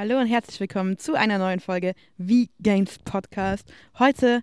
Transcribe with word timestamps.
Hallo 0.00 0.20
und 0.20 0.28
herzlich 0.28 0.60
willkommen 0.60 0.96
zu 0.96 1.14
einer 1.14 1.38
neuen 1.38 1.58
Folge 1.58 1.92
Wie 2.18 2.50
Games 2.60 3.00
Podcast. 3.00 3.64
Heute, 3.98 4.42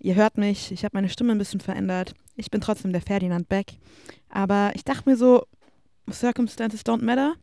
ihr 0.00 0.16
hört 0.16 0.36
mich, 0.36 0.72
ich 0.72 0.82
habe 0.84 0.96
meine 0.96 1.08
Stimme 1.08 1.30
ein 1.30 1.38
bisschen 1.38 1.60
verändert. 1.60 2.12
Ich 2.34 2.50
bin 2.50 2.60
trotzdem 2.60 2.90
der 2.90 3.02
Ferdinand 3.02 3.48
Beck. 3.48 3.74
Aber 4.30 4.72
ich 4.74 4.82
dachte 4.82 5.08
mir 5.08 5.16
so, 5.16 5.46
Circumstances 6.10 6.84
don't 6.84 7.04
matter, 7.04 7.36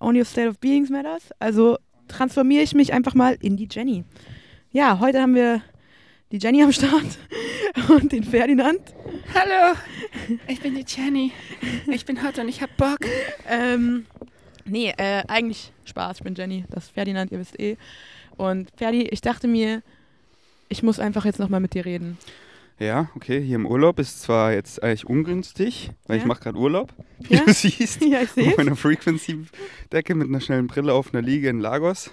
only 0.00 0.20
your 0.20 0.24
state 0.24 0.48
of 0.48 0.60
beings 0.60 0.90
matters. 0.90 1.30
Also 1.40 1.76
transformiere 2.06 2.62
ich 2.62 2.76
mich 2.76 2.92
einfach 2.92 3.14
mal 3.14 3.36
in 3.40 3.56
die 3.56 3.66
Jenny. 3.68 4.04
Ja, 4.70 5.00
heute 5.00 5.20
haben 5.20 5.34
wir 5.34 5.60
die 6.30 6.38
Jenny 6.38 6.62
am 6.62 6.70
Start 6.70 7.18
und 7.88 8.12
den 8.12 8.22
Ferdinand. 8.22 8.94
Hallo, 9.34 9.76
ich 10.46 10.60
bin 10.60 10.76
die 10.76 10.84
Jenny. 10.86 11.32
Ich 11.88 12.04
bin 12.06 12.22
hot 12.22 12.38
und 12.38 12.46
ich 12.46 12.62
hab 12.62 12.76
Bock. 12.76 13.00
Ähm, 13.48 14.06
nee, 14.68 14.92
äh, 14.96 15.22
eigentlich 15.28 15.72
Spaß. 15.84 16.18
Ich 16.18 16.22
bin 16.24 16.34
Jenny, 16.34 16.64
das 16.70 16.84
ist 16.84 16.90
Ferdinand, 16.92 17.32
ihr 17.32 17.38
wisst 17.38 17.58
eh. 17.60 17.76
Und 18.36 18.70
Ferdi, 18.76 19.02
ich 19.02 19.20
dachte 19.20 19.48
mir, 19.48 19.82
ich 20.68 20.82
muss 20.82 20.98
einfach 21.00 21.24
jetzt 21.24 21.38
nochmal 21.38 21.60
mit 21.60 21.74
dir 21.74 21.84
reden. 21.84 22.18
Ja, 22.78 23.08
okay, 23.16 23.40
hier 23.42 23.56
im 23.56 23.66
Urlaub 23.66 23.98
ist 23.98 24.22
zwar 24.22 24.52
jetzt 24.52 24.80
eigentlich 24.82 25.04
ungünstig, 25.06 25.90
weil 26.06 26.16
Ja? 26.18 26.22
ich 26.22 26.26
mache 26.28 26.42
gerade 26.44 26.58
Urlaub, 26.58 26.92
wie 27.18 27.34
Ja? 27.34 27.44
du 27.44 27.52
siehst. 27.52 28.00
Ja, 28.04 28.22
ich 28.22 28.30
sehe 28.30 28.46
Auf 28.52 28.58
einer 28.58 28.76
Frequency-Decke 28.76 30.14
mit 30.14 30.28
einer 30.28 30.40
schnellen 30.40 30.68
Brille 30.68 30.92
auf 30.92 31.12
einer 31.12 31.22
Liege 31.22 31.48
in 31.48 31.58
Lagos. 31.58 32.12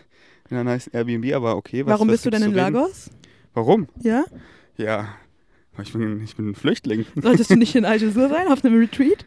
In 0.50 0.58
einer 0.58 0.72
nice 0.72 0.88
Airbnb, 0.88 1.34
aber 1.34 1.56
okay. 1.56 1.86
Was, 1.86 1.92
Warum 1.94 2.08
was 2.08 2.14
bist 2.16 2.26
du 2.26 2.30
denn 2.32 2.44
in? 2.44 2.54
Lagos? 2.54 3.10
Warum? 3.54 3.88
Ja? 4.02 4.26
Ja, 4.78 5.10
ich 5.82 5.92
bin, 5.94 6.24
ich 6.24 6.36
bin 6.36 6.50
ein 6.50 6.56
Flüchtling. 6.56 7.06
Solltest 7.16 7.50
du 7.52 7.56
nicht 7.56 7.76
in 7.76 7.86
Algesur 7.86 8.30
sein, 8.30 8.48
auf 8.48 8.64
einem 8.66 8.80
Retreat? 8.80 9.26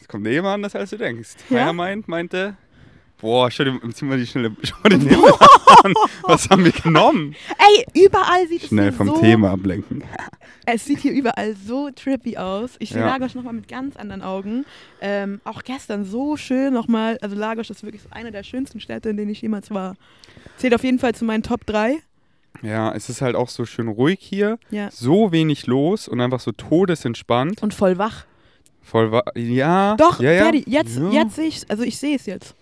Es 0.00 0.08
kommt 0.08 0.26
eh 0.26 0.36
immer 0.36 0.50
anders, 0.50 0.74
als 0.74 0.90
du 0.90 0.98
denkst. 0.98 1.30
Ja? 1.50 1.72
Meint, 1.72 2.08
meinte, 2.08 2.56
boah, 3.20 3.50
schau 3.50 3.64
dir, 3.64 3.80
zieh 3.92 4.04
mal 4.04 4.18
die 4.18 4.26
schnelle, 4.26 4.54
schau 4.62 4.82
den 4.88 5.00
Himmel 5.00 5.32
an. 5.84 5.94
Was 6.22 6.48
haben 6.50 6.64
wir 6.64 6.72
genommen? 6.72 7.34
Ey, 7.58 8.04
überall 8.04 8.46
sieht 8.48 8.62
Schnell 8.64 8.88
es 8.88 8.96
vom 8.96 9.08
so... 9.08 9.20
Thema 9.20 9.50
ablenken. 9.52 10.04
Es 10.64 10.84
sieht 10.84 11.00
hier 11.00 11.10
überall 11.12 11.56
so 11.56 11.90
trippy 11.90 12.36
aus. 12.36 12.76
Ich 12.78 12.90
sehe 12.90 13.00
Ja. 13.00 13.08
Lagos 13.08 13.34
nochmal 13.34 13.52
mit 13.52 13.66
ganz 13.66 13.96
anderen 13.96 14.22
Augen. 14.22 14.64
Ähm, 15.00 15.40
auch 15.42 15.64
gestern 15.64 16.04
so 16.04 16.36
schön 16.36 16.72
nochmal. 16.72 17.18
Also 17.20 17.34
Lagos 17.34 17.68
ist 17.68 17.82
wirklich 17.82 18.02
so 18.02 18.08
eine 18.12 18.30
der 18.30 18.44
schönsten 18.44 18.78
Städte, 18.78 19.08
in 19.08 19.16
denen 19.16 19.32
ich 19.32 19.42
jemals 19.42 19.72
war. 19.72 19.96
Zählt 20.58 20.72
auf 20.76 20.84
jeden 20.84 21.00
Fall 21.00 21.16
zu 21.16 21.24
meinen 21.24 21.42
Top 21.42 21.66
3. 21.66 21.98
Ja, 22.62 22.92
es 22.94 23.08
ist 23.08 23.22
halt 23.22 23.34
auch 23.34 23.48
so 23.48 23.64
schön 23.66 23.88
ruhig 23.88 24.20
hier. 24.20 24.56
Ja. 24.70 24.88
So 24.92 25.32
wenig 25.32 25.66
los 25.66 26.06
und 26.06 26.20
einfach 26.20 26.38
so 26.38 26.52
todesentspannt. 26.52 27.60
Und 27.60 27.74
voll 27.74 27.98
wach. 27.98 28.24
Voll 28.82 29.10
wa 29.12 29.22
Ja. 29.34 29.96
Doch, 29.96 30.20
ja, 30.20 30.32
ja. 30.32 30.42
Ferdi, 30.42 30.64
jetzt, 30.66 30.96
ja. 30.96 31.10
jetzt 31.10 31.36
sehe 31.36 31.46
ich 31.46 31.70
Also 31.70 31.82
ich 31.84 31.96
sehe 31.98 32.16
es 32.16 32.26
jetzt. 32.26 32.54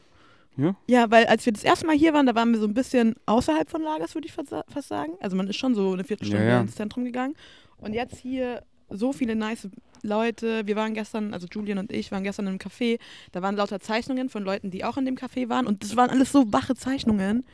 Ja. 0.57 0.75
Ja, 0.87 1.11
weil 1.11 1.27
als 1.27 1.47
wir 1.47 1.53
das 1.53 1.65
erste 1.65 1.87
Mal 1.87 1.97
hier 1.97 2.13
waren, 2.13 2.27
da 2.27 2.35
waren 2.35 2.53
wir 2.53 2.61
so 2.61 2.67
ein 2.67 2.75
bisschen 2.75 3.15
außerhalb 3.27 3.71
von 3.71 3.83
Lagos, 3.83 4.15
würde 4.15 4.27
ich 4.27 4.33
fast 4.33 4.51
sa- 4.51 4.65
fast 4.69 4.89
sagen. 4.89 5.13
Also 5.21 5.37
man 5.37 5.49
ist 5.49 5.57
schon 5.57 5.75
so 5.75 5.93
eine 5.93 6.05
Viertelstunde 6.05 6.45
Ja, 6.45 6.51
ja. 6.53 6.61
ins 6.61 6.75
Zentrum 6.75 7.05
gegangen. 7.05 7.35
Und 7.79 7.95
jetzt 7.95 8.19
hier 8.19 8.63
so 8.91 9.13
viele 9.13 9.35
nice 9.37 9.69
Leute. 10.03 10.67
Wir 10.67 10.77
waren 10.77 10.93
gestern, 10.95 11.33
also 11.33 11.47
Julian 11.51 11.79
und 11.79 11.93
ich 11.93 12.11
waren 12.13 12.25
gestern 12.25 12.47
im 12.49 12.59
Café. 12.59 12.99
Da 13.33 13.41
waren 13.41 13.57
lauter 13.57 13.81
Zeichnungen 13.81 14.29
von 14.29 14.43
Leuten, 14.43 14.71
die 14.71 14.85
auch 14.85 14.97
in 14.99 15.07
dem 15.07 15.15
Café 15.17 15.49
waren. 15.49 15.67
Und 15.67 15.83
das 15.83 15.97
waren 15.97 16.11
alles 16.11 16.33
so 16.33 16.53
wache 16.53 16.75
Zeichnungen. 16.75 17.45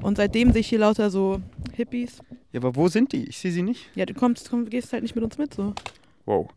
Und 0.00 0.16
seitdem 0.16 0.52
sehe 0.52 0.60
ich 0.60 0.68
hier 0.68 0.78
lauter 0.78 1.10
so 1.10 1.40
Hippies. 1.74 2.18
Ja, 2.52 2.60
aber 2.60 2.76
wo 2.76 2.88
sind 2.88 3.12
die? 3.12 3.28
Ich 3.28 3.38
sehe 3.38 3.50
sie 3.50 3.62
nicht. 3.62 3.90
Ja, 3.96 4.06
du 4.06 4.14
kommst, 4.14 4.48
komm, 4.48 4.70
gehst 4.70 4.92
halt 4.92 5.02
nicht 5.02 5.16
mit 5.16 5.24
uns 5.24 5.36
mit 5.36 5.52
so. 5.52 5.74
Wow. 6.24 6.48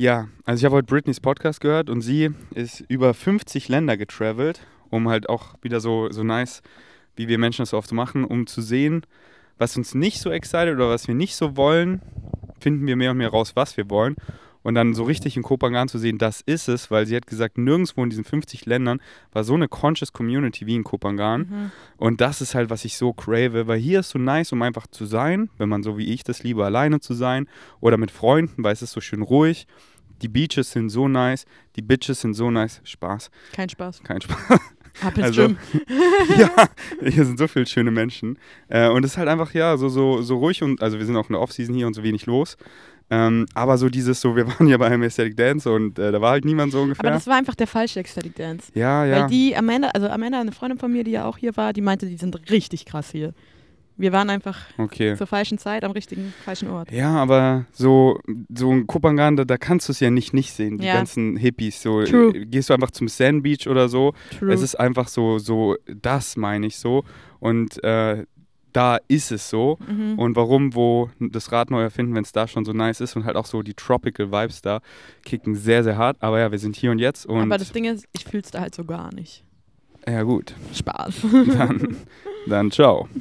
Ja, 0.00 0.28
also 0.46 0.62
ich 0.62 0.64
habe 0.64 0.76
heute 0.76 0.86
Britneys 0.86 1.20
Podcast 1.20 1.60
gehört 1.60 1.90
und 1.90 2.00
sie 2.00 2.30
ist 2.54 2.82
über 2.88 3.12
50 3.12 3.68
Länder 3.68 3.98
getravelt, 3.98 4.62
um 4.88 5.10
halt 5.10 5.28
auch 5.28 5.56
wieder 5.60 5.78
so, 5.78 6.10
so 6.10 6.24
nice, 6.24 6.62
wie 7.16 7.28
wir 7.28 7.36
Menschen 7.36 7.64
das 7.64 7.68
so 7.68 7.76
oft 7.76 7.92
machen, 7.92 8.24
um 8.24 8.46
zu 8.46 8.62
sehen, 8.62 9.02
was 9.58 9.76
uns 9.76 9.94
nicht 9.94 10.22
so 10.22 10.30
excited 10.30 10.74
oder 10.74 10.88
was 10.88 11.06
wir 11.06 11.14
nicht 11.14 11.36
so 11.36 11.54
wollen, 11.54 12.00
finden 12.60 12.86
wir 12.86 12.96
mehr 12.96 13.10
und 13.10 13.18
mehr 13.18 13.28
raus, 13.28 13.56
was 13.56 13.76
wir 13.76 13.90
wollen. 13.90 14.16
Und 14.62 14.74
dann 14.74 14.94
so 14.94 15.04
richtig 15.04 15.36
in 15.36 15.42
Kopangan 15.42 15.88
zu 15.88 15.98
sehen, 15.98 16.18
das 16.18 16.42
ist 16.42 16.68
es, 16.68 16.90
weil 16.90 17.06
sie 17.06 17.16
hat 17.16 17.26
gesagt, 17.26 17.56
nirgendwo 17.56 18.02
in 18.02 18.10
diesen 18.10 18.24
50 18.24 18.66
Ländern 18.66 19.00
war 19.32 19.44
so 19.44 19.54
eine 19.54 19.68
conscious 19.68 20.12
Community 20.12 20.66
wie 20.66 20.76
in 20.76 20.84
Kopangan. 20.84 21.40
Mhm. 21.40 21.72
Und 21.96 22.20
das 22.20 22.40
ist 22.40 22.54
halt, 22.54 22.68
was 22.68 22.84
ich 22.84 22.96
so 22.96 23.12
crave, 23.12 23.66
weil 23.66 23.78
hier 23.78 24.00
ist 24.00 24.10
so 24.10 24.18
nice, 24.18 24.52
um 24.52 24.60
einfach 24.62 24.86
zu 24.86 25.06
sein, 25.06 25.50
wenn 25.56 25.68
man 25.68 25.82
so 25.82 25.96
wie 25.96 26.12
ich 26.12 26.24
das 26.24 26.42
liebe, 26.42 26.64
alleine 26.64 27.00
zu 27.00 27.14
sein 27.14 27.48
oder 27.80 27.96
mit 27.96 28.10
Freunden, 28.10 28.62
weil 28.62 28.72
es 28.72 28.82
ist 28.82 28.92
so 28.92 29.00
schön 29.00 29.22
ruhig. 29.22 29.66
Die 30.22 30.28
Beaches 30.28 30.70
sind 30.72 30.90
so 30.90 31.08
nice, 31.08 31.44
die 31.76 31.82
Bitches 31.82 32.20
sind 32.20 32.34
so 32.34 32.50
nice. 32.50 32.80
Spaß, 32.84 33.30
Kein 33.52 33.68
Spaß. 33.68 34.02
kein 34.02 34.20
Spaß. 34.20 34.60
Also- 35.22 35.42
ja, 36.36 36.50
hier 37.00 37.24
sind 37.24 37.38
so 37.38 37.46
viele 37.48 37.64
schöne 37.66 37.90
Menschen. 37.90 38.38
Äh, 38.68 38.88
und 38.88 39.04
es 39.04 39.12
ist 39.12 39.16
halt 39.18 39.28
einfach, 39.28 39.54
ja, 39.54 39.76
so, 39.76 39.88
so, 39.88 40.20
so 40.22 40.38
ruhig 40.38 40.62
und, 40.62 40.82
also 40.82 40.98
wir 40.98 41.06
sind 41.06 41.16
auch 41.16 41.28
in 41.28 41.34
der 41.34 41.40
Offseason 41.40 41.74
hier 41.74 41.86
und 41.86 41.94
so 41.94 42.02
wenig 42.02 42.26
los. 42.26 42.56
Ähm, 43.12 43.46
aber 43.54 43.76
so 43.78 43.88
dieses, 43.88 44.20
so, 44.20 44.36
wir 44.36 44.46
waren 44.58 44.66
ja 44.68 44.76
bei 44.76 44.86
einem 44.86 45.02
Aesthetic 45.02 45.36
Dance 45.36 45.70
und 45.70 45.98
äh, 45.98 46.12
da 46.12 46.20
war 46.20 46.32
halt 46.32 46.44
niemand 46.44 46.72
so 46.72 46.82
ungefähr. 46.82 47.04
Aber 47.04 47.14
das 47.14 47.26
war 47.26 47.36
einfach 47.36 47.54
der 47.54 47.66
falsche 47.66 48.00
Ecstatic 48.00 48.34
Dance. 48.36 48.70
ja, 48.74 49.04
ja. 49.04 49.22
Weil 49.22 49.26
die 49.30 49.56
Amanda, 49.56 49.88
also 49.88 50.08
Amanda, 50.08 50.40
eine 50.40 50.52
Freundin 50.52 50.78
von 50.78 50.92
mir, 50.92 51.02
die 51.04 51.12
ja 51.12 51.24
auch 51.24 51.36
hier 51.38 51.56
war, 51.56 51.72
die 51.72 51.80
meinte, 51.80 52.06
die 52.06 52.16
sind 52.16 52.50
richtig 52.50 52.84
krass 52.84 53.10
hier. 53.10 53.32
Wir 54.00 54.12
waren 54.12 54.30
einfach 54.30 54.58
okay. 54.78 55.14
zur 55.16 55.26
falschen 55.26 55.58
Zeit 55.58 55.84
am 55.84 55.90
richtigen, 55.92 56.32
falschen 56.44 56.68
Ort. 56.70 56.90
Ja, 56.90 57.16
aber 57.16 57.66
so, 57.72 58.18
so 58.54 58.70
ein 58.70 58.86
Kopangan, 58.86 59.36
da, 59.36 59.44
da 59.44 59.56
kannst 59.58 59.88
du 59.88 59.92
es 59.92 60.00
ja 60.00 60.10
nicht 60.10 60.32
nicht 60.32 60.52
sehen, 60.52 60.78
die 60.78 60.86
Ja. 60.86 60.94
ganzen 60.94 61.36
Hippies. 61.36 61.82
So, 61.82 62.02
True. 62.04 62.34
äh, 62.34 62.46
gehst 62.46 62.70
du 62.70 62.74
einfach 62.74 62.90
zum 62.90 63.08
Sand 63.08 63.42
Beach 63.42 63.66
oder 63.68 63.88
so. 63.88 64.14
True. 64.38 64.52
Es 64.52 64.62
ist 64.62 64.74
einfach 64.80 65.08
so, 65.08 65.38
so, 65.38 65.76
das 65.86 66.36
meine 66.36 66.66
ich 66.66 66.76
so. 66.78 67.04
Und 67.40 67.82
äh, 67.84 68.24
da 68.72 68.98
ist 69.08 69.32
es 69.32 69.50
so. 69.50 69.78
mhm. 69.86 70.18
Und 70.18 70.36
warum, 70.36 70.74
wo 70.74 71.10
das 71.18 71.50
Rad 71.52 71.70
neu 71.70 71.82
erfinden, 71.82 72.14
wenn 72.14 72.22
es 72.22 72.32
da 72.32 72.46
schon 72.46 72.64
so 72.64 72.72
nice 72.72 73.00
ist 73.00 73.16
und 73.16 73.24
halt 73.24 73.36
auch 73.36 73.46
so 73.46 73.62
die 73.62 73.74
Tropical 73.74 74.30
Vibes 74.30 74.62
da 74.62 74.80
kicken 75.24 75.54
sehr, 75.56 75.82
sehr 75.82 75.96
hart. 75.98 76.16
Aber 76.20 76.38
ja, 76.38 76.50
wir 76.52 76.58
sind 76.58 76.76
hier 76.76 76.90
und 76.92 77.00
jetzt 77.00 77.26
und 77.26 77.40
Aber 77.42 77.58
das 77.58 77.72
Ding 77.72 77.84
ist, 77.84 78.06
ich 78.12 78.24
fühle 78.24 78.42
es 78.44 78.50
da 78.52 78.60
halt 78.60 78.74
so 78.74 78.84
gar 78.84 79.12
nicht. 79.14 79.42
ja 80.08 80.22
gut, 80.22 80.54
Spaß. 80.72 81.22
dann, 81.58 81.96
dann 82.46 82.70
ciao. 82.70 83.08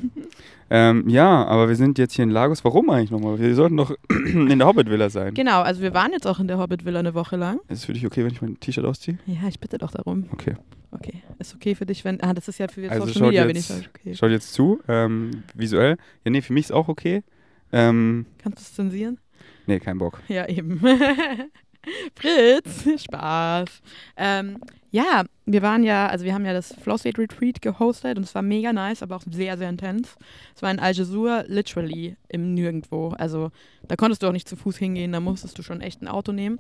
Ähm, 0.72 1.10
ja, 1.10 1.46
aber 1.46 1.68
wir 1.68 1.76
sind 1.76 1.98
jetzt 1.98 2.14
hier 2.14 2.24
in 2.24 2.30
Lagos. 2.30 2.64
Warum 2.64 2.90
eigentlich 2.90 3.12
nochmal? 3.12 3.40
Wir 3.40 3.56
sollten 3.56 3.78
doch 3.78 3.92
in 4.10 4.60
der 4.60 4.68
Hobbit-Villa 4.68 5.10
sein. 5.10 5.34
genau, 5.34 5.62
also 5.62 5.82
wir 5.82 5.94
waren 5.94 6.12
jetzt 6.12 6.28
auch 6.28 6.40
in 6.40 6.48
der 6.48 6.60
Hobbit 6.60 6.86
Villa 6.86 7.00
eine 7.00 7.14
Woche 7.16 7.36
lang. 7.38 7.60
Ist 7.70 7.80
es 7.80 7.86
für 7.86 7.94
dich 7.94 8.06
okay, 8.06 8.24
wenn 8.24 8.32
ich 8.32 8.42
mein 8.42 8.60
T-Shirt 8.60 8.86
ausziehe? 8.86 9.18
Ja, 9.26 9.48
ich 9.48 9.60
bitte 9.60 9.78
doch 9.78 9.92
darum. 9.92 10.26
Okay. 10.32 10.56
Okay. 10.92 11.22
Ist 11.40 11.54
okay 11.56 11.76
für 11.76 11.86
dich, 11.86 12.04
wenn. 12.06 12.22
Ah, 12.22 12.34
das 12.34 12.48
ist 12.48 12.58
ja 12.60 12.68
für 12.68 12.90
Also 12.90 13.08
Social 13.08 13.28
Media, 13.28 13.44
wenn 13.48 13.56
ich 13.56 13.70
jetzt- 13.70 13.78
sage, 13.80 13.90
okay. 13.96 14.16
Schaut 14.16 14.32
jetzt 14.32 14.54
zu, 14.54 14.80
ähm, 14.88 15.44
visuell. 15.54 15.98
Ja, 16.26 16.32
nee, 16.32 16.42
für 16.42 16.54
mich 16.54 16.66
ist 16.66 16.72
auch 16.72 16.88
okay. 16.88 17.24
Ähm, 17.72 18.26
Kannst 18.40 18.58
du 18.60 18.62
es 18.62 18.74
zensieren? 18.74 19.20
nee, 19.68 19.80
kein 19.80 19.98
Bock. 20.00 20.20
Ja, 20.28 20.48
eben. 20.50 20.82
Fritz, 22.16 23.04
Spaß. 23.04 23.82
Ähm, 24.18 24.58
ja, 24.92 25.24
wir 25.46 25.62
waren 25.62 25.84
ja, 25.84 26.08
also 26.08 26.26
wir 26.26 26.34
haben 26.34 26.46
ja 26.46 26.54
das 26.54 26.74
Flow 26.82 26.98
State 26.98 27.20
Retreat 27.22 27.62
gehostet 27.62 28.18
und 28.18 28.24
es 28.24 28.34
war 28.36 28.42
mega 28.42 28.74
nice, 28.74 29.04
aber 29.04 29.16
auch 29.16 29.24
sehr, 29.30 29.58
sehr 29.58 29.70
intens. 29.70 30.16
Es 30.56 30.62
war 30.62 30.72
in 30.72 30.80
Algesur, 30.80 31.44
literally 31.48 32.16
im 32.28 32.54
Nirgendwo. 32.54 33.10
Also 33.10 33.52
da 33.88 33.96
konntest 33.96 34.24
du 34.24 34.28
auch 34.28 34.32
nicht 34.32 34.50
zu 34.50 34.56
Fuß 34.56 34.78
hingehen, 34.78 35.12
da 35.12 35.20
musstest 35.20 35.58
du 35.58 35.64
schon 35.64 35.82
echt 35.82 36.02
ein 36.02 36.08
Auto 36.08 36.32
nehmen. 36.32 36.60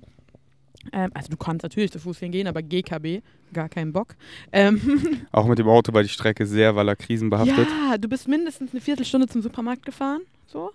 Ähm, 0.93 1.11
also 1.13 1.29
du 1.29 1.37
kannst 1.37 1.63
natürlich 1.63 1.91
zu 1.91 1.99
Fuß 1.99 2.19
hingehen, 2.19 2.47
aber 2.47 2.61
GKB, 2.61 3.21
gar 3.53 3.67
keinen 3.69 3.91
Bock. 3.91 4.15
Ähm, 4.51 5.25
Auch 5.31 5.47
mit 5.47 5.59
dem 5.59 5.67
Auto 5.67 5.93
war 5.93 6.03
die 6.03 6.09
Strecke 6.09 6.45
sehr 6.45 6.75
Waller 6.75 6.95
krisenbehaftet. 6.95 7.67
ja, 7.67 7.97
du 7.97 8.07
bist 8.07 8.27
mindestens 8.27 8.71
eine 8.71 8.81
Viertelstunde 8.81 9.27
zum 9.27 9.41
Supermarkt 9.41 9.85
gefahren, 9.85 10.21
so, 10.47 10.71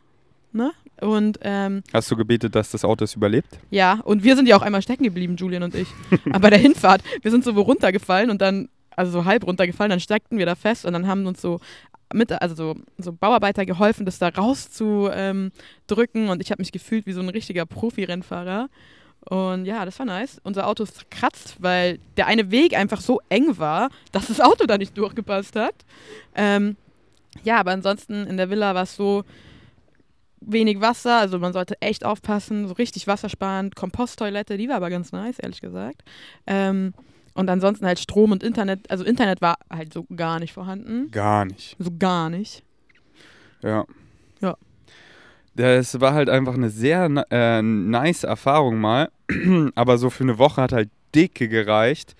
ne? 0.52 0.72
Und 1.00 1.38
ähm, 1.42 1.82
Hast 1.92 2.10
du 2.10 2.16
gebetet, 2.16 2.54
dass 2.54 2.70
das 2.70 2.84
Auto 2.84 3.04
es 3.04 3.14
überlebt? 3.14 3.58
Ja, 3.70 4.00
und 4.04 4.22
wir 4.22 4.36
sind 4.36 4.48
ja 4.48 4.56
auch 4.56 4.62
einmal 4.62 4.82
stecken 4.82 5.04
geblieben, 5.04 5.36
Julian 5.36 5.62
und 5.62 5.74
ich. 5.74 5.88
Aber 6.26 6.40
bei 6.40 6.50
der 6.50 6.58
Hinfahrt, 6.58 7.02
wir 7.22 7.30
sind 7.30 7.44
so 7.44 7.56
wo 7.56 7.62
runtergefallen 7.62 8.30
und 8.30 8.40
dann, 8.40 8.68
also 8.96 9.10
so 9.12 9.24
halb 9.24 9.46
runtergefallen, 9.46 9.90
dann 9.90 10.00
steckten 10.00 10.38
wir 10.38 10.46
da 10.46 10.54
fest 10.54 10.84
und 10.84 10.92
dann 10.92 11.06
haben 11.06 11.26
uns 11.26 11.40
so 11.40 11.60
mit, 12.12 12.30
also 12.30 12.54
so, 12.54 12.76
so 12.98 13.12
Bauarbeiter 13.12 13.66
geholfen, 13.66 14.06
das 14.06 14.18
da 14.18 14.28
rauszudrücken 14.28 15.12
ähm, 15.16 15.52
drücken. 15.86 16.28
und 16.28 16.40
ich 16.40 16.50
habe 16.50 16.62
mich 16.62 16.70
gefühlt 16.70 17.06
wie 17.06 17.12
so 17.12 17.20
ein 17.20 17.28
richtiger 17.28 17.66
Profi-Rennfahrer. 17.66 18.68
Und 19.28 19.64
ja, 19.64 19.84
das 19.84 19.98
war 19.98 20.06
nice. 20.06 20.38
Unser 20.44 20.68
Auto 20.68 20.82
ist 20.82 21.10
kratzt, 21.10 21.56
weil 21.58 21.98
der 22.16 22.26
eine 22.26 22.50
Weg 22.50 22.76
einfach 22.76 23.00
so 23.00 23.20
eng 23.30 23.58
war, 23.58 23.88
dass 24.12 24.26
das 24.26 24.40
Auto 24.40 24.66
da 24.66 24.76
nicht 24.76 24.96
durchgepasst 24.98 25.56
hat. 25.56 25.74
Ähm, 26.34 26.76
ja, 27.42 27.58
aber 27.58 27.72
ansonsten 27.72 28.26
in 28.26 28.36
der 28.36 28.50
Villa 28.50 28.74
war 28.74 28.82
es 28.82 28.94
so, 28.94 29.24
wenig 30.46 30.80
Wasser, 30.80 31.18
also 31.18 31.38
man 31.38 31.52
sollte 31.52 31.80
echt 31.80 32.04
aufpassen, 32.04 32.68
so 32.68 32.74
richtig 32.74 33.06
wassersparend. 33.06 33.76
Komposttoilette, 33.76 34.56
die 34.56 34.68
war 34.68 34.76
aber 34.76 34.90
ganz 34.90 35.12
nice, 35.12 35.38
ehrlich 35.38 35.60
gesagt. 35.60 36.02
Ähm, 36.46 36.94
und 37.34 37.50
ansonsten 37.50 37.86
halt 37.86 37.98
Strom 37.98 38.32
und 38.32 38.42
Internet, 38.42 38.90
also 38.90 39.04
Internet 39.04 39.42
war 39.42 39.56
halt 39.70 39.92
so 39.92 40.04
gar 40.16 40.38
nicht 40.38 40.52
vorhanden. 40.52 41.10
Gar 41.10 41.46
nicht. 41.46 41.76
So 41.78 41.90
gar 41.98 42.30
nicht. 42.30 42.62
Ja. 43.62 43.84
Ja. 44.40 44.56
Das 45.56 46.00
war 46.00 46.14
halt 46.14 46.28
einfach 46.28 46.54
eine 46.54 46.70
sehr 46.70 47.08
äh, 47.30 47.62
nice 47.62 48.24
Erfahrung 48.24 48.80
mal. 48.80 49.10
Aber 49.74 49.98
so 49.98 50.10
für 50.10 50.24
eine 50.24 50.38
Woche 50.38 50.62
hat 50.62 50.72
halt 50.72 50.90
dicke 51.14 51.48
gereicht. 51.48 52.14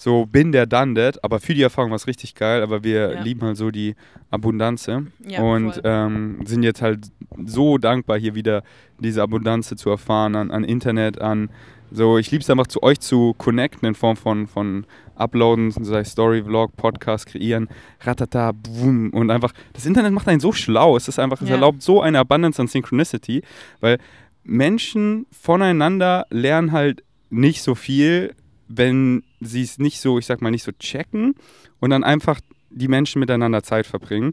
So 0.00 0.24
bin 0.24 0.50
der 0.50 0.64
done 0.64 0.94
that, 0.94 1.22
aber 1.22 1.40
für 1.40 1.52
die 1.52 1.60
Erfahrung 1.60 1.90
war 1.90 1.96
es 1.96 2.06
richtig 2.06 2.34
geil, 2.34 2.62
aber 2.62 2.82
wir 2.82 3.12
Ja. 3.16 3.22
lieben 3.22 3.42
halt 3.42 3.58
so 3.58 3.70
die 3.70 3.94
Abundanz 4.30 4.86
Ja, 4.86 5.02
und 5.42 5.78
ähm, 5.84 6.38
sind 6.46 6.62
jetzt 6.62 6.80
halt 6.80 7.08
so 7.44 7.76
dankbar, 7.76 8.18
hier 8.18 8.34
wieder 8.34 8.62
diese 8.98 9.22
Abundanz 9.22 9.68
zu 9.76 9.90
erfahren 9.90 10.36
an, 10.36 10.50
an 10.50 10.64
Internet, 10.64 11.20
an 11.20 11.50
so, 11.90 12.16
ich 12.16 12.30
liebe 12.30 12.40
es 12.40 12.48
einfach 12.48 12.68
zu 12.68 12.82
euch 12.82 13.00
zu 13.00 13.34
connecten 13.36 13.86
in 13.88 13.94
Form 13.94 14.16
von, 14.16 14.46
von 14.46 14.86
Uploaden, 15.16 15.70
sei 15.72 16.02
Story, 16.04 16.44
Vlog, 16.44 16.74
Podcast 16.78 17.26
kreieren, 17.26 17.68
ratata, 18.00 18.52
boom. 18.52 19.10
Und 19.10 19.30
einfach, 19.30 19.52
das 19.74 19.84
Internet 19.84 20.12
macht 20.12 20.28
einen 20.28 20.40
so 20.40 20.52
schlau, 20.52 20.96
es 20.96 21.08
ist 21.08 21.18
einfach, 21.18 21.42
es 21.42 21.48
Ja. 21.48 21.56
erlaubt 21.56 21.82
so 21.82 22.00
eine 22.00 22.20
Abundance 22.20 22.62
an 22.62 22.68
Synchronicity, 22.68 23.42
weil 23.80 23.98
Menschen 24.44 25.26
voneinander 25.30 26.26
lernen 26.30 26.72
halt 26.72 27.02
nicht 27.28 27.60
so 27.62 27.74
viel, 27.74 28.34
wenn 28.68 29.24
sie 29.40 29.62
es 29.62 29.78
nicht 29.78 30.00
so, 30.00 30.18
ich 30.18 30.26
sag 30.26 30.40
mal, 30.42 30.50
nicht 30.50 30.62
so 30.64 30.72
checken 30.72 31.34
und 31.80 31.90
dann 31.90 32.04
einfach 32.04 32.40
die 32.70 32.88
Menschen 32.88 33.20
miteinander 33.20 33.62
Zeit 33.62 33.86
verbringen. 33.86 34.32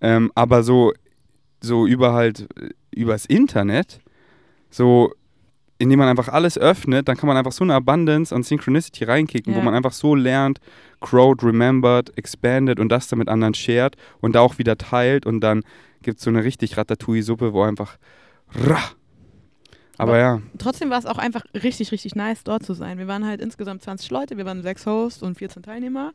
Ähm, 0.00 0.30
aber 0.34 0.62
so, 0.62 0.92
so 1.60 1.86
über 1.86 2.12
halt, 2.12 2.48
äh, 2.60 2.70
übers 2.94 3.26
Internet, 3.26 4.00
so, 4.70 5.12
indem 5.78 5.98
man 5.98 6.08
einfach 6.08 6.28
alles 6.28 6.56
öffnet, 6.56 7.08
dann 7.08 7.16
kann 7.16 7.26
man 7.26 7.36
einfach 7.36 7.52
so 7.52 7.64
eine 7.64 7.74
Abundance 7.74 8.34
an 8.34 8.42
Synchronicity 8.42 9.04
reinkicken, 9.04 9.54
wo 9.54 9.58
Ja. 9.58 9.64
man 9.64 9.74
einfach 9.74 9.92
so 9.92 10.14
lernt, 10.14 10.60
crowed, 11.00 11.42
remembered, 11.42 12.16
expanded 12.16 12.78
und 12.78 12.88
das 12.90 13.08
dann 13.08 13.18
mit 13.18 13.28
anderen 13.28 13.54
shared 13.54 13.96
und 14.20 14.34
da 14.34 14.40
auch 14.40 14.58
wieder 14.58 14.78
teilt 14.78 15.26
und 15.26 15.40
dann 15.40 15.62
gibt 16.02 16.18
es 16.18 16.24
so 16.24 16.30
eine 16.30 16.44
richtig 16.44 16.76
Ratatouille-Suppe, 16.76 17.52
wo 17.52 17.62
einfach 17.62 17.96
rah. 18.54 18.90
Aber 19.98 20.12
Aber- 20.12 20.18
ja, 20.18 20.40
Trotzdem 20.58 20.90
war 20.90 20.98
es 20.98 21.06
auch 21.06 21.18
einfach 21.18 21.44
richtig, 21.54 21.92
richtig 21.92 22.14
nice, 22.16 22.42
dort 22.44 22.64
zu 22.64 22.74
sein. 22.74 22.98
Wir 22.98 23.06
waren 23.06 23.24
halt 23.26 23.40
insgesamt 23.40 23.82
20 23.82 24.10
Leute, 24.10 24.36
wir 24.36 24.44
waren 24.44 24.62
sechs 24.62 24.86
Hosts 24.86 25.22
und 25.22 25.38
14 25.38 25.62
Teilnehmer. 25.62 26.12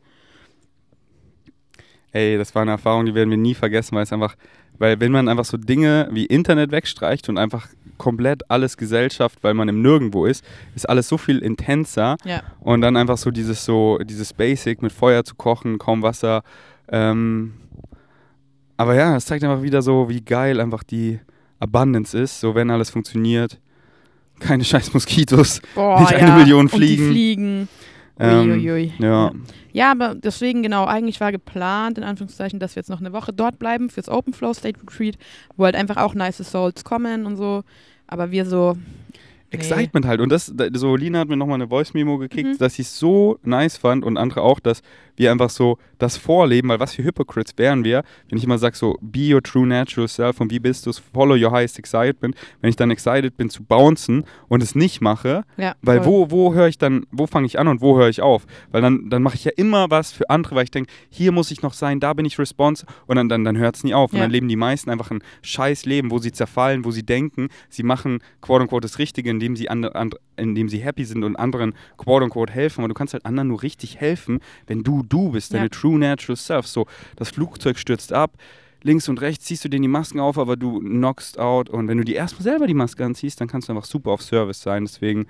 ey, 2.12 2.36
das 2.38 2.54
war 2.54 2.62
eine 2.62 2.72
Erfahrung, 2.72 3.06
die 3.06 3.14
werden 3.14 3.30
wir 3.30 3.36
nie 3.36 3.54
vergessen, 3.54 3.94
weil 3.94 4.02
es 4.02 4.12
einfach, 4.12 4.34
weil 4.78 4.98
wenn 4.98 5.12
man 5.12 5.28
einfach 5.28 5.44
so 5.44 5.56
Dinge 5.56 6.08
wie 6.10 6.26
Internet 6.26 6.72
wegstreicht 6.72 7.28
und 7.28 7.38
einfach 7.38 7.68
komplett 7.98 8.50
alles 8.50 8.76
Gesellschaft, 8.76 9.38
weil 9.42 9.54
man 9.54 9.68
im 9.68 9.80
Nirgendwo 9.80 10.26
ist, 10.26 10.44
ist 10.74 10.88
alles 10.88 11.06
so 11.08 11.18
viel 11.18 11.38
intenser 11.38 12.16
Ja. 12.24 12.42
und 12.60 12.80
dann 12.80 12.96
einfach 12.96 13.16
so 13.16 13.30
dieses 13.30 13.64
so, 13.64 13.98
dieses 13.98 14.32
Basic 14.32 14.82
mit 14.82 14.90
Feuer 14.90 15.24
zu 15.24 15.36
kochen, 15.36 15.78
kaum 15.78 16.02
Wasser. 16.02 16.42
Ähm, 16.88 17.54
aber 18.76 18.94
ja, 18.96 19.14
es 19.16 19.26
zeigt 19.26 19.44
einfach 19.44 19.62
wieder 19.62 19.80
so, 19.82 20.08
wie 20.08 20.20
geil 20.22 20.60
einfach 20.60 20.82
die 20.82 21.20
Abundance 21.60 22.18
ist, 22.18 22.40
so 22.40 22.54
wenn 22.56 22.70
alles 22.70 22.90
funktioniert. 22.90 23.60
Keine 24.40 24.64
scheiß 24.64 24.92
Moskitos. 24.92 25.60
Boah, 25.74 26.00
Nicht 26.00 26.14
eine 26.14 26.28
ja. 26.28 26.36
Million 26.36 26.60
Und 26.62 26.68
Fliegen. 26.70 27.04
die 27.04 27.10
Fliegen. 27.10 27.68
Ähm, 28.18 28.50
Uiuiui. 28.50 28.92
ja. 28.98 29.30
Ja, 29.72 29.92
aber 29.92 30.16
deswegen 30.16 30.62
genau, 30.64 30.84
eigentlich 30.86 31.20
war 31.20 31.30
geplant, 31.30 31.96
in 31.96 32.02
Anführungszeichen, 32.04 32.58
dass 32.58 32.74
wir 32.74 32.80
jetzt 32.80 32.90
noch 32.90 32.98
eine 33.00 33.12
Woche 33.12 33.32
dort 33.32 33.58
bleiben 33.60 33.88
fürs 33.88 34.08
Open 34.08 34.32
Flow 34.34 34.52
State 34.52 34.80
Retreat, 34.82 35.16
wo 35.56 35.64
halt 35.64 35.76
einfach 35.76 35.96
auch 35.96 36.14
nice 36.14 36.38
Souls 36.38 36.82
kommen 36.82 37.24
und 37.24 37.36
so. 37.36 37.62
Aber 38.08 38.32
wir 38.32 38.44
so, 38.46 38.76
Nee. 39.52 39.56
Excitement 39.58 40.06
halt. 40.06 40.20
Und 40.20 40.30
das, 40.30 40.52
da- 40.54 40.68
so 40.72 40.94
Lina 40.96 41.18
hat 41.20 41.28
mir 41.28 41.36
nochmal 41.36 41.56
eine 41.56 41.66
Voice-Memo 41.68 42.18
gekickt, 42.18 42.48
Mhm. 42.50 42.58
dass 42.58 42.74
sie 42.74 42.82
es 42.82 42.98
so 42.98 43.38
nice 43.42 43.76
fand 43.76 44.04
und 44.04 44.16
andere 44.16 44.42
auch, 44.42 44.60
dass 44.60 44.82
wir 45.20 45.30
einfach 45.30 45.50
so 45.50 45.78
das 45.98 46.16
vorleben, 46.16 46.68
weil 46.70 46.80
was 46.80 46.94
für 46.94 47.04
Hypocrites 47.04 47.52
wären 47.56 47.84
wir, 47.84 48.02
wenn 48.28 48.38
ich 48.38 48.44
immer 48.44 48.56
sage 48.58 48.74
so, 48.76 48.96
be 49.02 49.34
your 49.34 49.42
true 49.42 49.66
natural 49.66 50.08
self 50.08 50.40
und 50.40 50.50
wie 50.50 50.58
bist 50.58 50.86
du, 50.86 50.92
follow 51.12 51.34
your 51.34 51.52
highest 51.52 51.78
excitement, 51.78 52.34
wenn 52.60 52.70
ich 52.70 52.76
dann 52.76 52.90
excited 52.90 53.36
bin 53.36 53.50
zu 53.50 53.62
bouncen 53.62 54.24
und 54.48 54.62
es 54.62 54.74
nicht 54.74 55.00
mache, 55.02 55.44
ja. 55.58 55.74
weil 55.82 56.02
voll. 56.02 56.30
wo, 56.30 56.30
wo 56.30 56.54
höre 56.54 56.68
ich 56.68 56.78
dann, 56.78 57.04
wo 57.10 57.26
fange 57.26 57.46
ich 57.46 57.58
an 57.58 57.68
und 57.68 57.82
wo 57.82 57.98
höre 57.98 58.08
ich 58.08 58.22
auf? 58.22 58.46
Weil 58.70 58.80
dann, 58.80 59.10
dann 59.10 59.22
mache 59.22 59.34
ich 59.36 59.44
ja 59.44 59.52
immer 59.56 59.90
was 59.90 60.10
für 60.10 60.28
andere, 60.30 60.54
weil 60.54 60.64
ich 60.64 60.70
denke, 60.70 60.90
hier 61.10 61.32
muss 61.32 61.50
ich 61.50 61.60
noch 61.62 61.74
sein, 61.74 62.00
da 62.00 62.14
bin 62.14 62.24
ich 62.24 62.38
response 62.38 62.86
und 63.06 63.16
dann, 63.16 63.28
dann, 63.28 63.44
dann 63.44 63.58
hört 63.58 63.76
es 63.76 63.84
nie 63.84 63.92
auf. 63.94 64.12
Und 64.12 64.18
Ja. 64.18 64.24
dann 64.24 64.30
leben 64.30 64.48
die 64.48 64.56
meisten 64.56 64.88
einfach 64.90 65.10
ein 65.10 65.22
scheiß 65.42 65.84
Leben, 65.84 66.10
wo 66.10 66.18
sie 66.18 66.32
zerfallen, 66.32 66.84
wo 66.86 66.90
sie 66.90 67.02
denken, 67.04 67.48
sie 67.68 67.82
machen 67.82 68.20
quote 68.40 68.62
unquote 68.62 68.86
das 68.86 68.98
Richtige, 68.98 69.28
indem 69.28 69.54
sie, 69.54 69.68
andre, 69.68 69.94
and, 69.94 70.16
indem 70.36 70.70
sie 70.70 70.78
happy 70.78 71.04
sind 71.04 71.24
und 71.24 71.36
anderen 71.36 71.74
quote 71.98 72.24
unquote 72.24 72.52
helfen. 72.52 72.80
Aber 72.80 72.88
du 72.88 72.94
kannst 72.94 73.12
halt 73.12 73.26
anderen 73.26 73.48
nur 73.48 73.62
richtig 73.62 74.00
helfen, 74.00 74.40
wenn 74.66 74.82
du 74.82 75.02
du 75.10 75.30
bist, 75.32 75.52
deine 75.52 75.64
Ja. 75.64 75.68
true 75.68 75.98
natural 75.98 76.36
self. 76.36 76.66
So, 76.66 76.86
das 77.16 77.28
Flugzeug 77.30 77.78
stürzt 77.78 78.12
ab. 78.12 78.32
Links 78.82 79.08
und 79.10 79.20
rechts 79.20 79.44
ziehst 79.44 79.62
du 79.64 79.68
denen 79.68 79.82
die 79.82 79.88
Masken 79.88 80.20
auf, 80.20 80.38
aber 80.38 80.56
du 80.56 80.80
knockst 80.80 81.38
out. 81.38 81.68
Und 81.68 81.86
wenn 81.88 81.98
du 81.98 82.04
dir 82.04 82.16
erstmal 82.16 82.42
selber 82.44 82.66
die 82.66 82.72
Maske 82.74 83.04
anziehst, 83.04 83.38
dann 83.40 83.48
kannst 83.48 83.68
du 83.68 83.72
einfach 83.72 83.84
super 83.84 84.10
auf 84.12 84.22
Service 84.22 84.62
sein. 84.62 84.84
Deswegen 84.86 85.26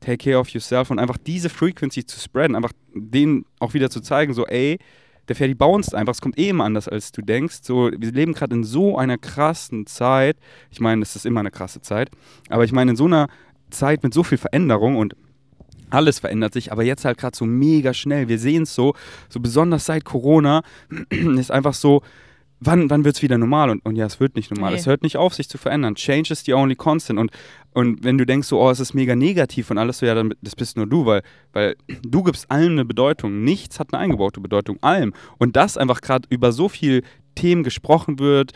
take 0.00 0.16
care 0.18 0.38
of 0.38 0.48
yourself 0.48 0.90
und 0.90 0.98
einfach 0.98 1.18
diese 1.18 1.50
Frequency 1.50 2.06
zu 2.06 2.18
spreaden, 2.18 2.56
einfach 2.56 2.72
denen 2.94 3.44
auch 3.60 3.74
wieder 3.74 3.90
zu 3.90 4.00
zeigen, 4.00 4.32
so 4.32 4.46
ey, 4.46 4.78
der 5.28 5.36
Ferdi 5.36 5.54
bounced 5.54 5.94
einfach, 5.94 6.12
es 6.12 6.20
kommt 6.20 6.38
eh 6.38 6.50
immer 6.50 6.64
anders, 6.64 6.86
als 6.88 7.10
du 7.12 7.20
denkst. 7.20 7.58
So, 7.62 7.90
wir 7.90 8.12
leben 8.12 8.32
gerade 8.32 8.54
in 8.54 8.62
so 8.64 8.96
einer 8.96 9.18
krassen 9.18 9.86
Zeit. 9.86 10.36
Ich 10.70 10.80
meine, 10.80 11.02
es 11.02 11.16
ist 11.16 11.26
immer 11.26 11.40
eine 11.40 11.50
krasse 11.50 11.80
Zeit, 11.80 12.10
aber 12.48 12.64
ich 12.64 12.72
meine, 12.72 12.92
in 12.92 12.96
so 12.96 13.06
einer 13.06 13.28
Zeit 13.70 14.04
mit 14.04 14.14
so 14.14 14.22
viel 14.22 14.38
Veränderung 14.38 14.96
und 14.96 15.16
alles 15.90 16.18
verändert 16.18 16.52
sich, 16.52 16.72
aber 16.72 16.84
jetzt 16.84 17.04
halt 17.04 17.18
gerade 17.18 17.36
so 17.36 17.44
mega 17.44 17.94
schnell. 17.94 18.28
Wir 18.28 18.38
sehen 18.38 18.64
es 18.64 18.74
so, 18.74 18.94
so 19.28 19.40
besonders 19.40 19.84
seit 19.86 20.04
Corona 20.04 20.62
ist 21.10 21.50
einfach 21.50 21.74
so, 21.74 22.02
wann, 22.60 22.90
wann 22.90 23.04
wird 23.04 23.16
es 23.16 23.22
wieder 23.22 23.38
normal? 23.38 23.70
Und, 23.70 23.84
und 23.84 23.96
ja, 23.96 24.06
es 24.06 24.20
wird 24.20 24.36
nicht 24.36 24.50
normal. 24.50 24.72
Nee. 24.72 24.78
Es 24.78 24.86
hört 24.86 25.02
nicht 25.02 25.16
auf, 25.16 25.34
sich 25.34 25.48
zu 25.48 25.58
verändern. 25.58 25.94
Change 25.94 26.32
is 26.32 26.44
the 26.44 26.54
only 26.54 26.74
constant. 26.74 27.18
Und, 27.18 27.30
und 27.72 28.04
wenn 28.04 28.18
du 28.18 28.26
denkst, 28.26 28.48
so, 28.48 28.60
oh, 28.60 28.70
es 28.70 28.80
ist 28.80 28.94
mega 28.94 29.14
negativ 29.14 29.70
und 29.70 29.78
alles 29.78 29.98
so, 29.98 30.06
ja, 30.06 30.14
dann 30.14 30.34
das 30.42 30.56
bist 30.56 30.76
nur 30.76 30.86
du, 30.86 31.06
weil, 31.06 31.22
weil 31.52 31.76
du 32.02 32.22
gibst 32.22 32.50
allem 32.50 32.72
eine 32.72 32.84
Bedeutung. 32.84 33.44
Nichts 33.44 33.78
hat 33.78 33.92
eine 33.92 34.02
eingebaute 34.02 34.40
Bedeutung, 34.40 34.82
allem. 34.82 35.12
Und 35.38 35.56
das 35.56 35.76
einfach 35.76 36.00
gerade 36.00 36.26
über 36.30 36.52
so 36.52 36.68
viel 36.68 37.02
Themen 37.34 37.62
gesprochen 37.62 38.18
wird, 38.18 38.52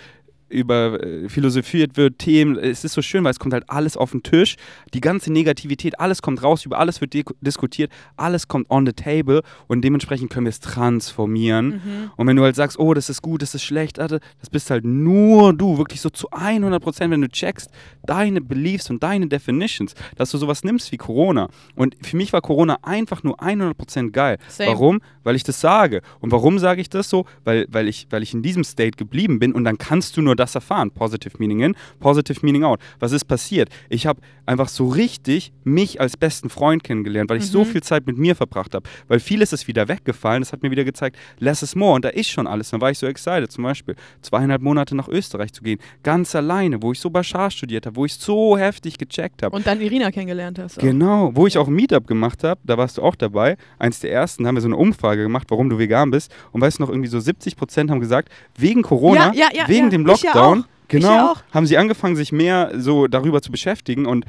über 0.50 1.02
äh, 1.02 1.28
philosophiert 1.28 1.96
wird, 1.96 2.18
Themen. 2.18 2.58
Es 2.58 2.84
ist 2.84 2.92
so 2.92 3.02
schön, 3.02 3.24
weil 3.24 3.30
es 3.30 3.38
kommt 3.38 3.54
halt 3.54 3.64
alles 3.68 3.96
auf 3.96 4.10
den 4.10 4.22
Tisch. 4.22 4.56
Die 4.92 5.00
ganze 5.00 5.32
Negativität, 5.32 5.98
alles 5.98 6.22
kommt 6.22 6.42
raus, 6.42 6.64
über 6.64 6.78
alles 6.78 7.00
wird 7.00 7.14
diskutiert, 7.40 7.90
alles 8.16 8.48
kommt 8.48 8.70
on 8.70 8.86
the 8.86 8.92
table 8.92 9.42
und 9.68 9.82
dementsprechend 9.82 10.30
können 10.30 10.46
wir 10.46 10.50
es 10.50 10.60
transformieren. 10.60 11.66
Mhm. 11.68 12.10
Und 12.16 12.26
wenn 12.26 12.36
du 12.36 12.42
halt 12.42 12.56
sagst, 12.56 12.78
oh, 12.78 12.94
das 12.94 13.08
ist 13.08 13.22
gut, 13.22 13.42
das 13.42 13.54
ist 13.54 13.62
schlecht, 13.62 13.98
das 13.98 14.20
bist 14.50 14.70
halt 14.70 14.84
nur 14.84 15.52
du, 15.52 15.78
wirklich 15.78 16.00
so 16.00 16.10
zu 16.10 16.30
100 16.30 16.82
Prozent, 16.82 17.10
wenn 17.12 17.20
du 17.20 17.28
checkst, 17.28 17.70
deine 18.04 18.40
Beliefs 18.40 18.90
und 18.90 19.02
deine 19.02 19.26
Definitions, 19.28 19.94
dass 20.16 20.30
du 20.30 20.38
sowas 20.38 20.64
nimmst 20.64 20.92
wie 20.92 20.96
Corona. 20.96 21.48
Und 21.74 21.96
für 22.02 22.16
mich 22.16 22.32
war 22.32 22.40
Corona 22.40 22.78
einfach 22.82 23.22
nur 23.22 23.40
100 23.42 23.76
Prozent 23.76 24.12
geil. 24.12 24.38
Same. 24.48 24.70
Warum? 24.70 25.00
Weil 25.22 25.36
ich 25.36 25.44
das 25.44 25.60
sage. 25.60 26.02
Und 26.20 26.32
warum 26.32 26.58
sage 26.58 26.80
ich 26.80 26.90
das 26.90 27.08
so? 27.08 27.26
Weil, 27.44 27.66
weil, 27.70 27.88
ich, 27.88 28.06
weil 28.10 28.22
ich 28.22 28.34
in 28.34 28.42
diesem 28.42 28.64
State 28.64 28.96
geblieben 28.96 29.38
bin 29.38 29.52
und 29.52 29.64
dann 29.64 29.78
kannst 29.78 30.16
du 30.16 30.22
nur 30.22 30.36
das 30.40 30.54
erfahren. 30.54 30.90
Positive 30.90 31.34
Meaning 31.38 31.60
in, 31.60 31.76
Positive 32.00 32.40
Meaning 32.42 32.64
out. 32.64 32.80
Was 32.98 33.12
ist 33.12 33.24
passiert? 33.24 33.68
Ich 33.88 34.06
habe 34.06 34.20
einfach 34.50 34.68
so 34.68 34.88
richtig 34.88 35.52
mich 35.62 36.00
als 36.00 36.16
besten 36.16 36.50
Freund 36.50 36.82
kennengelernt, 36.82 37.30
weil 37.30 37.38
ich 37.38 37.46
so 37.46 37.60
Mhm. 37.60 37.66
viel 37.66 37.82
Zeit 37.82 38.06
mit 38.06 38.18
mir 38.18 38.34
verbracht 38.34 38.74
habe. 38.74 38.88
Weil 39.06 39.20
vieles 39.20 39.52
ist 39.52 39.68
wieder 39.68 39.86
weggefallen. 39.88 40.42
Das 40.42 40.52
hat 40.52 40.62
mir 40.62 40.70
wieder 40.72 40.82
gezeigt, 40.84 41.16
less 41.38 41.62
is 41.62 41.76
more. 41.76 41.94
Und 41.94 42.04
da 42.04 42.08
ist 42.08 42.28
schon 42.28 42.46
alles. 42.48 42.70
Dann 42.70 42.80
war 42.80 42.90
ich 42.90 42.98
so 42.98 43.06
excited, 43.06 43.50
zum 43.52 43.62
Beispiel 43.64 43.94
zweieinhalb 44.22 44.60
Monate 44.60 44.96
nach 44.96 45.06
Österreich 45.08 45.52
zu 45.52 45.62
gehen. 45.62 45.78
Ganz 46.02 46.34
alleine, 46.34 46.82
wo 46.82 46.90
ich 46.92 46.98
so 46.98 47.10
Bashar 47.10 47.50
studiert 47.50 47.86
habe, 47.86 47.94
wo 47.96 48.04
ich 48.04 48.14
so 48.14 48.58
heftig 48.58 48.98
gecheckt 48.98 49.42
habe. 49.44 49.54
Und 49.54 49.66
dann 49.66 49.80
Irina 49.80 50.10
kennengelernt 50.10 50.58
hast. 50.58 50.78
auch. 50.78 50.82
Genau, 50.82 51.30
wo 51.34 51.46
ich 51.46 51.56
auch 51.56 51.68
ein 51.68 51.74
Meetup 51.74 52.06
gemacht 52.08 52.42
habe, 52.42 52.60
da 52.64 52.76
warst 52.76 52.98
du 52.98 53.02
auch 53.02 53.14
dabei. 53.14 53.56
Eins 53.78 54.00
der 54.00 54.12
ersten, 54.12 54.42
da 54.42 54.48
haben 54.48 54.56
wir 54.56 54.62
so 54.62 54.68
eine 54.68 54.76
Umfrage 54.76 55.22
gemacht, 55.22 55.46
warum 55.50 55.70
du 55.70 55.78
vegan 55.78 56.10
bist. 56.10 56.34
Und 56.50 56.60
weißt 56.60 56.78
du 56.78 56.82
noch, 56.82 56.90
irgendwie 56.90 57.08
so 57.08 57.20
70 57.20 57.56
Prozent 57.56 57.90
haben 57.90 58.00
gesagt, 58.00 58.30
wegen 58.58 58.82
Corona, 58.82 59.32
Ja, 59.32 59.46
ja, 59.52 59.60
ja, 59.62 59.68
wegen 59.68 59.90
dem 59.90 60.04
Lockdown, 60.06 60.64
genau, 60.90 61.34
haben 61.52 61.66
sie 61.66 61.76
angefangen, 61.78 62.16
sich 62.16 62.32
mehr 62.32 62.72
so 62.76 63.06
darüber 63.06 63.40
zu 63.42 63.50
beschäftigen 63.50 64.06
und 64.06 64.24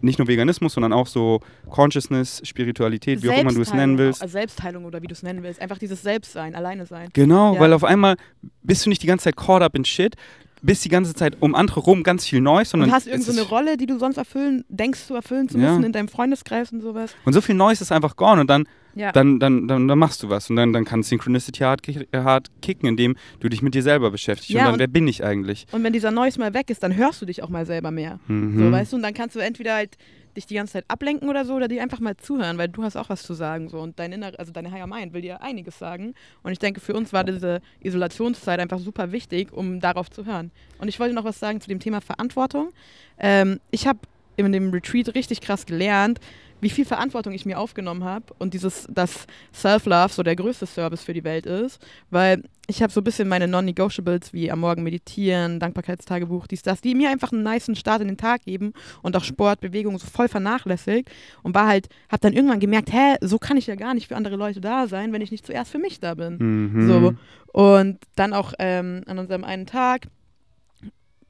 nicht 0.00 0.18
nur 0.18 0.28
Veganismus, 0.28 0.74
sondern 0.74 0.92
auch 0.92 1.06
so 1.06 1.40
Consciousness, 1.70 2.40
Spiritualität, 2.44 3.22
wie 3.22 3.30
auch 3.30 3.38
immer 3.38 3.52
du 3.52 3.60
es 3.60 3.72
nennen 3.72 3.98
willst. 3.98 4.26
Selbstheilung 4.28 4.84
oder 4.84 5.00
wie 5.02 5.06
du 5.06 5.12
es 5.12 5.22
nennen 5.22 5.42
willst. 5.42 5.60
Einfach 5.60 5.78
dieses 5.78 6.02
Selbstsein, 6.02 6.54
alleine 6.54 6.86
sein. 6.86 7.08
Genau, 7.12 7.54
Ja. 7.54 7.60
weil 7.60 7.72
auf 7.72 7.84
einmal 7.84 8.16
bist 8.62 8.84
du 8.84 8.90
nicht 8.90 9.02
die 9.02 9.06
ganze 9.06 9.24
Zeit 9.24 9.36
caught 9.36 9.62
up 9.62 9.74
in 9.76 9.84
shit, 9.84 10.16
bist 10.62 10.84
die 10.84 10.88
ganze 10.88 11.12
Zeit 11.14 11.36
um 11.40 11.54
andere 11.54 11.80
rum 11.80 12.02
ganz 12.02 12.24
viel 12.26 12.40
Neues, 12.40 12.70
sondern 12.70 12.88
Und 12.90 12.94
hast 12.94 13.06
irgendeine 13.06 13.40
ist- 13.40 13.50
Rolle, 13.50 13.76
die 13.76 13.86
du 13.86 13.98
sonst 13.98 14.16
erfüllen, 14.16 14.64
denkst 14.68 15.08
du 15.08 15.14
erfüllen 15.14 15.48
zu 15.48 15.58
Ja. 15.58 15.70
müssen 15.70 15.84
in 15.84 15.92
deinem 15.92 16.08
Freundeskreis 16.08 16.72
und 16.72 16.80
sowas. 16.80 17.14
und 17.24 17.32
so 17.32 17.40
viel 17.40 17.54
Neues 17.54 17.80
ist 17.80 17.90
einfach 17.92 18.16
gone 18.16 18.40
und 18.40 18.48
dann 18.48 18.64
Ja. 18.94 19.10
dann, 19.10 19.40
dann, 19.40 19.66
dann, 19.68 19.88
dann 19.88 19.98
machst 19.98 20.22
du 20.22 20.28
was. 20.28 20.50
Und 20.50 20.56
dann, 20.56 20.72
dann 20.74 20.84
kann 20.84 21.02
Synchronicity 21.02 21.60
hart, 21.60 21.80
hart 22.14 22.48
kicken, 22.60 22.88
indem 22.88 23.16
du 23.40 23.48
dich 23.48 23.62
mit 23.62 23.74
dir 23.74 23.82
selber 23.82 24.10
beschäftigst. 24.10 24.50
Ja, 24.50 24.60
und 24.60 24.64
dann, 24.66 24.72
und- 24.74 24.80
wer 24.80 24.86
bin 24.86 25.08
ich 25.08 25.24
eigentlich? 25.24 25.66
Und 25.72 25.82
wenn 25.82 25.92
dieser 25.94 26.10
Neues 26.10 26.36
mal 26.38 26.52
weg 26.54 26.68
ist, 26.70 26.82
dann 26.82 26.94
hörst 26.94 27.20
du 27.22 27.26
dich 27.26 27.42
auch 27.42 27.48
mal 27.48 27.64
selber 27.66 27.90
mehr. 27.90 28.20
Mhm. 28.28 28.58
So, 28.58 28.70
weißt 28.70 28.92
du, 28.92 28.96
und 28.96 29.02
dann 29.02 29.14
kannst 29.14 29.34
du 29.34 29.40
entweder 29.40 29.74
halt 29.74 29.96
dich 30.36 30.46
die 30.46 30.54
ganze 30.54 30.74
Zeit 30.74 30.84
ablenken 30.88 31.28
oder 31.28 31.44
so, 31.44 31.54
oder 31.54 31.68
dir 31.68 31.82
einfach 31.82 32.00
mal 32.00 32.16
zuhören, 32.16 32.58
weil 32.58 32.68
du 32.68 32.82
hast 32.82 32.96
auch 32.96 33.08
was 33.08 33.22
zu 33.22 33.34
sagen. 33.34 33.68
So. 33.68 33.78
Und 33.80 33.98
dein 33.98 34.12
inner, 34.12 34.32
also 34.38 34.52
deine 34.52 34.70
Higher 34.70 34.86
Mind 34.86 35.12
will 35.12 35.22
dir 35.22 35.42
einiges 35.42 35.78
sagen. 35.78 36.14
Und 36.42 36.52
ich 36.52 36.58
denke, 36.58 36.80
für 36.80 36.94
uns 36.94 37.12
war 37.12 37.24
diese 37.24 37.60
Isolationszeit 37.80 38.60
einfach 38.60 38.78
super 38.78 39.12
wichtig, 39.12 39.52
um 39.52 39.80
darauf 39.80 40.10
zu 40.10 40.24
hören. 40.24 40.50
Und 40.78 40.88
ich 40.88 40.98
wollte 41.00 41.14
noch 41.14 41.24
was 41.24 41.38
sagen 41.38 41.60
zu 41.60 41.68
dem 41.68 41.80
Thema 41.80 42.00
Verantwortung. 42.00 42.72
Ähm, 43.18 43.60
ich 43.70 43.86
habe 43.86 44.00
in 44.36 44.50
dem 44.52 44.70
Retreat 44.70 45.14
richtig 45.14 45.40
krass 45.40 45.66
gelernt, 45.66 46.18
wie 46.62 46.70
viel 46.70 46.84
Verantwortung 46.84 47.32
ich 47.32 47.44
mir 47.44 47.58
aufgenommen 47.58 48.04
habe 48.04 48.26
und 48.38 48.54
dieses, 48.54 48.86
dass 48.88 49.26
Self-Love 49.52 50.12
so 50.12 50.22
der 50.22 50.36
größte 50.36 50.64
Service 50.64 51.02
für 51.02 51.12
die 51.12 51.24
Welt 51.24 51.44
ist, 51.44 51.84
weil 52.08 52.44
ich 52.68 52.82
habe 52.82 52.92
so 52.92 53.00
ein 53.00 53.04
bisschen 53.04 53.28
meine 53.28 53.48
Non-Negotiables 53.48 54.32
wie 54.32 54.48
am 54.48 54.60
Morgen 54.60 54.84
meditieren, 54.84 55.58
Dankbarkeitstagebuch, 55.58 56.46
dies, 56.46 56.62
das, 56.62 56.80
die 56.80 56.94
mir 56.94 57.10
einfach 57.10 57.32
einen 57.32 57.42
niceen 57.42 57.74
Start 57.74 58.00
in 58.00 58.06
den 58.06 58.16
Tag 58.16 58.44
geben 58.44 58.74
und 59.02 59.16
auch 59.16 59.24
Sport, 59.24 59.60
Bewegung 59.60 59.98
so 59.98 60.06
voll 60.06 60.28
vernachlässigt 60.28 61.10
und 61.42 61.52
war 61.52 61.66
halt, 61.66 61.88
habe 62.08 62.20
dann 62.20 62.32
irgendwann 62.32 62.60
gemerkt, 62.60 62.92
hä, 62.92 63.16
so 63.20 63.38
kann 63.38 63.56
ich 63.56 63.66
ja 63.66 63.74
gar 63.74 63.92
nicht 63.92 64.06
für 64.06 64.16
andere 64.16 64.36
Leute 64.36 64.60
da 64.60 64.86
sein, 64.86 65.12
wenn 65.12 65.20
ich 65.20 65.32
nicht 65.32 65.44
zuerst 65.44 65.72
für 65.72 65.80
mich 65.80 65.98
da 65.98 66.14
bin. 66.14 66.36
Mhm. 66.38 66.86
So. 66.86 67.14
Und 67.52 67.98
dann 68.14 68.32
auch 68.32 68.52
ähm, 68.60 69.02
an 69.06 69.18
unserem 69.18 69.42
einen 69.42 69.66
Tag, 69.66 70.06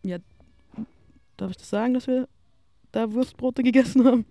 ja, 0.03 0.19
darf 1.39 1.53
ich 1.53 1.57
das 1.57 1.71
sagen, 1.71 1.95
dass 1.95 2.07
wir 2.07 2.29
da 2.93 3.11
Wurstbrote 3.11 3.63
gegessen 3.63 4.05
haben? 4.05 4.27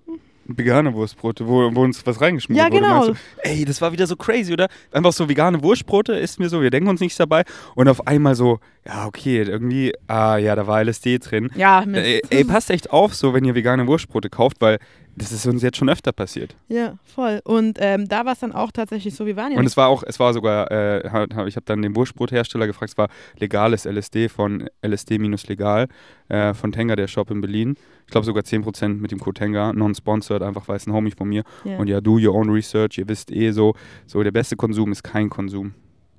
Vegane 0.58 0.94
Wurstbrote, 0.94 1.48
wo, 1.48 1.74
wo 1.74 1.82
uns 1.84 2.06
was 2.06 2.22
reingeschmiert 2.22 2.60
Ja, 2.60 2.72
wurde. 2.72 2.82
genau. 2.82 3.06
Du, 3.08 3.14
ey, 3.44 3.66
das 3.66 3.82
war 3.82 3.92
wieder 3.92 4.08
so 4.08 4.16
crazy, 4.16 4.54
oder? 4.54 4.68
Einfach 4.92 5.14
so 5.14 5.28
vegane 5.30 5.62
Wurstbrote 5.64 6.14
ist 6.14 6.40
mir 6.40 6.50
so, 6.50 6.62
wir 6.62 6.70
denken 6.70 6.90
uns 6.90 7.00
nichts 7.02 7.18
dabei. 7.18 7.44
Und 7.76 7.88
auf 7.88 8.08
einmal 8.08 8.36
so, 8.36 8.60
ja, 8.86 9.06
okay, 9.06 9.42
irgendwie, 9.42 9.94
ah 10.08 10.38
ja, 10.38 10.56
da 10.56 10.68
war 10.68 10.82
LSD 10.84 11.20
drin. 11.20 11.50
Ja, 11.56 11.84
Mist. 11.86 12.06
Ey, 12.06 12.22
ey, 12.30 12.44
passt 12.44 12.70
echt 12.72 12.92
auf, 12.92 13.14
so, 13.14 13.34
wenn 13.34 13.46
ihr 13.46 13.56
vegane 13.56 13.88
Wurstbrote 13.88 14.30
kauft, 14.30 14.58
weil 14.60 14.80
das 15.16 15.32
ist 15.32 15.46
uns 15.46 15.62
jetzt 15.62 15.78
schon 15.78 15.90
öfter 15.90 16.12
passiert. 16.12 16.56
Ja, 16.68 16.98
voll. 17.04 17.42
Und 17.44 17.78
ähm, 17.82 18.08
da 18.08 18.26
war 18.26 18.34
es 18.34 18.40
dann 18.40 18.52
auch 18.52 18.72
tatsächlich 18.72 19.14
so, 19.14 19.26
wir 19.26 19.36
waren 19.36 19.52
ja 19.52 19.60
Und 19.60 19.66
es 19.66 19.76
war 19.76 19.88
auch, 19.88 20.04
es 20.06 20.20
war 20.20 20.34
sogar, 20.34 20.72
äh, 20.72 21.00
ich 21.48 21.56
habe 21.56 21.66
dann 21.66 21.82
den 21.82 21.96
Wurstbrothersteller 21.96 22.68
gefragt, 22.68 22.92
es 22.92 22.98
war 22.98 23.10
legales 23.38 23.86
LSD 23.86 24.30
von 24.30 24.70
LSD-legal 24.82 25.88
äh, 26.30 26.54
von 26.54 26.72
Tenga, 26.72 26.96
der 26.96 27.08
Shop 27.08 27.30
in 27.30 27.42
Berlin. 27.42 27.76
Ich 28.06 28.12
glaube 28.12 28.26
sogar 28.26 28.44
10% 28.44 29.00
mit 29.00 29.12
dem 29.12 29.20
Code 29.20 29.40
Tenga, 29.40 29.74
non-sponsored, 29.74 30.42
einfach 30.42 30.68
weil 30.68 30.78
es 30.78 30.88
ein 30.88 30.94
Homie 30.94 31.12
von 31.12 31.28
mir. 31.28 31.44
ja. 31.66 31.78
Und 31.78 31.88
ja, 31.88 32.02
do 32.02 32.14
your 32.14 32.34
own 32.34 32.50
research, 32.50 32.98
ihr 32.98 33.08
wisst 33.08 33.32
eh 33.32 33.52
so, 33.52 33.76
so 34.06 34.24
der 34.24 34.32
beste 34.32 34.56
Konsum 34.56 34.92
ist 34.92 35.04
kein 35.04 35.30
Konsum. 35.30 35.74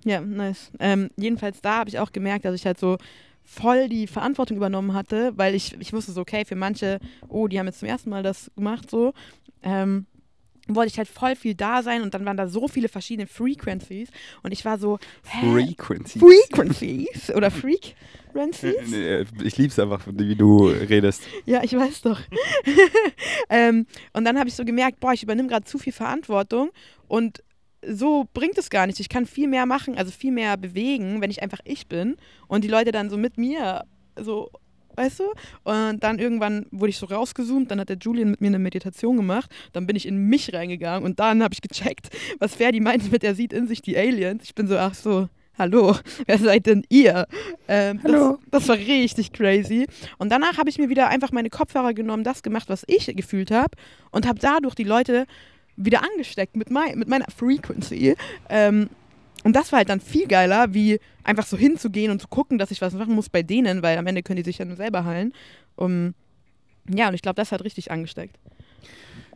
Ja, 0.04 0.20
nice. 0.20 0.72
Ähm, 0.80 1.10
jedenfalls 1.16 1.60
da 1.60 1.78
habe 1.78 1.88
ich 1.88 1.98
auch 1.98 2.12
gemerkt, 2.12 2.44
dass 2.44 2.54
ich 2.54 2.66
halt 2.66 2.78
so 2.78 2.98
voll 3.44 3.88
die 3.88 4.06
Verantwortung 4.06 4.56
übernommen 4.56 4.94
hatte, 4.94 5.32
weil 5.36 5.54
ich, 5.54 5.76
ich 5.80 5.92
wusste 5.92 6.12
so, 6.12 6.20
okay, 6.20 6.44
für 6.44 6.56
manche, 6.56 6.98
oh, 7.28 7.48
die 7.48 7.58
haben 7.58 7.66
jetzt 7.66 7.80
zum 7.80 7.88
ersten 7.88 8.10
Mal 8.10 8.22
das 8.22 8.50
gemacht, 8.56 8.90
so. 8.90 9.12
Ähm, 9.62 10.06
wollte 10.68 10.92
ich 10.92 10.98
halt 10.98 11.08
voll 11.08 11.34
viel 11.34 11.54
da 11.54 11.82
sein 11.82 12.02
und 12.02 12.14
dann 12.14 12.24
waren 12.24 12.36
da 12.36 12.46
so 12.46 12.68
viele 12.68 12.88
verschiedene 12.88 13.26
Frequencies 13.26 14.08
und 14.42 14.52
ich 14.52 14.64
war 14.64 14.78
so, 14.78 14.98
hä? 15.24 15.50
Frequency. 15.50 16.20
Frequencies 16.20 17.30
oder 17.34 17.50
Frequencies? 17.50 18.92
Ich 19.42 19.58
lieb's 19.58 19.78
einfach, 19.78 20.06
wie 20.06 20.36
du 20.36 20.68
redest. 20.68 21.24
Ja, 21.46 21.62
ich 21.64 21.76
weiß 21.76 22.02
doch. 22.02 22.20
ähm, 23.50 23.86
und 24.12 24.24
dann 24.24 24.38
habe 24.38 24.48
ich 24.48 24.54
so 24.54 24.64
gemerkt, 24.64 25.00
boah, 25.00 25.12
ich 25.12 25.22
übernehme 25.22 25.48
gerade 25.48 25.64
zu 25.64 25.78
viel 25.78 25.92
Verantwortung 25.92 26.70
und 27.08 27.42
so 27.86 28.26
bringt 28.32 28.58
es 28.58 28.70
gar 28.70 28.86
nicht. 28.86 29.00
Ich 29.00 29.08
kann 29.08 29.26
viel 29.26 29.48
mehr 29.48 29.66
machen, 29.66 29.96
also 29.96 30.10
viel 30.10 30.32
mehr 30.32 30.56
bewegen, 30.56 31.20
wenn 31.20 31.30
ich 31.30 31.42
einfach 31.42 31.60
ich 31.64 31.86
bin 31.86 32.16
und 32.48 32.64
die 32.64 32.68
Leute 32.68 32.92
dann 32.92 33.10
so 33.10 33.16
mit 33.16 33.38
mir 33.38 33.84
so, 34.16 34.50
weißt 34.96 35.20
du? 35.20 35.24
Und 35.64 36.00
dann 36.02 36.18
irgendwann 36.18 36.66
wurde 36.70 36.90
ich 36.90 36.98
so 36.98 37.06
rausgezoomt, 37.06 37.70
dann 37.70 37.80
hat 37.80 37.88
der 37.88 37.98
Julian 37.98 38.30
mit 38.30 38.40
mir 38.40 38.48
eine 38.48 38.58
Meditation 38.58 39.16
gemacht, 39.16 39.50
dann 39.72 39.86
bin 39.86 39.96
ich 39.96 40.06
in 40.06 40.16
mich 40.28 40.52
reingegangen 40.52 41.04
und 41.04 41.20
dann 41.20 41.42
habe 41.42 41.54
ich 41.54 41.62
gecheckt, 41.62 42.10
was 42.38 42.54
Ferdi 42.54 42.80
meinte 42.80 43.10
mit, 43.10 43.24
er 43.24 43.34
sieht 43.34 43.52
in 43.52 43.66
sich 43.66 43.82
die 43.82 43.96
Aliens. 43.96 44.44
Ich 44.44 44.54
bin 44.54 44.66
so, 44.66 44.76
ach 44.76 44.94
so, 44.94 45.28
hallo, 45.58 45.96
wer 46.26 46.38
seid 46.38 46.66
denn 46.66 46.84
ihr? 46.88 47.26
Ähm, 47.68 48.00
Hallo. 48.02 48.38
Das, 48.50 48.66
das 48.66 48.68
war 48.68 48.76
richtig 48.76 49.32
crazy. 49.32 49.86
Und 50.18 50.30
danach 50.30 50.58
habe 50.58 50.70
ich 50.70 50.78
mir 50.78 50.88
wieder 50.88 51.08
einfach 51.08 51.32
meine 51.32 51.50
Kopfhörer 51.50 51.94
genommen, 51.94 52.24
das 52.24 52.42
gemacht, 52.42 52.68
was 52.68 52.84
ich 52.86 53.06
gefühlt 53.16 53.50
habe 53.50 53.76
und 54.10 54.26
habe 54.26 54.38
dadurch 54.38 54.74
die 54.74 54.84
Leute 54.84 55.26
wieder 55.84 56.02
angesteckt 56.02 56.56
mit, 56.56 56.70
mein, 56.70 56.98
mit 56.98 57.08
meiner 57.08 57.26
Frequency. 57.34 58.16
Ähm, 58.48 58.88
und 59.44 59.56
das 59.56 59.72
war 59.72 59.78
halt 59.78 59.88
dann 59.88 60.00
viel 60.00 60.26
geiler, 60.28 60.72
wie 60.72 61.00
einfach 61.24 61.46
so 61.46 61.56
hinzugehen 61.56 62.12
und 62.12 62.20
zu 62.20 62.28
gucken, 62.28 62.58
dass 62.58 62.70
ich 62.70 62.80
was 62.80 62.94
machen 62.94 63.14
muss 63.14 63.28
bei 63.28 63.42
denen, 63.42 63.82
weil 63.82 63.98
am 63.98 64.06
Ende 64.06 64.22
können 64.22 64.36
die 64.36 64.44
sich 64.44 64.58
ja 64.58 64.64
nur 64.64 64.76
selber 64.76 65.04
heilen. 65.04 65.32
Um, 65.74 66.14
ja, 66.88 67.08
und 67.08 67.14
ich 67.14 67.22
glaube, 67.22 67.36
das 67.36 67.52
hat 67.52 67.64
richtig 67.64 67.90
angesteckt. 67.90 68.38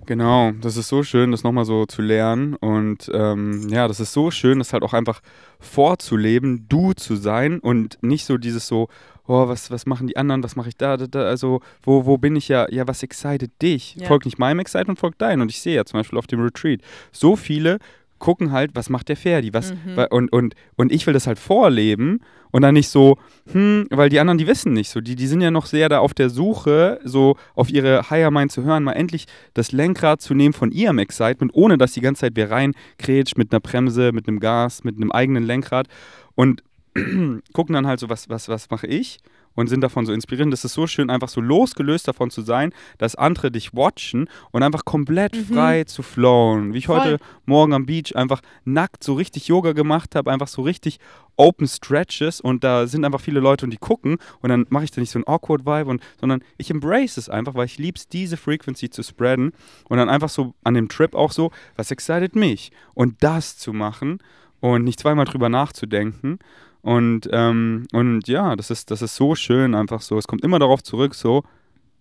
Genau, 0.04 0.52
das 0.52 0.76
ist 0.76 0.88
so 0.88 1.02
schön, 1.02 1.32
das 1.32 1.42
nochmal 1.42 1.64
so 1.64 1.86
zu 1.86 2.00
lernen. 2.00 2.54
Und 2.54 3.10
ähm, 3.12 3.68
ja, 3.70 3.88
das 3.88 3.98
ist 3.98 4.12
so 4.12 4.30
schön, 4.30 4.58
das 4.58 4.72
halt 4.72 4.84
auch 4.84 4.92
einfach 4.92 5.20
vorzuleben, 5.58 6.66
du 6.68 6.92
zu 6.92 7.16
sein 7.16 7.58
und 7.58 7.98
nicht 8.02 8.24
so 8.24 8.36
dieses 8.36 8.68
so, 8.68 8.88
oh, 9.26 9.48
was, 9.48 9.70
was 9.70 9.86
machen 9.86 10.06
die 10.06 10.16
anderen, 10.16 10.42
was 10.42 10.56
mache 10.56 10.68
ich 10.68 10.76
da, 10.76 10.96
da, 10.96 11.06
da, 11.06 11.22
also 11.22 11.60
wo, 11.82 12.06
wo 12.06 12.18
bin 12.18 12.36
ich 12.36 12.48
ja, 12.48 12.66
ja, 12.70 12.86
was 12.86 13.02
excited 13.02 13.50
dich? 13.62 13.96
Ja. 13.96 14.06
Folgt 14.06 14.24
nicht 14.24 14.38
meinem 14.38 14.60
Excitement, 14.60 14.98
folgt 14.98 15.20
dein. 15.20 15.40
Und 15.40 15.50
ich 15.50 15.60
sehe 15.60 15.76
ja 15.76 15.84
zum 15.84 16.00
Beispiel 16.00 16.18
auf 16.18 16.26
dem 16.26 16.40
Retreat, 16.40 16.80
so 17.12 17.36
viele 17.36 17.78
gucken 18.18 18.50
halt, 18.50 18.70
was 18.74 18.88
macht 18.88 19.08
der 19.10 19.16
Ferdi, 19.16 19.52
was, 19.52 19.72
Mhm. 19.72 20.06
und, 20.10 20.32
und, 20.32 20.54
und 20.76 20.90
ich 20.90 21.06
will 21.06 21.12
das 21.12 21.26
halt 21.26 21.38
vorleben 21.38 22.20
und 22.50 22.62
dann 22.62 22.72
nicht 22.72 22.88
so, 22.88 23.18
hm, 23.52 23.88
weil 23.90 24.08
die 24.08 24.18
anderen, 24.18 24.38
die 24.38 24.46
wissen 24.46 24.72
nicht 24.72 24.88
so, 24.88 25.02
die, 25.02 25.16
die 25.16 25.26
sind 25.26 25.42
ja 25.42 25.50
noch 25.50 25.66
sehr 25.66 25.90
da 25.90 25.98
auf 25.98 26.14
der 26.14 26.30
Suche, 26.30 26.98
so 27.04 27.36
auf 27.54 27.68
ihre 27.68 28.08
Higher 28.08 28.30
Mind 28.30 28.50
zu 28.52 28.62
hören, 28.62 28.84
mal 28.84 28.92
endlich 28.92 29.26
das 29.52 29.72
Lenkrad 29.72 30.22
zu 30.22 30.32
nehmen 30.32 30.54
von 30.54 30.72
ihrem 30.72 30.98
Excitement, 30.98 31.52
ohne 31.54 31.76
dass 31.76 31.92
die 31.92 32.00
ganze 32.00 32.20
Zeit 32.20 32.32
wer 32.36 32.50
reinkrätscht 32.50 33.36
mit 33.36 33.52
einer 33.52 33.60
Bremse, 33.60 34.12
mit 34.12 34.28
einem 34.28 34.40
Gas, 34.40 34.82
mit 34.82 34.96
einem 34.96 35.12
eigenen 35.12 35.44
Lenkrad 35.44 35.86
und 36.34 36.62
gucken 37.52 37.74
dann 37.74 37.86
halt 37.86 38.00
so, 38.00 38.08
was, 38.08 38.28
was, 38.28 38.48
was 38.48 38.70
mache 38.70 38.86
ich? 38.86 39.18
Und 39.54 39.68
sind 39.68 39.80
davon 39.80 40.04
so 40.04 40.12
inspiriert. 40.12 40.52
Das 40.52 40.66
ist 40.66 40.74
so 40.74 40.86
schön, 40.86 41.08
einfach 41.08 41.30
so 41.30 41.40
losgelöst 41.40 42.06
davon 42.06 42.28
zu 42.30 42.42
sein, 42.42 42.74
dass 42.98 43.14
andere 43.14 43.50
dich 43.50 43.72
watchen 43.74 44.28
und 44.50 44.62
einfach 44.62 44.84
komplett 44.84 45.34
Mhm. 45.34 45.54
frei 45.54 45.84
zu 45.84 46.02
flowen. 46.02 46.74
Wie 46.74 46.78
ich 46.78 46.86
Voll. 46.88 47.00
heute 47.00 47.18
Morgen 47.46 47.72
am 47.72 47.86
Beach 47.86 48.14
einfach 48.14 48.42
nackt 48.66 49.02
so 49.02 49.14
richtig 49.14 49.48
Yoga 49.48 49.72
gemacht 49.72 50.14
habe, 50.14 50.30
einfach 50.30 50.48
so 50.48 50.60
richtig 50.60 50.98
Open 51.36 51.66
Stretches 51.68 52.38
und 52.42 52.64
da 52.64 52.86
sind 52.86 53.06
einfach 53.06 53.20
viele 53.20 53.40
Leute 53.40 53.64
und 53.64 53.70
die 53.70 53.78
gucken 53.78 54.18
und 54.42 54.50
dann 54.50 54.66
mache 54.68 54.84
ich 54.84 54.90
da 54.90 55.00
nicht 55.00 55.10
so 55.10 55.18
ein 55.18 55.26
awkward 55.26 55.64
Vibe 55.64 55.88
und 55.88 56.02
sondern 56.20 56.42
ich 56.58 56.70
embrace 56.70 57.16
es 57.16 57.30
einfach, 57.30 57.54
weil 57.54 57.64
ich 57.66 57.78
lieb's 57.78 58.08
diese 58.08 58.36
Frequency 58.36 58.90
zu 58.90 59.02
spreaden 59.02 59.52
und 59.88 59.96
dann 59.96 60.10
einfach 60.10 60.28
so 60.28 60.54
an 60.64 60.74
dem 60.74 60.90
Trip 60.90 61.14
auch 61.14 61.32
so, 61.32 61.50
was 61.76 61.90
excited 61.90 62.36
mich 62.36 62.72
und 62.92 63.22
das 63.22 63.56
zu 63.56 63.72
machen 63.72 64.18
und 64.60 64.84
nicht 64.84 65.00
zweimal 65.00 65.24
drüber 65.24 65.48
nachzudenken 65.48 66.38
und 66.86 67.28
ähm, 67.32 67.88
und 67.92 68.28
ja, 68.28 68.54
das 68.54 68.70
ist 68.70 68.92
das 68.92 69.02
ist 69.02 69.16
so 69.16 69.34
schön 69.34 69.74
einfach 69.74 70.00
so, 70.00 70.16
es 70.18 70.28
kommt 70.28 70.44
immer 70.44 70.60
darauf 70.60 70.84
zurück 70.84 71.16
so 71.16 71.42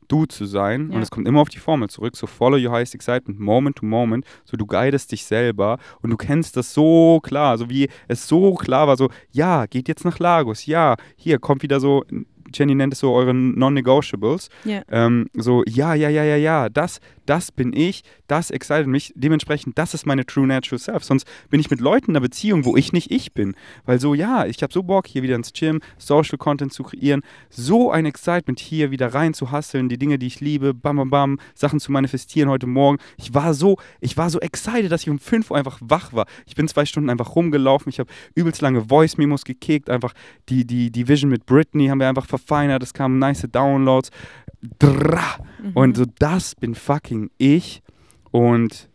du 0.07 0.27
zu 0.27 0.45
sein. 0.45 0.89
Ja. 0.89 0.95
und 0.95 1.01
es 1.01 1.09
kommt 1.09 1.27
immer 1.27 1.41
auf 1.41 1.49
die 1.49 1.57
Formel 1.57 1.89
zurück, 1.89 2.15
so 2.15 2.27
follow 2.27 2.57
your 2.57 2.71
highest 2.71 2.93
excitement, 2.93 3.39
moment 3.39 3.77
to 3.77 3.85
moment, 3.87 4.23
so 4.43 4.55
du 4.57 4.67
guidest 4.67 5.11
dich 5.11 5.25
selber 5.25 5.79
und 6.03 6.11
du 6.11 6.17
kennst 6.17 6.55
das 6.55 6.71
so 6.71 7.19
klar, 7.23 7.57
so 7.57 7.67
wie 7.67 7.89
es 8.07 8.27
so 8.27 8.53
klar 8.53 8.87
war, 8.87 8.95
so 8.95 9.09
ja, 9.31 9.65
geht 9.65 9.87
jetzt 9.87 10.05
nach 10.05 10.19
Lagos, 10.19 10.67
ja, 10.67 10.97
hier 11.15 11.39
kommt 11.39 11.63
wieder 11.63 11.79
so, 11.79 12.03
Jenny 12.57 12.75
nennt 12.75 12.93
es 12.93 12.99
so 12.99 13.13
eure 13.13 13.33
Non-Negotiables, 13.33 14.49
Ja. 14.63 14.81
ähm, 14.89 15.27
so 15.33 15.63
ja, 15.67 15.93
ja, 15.93 16.09
ja, 16.09 16.23
ja, 16.23 16.35
ja, 16.35 16.69
das, 16.69 16.99
das 17.25 17.51
bin 17.51 17.73
ich, 17.73 18.03
das 18.27 18.51
excited 18.51 18.87
mich, 18.87 19.13
dementsprechend, 19.15 19.77
das 19.77 19.93
ist 19.93 20.05
meine 20.05 20.25
true 20.25 20.47
natural 20.47 20.79
self, 20.79 21.03
sonst 21.03 21.27
bin 21.49 21.59
ich 21.59 21.69
mit 21.69 21.79
Leuten 21.79 22.11
in 22.11 22.15
einer 22.15 22.21
Beziehung, 22.21 22.65
wo 22.65 22.75
ich 22.77 22.93
nicht 22.93 23.11
ich 23.11 23.33
bin, 23.33 23.55
weil 23.85 23.99
so, 23.99 24.13
ja, 24.13 24.45
ich 24.45 24.61
habe 24.63 24.71
so 24.71 24.83
Bock, 24.83 25.07
hier 25.07 25.23
wieder 25.23 25.35
ins 25.35 25.53
Gym, 25.53 25.81
Social 25.97 26.37
Content 26.37 26.71
zu 26.73 26.83
kreieren, 26.83 27.21
so 27.49 27.91
ein 27.91 28.05
Excitement 28.05 28.59
hier 28.59 28.91
wieder 28.91 29.13
rein 29.13 29.33
zu 29.33 29.51
hasseln, 29.51 29.89
die 29.89 29.97
Dinge, 29.97 30.17
die 30.19 30.27
ich 30.27 30.39
liebe, 30.39 30.73
bam, 30.73 30.97
bam, 30.97 31.09
bam, 31.09 31.39
Sachen 31.55 31.79
zu 31.79 31.91
manifestieren 31.91 32.49
heute 32.49 32.67
Morgen. 32.67 32.97
Ich 33.17 33.33
war 33.33 33.53
so, 33.53 33.77
ich 34.01 34.17
war 34.17 34.29
so 34.29 34.39
excited, 34.39 34.91
dass 34.91 35.01
ich 35.01 35.09
um 35.09 35.19
5 35.19 35.51
Uhr 35.51 35.57
einfach 35.57 35.79
wach 35.81 36.13
war. 36.13 36.25
Ich 36.45 36.55
bin 36.55 36.67
zwei 36.67 36.85
Stunden 36.85 37.09
einfach 37.09 37.35
rumgelaufen, 37.35 37.89
ich 37.89 37.99
habe 37.99 38.09
übelst 38.35 38.61
lange 38.61 38.85
Voice-Memos 38.85 39.43
gekickt, 39.45 39.89
einfach 39.89 40.13
die, 40.49 40.65
die, 40.65 40.91
die 40.91 41.07
Vision 41.07 41.29
mit 41.29 41.45
Britney 41.45 41.87
haben 41.87 41.99
wir 41.99 42.07
einfach 42.09 42.27
verfeinert, 42.45 42.83
es 42.83 42.93
kamen 42.93 43.19
nice 43.19 43.47
Downloads. 43.51 44.09
Drah. 44.79 45.37
Mhm. 45.61 45.71
Und 45.73 45.97
so, 45.97 46.05
das 46.19 46.55
bin 46.55 46.75
fucking 46.75 47.29
ich 47.37 47.81
und 48.31 48.89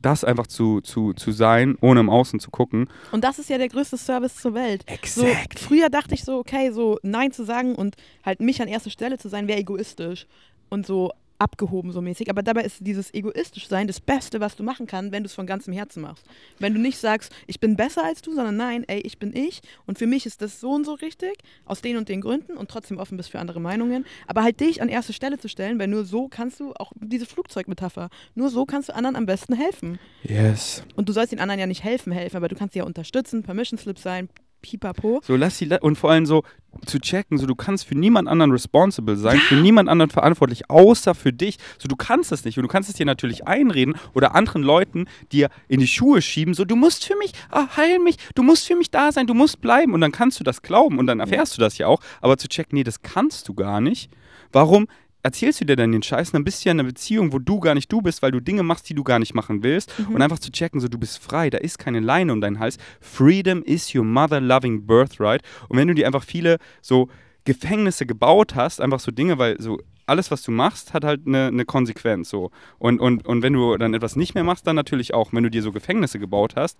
das 0.00 0.22
einfach 0.22 0.46
zu, 0.46 0.80
zu, 0.80 1.12
zu 1.12 1.32
sein, 1.32 1.76
ohne 1.80 2.00
im 2.00 2.10
Außen 2.10 2.38
zu 2.38 2.50
gucken. 2.50 2.88
Und 3.10 3.24
das 3.24 3.38
ist 3.38 3.50
ja 3.50 3.58
der 3.58 3.68
größte 3.68 3.96
Service 3.96 4.36
zur 4.36 4.54
Welt. 4.54 4.84
So, 5.04 5.24
Exakt. 5.24 5.58
früher 5.58 5.90
dachte 5.90 6.14
ich 6.14 6.24
so, 6.24 6.38
okay, 6.38 6.70
so 6.70 6.98
Nein 7.02 7.32
zu 7.32 7.44
sagen 7.44 7.74
und 7.74 7.96
halt 8.24 8.40
mich 8.40 8.62
an 8.62 8.68
erster 8.68 8.90
Stelle 8.90 9.18
zu 9.18 9.28
sein, 9.28 9.48
wäre 9.48 9.58
egoistisch 9.58 10.26
und 10.68 10.86
so 10.86 11.10
abgehoben 11.38 11.92
so 11.92 12.00
mäßig. 12.00 12.30
Aber 12.30 12.42
dabei 12.42 12.62
ist 12.62 12.78
dieses 12.80 13.12
egoistisch 13.14 13.68
sein 13.68 13.86
das 13.86 14.00
Beste, 14.00 14.40
was 14.40 14.56
du 14.56 14.62
machen 14.62 14.86
kannst, 14.86 15.12
wenn 15.12 15.22
du 15.22 15.28
es 15.28 15.34
von 15.34 15.46
ganzem 15.46 15.72
Herzen 15.72 16.02
machst. 16.02 16.24
Wenn 16.58 16.74
du 16.74 16.80
nicht 16.80 16.98
sagst, 16.98 17.32
ich 17.46 17.60
bin 17.60 17.76
besser 17.76 18.04
als 18.04 18.22
du, 18.22 18.34
sondern 18.34 18.56
nein, 18.56 18.84
ey, 18.86 19.00
ich 19.00 19.18
bin 19.18 19.34
ich 19.34 19.60
und 19.86 19.98
für 19.98 20.06
mich 20.06 20.26
ist 20.26 20.42
das 20.42 20.60
so 20.60 20.70
und 20.72 20.84
so 20.84 20.94
richtig, 20.94 21.32
aus 21.64 21.80
den 21.80 21.96
und 21.96 22.08
den 22.08 22.20
Gründen 22.20 22.56
und 22.56 22.70
trotzdem 22.70 22.98
offen 22.98 23.16
bist 23.16 23.30
für 23.30 23.38
andere 23.38 23.60
Meinungen. 23.60 24.04
Aber 24.26 24.42
halt 24.42 24.60
dich 24.60 24.82
an 24.82 24.88
erste 24.88 25.12
Stelle 25.12 25.38
zu 25.38 25.48
stellen, 25.48 25.78
weil 25.78 25.88
nur 25.88 26.04
so 26.04 26.28
kannst 26.28 26.60
du, 26.60 26.72
auch 26.74 26.92
diese 26.96 27.26
Flugzeugmetapher, 27.26 28.10
nur 28.34 28.50
so 28.50 28.64
kannst 28.66 28.88
du 28.88 28.94
anderen 28.94 29.16
am 29.16 29.26
besten 29.26 29.54
helfen. 29.54 29.98
Yes. 30.22 30.82
Und 30.96 31.08
du 31.08 31.12
sollst 31.12 31.32
den 31.32 31.40
anderen 31.40 31.60
ja 31.60 31.66
nicht 31.66 31.84
helfen, 31.84 32.12
helfen, 32.12 32.36
aber 32.36 32.48
du 32.48 32.56
kannst 32.56 32.72
sie 32.72 32.80
ja 32.80 32.84
unterstützen, 32.84 33.42
Permission 33.42 33.78
Slip 33.78 33.98
sein, 33.98 34.28
pipapo. 34.62 35.20
So, 35.22 35.36
lass 35.36 35.58
sie, 35.58 35.66
la- 35.66 35.78
und 35.80 35.96
vor 35.96 36.10
allem 36.10 36.26
so, 36.26 36.42
zu 36.86 37.00
checken, 37.00 37.38
so 37.38 37.46
du 37.46 37.54
kannst 37.54 37.86
für 37.86 37.96
niemand 37.96 38.28
anderen 38.28 38.52
responsible 38.52 39.16
sein, 39.16 39.38
für 39.38 39.56
niemand 39.56 39.88
anderen 39.88 40.10
verantwortlich, 40.10 40.70
außer 40.70 41.14
für 41.14 41.32
dich. 41.32 41.58
So 41.78 41.88
du 41.88 41.96
kannst 41.96 42.30
es 42.32 42.44
nicht 42.44 42.58
und 42.58 42.62
du 42.62 42.68
kannst 42.68 42.88
es 42.88 42.96
dir 42.96 43.06
natürlich 43.06 43.46
einreden 43.46 43.94
oder 44.14 44.34
anderen 44.34 44.62
Leuten 44.62 45.06
dir 45.32 45.48
in 45.68 45.80
die 45.80 45.86
Schuhe 45.86 46.22
schieben, 46.22 46.54
so 46.54 46.64
du 46.64 46.76
musst 46.76 47.04
für 47.04 47.16
mich, 47.16 47.32
ah, 47.50 47.76
heil 47.76 47.98
mich, 47.98 48.16
du 48.34 48.42
musst 48.42 48.66
für 48.66 48.76
mich 48.76 48.90
da 48.90 49.12
sein, 49.12 49.26
du 49.26 49.34
musst 49.34 49.60
bleiben 49.60 49.94
und 49.94 50.00
dann 50.00 50.12
kannst 50.12 50.38
du 50.40 50.44
das 50.44 50.62
glauben 50.62 50.98
und 50.98 51.06
dann 51.06 51.20
erfährst 51.20 51.56
du 51.56 51.60
das 51.60 51.78
ja 51.78 51.86
auch, 51.86 52.00
aber 52.20 52.36
zu 52.36 52.48
checken, 52.48 52.76
nee, 52.76 52.84
das 52.84 53.02
kannst 53.02 53.48
du 53.48 53.54
gar 53.54 53.80
nicht. 53.80 54.10
Warum 54.52 54.88
erzählst 55.28 55.60
du 55.60 55.66
dir 55.66 55.76
dann 55.76 55.92
den 55.92 56.02
Scheiß? 56.02 56.32
Dann 56.32 56.44
bist 56.44 56.64
du 56.64 56.68
ja 56.68 56.72
in 56.72 56.80
einer 56.80 56.88
Beziehung, 56.88 57.32
wo 57.32 57.38
du 57.38 57.60
gar 57.60 57.74
nicht 57.74 57.92
du 57.92 58.00
bist, 58.00 58.22
weil 58.22 58.32
du 58.32 58.40
Dinge 58.40 58.62
machst, 58.62 58.88
die 58.88 58.94
du 58.94 59.04
gar 59.04 59.18
nicht 59.18 59.34
machen 59.34 59.62
willst. 59.62 59.96
Mhm. 59.98 60.14
Und 60.14 60.22
einfach 60.22 60.38
zu 60.38 60.50
checken, 60.50 60.80
so 60.80 60.88
du 60.88 60.98
bist 60.98 61.18
frei, 61.18 61.50
da 61.50 61.58
ist 61.58 61.78
keine 61.78 62.00
Leine 62.00 62.32
um 62.32 62.40
deinen 62.40 62.58
Hals. 62.58 62.78
Freedom 63.00 63.62
is 63.62 63.94
your 63.94 64.04
mother-loving 64.04 64.86
birthright. 64.86 65.42
Und 65.68 65.76
wenn 65.76 65.88
du 65.88 65.94
dir 65.94 66.06
einfach 66.06 66.24
viele 66.24 66.58
so 66.80 67.08
Gefängnisse 67.44 68.06
gebaut 68.06 68.54
hast, 68.54 68.80
einfach 68.80 69.00
so 69.00 69.10
Dinge, 69.10 69.38
weil 69.38 69.60
so 69.60 69.78
alles, 70.08 70.30
was 70.30 70.42
du 70.42 70.50
machst, 70.50 70.94
hat 70.94 71.04
halt 71.04 71.26
eine, 71.26 71.48
eine 71.48 71.64
Konsequenz. 71.66 72.30
So. 72.30 72.50
Und, 72.78 72.98
und, 72.98 73.26
und 73.26 73.42
wenn 73.42 73.52
du 73.52 73.76
dann 73.76 73.92
etwas 73.92 74.16
nicht 74.16 74.34
mehr 74.34 74.44
machst, 74.44 74.66
dann 74.66 74.76
natürlich 74.76 75.12
auch. 75.12 75.32
Wenn 75.32 75.42
du 75.42 75.50
dir 75.50 75.62
so 75.62 75.72
Gefängnisse 75.72 76.18
gebaut 76.18 76.54
hast, 76.56 76.78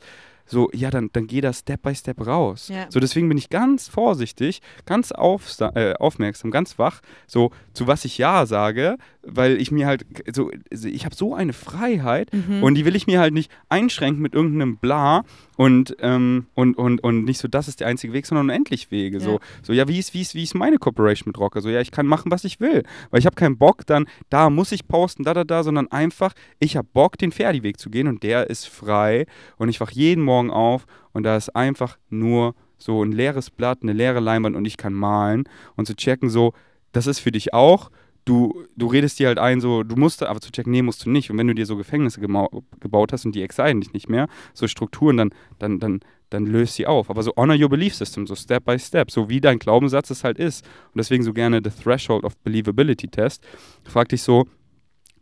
so, 0.49 0.69
ja, 0.75 0.90
dann, 0.90 1.11
dann 1.12 1.26
geh 1.26 1.40
da 1.40 1.52
Step 1.52 1.83
by 1.83 1.95
Step 1.95 2.26
raus. 2.26 2.69
Ja. 2.69 2.87
So, 2.88 2.99
deswegen 3.00 3.28
bin 3.28 3.38
ich 3.38 3.50
ganz 3.50 3.87
vorsichtig, 3.88 4.61
ganz 4.87 5.12
auf, 5.12 5.47
äh, 5.61 5.95
aufmerksam, 5.95 6.50
ganz 6.50 6.78
wach, 6.78 7.00
so 7.26 7.50
zu 7.75 7.87
was 7.87 8.05
ich 8.05 8.19
Ja 8.19 8.47
sage, 8.47 8.97
weil 9.23 9.61
ich 9.61 9.71
mir 9.71 9.87
halt, 9.87 10.07
so, 10.33 10.50
ich 10.71 11.05
habe 11.05 11.14
so 11.14 11.35
eine 11.35 11.52
Freiheit 11.52 12.33
Mhm. 12.33 12.62
und 12.62 12.75
die 12.75 12.85
will 12.85 12.97
ich 12.97 13.07
mir 13.07 13.21
halt 13.21 13.35
nicht 13.35 13.50
einschränken 13.69 14.23
mit 14.23 14.35
irgendeinem 14.35 14.78
Bla 14.78 15.23
und, 15.57 15.97
ähm, 16.00 16.47
und, 16.55 16.76
und, 16.78 17.02
und 17.02 17.25
nicht 17.25 17.38
so, 17.38 17.47
das 17.49 17.69
ist 17.69 17.81
der 17.81 17.87
einzige 17.88 18.12
Weg, 18.12 18.26
sondern 18.26 18.47
unendlich 18.47 18.90
Wege. 18.90 19.21
So, 19.21 19.33
Ja. 19.33 19.38
so, 19.62 19.73
ja, 19.73 19.87
wie 19.88 19.99
ist, 19.99 20.14
wie, 20.14 20.23
ist, 20.23 20.35
wie 20.35 20.43
ist 20.45 20.55
meine 20.55 20.78
Corporation 20.78 21.28
mit 21.28 21.38
Rocker? 21.38 21.61
So, 21.61 21.69
ja, 21.69 21.81
ich 21.81 21.90
kann 21.90 22.07
machen, 22.07 22.31
was 22.31 22.45
ich 22.45 22.59
will, 22.61 22.85
weil 23.11 23.21
ich 23.21 23.26
habe 23.26 23.37
keinen 23.37 23.59
Bock 23.59 23.85
dann, 23.87 24.07
da 24.31 24.50
muss 24.50 24.73
ich 24.73 24.87
posten, 24.88 25.25
da, 25.25 25.35
da, 25.35 25.45
da, 25.45 25.62
sondern 25.62 25.88
einfach, 25.90 26.33
ich 26.59 26.76
habe 26.76 26.88
Bock, 26.93 27.19
den 27.19 27.33
Ferdi-Weg 27.33 27.78
zu 27.78 27.90
gehen 27.90 28.07
und 28.09 28.23
der 28.23 28.49
ist 28.49 28.67
frei 28.69 29.26
und 29.57 29.69
ich 29.69 29.81
wach 29.81 29.90
jeden 29.90 30.23
Morgen 30.25 30.38
auf 30.47 30.87
und 31.12 31.25
da 31.25 31.37
ist 31.37 31.54
einfach 31.54 31.99
nur 32.09 32.54
so 32.78 33.02
ein 33.02 33.12
leeres 33.12 33.50
Blatt, 33.50 33.80
eine 33.83 33.92
leere 33.92 34.21
Leinwand 34.21 34.57
und 34.57 34.64
ich 34.64 34.76
kann 34.76 34.95
malen 34.95 35.45
und 35.76 35.87
zu 35.87 35.95
checken 35.95 36.30
so, 36.30 36.52
das 36.92 37.07
ist 37.07 37.18
für 37.18 37.33
dich 37.33 37.52
auch. 37.52 37.90
Du, 38.25 38.64
du 38.76 38.87
redest 38.87 39.18
dir 39.18 39.28
halt 39.28 39.38
ein, 39.38 39.61
so, 39.61 39.83
du 39.83 39.97
musst, 39.97 40.23
aber 40.23 40.40
zu 40.40 40.52
checken, 40.52 40.71
nee, 40.71 40.83
musst 40.83 41.04
du 41.04 41.11
nicht. 41.11 41.30
Und 41.30 41.38
wenn 41.38 41.47
du 41.47 41.54
dir 41.54 41.64
so 41.64 41.76
Gefängnisse 41.76 42.21
gebaut 42.21 43.12
hast 43.12 43.25
und 43.25 43.35
die 43.35 43.42
exciten 43.42 43.80
dich 43.80 43.95
nicht 43.95 44.09
mehr, 44.11 44.28
so 44.52 44.68
Strukturen, 44.68 45.16
dann, 45.16 45.30
dann, 45.59 45.78
dann, 45.78 46.00
dann 46.28 46.45
löst 46.45 46.75
sie 46.75 46.87
auf. 46.87 47.09
Aber 47.09 47.23
so 47.23 47.33
honor 47.37 47.57
your 47.59 47.71
belief 47.71 47.95
system, 47.95 48.26
so 48.26 48.35
step 48.35 48.66
by 48.66 48.78
step, 48.78 49.11
so 49.11 49.30
wie 49.30 49.40
dein 49.40 49.59
Glaubenssatz 49.59 50.11
es 50.11 50.25
halt 50.25 50.38
ist. 50.38 50.64
Und 50.92 50.99
deswegen 50.99 51.25
so 51.25 51.33
gerne 51.33 51.62
the 51.64 51.71
threshold 51.71 52.25
of 52.25 52.37
believability 52.38 53.09
test. 53.09 53.47
Frag 53.85 54.11
dich 54.11 54.23
so, 54.23 54.47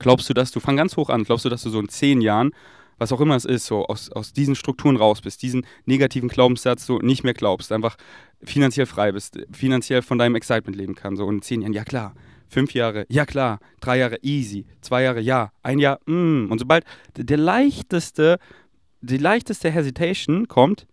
glaubst 0.01 0.29
du, 0.29 0.35
dass 0.35 0.51
du, 0.51 0.59
fang 0.59 0.77
ganz 0.77 0.97
hoch 0.97 1.09
an, 1.09 1.23
glaubst 1.23 1.45
du, 1.45 1.49
dass 1.49 1.63
du 1.63 1.71
so 1.71 1.79
in 1.79 1.89
zehn 1.89 2.21
Jahren 2.21 2.51
was 2.99 3.13
auch 3.13 3.21
immer 3.21 3.37
es 3.37 3.45
ist, 3.45 3.67
so 3.67 3.87
aus, 3.87 4.11
aus 4.11 4.33
diesen 4.33 4.55
Strukturen 4.55 4.97
raus 4.97 5.21
bist, 5.21 5.43
diesen 5.43 5.67
negativen 5.85 6.29
Glaubenssatz 6.29 6.87
so 6.87 6.99
nicht 6.99 7.25
mehr 7.25 7.35
glaubst, 7.35 7.73
einfach 7.73 7.97
finanziell 8.43 8.87
frei 8.87 9.13
bist, 9.13 9.39
finanziell 9.53 10.03
von 10.03 10.19
deinem 10.19 10.35
Excitement 10.35 10.77
leben 10.77 10.95
kann, 10.95 11.17
so 11.17 11.27
und 11.27 11.37
in 11.37 11.43
zehn 11.43 11.63
Jahren, 11.63 11.73
ja 11.73 11.85
klar, 11.85 12.15
fünf 12.49 12.75
Jahre, 12.75 13.07
ja 13.09 13.27
klar, 13.27 13.59
drei 13.81 13.99
Jahre 13.99 14.19
easy, 14.23 14.67
zwei 14.81 15.03
Jahre 15.03 15.21
ja, 15.21 15.53
ein 15.63 15.79
Jahr, 15.79 16.01
mm. 16.07 16.51
und 16.51 16.59
sobald 16.59 16.85
der 17.17 17.39
leichteste, 17.39 18.39
die 19.01 19.19
leichteste 19.19 19.71
Hesitation 19.71 20.49
kommt, 20.49 20.87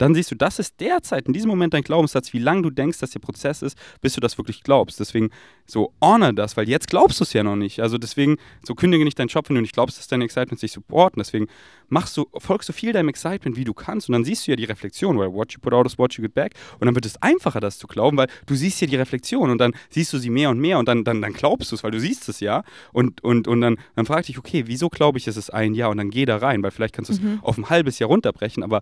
dann 0.00 0.14
siehst 0.14 0.30
du, 0.30 0.34
das 0.34 0.58
ist 0.58 0.80
derzeit 0.80 1.26
in 1.26 1.34
diesem 1.34 1.50
Moment 1.50 1.74
dein 1.74 1.82
Glaubenssatz, 1.82 2.32
wie 2.32 2.38
lange 2.38 2.62
du 2.62 2.70
denkst, 2.70 2.98
dass 2.98 3.10
der 3.10 3.20
Prozess 3.20 3.60
ist, 3.60 3.76
bis 4.00 4.14
du 4.14 4.20
das 4.20 4.38
wirklich 4.38 4.62
glaubst. 4.62 4.98
Deswegen 4.98 5.28
so 5.66 5.92
honor 6.00 6.32
das, 6.32 6.56
weil 6.56 6.68
jetzt 6.70 6.88
glaubst 6.88 7.20
du 7.20 7.24
es 7.24 7.34
ja 7.34 7.42
noch 7.42 7.56
nicht. 7.56 7.80
Also 7.80 7.98
deswegen 7.98 8.38
so 8.66 8.74
kündige 8.74 9.04
nicht 9.04 9.18
deinen 9.18 9.28
Job, 9.28 9.48
wenn 9.50 9.56
du 9.56 9.60
nicht 9.60 9.74
glaubst, 9.74 9.98
dass 9.98 10.08
deine 10.08 10.24
Excitements 10.24 10.62
dich 10.62 10.72
supporten. 10.72 11.20
Deswegen 11.20 11.48
machst 11.90 12.16
du, 12.16 12.26
folgst 12.38 12.68
so 12.68 12.72
viel 12.72 12.94
deinem 12.94 13.10
Excitement, 13.10 13.58
wie 13.58 13.64
du 13.64 13.74
kannst 13.74 14.08
und 14.08 14.14
dann 14.14 14.24
siehst 14.24 14.46
du 14.46 14.52
ja 14.52 14.56
die 14.56 14.64
Reflexion, 14.64 15.18
weil 15.18 15.32
what 15.34 15.52
you 15.52 15.60
put 15.60 15.74
out 15.74 15.84
is 15.84 15.98
what 15.98 16.14
you 16.14 16.22
get 16.22 16.32
back 16.32 16.54
und 16.78 16.86
dann 16.86 16.94
wird 16.94 17.04
es 17.04 17.20
einfacher, 17.20 17.60
das 17.60 17.78
zu 17.78 17.86
glauben, 17.86 18.16
weil 18.16 18.28
du 18.46 18.54
siehst 18.54 18.80
ja 18.80 18.86
die 18.86 18.96
Reflexion 18.96 19.50
und 19.50 19.58
dann 19.58 19.74
siehst 19.90 20.12
du 20.12 20.18
sie 20.18 20.30
mehr 20.30 20.48
und 20.50 20.58
mehr 20.58 20.78
und 20.78 20.88
dann, 20.88 21.04
dann, 21.04 21.20
dann 21.20 21.32
glaubst 21.34 21.72
du 21.72 21.76
es, 21.76 21.84
weil 21.84 21.90
du 21.90 22.00
siehst 22.00 22.28
es 22.28 22.40
ja 22.40 22.62
und, 22.92 23.22
und, 23.22 23.48
und 23.48 23.60
dann, 23.60 23.76
dann 23.96 24.06
frag 24.06 24.24
dich, 24.24 24.38
okay, 24.38 24.64
wieso 24.66 24.88
glaube 24.88 25.18
ich, 25.18 25.26
es 25.28 25.36
ist 25.36 25.50
ein 25.50 25.74
Jahr 25.74 25.90
und 25.90 25.98
dann 25.98 26.10
geh 26.10 26.24
da 26.24 26.38
rein, 26.38 26.62
weil 26.62 26.70
vielleicht 26.70 26.94
kannst 26.94 27.10
du 27.10 27.14
es 27.14 27.20
auf 27.42 27.58
ein 27.58 27.68
halbes 27.68 27.98
Jahr 27.98 28.08
runterbrechen, 28.08 28.62
aber 28.62 28.80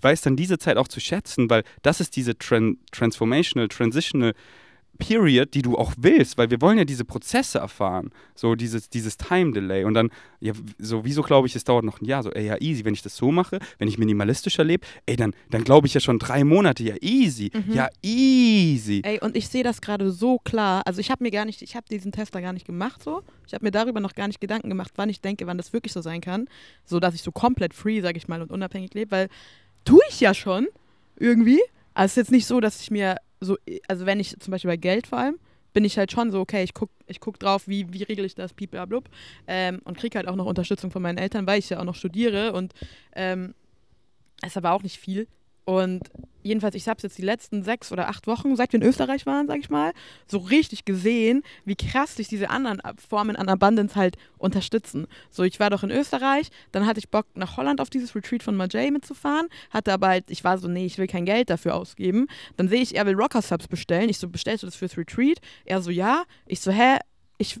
weiß 0.00 0.22
dann 0.22 0.36
diese 0.36 0.58
Zeit 0.58 0.76
auch 0.76 0.88
zu 0.88 1.00
schätzen, 1.00 1.50
weil 1.50 1.64
das 1.82 2.00
ist 2.00 2.16
diese 2.16 2.36
Tran 2.38 2.78
transformational, 2.92 3.68
transitional 3.68 4.34
Period, 4.98 5.54
die 5.54 5.62
du 5.62 5.76
auch 5.76 5.92
willst, 5.96 6.38
weil 6.38 6.50
wir 6.50 6.60
wollen 6.60 6.78
ja 6.78 6.84
diese 6.84 7.04
Prozesse 7.04 7.58
erfahren, 7.58 8.10
so 8.34 8.54
dieses, 8.54 8.90
dieses 8.90 9.16
Time 9.16 9.52
Delay 9.52 9.84
und 9.84 9.94
dann, 9.94 10.10
ja, 10.40 10.52
so 10.78 11.04
wieso 11.04 11.22
glaube 11.22 11.46
ich, 11.46 11.56
es 11.56 11.64
dauert 11.64 11.84
noch 11.84 12.00
ein 12.00 12.04
Jahr, 12.04 12.22
so, 12.22 12.30
ey, 12.32 12.46
ja, 12.46 12.56
easy, 12.60 12.84
wenn 12.84 12.94
ich 12.94 13.02
das 13.02 13.16
so 13.16 13.30
mache, 13.30 13.58
wenn 13.78 13.88
ich 13.88 13.98
minimalistischer 13.98 14.64
lebe, 14.64 14.86
ey, 15.06 15.16
dann, 15.16 15.34
dann 15.50 15.64
glaube 15.64 15.86
ich 15.86 15.94
ja 15.94 16.00
schon 16.00 16.18
drei 16.18 16.44
Monate, 16.44 16.82
ja, 16.82 16.96
easy, 17.00 17.50
ja, 17.68 17.88
easy. 18.02 19.02
Ey, 19.04 19.20
und 19.20 19.36
ich 19.36 19.48
sehe 19.48 19.62
das 19.62 19.80
gerade 19.80 20.10
so 20.10 20.38
klar. 20.38 20.82
Also 20.84 21.00
ich 21.00 21.10
habe 21.10 21.22
mir 21.22 21.30
gar 21.30 21.44
nicht, 21.44 21.62
ich 21.62 21.76
habe 21.76 21.86
diesen 21.90 22.12
Test 22.12 22.34
da 22.34 22.40
gar 22.40 22.52
nicht 22.52 22.66
gemacht 22.66 23.02
so. 23.02 23.22
Ich 23.46 23.54
habe 23.54 23.64
mir 23.64 23.70
darüber 23.70 24.00
noch 24.00 24.14
gar 24.14 24.26
nicht 24.26 24.40
Gedanken 24.40 24.68
gemacht, 24.68 24.92
wann 24.96 25.08
ich 25.08 25.20
denke, 25.20 25.46
wann 25.46 25.56
das 25.56 25.72
wirklich 25.72 25.92
so 25.92 26.00
sein 26.00 26.20
kann. 26.20 26.48
So, 26.84 27.00
dass 27.00 27.14
ich 27.14 27.22
so 27.22 27.32
komplett 27.32 27.74
free, 27.74 28.00
sage 28.00 28.18
ich 28.18 28.28
mal, 28.28 28.42
und 28.42 28.50
unabhängig 28.50 28.94
lebe, 28.94 29.10
weil 29.10 29.28
tue 29.84 30.00
ich 30.10 30.20
ja 30.20 30.34
schon 30.34 30.66
irgendwie. 31.16 31.60
Also 31.94 32.06
es 32.06 32.12
ist 32.12 32.16
jetzt 32.16 32.32
nicht 32.32 32.46
so, 32.46 32.60
dass 32.60 32.80
ich 32.80 32.90
mir 32.90 33.16
so, 33.40 33.56
also 33.86 34.06
wenn 34.06 34.20
ich 34.20 34.38
zum 34.38 34.50
Beispiel 34.50 34.70
bei 34.70 34.76
Geld 34.76 35.06
vor 35.06 35.18
allem, 35.18 35.38
bin 35.72 35.84
ich 35.84 35.98
halt 35.98 36.10
schon 36.10 36.30
so, 36.30 36.40
okay, 36.40 36.64
ich 36.64 36.74
guck, 36.74 36.90
ich 37.06 37.20
guck 37.20 37.38
drauf, 37.38 37.68
wie, 37.68 37.92
wie 37.92 38.02
regel 38.02 38.24
ich 38.24 38.34
das, 38.34 38.52
blub 38.52 39.08
ähm, 39.46 39.80
und 39.84 39.98
kriege 39.98 40.18
halt 40.18 40.28
auch 40.28 40.36
noch 40.36 40.46
Unterstützung 40.46 40.90
von 40.90 41.02
meinen 41.02 41.18
Eltern, 41.18 41.46
weil 41.46 41.58
ich 41.58 41.70
ja 41.70 41.78
auch 41.78 41.84
noch 41.84 41.94
studiere 41.94 42.52
und 42.52 42.72
ähm, 43.14 43.54
es 44.42 44.48
ist 44.48 44.56
aber 44.56 44.72
auch 44.72 44.82
nicht 44.82 44.98
viel. 44.98 45.26
Und 45.68 46.08
jedenfalls, 46.42 46.74
ich 46.74 46.88
habe 46.88 46.96
es 46.96 47.02
jetzt 47.02 47.18
die 47.18 47.22
letzten 47.22 47.62
sechs 47.62 47.92
oder 47.92 48.08
acht 48.08 48.26
Wochen, 48.26 48.56
seit 48.56 48.72
wir 48.72 48.80
in 48.80 48.88
Österreich 48.88 49.26
waren, 49.26 49.46
sag 49.46 49.58
ich 49.58 49.68
mal, 49.68 49.92
so 50.26 50.38
richtig 50.38 50.86
gesehen, 50.86 51.42
wie 51.66 51.76
krass 51.76 52.16
sich 52.16 52.26
diese 52.26 52.48
anderen 52.48 52.80
Formen 52.96 53.36
an 53.36 53.50
Abundance 53.50 53.94
halt 53.94 54.16
unterstützen. 54.38 55.06
So, 55.28 55.42
ich 55.42 55.60
war 55.60 55.68
doch 55.68 55.82
in 55.82 55.90
Österreich, 55.90 56.48
dann 56.72 56.86
hatte 56.86 57.00
ich 57.00 57.10
Bock, 57.10 57.26
nach 57.34 57.58
Holland 57.58 57.82
auf 57.82 57.90
dieses 57.90 58.14
Retreat 58.14 58.42
von 58.42 58.56
Majay 58.56 58.90
mitzufahren, 58.90 59.48
hatte 59.68 59.92
aber 59.92 60.08
halt, 60.08 60.30
ich 60.30 60.42
war 60.42 60.56
so, 60.56 60.68
nee, 60.68 60.86
ich 60.86 60.96
will 60.96 61.06
kein 61.06 61.26
Geld 61.26 61.50
dafür 61.50 61.74
ausgeben. 61.74 62.28
Dann 62.56 62.68
sehe 62.68 62.80
ich, 62.80 62.96
er 62.96 63.04
will 63.04 63.14
Rocker 63.14 63.42
Subs 63.42 63.68
bestellen. 63.68 64.08
Ich 64.08 64.16
so, 64.16 64.30
bestellst 64.30 64.62
du 64.62 64.68
das 64.68 64.76
fürs 64.76 64.96
Retreat? 64.96 65.38
Er 65.66 65.82
so, 65.82 65.90
ja. 65.90 66.22
Ich 66.46 66.60
so, 66.60 66.70
hä? 66.70 66.96
Ich, 67.36 67.60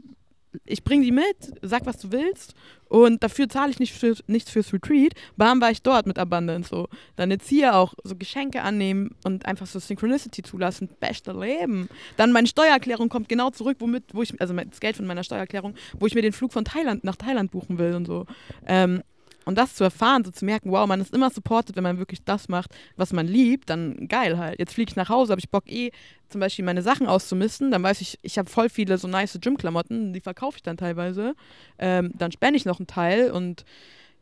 ich 0.64 0.84
bring 0.84 1.02
die 1.02 1.12
mit, 1.12 1.36
sag, 1.62 1.86
was 1.86 1.98
du 1.98 2.12
willst. 2.12 2.54
Und 2.88 3.22
dafür 3.22 3.48
zahle 3.48 3.70
ich 3.70 3.78
nicht 3.78 3.92
für, 3.92 4.16
nichts 4.26 4.50
fürs 4.50 4.72
Retreat. 4.72 5.12
Bam, 5.36 5.60
war 5.60 5.70
ich 5.70 5.82
dort 5.82 6.06
mit 6.06 6.18
Abundance. 6.18 6.70
So. 6.70 6.88
Dann 7.16 7.30
jetzt 7.30 7.48
hier 7.48 7.76
auch 7.76 7.94
so 8.02 8.16
Geschenke 8.16 8.62
annehmen 8.62 9.14
und 9.24 9.46
einfach 9.46 9.66
so 9.66 9.78
Synchronicity 9.78 10.42
zulassen. 10.42 10.88
Beste 11.00 11.32
Leben. 11.32 11.88
Dann 12.16 12.32
meine 12.32 12.48
Steuererklärung 12.48 13.08
kommt 13.08 13.28
genau 13.28 13.50
zurück, 13.50 13.76
womit, 13.80 14.04
wo 14.14 14.22
ich, 14.22 14.40
also 14.40 14.54
das 14.54 14.80
Geld 14.80 14.96
von 14.96 15.06
meiner 15.06 15.24
Steuererklärung, 15.24 15.74
wo 15.98 16.06
ich 16.06 16.14
mir 16.14 16.22
den 16.22 16.32
Flug 16.32 16.52
von 16.52 16.64
Thailand 16.64 17.04
nach 17.04 17.16
Thailand 17.16 17.50
buchen 17.50 17.78
will 17.78 17.94
und 17.94 18.06
so. 18.06 18.24
Ähm, 18.66 19.02
und 19.48 19.56
das 19.56 19.74
zu 19.74 19.82
erfahren, 19.82 20.24
so 20.24 20.30
zu 20.30 20.44
merken, 20.44 20.70
wow, 20.70 20.86
man 20.86 21.00
ist 21.00 21.14
immer 21.14 21.30
supported, 21.30 21.74
wenn 21.74 21.82
man 21.82 21.96
wirklich 21.96 22.22
das 22.22 22.50
macht, 22.50 22.70
was 22.96 23.14
man 23.14 23.26
liebt, 23.26 23.70
dann 23.70 24.06
geil 24.06 24.36
halt. 24.36 24.58
Jetzt 24.58 24.74
fliege 24.74 24.90
ich 24.90 24.96
nach 24.96 25.08
Hause, 25.08 25.30
habe 25.30 25.40
ich 25.40 25.48
Bock 25.48 25.66
eh 25.70 25.90
zum 26.28 26.42
Beispiel 26.42 26.66
meine 26.66 26.82
Sachen 26.82 27.06
auszumisten, 27.06 27.70
dann 27.70 27.82
weiß 27.82 28.02
ich, 28.02 28.18
ich 28.20 28.36
habe 28.36 28.50
voll 28.50 28.68
viele 28.68 28.98
so 28.98 29.08
nice 29.08 29.38
Gym-Klamotten, 29.40 30.12
die 30.12 30.20
verkaufe 30.20 30.58
ich 30.58 30.62
dann 30.62 30.76
teilweise. 30.76 31.34
Ähm, 31.78 32.12
dann 32.14 32.30
spende 32.30 32.58
ich 32.58 32.66
noch 32.66 32.78
einen 32.78 32.88
Teil 32.88 33.30
und 33.30 33.64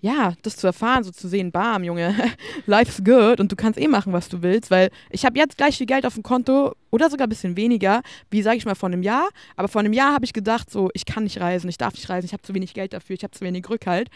ja, 0.01 0.35
das 0.43 0.57
zu 0.57 0.69
erfahren, 0.69 1.03
so 1.03 1.11
zu 1.11 1.27
sehen, 1.27 1.51
bam, 1.51 1.83
Junge, 1.83 2.15
life's 2.67 3.03
good 3.03 3.41
und 3.41 3.51
du 3.51 3.57
kannst 3.57 3.81
eh 3.81 3.89
machen, 3.89 4.12
was 4.12 4.29
du 4.29 4.43
willst, 4.43 4.71
weil 4.71 4.91
ich 5.11 5.25
habe 5.25 5.37
jetzt 5.37 5.57
gleich 5.57 5.77
viel 5.77 5.87
Geld 5.87 6.07
auf 6.07 6.15
dem 6.15 6.23
Konto 6.23 6.77
oder 6.93 7.11
sogar 7.11 7.27
ein 7.27 7.31
bisschen 7.31 7.57
weniger, 7.57 8.03
wie 8.31 8.43
sage 8.43 8.59
ich 8.59 8.65
mal 8.65 8.77
vor 8.77 8.91
einem 8.91 9.03
Jahr, 9.03 9.29
aber 9.57 9.67
vor 9.67 9.81
einem 9.81 9.93
Jahr 9.93 10.12
habe 10.12 10.25
ich 10.25 10.33
gedacht, 10.33 10.71
so, 10.71 10.91
ich 10.95 11.05
kann 11.05 11.25
nicht 11.25 11.41
reisen, 11.41 11.69
ich 11.69 11.79
darf 11.79 11.95
nicht 11.95 12.09
reisen, 12.09 12.27
ich 12.27 12.33
habe 12.33 12.45
zu 12.45 12.55
wenig 12.55 12.75
Geld 12.75 12.93
dafür, 12.93 13.17
ich 13.17 13.25
habe 13.25 13.33
zu 13.33 13.41
wenig 13.41 13.69
Rückhalt 13.69 14.09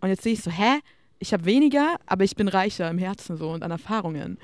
und 0.00 0.08
jetzt 0.08 0.22
sehe 0.22 0.32
ich 0.32 0.42
so, 0.42 0.50
hä? 0.50 0.80
Ich 1.18 1.32
habe 1.32 1.44
weniger, 1.46 1.96
aber 2.06 2.24
ich 2.24 2.36
bin 2.36 2.48
reicher 2.48 2.90
im 2.90 2.98
Herzen 2.98 3.36
so 3.36 3.50
und 3.50 3.62
an 3.62 3.70
Erfahrungen. 3.70 4.38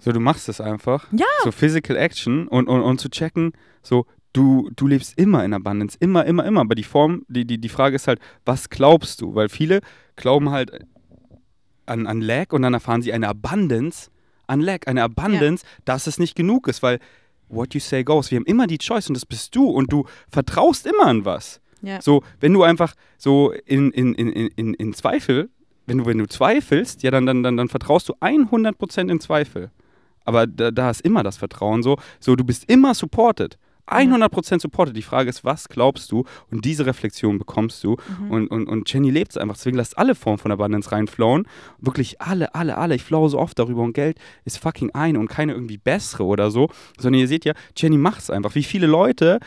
So, 0.00 0.10
du 0.10 0.18
machst 0.18 0.48
es 0.48 0.60
einfach. 0.60 1.06
Ja. 1.12 1.26
So 1.44 1.52
Physical 1.52 1.96
Action 1.96 2.48
und, 2.48 2.66
und, 2.68 2.82
und 2.82 2.98
zu 2.98 3.08
checken, 3.08 3.52
so, 3.82 4.06
du, 4.32 4.68
du 4.74 4.88
lebst 4.88 5.16
immer 5.16 5.44
in 5.44 5.54
Abundance, 5.54 5.96
immer, 6.00 6.24
immer, 6.26 6.44
immer. 6.44 6.62
Aber 6.62 6.74
die 6.74 6.82
Form, 6.82 7.24
die, 7.28 7.44
die, 7.44 7.58
die 7.58 7.68
Frage 7.68 7.96
ist 7.96 8.08
halt, 8.08 8.18
was 8.44 8.68
glaubst 8.68 9.20
du? 9.20 9.34
Weil 9.34 9.48
viele 9.48 9.80
glauben 10.16 10.50
halt 10.50 10.72
an, 11.86 12.06
an 12.06 12.20
Lack 12.20 12.52
und 12.52 12.62
dann 12.62 12.74
erfahren 12.74 13.02
sie 13.02 13.12
eine 13.12 13.28
Abundance 13.28 14.10
an 14.48 14.60
Lack, 14.60 14.88
eine 14.88 15.02
Abundance, 15.02 15.64
dass 15.84 16.06
es 16.06 16.18
nicht 16.18 16.34
genug 16.34 16.66
ist, 16.68 16.82
weil 16.82 16.98
what 17.48 17.74
you 17.74 17.80
say 17.80 18.02
goes. 18.02 18.30
Wir 18.30 18.36
haben 18.36 18.46
immer 18.46 18.66
die 18.66 18.78
Choice 18.78 19.08
und 19.08 19.14
das 19.14 19.26
bist 19.26 19.54
du 19.54 19.68
und 19.68 19.92
du 19.92 20.04
vertraust 20.28 20.86
immer 20.86 21.06
an 21.06 21.24
was. 21.24 21.60
Ja. 21.82 22.00
So, 22.00 22.22
wenn 22.40 22.52
du 22.52 22.62
einfach 22.62 22.94
so 23.18 23.52
in, 23.66 23.90
in, 23.90 24.14
in, 24.14 24.30
in, 24.32 24.74
in 24.74 24.92
Zweifel, 24.94 25.50
wenn 25.86 25.98
du, 25.98 26.06
wenn 26.06 26.18
du 26.18 26.26
zweifelst, 26.26 27.02
ja, 27.02 27.10
dann, 27.10 27.26
dann, 27.26 27.42
dann, 27.42 27.56
dann 27.56 27.68
vertraust 27.68 28.08
du 28.08 28.14
100% 28.14 29.10
in 29.10 29.20
Zweifel. 29.20 29.70
aber 30.24 30.46
da, 30.46 30.70
da 30.70 30.90
ist 30.90 31.00
immer 31.02 31.22
das 31.22 31.36
Vertrauen 31.36 31.82
so. 31.82 31.96
So, 32.20 32.36
du 32.36 32.44
bist 32.44 32.70
immer 32.70 32.94
supported. 32.94 33.58
100% 33.88 34.60
supported. 34.60 34.96
Die 34.96 35.02
Frage 35.02 35.28
ist, 35.28 35.44
was 35.44 35.68
glaubst 35.68 36.12
du? 36.12 36.24
Und 36.50 36.64
diese 36.64 36.86
Reflexion 36.86 37.38
bekommst 37.38 37.82
du. 37.82 37.96
Mhm. 38.20 38.30
Und, 38.30 38.48
und, 38.48 38.68
und 38.68 38.92
Jenny 38.92 39.10
lebt 39.10 39.32
es 39.32 39.36
einfach. 39.36 39.56
Deswegen 39.56 39.76
lasst 39.76 39.98
alle 39.98 40.14
Formen 40.14 40.38
von 40.38 40.52
Abundance 40.52 40.92
reinflowen. 40.92 41.46
Wirklich 41.78 42.20
alle, 42.20 42.54
alle, 42.54 42.78
alle. 42.78 42.94
Ich 42.94 43.02
flowe 43.02 43.28
so 43.28 43.38
oft 43.38 43.58
darüber. 43.58 43.82
Und 43.82 43.92
Geld 43.92 44.18
ist 44.44 44.58
fucking 44.58 44.90
eine 44.92 45.18
und 45.18 45.28
keine 45.28 45.52
irgendwie 45.52 45.78
bessere 45.78 46.24
oder 46.24 46.50
so. 46.50 46.68
Sondern 46.98 47.20
ihr 47.20 47.28
seht 47.28 47.44
ja, 47.44 47.54
Jenny 47.76 47.98
macht 47.98 48.20
es 48.20 48.30
einfach. 48.30 48.54
Wie 48.54 48.62
viele 48.62 48.86
Leute 48.86 49.40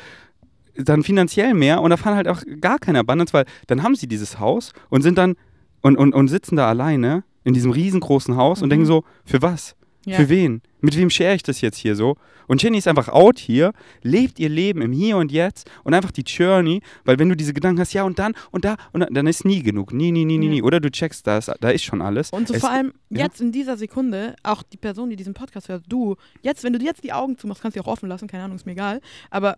dann 0.77 1.03
finanziell 1.03 1.53
mehr 1.53 1.81
und 1.81 1.91
erfahren 1.91 2.15
halt 2.15 2.27
auch 2.27 2.41
gar 2.61 2.79
keine 2.79 2.99
Abundance, 2.99 3.33
weil 3.33 3.45
dann 3.67 3.83
haben 3.83 3.95
sie 3.95 4.07
dieses 4.07 4.39
Haus 4.39 4.73
und 4.89 5.01
sind 5.01 5.17
dann 5.17 5.35
und, 5.81 5.97
und, 5.97 6.13
und 6.13 6.27
sitzen 6.27 6.55
da 6.55 6.67
alleine 6.67 7.23
in 7.43 7.53
diesem 7.53 7.71
riesengroßen 7.71 8.35
Haus 8.35 8.61
und 8.61 8.67
Mhm. 8.67 8.71
denken 8.71 8.85
so, 8.85 9.03
für 9.23 9.41
was? 9.41 9.75
Ja. 10.05 10.17
Für 10.17 10.29
wen? 10.29 10.61
Mit 10.81 10.95
wem 10.97 11.09
share 11.09 11.33
ich 11.33 11.41
das 11.41 11.61
jetzt 11.61 11.77
hier 11.77 11.95
so? 11.95 12.15
Und 12.47 12.61
Jenny 12.61 12.77
ist 12.77 12.87
einfach 12.87 13.09
out 13.09 13.39
hier, 13.39 13.71
lebt 14.03 14.37
ihr 14.39 14.49
Leben 14.49 14.83
im 14.83 14.91
Hier 14.91 15.17
und 15.17 15.31
Jetzt 15.31 15.67
und 15.83 15.95
einfach 15.95 16.11
die 16.11 16.21
Journey, 16.21 16.81
weil 17.05 17.17
wenn 17.17 17.27
du 17.27 17.35
diese 17.35 17.55
Gedanken 17.55 17.79
hast, 17.79 17.93
ja 17.93 18.03
und 18.03 18.19
dann 18.19 18.33
und 18.51 18.65
da 18.65 18.75
und 18.91 18.99
dann, 18.99 19.11
dann 19.15 19.25
ist 19.25 19.45
nie 19.45 19.63
genug. 19.63 19.93
Nie, 19.93 20.11
nie, 20.11 20.25
nie, 20.25 20.37
nie, 20.37 20.47
nie. 20.49 20.61
Oder 20.61 20.79
du 20.79 20.91
checkst 20.91 21.25
das, 21.25 21.49
da 21.59 21.69
ist 21.71 21.83
schon 21.83 22.03
alles. 22.03 22.29
Und 22.29 22.47
so 22.47 22.53
Es- 22.53 22.61
vor 22.61 22.69
allem 22.69 22.93
ja. 23.09 23.23
jetzt 23.25 23.41
in 23.41 23.51
dieser 23.51 23.77
Sekunde, 23.77 24.35
auch 24.43 24.61
die 24.61 24.77
Person, 24.77 25.09
die 25.09 25.15
diesen 25.15 25.33
Podcast 25.33 25.69
hört, 25.69 25.85
du, 25.87 26.17
jetzt, 26.43 26.63
wenn 26.63 26.73
du 26.73 26.79
jetzt 26.85 27.03
die 27.03 27.13
Augen 27.13 27.35
zumachst, 27.39 27.63
kannst 27.63 27.75
du 27.75 27.81
die 27.81 27.87
auch 27.87 27.91
offen 27.91 28.07
lassen, 28.07 28.27
keine 28.27 28.43
Ahnung, 28.43 28.57
ist 28.57 28.67
mir 28.67 28.73
egal. 28.73 29.01
Aber 29.31 29.57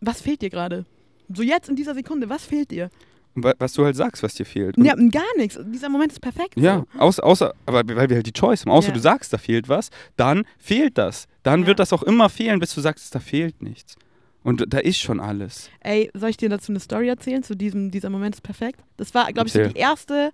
was 0.00 0.20
fehlt 0.20 0.42
dir 0.42 0.50
gerade? 0.50 0.84
So 1.32 1.42
jetzt 1.42 1.68
in 1.68 1.76
dieser 1.76 1.94
Sekunde, 1.94 2.28
was 2.28 2.44
fehlt 2.44 2.70
dir? 2.70 2.90
wa- 3.34 3.54
was 3.60 3.72
du 3.74 3.84
halt 3.84 3.94
sagst, 3.94 4.22
was 4.24 4.34
dir 4.34 4.44
fehlt. 4.46 4.76
Und 4.78 4.84
Ja, 4.84 4.94
gar 4.96 5.22
nichts. 5.36 5.56
Dieser 5.62 5.88
Moment 5.88 6.10
ist 6.12 6.20
perfekt. 6.20 6.54
Ja, 6.56 6.84
So. 6.94 6.98
außer, 7.00 7.24
außer, 7.24 7.54
aber 7.66 7.82
weil 7.96 8.08
wir 8.08 8.16
halt 8.16 8.26
die 8.26 8.32
Choice 8.32 8.62
haben, 8.62 8.72
außer 8.72 8.88
Ja. 8.88 8.94
du 8.94 9.00
sagst, 9.00 9.32
da 9.32 9.38
fehlt 9.38 9.68
was, 9.68 9.90
dann 10.16 10.44
fehlt 10.58 10.98
das. 10.98 11.26
Dann 11.44 11.60
Ja. 11.60 11.66
wird 11.68 11.78
das 11.78 11.92
auch 11.92 12.02
immer 12.02 12.28
fehlen, 12.30 12.58
bis 12.58 12.74
du 12.74 12.80
sagst, 12.80 13.14
da 13.14 13.20
fehlt 13.20 13.62
nichts. 13.62 13.94
Und 14.42 14.64
da 14.72 14.78
ist 14.78 14.98
schon 14.98 15.20
alles. 15.20 15.70
Ey, 15.80 16.10
soll 16.14 16.30
ich 16.30 16.36
dir 16.36 16.48
dazu 16.48 16.72
eine 16.72 16.80
Story 16.80 17.08
erzählen? 17.08 17.42
Zu 17.42 17.54
diesem, 17.54 17.90
dieser 17.92 18.08
Moment 18.10 18.34
ist 18.36 18.40
perfekt. 18.40 18.80
Das 18.96 19.14
war, 19.14 19.30
glaube 19.32 19.46
ich, 19.48 19.52
so 19.52 19.62
die 19.62 19.78
erste, 19.78 20.32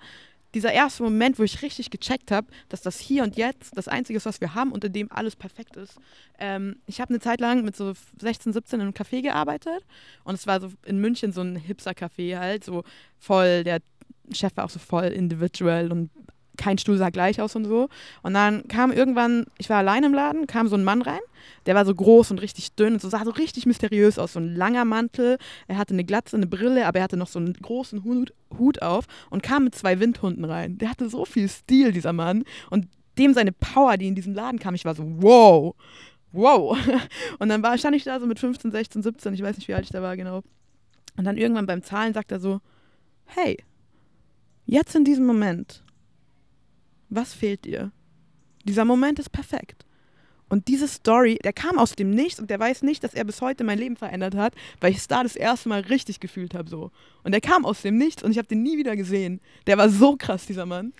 dieser 0.55 0.73
erste 0.73 1.03
Moment, 1.03 1.39
wo 1.39 1.43
ich 1.43 1.63
richtig 1.63 1.91
gecheckt 1.91 2.31
habe, 2.31 2.47
dass 2.69 2.81
das 2.81 2.99
hier 2.99 3.23
und 3.25 3.37
jetzt 3.37 3.77
das 3.77 3.89
Einzige 3.89 4.17
ist, 4.17 4.27
was 4.27 4.41
wir 4.41 4.55
haben 4.55 4.75
in 4.75 4.93
dem 4.93 5.11
alles 5.11 5.37
perfekt 5.37 5.77
ist. 5.77 5.99
Ähm, 6.39 6.77
ich 6.87 7.01
habe 7.01 7.11
eine 7.11 7.21
Zeit 7.21 7.41
lang 7.41 7.65
mit 7.65 7.77
so 7.77 7.93
16, 8.21 8.53
17 8.53 8.81
in 8.81 8.87
einem 8.87 8.95
Café 8.95 9.23
gearbeitet 9.23 9.85
und 10.25 10.35
es 10.35 10.47
war 10.47 10.61
so 10.61 10.73
in 10.87 10.99
München 10.99 11.33
so 11.33 11.41
ein 11.41 11.57
Hipster-Café 11.57 12.39
halt, 12.39 12.65
so 12.65 12.85
voll, 13.19 13.65
der 13.65 13.81
Chef 14.33 14.57
war 14.57 14.65
auch 14.65 14.71
so 14.71 14.79
voll 14.79 15.07
individual 15.07 15.93
und 15.93 16.11
kein 16.57 16.79
Stuhl 16.79 16.97
sah 16.97 17.11
gleich 17.11 17.41
aus 17.41 17.57
und 17.57 17.65
so. 17.65 17.89
Und 18.23 18.35
dann 18.35 18.69
kam 18.69 18.93
irgendwann, 18.93 19.47
ich 19.59 19.71
war 19.71 19.79
allein 19.79 20.05
im 20.05 20.15
Laden, 20.15 20.47
kam 20.47 20.69
so 20.69 20.77
ein 20.77 20.85
Mann 20.85 21.03
rein, 21.03 21.21
der 21.67 21.75
war 21.75 21.85
so 21.85 21.95
groß 21.95 22.31
und 22.31 22.41
richtig 22.41 22.75
dünn 22.75 22.95
und 22.95 23.03
so 23.03 23.09
sah 23.09 23.25
so 23.25 23.31
richtig 23.31 23.67
mysteriös 23.67 24.19
aus, 24.19 24.35
so 24.35 24.41
ein 24.41 24.55
langer 24.55 24.85
Mantel, 24.85 25.39
er 25.67 25.79
hatte 25.79 25.95
eine 25.95 26.05
Glatze, 26.05 26.37
eine 26.37 26.47
Brille, 26.47 26.87
aber 26.87 26.99
er 26.99 27.05
hatte 27.05 27.17
noch 27.17 27.29
so 27.29 27.39
einen 27.39 27.55
großen 27.55 28.05
Hut, 28.05 28.33
Hut 28.59 28.83
auf 28.83 29.07
und 29.31 29.43
kam 29.43 29.65
mit 29.65 29.75
zwei 29.75 30.01
Windhunden 30.01 30.45
rein. 30.45 30.79
Der 30.79 30.91
hatte 30.91 31.09
so 31.09 31.25
viel 31.25 31.49
Stil, 31.49 31.93
dieser 31.93 32.13
Mann. 32.13 32.45
Und 32.71 32.89
dem 33.19 33.35
seine 33.35 33.53
Power, 33.53 33.97
die 33.97 34.09
in 34.09 34.15
diesen 34.15 34.35
Laden 34.35 34.59
kam, 34.59 34.75
ich 34.75 34.85
war 34.85 34.95
so, 34.95 35.05
wow, 35.07 35.75
wow. 36.33 36.77
Und 37.39 37.49
dann 37.49 37.63
war, 37.63 37.79
stand 37.79 37.97
ich 37.97 38.05
da 38.05 38.19
so 38.21 38.27
mit 38.27 38.39
15, 38.39 38.71
16, 38.71 39.03
17, 39.03 39.35
ich 39.35 39.43
weiß 39.43 39.57
nicht, 39.57 39.69
wie 39.69 39.75
alt 39.75 39.85
ich 39.85 39.91
da 39.91 40.03
war 40.03 40.17
genau. 40.17 40.43
Und 41.17 41.25
dann 41.25 41.37
irgendwann 41.37 41.67
beim 41.67 41.83
Zahlen 41.83 42.13
sagt 42.13 42.33
er 42.33 42.41
so, 42.41 42.61
hey, 43.25 43.57
jetzt 44.67 44.95
in 44.97 45.05
diesem 45.05 45.27
Moment, 45.27 45.84
was 47.15 47.35
fehlt 47.35 47.65
dir? 47.65 47.91
Dieser 48.65 48.85
Moment 48.85 49.19
ist 49.19 49.31
perfekt. 49.31 49.85
Und 50.51 50.69
diese 50.69 50.87
Story, 50.87 51.39
der 51.43 51.53
kam 51.55 51.79
aus 51.79 51.93
dem 51.97 52.11
Nichts 52.11 52.39
und 52.39 52.51
der 52.51 52.61
weiß 52.61 52.83
nicht, 52.83 53.03
dass 53.03 53.15
er 53.15 53.25
bis 53.25 53.41
heute 53.41 53.65
mein 53.65 53.79
Leben 53.79 53.97
verändert 53.97 54.37
hat, 54.37 54.55
weil 54.81 54.91
ich 54.93 54.99
es 54.99 55.09
da 55.09 55.23
das 55.23 55.37
erste 55.37 55.69
Mal 55.71 55.81
richtig 55.81 56.21
gefühlt 56.21 56.55
habe 56.55 56.69
so. 56.69 56.91
Und 57.25 57.33
der 57.33 57.41
kam 57.41 57.65
aus 57.65 57.83
dem 57.83 57.97
Nichts 57.97 58.23
und 58.23 58.31
ich 58.31 58.39
habe 58.39 58.47
den 58.47 58.63
nie 58.63 58.77
wieder 58.77 58.95
gesehen. 58.95 59.41
Der 59.67 59.79
war 59.79 59.89
so 59.89 60.17
krass, 60.17 60.47
dieser 60.47 60.67
Mann. 60.67 60.93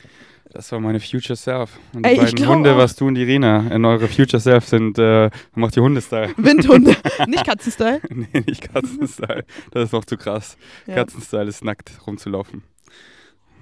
Das 0.51 0.73
war 0.73 0.81
meine 0.81 0.99
Future 0.99 1.37
Self. 1.37 1.79
Und 1.95 2.05
die 2.05 2.09
Ey, 2.11 2.15
ich 2.17 2.33
beiden 2.33 2.49
Hunde, 2.49 2.73
auch. 2.75 2.79
was 2.79 2.97
du 2.97 3.07
und 3.07 3.17
Irina 3.17 3.69
in 3.73 3.85
eure 3.85 4.09
Future 4.09 4.41
Self 4.41 4.65
sind, 4.67 4.99
äh, 4.99 5.31
macht 5.55 5.77
die 5.77 5.81
Hundestyle. 5.81 6.33
Windhunde, 6.37 6.97
nicht 7.29 7.45
Katzenstyle. 7.47 8.01
nee, 8.11 8.43
nicht 8.47 8.63
Katzenstyle. 8.73 9.45
Das 9.73 9.85
ist 9.85 9.93
noch 9.93 10.05
zu 10.07 10.17
krass. 10.17 10.57
Ja. 10.87 10.95
Katzenstyle 10.97 11.49
ist 11.49 11.63
nackt 11.65 11.93
rumzulaufen. 12.07 12.63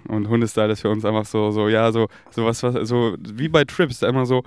Und 0.09 0.29
Hundestyle 0.29 0.73
ist 0.73 0.81
für 0.81 0.91
uns 0.91 1.05
einfach 1.05 1.25
so, 1.25 1.51
so, 1.51 1.69
ja, 1.69 1.93
so, 1.93 2.09
so 2.31 2.45
was, 2.45 2.63
was, 2.63 2.89
so, 2.89 3.17
wie 3.21 3.49
bei 3.49 3.65
Trips, 3.65 4.03
einfach 4.03 4.27
so, 4.27 4.43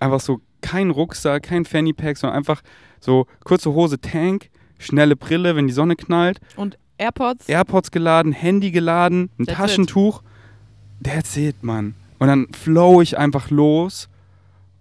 einfach 0.00 0.20
so 0.20 0.40
kein 0.60 0.90
Rucksack, 0.90 1.44
kein 1.44 1.64
Fanny 1.64 1.92
Pack, 1.92 2.16
sondern 2.16 2.36
einfach 2.36 2.62
so 3.00 3.26
kurze 3.44 3.72
Hose, 3.72 4.00
Tank, 4.00 4.50
schnelle 4.78 5.16
Brille, 5.16 5.56
wenn 5.56 5.66
die 5.66 5.72
Sonne 5.72 5.96
knallt, 5.96 6.40
Und 6.56 6.78
AirPods. 6.98 7.48
AirPods 7.48 7.90
geladen, 7.90 8.32
Handy 8.32 8.70
geladen, 8.70 9.30
ein 9.38 9.46
That's 9.46 9.50
it. 9.50 9.56
Taschentuch. 9.56 10.22
That's 11.02 11.36
it, 11.36 11.62
Mann. 11.62 11.94
Und 12.18 12.28
dann 12.28 12.46
flow 12.52 13.02
ich 13.02 13.18
einfach 13.18 13.50
los 13.50 14.08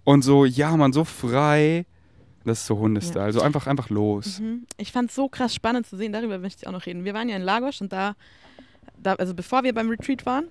und 0.05 0.23
so, 0.23 0.45
ja, 0.45 0.75
Mann, 0.77 0.93
so 0.93 1.03
frei. 1.03 1.85
Das 2.45 2.59
ist 2.59 2.67
so 2.67 2.77
Hundestyle. 2.77 3.23
Also 3.23 3.41
einfach, 3.41 3.65
einfach 3.67 3.89
los. 3.89 4.39
Mhm. 4.39 4.67
Ich 4.77 4.91
fand 4.91 5.09
es 5.09 5.15
so 5.15 5.27
krass 5.27 5.53
spannend 5.53 5.87
zu 5.87 5.97
sehen, 5.97 6.13
darüber 6.13 6.37
möchte 6.37 6.61
ich 6.61 6.67
auch 6.67 6.71
noch 6.71 6.85
reden. 6.85 7.03
Wir 7.03 7.13
waren 7.15 7.27
ja 7.27 7.35
in 7.35 7.41
Lagos 7.41 7.81
und 7.81 7.91
da, 7.91 8.15
da, 8.97 9.13
also 9.15 9.33
bevor 9.33 9.63
wir 9.63 9.73
beim 9.73 9.89
Retreat 9.89 10.25
waren, 10.25 10.47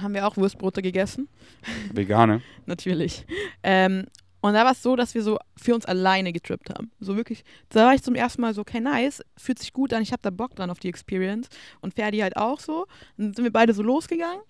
haben 0.00 0.14
wir 0.14 0.26
auch 0.26 0.36
Wurstbrote 0.36 0.82
gegessen. 0.82 1.28
Vegane. 1.92 2.42
Natürlich. 2.66 3.26
Ähm, 3.62 4.06
und 4.40 4.54
da 4.54 4.64
war 4.64 4.72
es 4.72 4.82
so, 4.82 4.94
dass 4.94 5.14
wir 5.14 5.22
so 5.22 5.38
für 5.56 5.74
uns 5.74 5.84
alleine 5.84 6.32
getrippt 6.32 6.70
haben. 6.70 6.92
So 7.00 7.16
wirklich, 7.16 7.44
da 7.70 7.86
war 7.86 7.94
ich 7.94 8.02
zum 8.02 8.14
ersten 8.14 8.40
Mal 8.40 8.54
so, 8.54 8.60
okay, 8.60 8.80
nice, 8.80 9.22
fühlt 9.36 9.58
sich 9.58 9.72
gut 9.72 9.92
an, 9.92 10.02
ich 10.02 10.12
habe 10.12 10.22
da 10.22 10.30
Bock 10.30 10.54
dran 10.54 10.70
auf 10.70 10.78
die 10.78 10.88
Experience. 10.88 11.48
Und 11.80 11.94
Ferdi 11.94 12.18
halt 12.18 12.36
auch 12.36 12.60
so. 12.60 12.86
Dann 13.16 13.34
sind 13.34 13.44
wir 13.44 13.52
beide 13.52 13.74
so 13.74 13.82
losgegangen. 13.82 14.40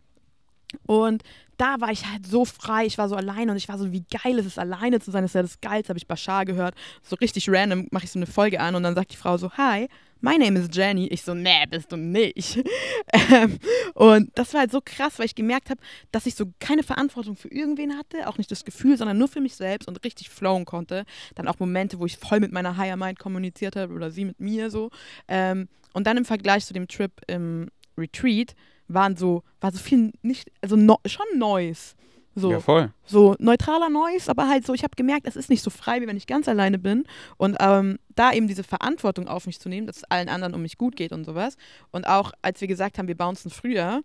Und 0.86 1.22
da 1.56 1.80
war 1.80 1.90
ich 1.90 2.06
halt 2.06 2.26
so 2.26 2.44
frei, 2.44 2.84
ich 2.84 2.98
war 2.98 3.08
so 3.08 3.16
alleine 3.16 3.50
und 3.50 3.56
ich 3.56 3.68
war 3.68 3.78
so, 3.78 3.90
wie 3.90 4.04
geil 4.22 4.38
ist 4.38 4.46
es, 4.46 4.58
alleine 4.58 5.00
zu 5.00 5.10
sein, 5.10 5.22
das 5.22 5.30
ist 5.30 5.34
ja 5.34 5.42
das 5.42 5.60
Geilste, 5.60 5.88
habe 5.88 5.98
ich 5.98 6.06
Bashar 6.06 6.44
gehört. 6.44 6.74
So 7.02 7.16
richtig 7.16 7.48
random 7.50 7.88
mache 7.90 8.04
ich 8.04 8.12
so 8.12 8.18
eine 8.18 8.26
Folge 8.26 8.60
an 8.60 8.74
und 8.74 8.82
dann 8.82 8.94
sagt 8.94 9.12
die 9.12 9.16
Frau 9.16 9.38
so, 9.38 9.50
hi, 9.52 9.88
my 10.20 10.36
name 10.36 10.58
is 10.58 10.68
Jenny. 10.72 11.06
Ich 11.06 11.22
so, 11.22 11.34
nee, 11.34 11.64
bist 11.70 11.92
du 11.92 11.96
nicht. 11.96 12.58
ähm, 13.32 13.58
und 13.94 14.30
das 14.34 14.52
war 14.52 14.60
halt 14.60 14.70
so 14.70 14.80
krass, 14.84 15.18
weil 15.18 15.26
ich 15.26 15.34
gemerkt 15.34 15.70
habe, 15.70 15.80
dass 16.12 16.26
ich 16.26 16.34
so 16.34 16.46
keine 16.58 16.82
Verantwortung 16.82 17.36
für 17.36 17.48
irgendwen 17.48 17.96
hatte, 17.96 18.28
auch 18.28 18.38
nicht 18.38 18.50
das 18.50 18.64
Gefühl, 18.64 18.96
sondern 18.96 19.18
nur 19.18 19.28
für 19.28 19.40
mich 19.40 19.54
selbst 19.54 19.88
und 19.88 20.04
richtig 20.04 20.30
flowen 20.30 20.64
konnte. 20.64 21.04
Dann 21.34 21.48
auch 21.48 21.58
Momente, 21.58 21.98
wo 21.98 22.06
ich 22.06 22.16
voll 22.16 22.40
mit 22.40 22.52
meiner 22.52 22.76
Higher 22.76 22.96
Mind 22.96 23.18
kommuniziert 23.18 23.76
habe 23.76 23.94
oder 23.94 24.10
sie 24.10 24.24
mit 24.24 24.40
mir 24.40 24.70
so. 24.70 24.90
Ähm, 25.28 25.68
und 25.92 26.06
dann 26.06 26.16
im 26.16 26.24
Vergleich 26.24 26.66
zu 26.66 26.74
dem 26.74 26.88
Trip 26.88 27.12
im 27.26 27.68
Retreat 27.96 28.54
waren 28.88 29.16
so, 29.16 29.42
war 29.60 29.72
so 29.72 29.78
viel 29.78 30.12
nicht, 30.22 30.50
also 30.62 30.76
no, 30.76 30.98
schon 31.06 31.26
Neues. 31.36 31.94
So, 32.38 32.50
Ja, 32.52 32.60
voll. 32.60 32.92
so 33.04 33.34
neutraler 33.38 33.88
Noise, 33.88 34.30
aber 34.30 34.48
halt 34.48 34.64
so, 34.64 34.74
ich 34.74 34.84
habe 34.84 34.94
gemerkt, 34.96 35.26
es 35.26 35.36
ist 35.36 35.50
nicht 35.50 35.62
so 35.62 35.70
frei, 35.70 36.00
wie 36.00 36.06
wenn 36.06 36.16
ich 36.16 36.26
ganz 36.26 36.48
alleine 36.48 36.78
bin. 36.78 37.04
Und 37.36 37.56
ähm, 37.60 37.98
da 38.14 38.32
eben 38.32 38.48
diese 38.48 38.62
Verantwortung 38.64 39.28
auf 39.28 39.46
mich 39.46 39.60
zu 39.60 39.68
nehmen, 39.68 39.86
dass 39.86 39.98
es 39.98 40.04
allen 40.04 40.28
anderen 40.28 40.54
um 40.54 40.62
mich 40.62 40.78
gut 40.78 40.96
geht 40.96 41.12
und 41.12 41.24
sowas. 41.24 41.56
Und 41.90 42.06
auch 42.06 42.32
als 42.42 42.60
wir 42.60 42.68
gesagt 42.68 42.98
haben, 42.98 43.08
wir 43.08 43.16
bouncen 43.16 43.50
früher, 43.50 44.02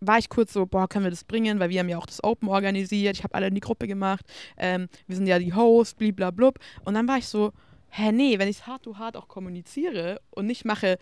war 0.00 0.18
ich 0.18 0.28
kurz 0.28 0.52
so, 0.52 0.64
boah, 0.66 0.88
können 0.88 1.04
wir 1.04 1.10
das 1.10 1.24
bringen, 1.24 1.58
weil 1.58 1.70
wir 1.70 1.80
haben 1.80 1.88
ja 1.88 1.98
auch 1.98 2.06
das 2.06 2.22
Open 2.22 2.48
organisiert, 2.48 3.16
ich 3.16 3.24
habe 3.24 3.34
alle 3.34 3.48
in 3.48 3.54
die 3.54 3.60
Gruppe 3.60 3.88
gemacht, 3.88 4.24
ähm, 4.56 4.88
wir 5.06 5.16
sind 5.16 5.26
ja 5.26 5.38
die 5.40 5.52
Hosts, 5.54 5.94
bliblablub. 5.94 6.58
Und 6.84 6.94
dann 6.94 7.08
war 7.08 7.18
ich 7.18 7.26
so, 7.26 7.52
hä, 7.88 8.12
nee, 8.12 8.38
wenn 8.38 8.48
ich 8.48 8.66
hart 8.66 8.84
to 8.84 8.96
hart 8.96 9.16
auch 9.16 9.26
kommuniziere 9.28 10.20
und 10.30 10.46
nicht 10.46 10.64
mache, 10.64 10.98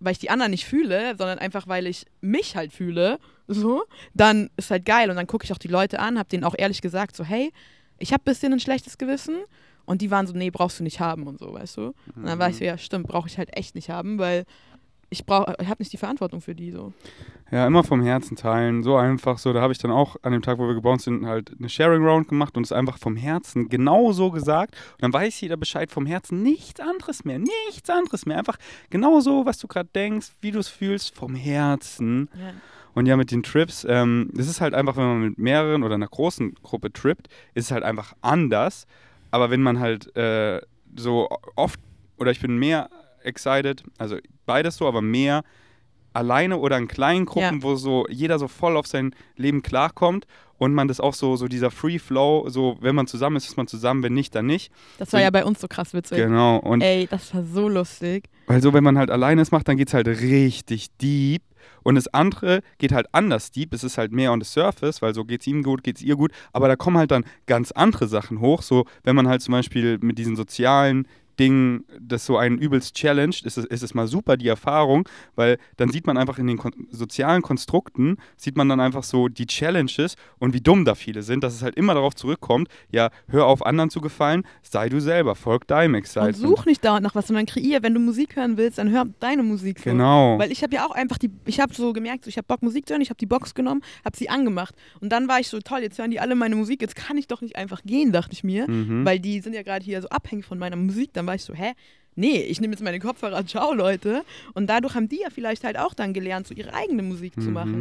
weil 0.00 0.12
ich 0.12 0.18
die 0.18 0.30
anderen 0.30 0.50
nicht 0.50 0.64
fühle, 0.66 1.14
sondern 1.16 1.38
einfach, 1.38 1.66
weil 1.66 1.86
ich 1.86 2.06
mich 2.20 2.56
halt 2.56 2.72
fühle, 2.72 3.18
so, 3.46 3.84
dann 4.14 4.50
ist 4.56 4.70
halt 4.70 4.84
geil. 4.84 5.10
Und 5.10 5.16
dann 5.16 5.26
gucke 5.26 5.44
ich 5.44 5.52
auch 5.52 5.58
die 5.58 5.68
Leute 5.68 5.98
an, 5.98 6.18
habe 6.18 6.28
denen 6.28 6.44
auch 6.44 6.54
ehrlich 6.56 6.82
gesagt, 6.82 7.16
so, 7.16 7.24
hey, 7.24 7.52
ich 7.98 8.12
habe 8.12 8.22
ein 8.22 8.30
bisschen 8.30 8.52
ein 8.52 8.60
schlechtes 8.60 8.98
Gewissen. 8.98 9.36
Und 9.86 10.02
die 10.02 10.10
waren 10.10 10.26
so, 10.26 10.34
nee, 10.34 10.50
brauchst 10.50 10.80
du 10.80 10.84
nicht 10.84 11.00
haben 11.00 11.26
und 11.26 11.38
so, 11.38 11.54
weißt 11.54 11.78
du? 11.78 11.94
Und 12.14 12.26
dann 12.26 12.38
war 12.38 12.50
ich 12.50 12.58
so, 12.58 12.64
ja, 12.64 12.76
stimmt, 12.76 13.06
brauche 13.06 13.26
ich 13.26 13.38
halt 13.38 13.56
echt 13.56 13.74
nicht 13.74 13.88
haben, 13.88 14.18
weil 14.18 14.44
ich 15.10 15.24
brauche, 15.24 15.54
ich 15.58 15.68
habe 15.68 15.82
nicht 15.82 15.92
die 15.92 15.96
Verantwortung 15.96 16.40
für 16.40 16.54
die 16.54 16.70
so. 16.70 16.92
Ja, 17.50 17.66
immer 17.66 17.82
vom 17.82 18.02
Herzen 18.02 18.36
teilen. 18.36 18.82
So 18.82 18.96
einfach 18.96 19.38
so. 19.38 19.52
Da 19.52 19.62
habe 19.62 19.72
ich 19.72 19.78
dann 19.78 19.90
auch 19.90 20.16
an 20.22 20.32
dem 20.32 20.42
Tag, 20.42 20.58
wo 20.58 20.66
wir 20.66 20.74
gebaut 20.74 21.00
sind, 21.00 21.26
halt 21.26 21.52
eine 21.58 21.68
Sharing 21.68 22.04
Round 22.04 22.28
gemacht 22.28 22.56
und 22.56 22.64
es 22.64 22.72
einfach 22.72 22.98
vom 22.98 23.16
Herzen 23.16 23.68
genau 23.70 24.12
so 24.12 24.30
gesagt. 24.30 24.74
Und 24.92 25.02
dann 25.02 25.12
weiß 25.12 25.40
jeder 25.40 25.56
Bescheid 25.56 25.90
vom 25.90 26.04
Herzen. 26.04 26.42
Nichts 26.42 26.80
anderes 26.80 27.24
mehr. 27.24 27.38
Nichts 27.38 27.88
anderes 27.88 28.26
mehr. 28.26 28.38
Einfach 28.38 28.58
genau 28.90 29.20
so, 29.20 29.46
was 29.46 29.58
du 29.58 29.66
gerade 29.66 29.88
denkst, 29.94 30.32
wie 30.42 30.50
du 30.50 30.58
es 30.58 30.68
fühlst, 30.68 31.14
vom 31.14 31.34
Herzen. 31.34 32.28
Ja. 32.34 32.52
Und 32.94 33.06
ja, 33.06 33.16
mit 33.16 33.30
den 33.30 33.42
Trips, 33.42 33.86
ähm, 33.88 34.30
das 34.34 34.48
ist 34.48 34.60
halt 34.60 34.74
einfach, 34.74 34.96
wenn 34.96 35.06
man 35.06 35.20
mit 35.20 35.38
mehreren 35.38 35.84
oder 35.84 35.94
einer 35.94 36.08
großen 36.08 36.54
Gruppe 36.62 36.92
trippt, 36.92 37.28
ist 37.54 37.66
es 37.66 37.70
halt 37.70 37.84
einfach 37.84 38.14
anders. 38.20 38.86
Aber 39.30 39.50
wenn 39.50 39.62
man 39.62 39.78
halt 39.78 40.14
äh, 40.16 40.60
so 40.96 41.28
oft, 41.54 41.80
oder 42.18 42.30
ich 42.30 42.40
bin 42.40 42.58
mehr 42.58 42.90
excited, 43.22 43.82
also 43.98 44.16
beides 44.46 44.76
so, 44.76 44.86
aber 44.88 45.02
mehr 45.02 45.42
alleine 46.14 46.56
oder 46.58 46.78
in 46.78 46.88
kleinen 46.88 47.26
Gruppen, 47.26 47.58
Ja. 47.58 47.62
wo 47.62 47.76
so 47.76 48.06
jeder 48.08 48.38
so 48.38 48.48
voll 48.48 48.76
auf 48.76 48.86
sein 48.86 49.14
Leben 49.36 49.62
klarkommt 49.62 50.26
und 50.56 50.74
man 50.74 50.88
das 50.88 50.98
auch 51.00 51.14
so, 51.14 51.36
so 51.36 51.46
dieser 51.46 51.70
Free 51.70 51.98
Flow, 51.98 52.48
so 52.48 52.76
wenn 52.80 52.94
man 52.96 53.06
zusammen 53.06 53.36
ist, 53.36 53.46
ist 53.46 53.56
man 53.56 53.68
zusammen, 53.68 54.02
wenn 54.02 54.14
nicht, 54.14 54.34
dann 54.34 54.46
nicht. 54.46 54.72
Das 54.98 55.12
war 55.12 55.20
ja 55.20 55.30
bei 55.30 55.44
uns 55.44 55.60
so 55.60 55.68
krass 55.68 55.94
witzig. 55.94 56.18
Genau. 56.18 56.56
Und 56.56 56.80
Ey, 56.80 57.06
das 57.08 57.32
war 57.34 57.44
so 57.44 57.68
lustig. 57.68 58.28
weil 58.46 58.60
so, 58.62 58.72
wenn 58.72 58.82
man 58.82 58.98
halt 58.98 59.10
alleine 59.10 59.42
ist, 59.42 59.52
macht, 59.52 59.68
dann 59.68 59.76
geht 59.76 59.88
es 59.88 59.94
halt 59.94 60.08
richtig 60.08 60.88
deep. 61.00 61.42
Und 61.84 61.94
das 61.94 62.08
andere 62.08 62.62
geht 62.78 62.92
halt 62.92 63.06
anders 63.12 63.50
deep. 63.52 63.72
Es 63.72 63.84
ist 63.84 63.98
halt 63.98 64.10
mehr 64.10 64.32
on 64.32 64.40
the 64.40 64.48
surface, 64.50 65.00
weil 65.00 65.14
so 65.14 65.24
geht 65.24 65.42
es 65.42 65.46
ihm 65.46 65.62
gut, 65.62 65.84
geht 65.84 65.96
es 65.96 66.02
ihr 66.02 66.16
gut. 66.16 66.32
Aber 66.52 66.66
da 66.66 66.74
kommen 66.76 66.98
halt 66.98 67.10
dann 67.12 67.24
ganz 67.46 67.70
andere 67.70 68.08
Sachen 68.08 68.40
hoch. 68.40 68.62
So, 68.62 68.84
wenn 69.04 69.14
man 69.14 69.28
halt 69.28 69.42
zum 69.42 69.52
Beispiel 69.52 69.98
mit 70.00 70.18
diesen 70.18 70.34
sozialen 70.34 71.06
Dingen 71.38 71.84
das 72.00 72.26
so 72.26 72.36
einen 72.36 72.58
übelst 72.58 72.94
challenged, 72.94 73.44
ist 73.44 73.58
es, 73.58 73.64
ist 73.64 73.82
es 73.82 73.94
mal 73.94 74.06
super, 74.06 74.36
die 74.36 74.48
Erfahrung, 74.48 75.08
weil 75.34 75.58
dann 75.76 75.90
sieht 75.90 76.06
man 76.06 76.16
einfach 76.16 76.38
in 76.38 76.46
den 76.46 76.58
kon 76.58 76.72
sozialen 76.90 77.42
Konstrukten, 77.42 78.16
sieht 78.36 78.56
man 78.56 78.68
dann 78.68 78.80
einfach 78.80 79.02
so 79.02 79.28
die 79.28 79.46
Challenges 79.46 80.16
und 80.38 80.54
wie 80.54 80.60
dumm 80.60 80.84
da 80.84 80.94
viele 80.94 81.22
sind, 81.22 81.44
dass 81.44 81.54
es 81.54 81.62
halt 81.62 81.76
immer 81.76 81.94
darauf 81.94 82.14
zurückkommt, 82.14 82.68
ja, 82.90 83.10
hör 83.28 83.46
auf, 83.46 83.64
anderen 83.64 83.90
zu 83.90 84.00
gefallen, 84.00 84.44
sei 84.62 84.88
du 84.88 85.00
selber, 85.00 85.34
folg 85.34 85.66
deinem 85.66 85.94
Und 85.94 86.00
Excitement. 86.00 86.36
such 86.36 86.66
nicht 86.66 86.84
dauernd 86.84 87.02
nach 87.02 87.14
was, 87.14 87.26
sondern 87.26 87.46
kreier. 87.46 87.82
Wenn 87.82 87.94
du 87.94 88.00
Musik 88.00 88.36
hören 88.36 88.56
willst, 88.56 88.78
dann 88.78 88.90
hör 88.90 89.06
deine 89.20 89.42
Musik. 89.42 89.78
So. 89.78 89.90
Genau. 89.90 90.38
Weil 90.38 90.52
ich 90.52 90.62
habe 90.62 90.74
ja 90.74 90.86
auch 90.86 90.92
einfach 90.92 91.18
die, 91.18 91.30
ich 91.46 91.60
habe 91.60 91.72
so 91.74 91.92
gemerkt, 91.92 92.24
so, 92.24 92.28
ich 92.28 92.36
habe 92.36 92.46
Bock 92.46 92.62
Musik 92.62 92.86
zu 92.86 92.94
hören, 92.94 93.02
ich 93.02 93.10
habe 93.10 93.18
die 93.18 93.26
Box 93.26 93.54
genommen, 93.54 93.82
habe 94.04 94.16
sie 94.16 94.28
angemacht. 94.28 94.74
Und 95.00 95.10
dann 95.10 95.28
war 95.28 95.40
ich 95.40 95.48
so, 95.48 95.60
toll, 95.60 95.80
jetzt 95.80 95.98
hören 95.98 96.10
die 96.10 96.20
alle 96.20 96.34
meine 96.34 96.56
Musik, 96.56 96.82
jetzt 96.82 96.96
kann 96.96 97.16
ich 97.16 97.26
doch 97.28 97.40
nicht 97.40 97.56
einfach 97.56 97.82
gehen, 97.84 98.12
dachte 98.12 98.32
ich 98.32 98.44
mir. 98.44 98.68
Mhm. 98.68 99.04
Weil 99.04 99.20
die 99.20 99.40
sind 99.40 99.54
ja 99.54 99.62
gerade 99.62 99.84
hier 99.84 100.00
so 100.02 100.08
abhängig 100.08 100.44
von 100.44 100.58
meiner 100.58 100.76
Musik. 100.76 101.12
Dann 101.12 101.26
war 101.28 101.36
ich 101.36 101.44
so, 101.44 101.54
hä? 101.54 101.72
Nee, 102.16 102.40
ich 102.40 102.60
nehme 102.60 102.72
jetzt 102.72 102.82
meine 102.82 102.98
Kopfhörer, 102.98 103.46
ciao 103.46 103.72
Leute. 103.72 104.24
Und 104.54 104.66
dadurch 104.66 104.96
haben 104.96 105.08
die 105.08 105.20
ja 105.20 105.28
vielleicht 105.32 105.62
halt 105.62 105.78
auch 105.78 105.94
dann 105.94 106.12
gelernt, 106.12 106.48
so 106.48 106.54
ihre 106.54 106.74
eigene 106.74 107.04
Musik 107.04 107.40
zu 107.40 107.48
Mhm. 107.50 107.54
machen. 107.54 107.80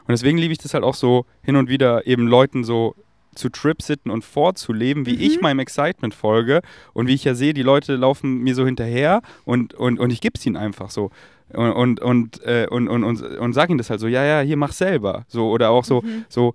Und 0.00 0.08
deswegen 0.10 0.36
liebe 0.36 0.52
ich 0.52 0.58
das 0.58 0.74
halt 0.74 0.84
auch 0.84 0.94
so 0.94 1.24
hin 1.42 1.56
und 1.56 1.70
wieder 1.70 2.06
eben 2.06 2.26
Leuten 2.26 2.64
so 2.64 2.94
zu 3.34 3.48
Trip-Sitten 3.48 4.10
und 4.10 4.26
vorzuleben, 4.26 5.06
wie 5.06 5.14
Mhm. 5.14 5.20
ich 5.22 5.40
meinem 5.40 5.60
Excitement 5.60 6.12
folge 6.14 6.60
und 6.92 7.06
wie 7.06 7.14
ich 7.14 7.24
ja 7.24 7.34
sehe, 7.34 7.54
die 7.54 7.62
Leute 7.62 7.96
laufen 7.96 8.38
mir 8.42 8.54
so 8.54 8.66
hinterher 8.66 9.22
und, 9.46 9.72
und, 9.72 9.98
und 9.98 10.10
ich 10.10 10.20
gebe 10.20 10.34
es 10.38 10.44
ihnen 10.44 10.56
einfach 10.58 10.90
so. 10.90 11.10
Und, 11.54 11.72
und, 11.72 12.00
und, 12.00 12.42
äh, 12.44 12.66
und, 12.68 12.88
und, 12.88 13.04
und, 13.04 13.22
und 13.22 13.52
sag 13.54 13.70
ihnen 13.70 13.78
das 13.78 13.88
halt 13.88 14.00
so, 14.00 14.06
ja, 14.06 14.22
ja, 14.24 14.40
hier 14.42 14.58
mach 14.58 14.72
selber. 14.72 15.24
So, 15.28 15.50
oder 15.50 15.70
auch 15.70 15.84
so, 15.84 16.02
Mhm. 16.02 16.26
so, 16.28 16.52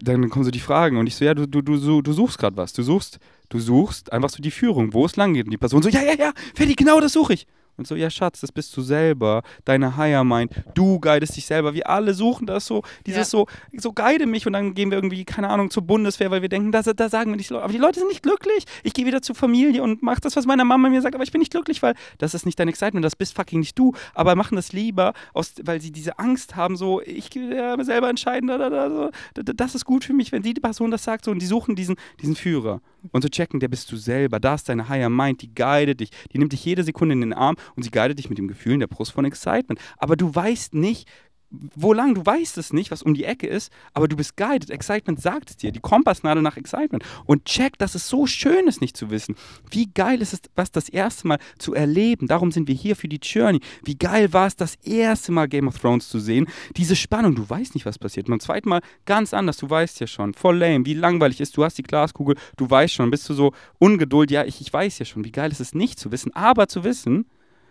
dann 0.00 0.28
kommen 0.28 0.44
so 0.44 0.50
die 0.50 0.60
Fragen 0.60 0.98
und 0.98 1.06
ich 1.06 1.16
so, 1.16 1.24
ja, 1.24 1.32
du, 1.34 1.46
du, 1.46 1.62
du, 1.62 2.02
du 2.02 2.12
suchst 2.12 2.36
gerade 2.38 2.56
was. 2.58 2.72
Du 2.74 2.82
suchst, 2.82 3.18
du 3.48 3.58
suchst 3.58 4.12
einfach 4.12 4.30
so 4.30 4.42
die 4.42 4.50
Führung, 4.50 4.92
wo 4.92 5.06
es 5.06 5.16
lang 5.16 5.34
geht. 5.34 5.46
Und 5.46 5.50
die 5.50 5.58
Person 5.58 5.82
so, 5.82 5.88
ja, 5.88 6.02
ja, 6.02 6.14
ja, 6.14 6.32
Ferdi, 6.54 6.74
genau 6.74 7.00
das 7.00 7.12
suche 7.12 7.34
ich. 7.34 7.46
Und 7.78 7.86
so, 7.86 7.94
ja, 7.94 8.10
Schatz, 8.10 8.40
das 8.40 8.52
bist 8.52 8.76
du 8.76 8.82
selber, 8.82 9.42
deine 9.64 9.96
Higher 9.96 10.24
Mind, 10.24 10.52
du 10.74 10.98
guidest 10.98 11.36
dich 11.36 11.46
selber. 11.46 11.74
Wir 11.74 11.88
alle 11.88 12.12
suchen 12.12 12.46
das 12.46 12.66
so, 12.66 12.82
dieses 13.06 13.18
Ja. 13.18 13.24
so, 13.24 13.46
so 13.76 13.92
guide 13.92 14.26
mich 14.26 14.46
und 14.46 14.52
dann 14.52 14.74
gehen 14.74 14.90
wir 14.90 14.98
irgendwie, 14.98 15.24
keine 15.24 15.48
Ahnung, 15.48 15.70
zur 15.70 15.84
Bundeswehr, 15.84 16.30
weil 16.30 16.42
wir 16.42 16.48
denken, 16.48 16.72
da, 16.72 16.82
da 16.82 17.08
sagen 17.08 17.30
wir 17.30 17.36
nicht, 17.36 17.52
aber 17.52 17.72
die 17.72 17.78
Leute 17.78 18.00
sind 18.00 18.08
nicht 18.08 18.22
glücklich. 18.22 18.64
Ich 18.82 18.92
gehe 18.92 19.06
wieder 19.06 19.22
zur 19.22 19.34
Familie 19.36 19.82
und 19.82 20.02
mach 20.02 20.20
das, 20.20 20.36
was 20.36 20.44
meine 20.44 20.64
Mama 20.64 20.88
mir 20.88 21.00
sagt, 21.00 21.14
aber 21.14 21.24
ich 21.24 21.32
bin 21.32 21.38
nicht 21.38 21.52
glücklich, 21.52 21.82
weil 21.82 21.94
das 22.18 22.34
ist 22.34 22.46
nicht 22.46 22.58
dein 22.58 22.68
Excitement, 22.68 23.04
das 23.04 23.16
bist 23.16 23.34
fucking 23.36 23.60
nicht 23.60 23.78
du. 23.78 23.92
Aber 24.14 24.34
machen 24.34 24.56
das 24.56 24.72
lieber, 24.72 25.12
aus, 25.32 25.54
weil 25.62 25.80
sie 25.80 25.92
diese 25.92 26.18
Angst 26.18 26.56
haben, 26.56 26.76
so, 26.76 27.00
ich 27.02 27.34
will 27.34 27.54
ja 27.54 27.82
selber 27.84 28.10
entscheiden, 28.10 28.48
da, 28.48 28.58
da, 28.58 28.70
da, 28.70 28.90
so, 28.90 29.10
da, 29.34 29.42
da, 29.42 29.52
das 29.52 29.74
ist 29.74 29.84
gut 29.84 30.04
für 30.04 30.12
mich, 30.12 30.32
wenn 30.32 30.42
die 30.42 30.54
Person 30.54 30.90
das 30.90 31.04
sagt, 31.04 31.24
so, 31.24 31.30
und 31.30 31.40
die 31.40 31.46
suchen 31.46 31.76
diesen, 31.76 31.96
diesen 32.20 32.34
Führer. 32.34 32.80
Und 33.12 33.22
zu 33.22 33.30
checken, 33.30 33.60
der 33.60 33.68
bist 33.68 33.90
du 33.92 33.96
selber, 33.96 34.40
da 34.40 34.54
ist 34.54 34.68
deine 34.68 34.88
Higher 34.88 35.08
Mind, 35.08 35.40
die 35.42 35.54
guidet 35.54 36.00
dich, 36.00 36.10
die 36.32 36.38
nimmt 36.38 36.52
dich 36.52 36.64
jede 36.64 36.82
Sekunde 36.82 37.12
in 37.12 37.20
den 37.20 37.32
Arm 37.32 37.54
und 37.76 37.82
sie 37.82 37.90
guidet 37.90 38.18
dich 38.18 38.28
mit 38.28 38.38
dem 38.38 38.48
Gefühl 38.48 38.74
in 38.74 38.80
der 38.80 38.86
Brust 38.86 39.12
von 39.12 39.24
Excitement. 39.24 39.80
Aber 39.98 40.16
du 40.16 40.34
weißt 40.34 40.74
nicht, 40.74 41.08
wo 41.50 41.92
lang, 41.92 42.14
du 42.14 42.24
weißt 42.24 42.58
es 42.58 42.72
nicht, 42.72 42.90
was 42.90 43.02
um 43.02 43.14
die 43.14 43.24
Ecke 43.24 43.46
ist, 43.46 43.72
aber 43.94 44.06
du 44.06 44.16
bist 44.16 44.36
guided. 44.36 44.70
Excitement 44.70 45.20
sagt 45.20 45.50
es 45.50 45.56
dir, 45.56 45.72
die 45.72 45.80
Kompassnadel 45.80 46.42
nach 46.42 46.56
Excitement. 46.56 47.04
Und 47.24 47.46
check, 47.46 47.78
dass 47.78 47.94
es 47.94 48.08
so 48.08 48.26
schön 48.26 48.66
ist, 48.66 48.80
nicht 48.80 48.96
zu 48.96 49.10
wissen. 49.10 49.34
Wie 49.70 49.86
geil 49.86 50.20
ist 50.20 50.34
es, 50.34 50.40
was 50.56 50.70
das 50.70 50.88
erste 50.88 51.26
Mal 51.26 51.38
zu 51.58 51.74
erleben. 51.74 52.26
Darum 52.26 52.52
sind 52.52 52.68
wir 52.68 52.74
hier 52.74 52.96
für 52.96 53.08
die 53.08 53.20
Journey. 53.22 53.60
Wie 53.82 53.96
geil 53.96 54.32
war 54.32 54.46
es, 54.46 54.56
das 54.56 54.74
erste 54.76 55.32
Mal 55.32 55.48
Game 55.48 55.68
of 55.68 55.78
Thrones 55.78 56.08
zu 56.08 56.18
sehen. 56.18 56.46
Diese 56.76 56.96
Spannung, 56.96 57.34
du 57.34 57.48
weißt 57.48 57.74
nicht, 57.74 57.86
was 57.86 57.98
passiert. 57.98 58.26
Beim 58.26 58.40
zweiten 58.40 58.68
Mal 58.68 58.82
ganz 59.06 59.32
anders, 59.32 59.56
du 59.56 59.70
weißt 59.70 60.00
ja 60.00 60.06
schon. 60.06 60.34
Voll 60.34 60.58
lame, 60.58 60.84
wie 60.84 60.94
langweilig 60.94 61.40
ist, 61.40 61.56
du 61.56 61.64
hast 61.64 61.78
die 61.78 61.82
Glaskugel, 61.82 62.36
du 62.56 62.68
weißt 62.68 62.92
schon, 62.92 63.10
bist 63.10 63.28
du 63.28 63.34
so 63.34 63.52
ungeduldig. 63.78 64.34
Ja, 64.34 64.44
ich, 64.44 64.60
ich 64.60 64.70
weiß 64.70 64.98
ja 64.98 65.06
schon, 65.06 65.24
wie 65.24 65.32
geil 65.32 65.50
ist 65.50 65.60
es 65.60 65.74
nicht 65.74 65.98
zu 65.98 66.12
wissen, 66.12 66.34
aber 66.34 66.68
zu 66.68 66.84
wissen, 66.84 67.24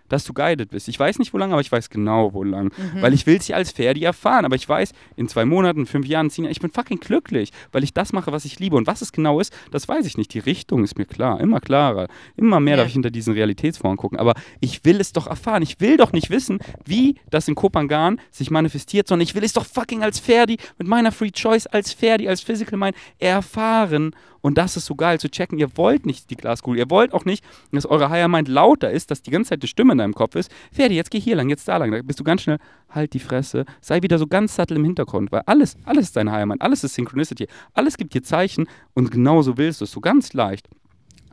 dass 0.10 0.24
du 0.24 0.34
guided 0.34 0.70
bist. 0.70 0.88
Ich 0.88 1.00
weiß 1.00 1.20
nicht, 1.20 1.34
wo 1.34 1.38
lang, 1.38 1.52
aber 1.52 1.62
ich 1.62 1.72
weiß 1.72 1.90
genau, 1.90 2.34
wo 2.34 2.44
lang. 2.44 2.72
Mhm. 2.78 3.02
Weil 3.02 3.14
ich 3.14 3.26
will 3.26 3.38
es 3.38 3.48
ja 3.48 3.56
als 3.56 3.72
Ferdi 3.72 4.04
erfahren, 4.04 4.46
aber 4.46 4.56
ich 4.56 4.68
weiß, 4.68 4.92
in 5.16 5.28
zwei 5.28 5.46
Monaten, 5.46 5.86
fünf 5.86 6.06
Jahren, 6.08 6.30
zehn 6.30 6.46
Jahren, 6.46 6.52
ich 6.52 6.60
bin 6.62 6.72
fucking 6.72 7.00
glücklich, 7.00 7.52
weil 7.72 7.84
ich 7.84 7.94
das 7.94 8.14
mache, 8.14 8.32
was 8.32 8.46
ich 8.46 8.60
liebe. 8.60 8.76
Und 8.76 8.88
was 8.88 9.02
es 9.02 9.12
genau 9.12 9.40
ist, 9.40 9.54
das 9.72 9.88
weiß 9.88 10.06
ich 10.06 10.18
nicht. 10.18 10.34
Die 10.34 10.40
Richtung 10.40 10.84
ist 10.84 10.98
mir 10.98 11.06
klar, 11.06 11.40
immer 11.40 11.60
klarer. 11.60 12.08
Immer 12.36 12.60
mehr 12.60 12.74
Ja. 12.76 12.78
darf 12.78 12.88
ich 12.88 12.94
hinter 12.94 13.12
diesen 13.12 13.34
Realitätsformen 13.34 13.98
gucken. 13.98 14.20
Aber 14.20 14.34
ich 14.60 14.84
will 14.86 15.00
es 15.02 15.14
doch 15.14 15.28
erfahren. 15.28 15.62
Ich 15.64 15.80
will 15.80 15.98
doch 15.98 16.12
nicht 16.12 16.30
wissen, 16.30 16.60
wie 16.86 17.16
das 17.30 17.48
in 17.48 17.56
Kopangan 17.56 18.20
sich 18.32 18.52
manifestiert, 18.52 19.08
sondern 19.08 19.24
ich 19.24 19.36
will 19.36 19.44
es 19.44 19.54
doch 19.54 19.66
fucking 19.66 20.04
als 20.04 20.20
Ferdi, 20.20 20.58
mit 20.78 20.88
meiner 20.88 21.12
Free 21.12 21.32
Choice, 21.32 21.68
als 21.68 21.94
Ferdi, 21.94 22.28
als 22.28 22.42
Physical 22.42 22.78
Mind 22.80 22.96
erfahren. 23.20 24.16
Und 24.42 24.58
das 24.58 24.78
ist 24.78 24.86
so 24.86 24.96
geil 24.96 25.20
zu 25.20 25.30
checken. 25.30 25.58
Ihr 25.58 25.76
wollt 25.78 26.06
nicht 26.06 26.30
die 26.30 26.36
Glaskugel. 26.36 26.80
Ihr 26.80 26.90
wollt 26.90 27.14
auch 27.14 27.26
nicht, 27.26 27.44
dass 27.72 27.86
eure 27.86 28.10
Higher 28.10 28.28
Mind 28.28 28.48
lauter 28.48 28.92
ist, 28.92 29.12
dass 29.12 29.22
die 29.22 29.32
ganze 29.32 29.50
Zeit 29.50 29.64
die 29.64 29.68
Stimme 29.68 29.94
in 29.94 29.98
deinem 29.98 30.14
Kopf 30.14 30.36
ist. 30.36 30.52
Ferdi, 30.72 30.96
jetzt 30.96 31.12
geh 31.12 31.20
hier 31.20 31.36
lang, 31.36 31.50
jetzt 31.50 31.68
da 31.68 31.78
lang. 31.78 31.92
Da 31.92 32.02
bist 32.02 32.20
du 32.20 32.24
ganz 32.24 32.42
schnell, 32.42 32.58
halt 32.90 33.14
die 33.14 33.20
Fresse. 33.20 33.66
Sei 33.82 34.02
wieder 34.02 34.18
so 34.18 34.28
ganz 34.28 34.56
sattel 34.56 34.78
im 34.78 34.84
Hintergrund, 34.84 35.32
weil 35.32 35.44
alles, 35.46 35.76
alles 35.86 36.06
ist 36.06 36.16
deine 36.16 36.32
Higher 36.32 36.46
Mind. 36.46 36.62
Alles 36.62 36.84
ist 36.84 36.96
Synchronicity. 36.96 37.48
Alles 37.74 37.98
gibt 37.98 38.14
dir 38.14 38.24
Zeichen 38.24 38.68
und 38.94 39.12
genauso 39.12 39.58
willst 39.58 39.82
du 39.82 39.86
es. 39.86 39.92
So 39.92 40.02
ganz 40.02 40.34
leicht. 40.34 40.68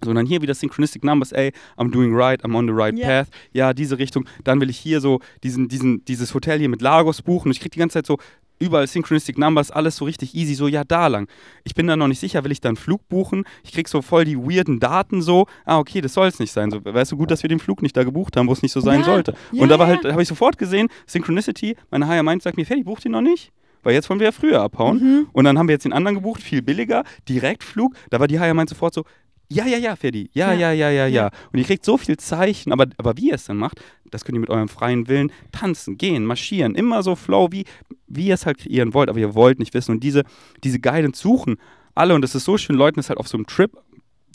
So, 0.05 0.11
und 0.11 0.17
dann 0.17 0.27
hier 0.27 0.43
wieder 0.43 0.55
Synchronistic 0.55 1.05
Numbers, 1.05 1.33
ey, 1.33 1.53
I'm 1.77 1.91
doing 1.91 2.15
right, 2.15 2.43
I'm 2.45 2.55
on 2.57 2.67
the 2.67 2.73
right 2.75 2.97
Ja. 2.99 3.07
path. 3.07 3.29
Ja, 3.53 3.73
diese 3.73 3.99
Richtung. 3.99 4.27
Dann 4.45 4.61
will 4.61 4.71
ich 4.71 4.77
hier 4.79 5.01
so 5.01 5.21
diesen, 5.43 5.69
diesen, 5.69 6.05
dieses 6.05 6.33
Hotel 6.35 6.59
hier 6.59 6.69
mit 6.69 6.83
Lagos 6.83 7.23
buchen. 7.23 7.49
Und 7.49 7.53
ich 7.53 7.61
krieg 7.61 7.73
die 7.73 7.79
ganze 7.79 7.95
Zeit 7.95 8.07
so 8.07 8.19
überall 8.61 8.87
Synchronistic 8.87 9.37
Numbers, 9.37 9.71
alles 9.73 9.97
so 9.97 10.05
richtig 10.05 10.35
easy, 10.35 10.55
so 10.55 10.69
ja, 10.69 10.85
da 10.85 11.09
lang. 11.09 11.27
Ich 11.65 11.75
bin 11.75 11.87
da 11.89 11.97
noch 11.97 12.07
nicht 12.07 12.21
sicher, 12.21 12.45
will 12.45 12.53
ich 12.53 12.61
da 12.61 12.69
einen 12.69 12.77
Flug 12.77 13.07
buchen? 13.09 13.45
Ich 13.65 13.73
krieg 13.73 13.89
so 13.89 14.01
voll 14.01 14.25
die 14.25 14.39
weirden 14.39 14.79
Daten 14.79 15.23
so. 15.23 15.47
Ah, 15.65 15.79
okay, 15.79 16.01
das 16.01 16.15
soll 16.15 16.29
es 16.29 16.39
nicht 16.39 16.53
sein. 16.53 16.71
So, 16.71 16.83
weißt 16.85 17.13
du, 17.13 17.17
gut, 17.17 17.31
dass 17.33 17.43
wir 17.43 17.49
den 17.49 17.59
Flug 17.59 17.83
nicht 17.83 17.97
da 17.97 18.05
gebucht 18.05 18.37
haben, 18.37 18.47
wo 18.47 18.53
es 18.53 18.63
nicht 18.63 18.73
so 18.73 18.81
sein 18.81 19.01
Ja, 19.01 19.07
sollte. 19.07 19.35
ja, 19.53 19.63
und 19.63 19.69
da 19.71 19.79
war 19.79 19.89
halt, 19.89 20.05
habe 20.05 20.23
ich 20.23 20.29
sofort 20.29 20.57
gesehen, 20.57 20.89
Synchronicity, 21.07 21.77
meine 21.91 22.07
Higher 22.07 22.23
Mind 22.23 22.43
sagt 22.43 22.57
mir, 22.57 22.65
Fertig, 22.65 22.85
bucht 22.85 23.05
den 23.05 23.13
noch 23.13 23.21
nicht. 23.23 23.51
Weil 23.83 23.93
jetzt 23.93 24.09
wollen 24.09 24.19
wir 24.19 24.27
ja 24.27 24.33
früher 24.33 24.63
abhauen. 24.63 24.97
Mhm. 24.99 25.27
Und 25.33 25.45
dann 25.45 25.59
haben 25.59 25.69
wir 25.69 25.75
jetzt 25.75 25.85
den 25.85 25.93
anderen 25.93 26.15
gebucht, 26.15 26.41
viel 26.43 26.63
billiger, 26.63 27.05
Direktflug. 27.29 27.95
Da 28.09 28.19
war 28.19 28.29
die 28.29 28.41
Higher 28.41 28.55
Mind 28.55 28.71
sofort 28.71 28.95
so, 28.95 29.05
ja, 29.51 29.67
ja, 29.67 29.79
ja, 29.79 29.97
Ferdi, 29.97 30.31
ja, 30.33 30.53
ja, 30.53 30.73
Ja. 30.73 30.73
ja, 30.73 30.91
ja, 30.91 31.07
ja. 31.07 31.31
Und 31.53 31.59
ihr 31.59 31.65
kriegt 31.65 31.85
so 31.85 31.97
viel 31.97 32.17
Zeichen, 32.17 32.73
aber, 32.73 32.87
aber 32.97 33.17
wie 33.17 33.29
ihr 33.29 33.35
es 33.35 33.45
dann 33.45 33.57
macht, 33.57 33.81
das 34.11 34.25
könnt 34.25 34.37
ihr 34.37 34.41
mit 34.41 34.51
eurem 34.51 34.69
freien 34.69 35.09
Willen 35.09 35.33
tanzen, 35.53 35.99
gehen, 35.99 36.25
marschieren, 36.25 36.75
immer 36.75 37.03
so 37.03 37.17
flow, 37.17 37.49
wie, 37.51 37.65
wie 38.07 38.29
ihr 38.29 38.35
es 38.35 38.47
halt 38.47 38.59
kreieren 38.59 38.95
wollt, 38.95 39.09
aber 39.09 39.19
ihr 39.19 39.35
wollt 39.35 39.59
nicht 39.59 39.75
wissen. 39.75 39.93
Und 39.93 40.01
diese, 40.05 40.25
diese 40.63 40.81
Guidance 40.81 41.21
suchen 41.21 41.57
alle, 41.95 42.15
und 42.15 42.25
es 42.25 42.35
ist 42.35 42.45
so 42.45 42.59
schön, 42.59 42.77
Leuten 42.77 42.97
das 42.97 43.09
halt 43.09 43.19
auf 43.19 43.29
so 43.29 43.37
einem 43.37 43.47
Trip 43.47 43.71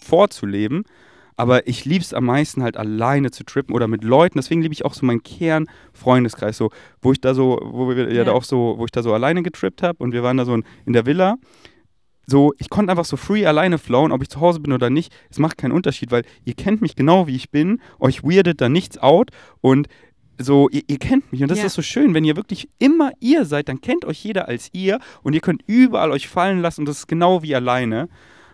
vorzuleben. 0.02 0.84
Aber 1.36 1.68
ich 1.68 1.86
liebe 1.86 2.04
es 2.04 2.14
am 2.14 2.26
meisten 2.26 2.64
halt 2.64 2.76
alleine 2.76 3.32
zu 3.32 3.46
trippen 3.46 3.74
oder 3.74 3.88
mit 3.88 4.04
Leuten. 4.04 4.38
Deswegen 4.38 4.62
liebe 4.62 4.74
ich 4.74 4.84
auch 4.84 4.94
so 4.94 5.06
meinen 5.06 5.24
Kern-Freundeskreis, 5.24 6.58
so, 6.58 6.70
wo 7.02 7.14
ich 7.14 7.22
da 7.22 7.34
so, 7.34 7.58
wo 7.64 7.88
wir 7.88 8.14
ja, 8.14 8.26
da 8.26 8.34
auch 8.34 8.44
so, 8.44 8.76
wo 8.78 8.84
ich 8.84 8.92
da 8.92 9.02
so 9.02 9.14
alleine 9.14 9.42
getrippt 9.42 9.82
habe 9.82 10.04
und 10.04 10.12
wir 10.12 10.22
waren 10.22 10.36
da 10.36 10.44
so 10.44 10.54
in 10.54 10.94
der 10.94 11.06
Villa. 11.06 11.38
So, 12.30 12.54
ich 12.60 12.70
konnte 12.70 12.92
einfach 12.92 13.06
so 13.06 13.18
free 13.18 13.46
alleine 13.48 13.80
flowen, 13.80 14.12
ob 14.12 14.22
ich 14.22 14.30
zu 14.30 14.40
Hause 14.40 14.60
bin 14.60 14.72
oder 14.72 14.90
nicht. 14.92 15.12
Es 15.32 15.40
macht 15.40 15.58
keinen 15.58 15.72
Unterschied, 15.72 16.12
weil 16.12 16.24
ihr 16.46 16.54
kennt 16.54 16.80
mich 16.82 16.96
genau 16.96 17.26
wie 17.26 17.36
ich 17.36 17.50
bin. 17.50 17.82
Euch 18.00 18.24
weirdet 18.24 18.62
da 18.62 18.70
nichts 18.70 18.98
out 19.00 19.32
und 19.62 19.88
so, 20.42 20.70
ihr, 20.70 20.84
ihr 20.88 21.00
kennt 21.00 21.32
mich 21.32 21.42
und 21.42 21.50
das 21.52 21.58
Ja. 21.60 21.66
ist 21.66 21.74
so 21.74 21.82
schön, 21.82 22.14
wenn 22.14 22.24
ihr 22.24 22.36
wirklich 22.38 22.70
immer 22.80 23.12
ihr 23.20 23.46
seid, 23.46 23.68
dann 23.68 23.82
kennt 23.82 24.06
euch 24.06 24.24
jeder 24.24 24.48
als 24.48 24.70
ihr 24.74 25.00
und 25.24 25.34
ihr 25.34 25.42
könnt 25.42 25.64
überall 25.68 26.12
euch 26.12 26.28
fallen 26.28 26.62
lassen 26.62 26.82
und 26.82 26.86
das 26.90 27.00
ist 27.00 27.08
genau 27.08 27.42
wie 27.44 27.56
alleine. 27.56 28.08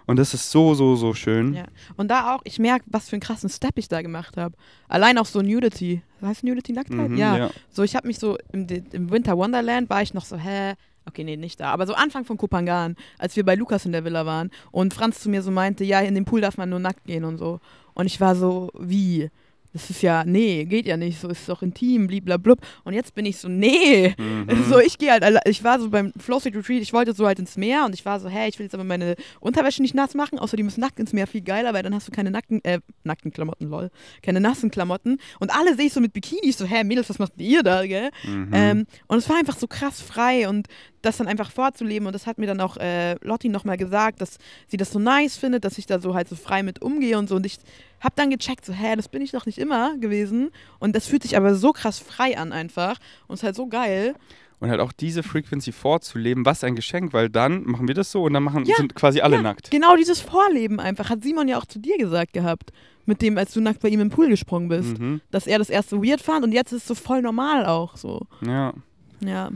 Und 0.08 0.18
das 0.20 0.34
ist 0.36 0.52
so, 0.52 0.76
so, 0.76 0.96
so 0.96 1.14
schön. 1.16 1.54
Ja. 1.56 1.66
Und 1.98 2.10
da 2.12 2.36
auch, 2.36 2.42
ich 2.44 2.60
merke, 2.60 2.86
was 2.88 3.10
für 3.10 3.14
einen 3.16 3.22
krassen 3.22 3.50
Step 3.50 3.72
ich 3.78 3.88
da 3.88 4.04
gemacht 4.04 4.38
habe. 4.38 4.56
Allein 4.88 5.18
auch 5.18 5.26
so 5.26 5.42
Nudity. 5.42 6.02
Heißt 6.22 6.44
Nudity 6.44 6.74
Nacktheit? 6.74 7.10
Mhm, 7.10 7.18
ja. 7.18 7.50
So, 7.72 7.82
ich 7.82 7.96
habe 7.96 8.08
mich 8.08 8.20
so 8.20 8.38
im, 8.54 8.68
im 8.92 9.10
Winter 9.12 9.36
Wonderland 9.36 9.90
war 9.90 10.04
ich 10.04 10.14
noch 10.14 10.24
so, 10.26 10.38
hä? 10.38 10.74
Okay, 11.08 11.24
nee, 11.24 11.38
nicht 11.38 11.60
da. 11.60 11.72
Aber 11.72 11.86
so 11.86 11.94
Anfang 11.94 12.26
von 12.26 12.38
Kupangan, 12.38 12.96
als 13.20 13.36
wir 13.36 13.46
bei 13.46 13.56
Lukas 13.56 13.86
in 13.86 13.92
der 13.92 14.04
Villa 14.04 14.26
waren 14.26 14.52
und 14.72 14.94
Franz 14.94 15.20
zu 15.20 15.30
mir 15.30 15.42
so 15.42 15.52
meinte, 15.52 15.84
ja, 15.84 16.00
in 16.00 16.16
den 16.16 16.26
Pool 16.26 16.42
darf 16.42 16.58
man 16.58 16.70
nur 16.70 16.80
nackt 16.80 17.06
gehen 17.06 17.24
und 17.24 17.38
so. 17.38 17.60
Und 17.94 18.08
ich 18.08 18.20
war 18.20 18.36
so, 18.36 18.72
wie? 18.78 19.30
das 19.76 19.90
ist 19.90 20.02
ja, 20.02 20.24
nee, 20.24 20.64
geht 20.64 20.86
ja 20.86 20.96
nicht, 20.96 21.20
so 21.20 21.28
ist 21.28 21.42
es 21.42 21.46
doch 21.48 21.62
intim, 21.62 22.08
bliblablub. 22.08 22.60
Und 22.86 22.94
jetzt 22.94 23.14
bin 23.14 23.26
ich 23.26 23.38
so, 23.38 23.50
nee. 23.50 24.16
Mhm. 24.18 24.46
So, 24.70 24.80
ich 24.80 24.98
gehe 24.98 25.12
halt, 25.12 25.24
ich 25.46 25.64
war 25.64 25.80
so 25.80 25.90
beim 25.90 26.14
Flow 26.18 26.40
State 26.40 26.58
Retreat, 26.58 26.82
ich 26.82 26.94
wollte 26.94 27.14
so 27.14 27.28
halt 27.28 27.40
ins 27.40 27.58
Meer 27.58 27.84
und 27.86 27.94
ich 27.94 28.06
war 28.06 28.20
so, 28.22 28.30
hey, 28.30 28.48
ich 28.48 28.58
will 28.58 28.66
jetzt 28.66 28.74
aber 28.74 28.86
meine 28.86 29.16
Unterwäsche 29.42 29.82
nicht 29.82 29.94
nass 29.94 30.14
machen, 30.16 30.40
außerdem 30.40 30.68
ist 30.68 30.78
nackt 30.78 30.98
ins 30.98 31.12
Meer 31.12 31.28
viel 31.28 31.42
geiler, 31.42 31.74
weil 31.74 31.84
dann 31.84 31.94
hast 31.94 32.08
du 32.08 32.12
keine 32.12 32.32
nackten, 32.32 32.64
äh, 32.64 32.80
nackten 33.04 33.32
Klamotten, 33.32 33.70
lol, 33.70 33.92
keine 34.22 34.40
nassen 34.40 34.72
Klamotten. 34.72 35.20
Und 35.40 35.54
alle 35.54 35.76
sehe 35.76 35.88
ich 35.88 35.94
so 35.94 36.00
mit 36.00 36.14
Bikinis, 36.14 36.58
so, 36.58 36.66
hä, 36.66 36.86
Mädels, 36.86 37.10
was 37.10 37.20
macht 37.20 37.34
ihr 37.38 37.62
da, 37.62 37.86
gell? 37.86 38.12
Mhm. 38.24 38.52
Ähm, 38.54 38.88
und 39.08 39.18
es 39.18 39.28
war 39.28 39.38
einfach 39.38 39.58
so 39.58 39.68
krass 39.68 40.02
frei 40.02 40.48
und 40.48 40.68
das 41.06 41.18
dann 41.18 41.28
einfach 41.28 41.52
vorzuleben. 41.52 42.08
Und 42.08 42.14
das 42.14 42.28
hat 42.28 42.38
mir 42.38 42.48
dann 42.48 42.60
auch 42.60 42.78
äh, 42.78 43.16
Lotti 43.22 43.50
nochmal 43.50 43.78
gesagt, 43.78 44.22
dass 44.22 44.38
sie 44.68 44.78
das 44.78 44.92
so 44.92 45.00
nice 45.00 45.38
findet, 45.38 45.64
dass 45.64 45.78
ich 45.78 45.86
da 45.86 46.00
so 46.00 46.14
halt 46.14 46.28
so 46.28 46.36
frei 46.36 46.64
mit 46.64 46.82
umgehe 46.82 47.18
und 47.18 47.30
so. 47.30 47.36
Und 47.36 47.46
ich 47.46 47.58
habe 48.02 48.14
dann 48.16 48.30
gecheckt, 48.30 48.66
so, 48.66 48.74
hä, 48.74 48.96
das 48.96 49.08
bin 49.08 49.22
ich 49.22 49.32
doch 49.32 49.46
nicht 49.46 49.58
immer 49.58 49.98
gewesen. 49.98 50.52
Und 50.80 50.96
das 50.96 51.08
fühlt 51.08 51.24
sich 51.24 51.38
aber 51.38 51.56
so 51.56 51.72
krass 51.72 52.00
frei 52.00 52.38
an 52.38 52.52
einfach. 52.52 52.98
Und 53.28 53.36
es 53.36 53.40
ist 53.40 53.44
halt 53.46 53.56
so 53.56 53.68
geil. 53.68 54.16
Und 54.60 54.70
halt 54.70 54.80
auch 54.80 54.94
diese 54.94 55.22
Frequency 55.22 55.72
vorzuleben, 55.72 56.46
was 56.46 56.64
ein 56.64 56.76
Geschenk, 56.76 57.14
weil 57.14 57.30
dann 57.30 57.66
machen 57.66 57.88
wir 57.88 57.96
das 57.96 58.12
so 58.12 58.24
und 58.24 58.34
dann 58.34 58.44
machen, 58.44 58.66
Ja, 58.66 58.76
sind 58.78 58.96
quasi 58.96 59.22
alle 59.22 59.36
ja, 59.38 59.42
nackt. 59.42 59.70
Genau 59.70 59.96
dieses 59.96 60.22
Vorleben 60.22 60.80
einfach. 60.80 61.10
Hat 61.10 61.24
Simon 61.24 61.48
ja 61.48 61.58
auch 61.58 61.66
zu 61.66 61.80
dir 61.80 61.98
gesagt 61.98 62.34
gehabt. 62.34 62.72
Mit 63.08 63.22
dem, 63.22 63.38
als 63.38 63.54
du 63.54 63.62
nackt 63.62 63.82
bei 63.82 63.90
ihm 63.90 64.00
im 64.00 64.10
Pool 64.10 64.30
gesprungen 64.30 64.70
bist. 64.70 64.98
Mhm. 64.98 65.22
Dass 65.30 65.46
er 65.46 65.60
das 65.60 65.70
erst 65.70 65.90
so 65.90 66.04
weird 66.04 66.22
fand 66.22 66.44
und 66.44 66.52
jetzt 66.52 66.72
ist 66.72 66.84
es 66.84 66.88
so 66.88 66.96
voll 66.96 67.22
normal 67.22 67.66
auch 67.66 67.98
so. 67.98 68.26
Ja. 68.42 68.74
Ja. 69.20 69.52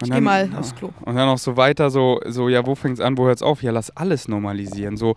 Und 0.00 0.08
Ich 0.08 0.14
geh 0.14 0.20
mal 0.20 0.50
aufs 0.58 0.74
Klo. 0.74 0.90
Und 1.02 1.14
dann 1.14 1.28
auch 1.28 1.38
so 1.38 1.56
weiter, 1.56 1.88
so, 1.88 2.20
so 2.26 2.48
ja, 2.48 2.66
wo 2.66 2.74
fängt 2.74 2.98
es 2.98 3.00
an, 3.00 3.16
wo 3.16 3.26
hört 3.26 3.36
es 3.36 3.42
auf? 3.42 3.62
Ja, 3.62 3.70
lass 3.70 3.90
alles 3.90 4.26
normalisieren. 4.26 4.96
So 4.96 5.14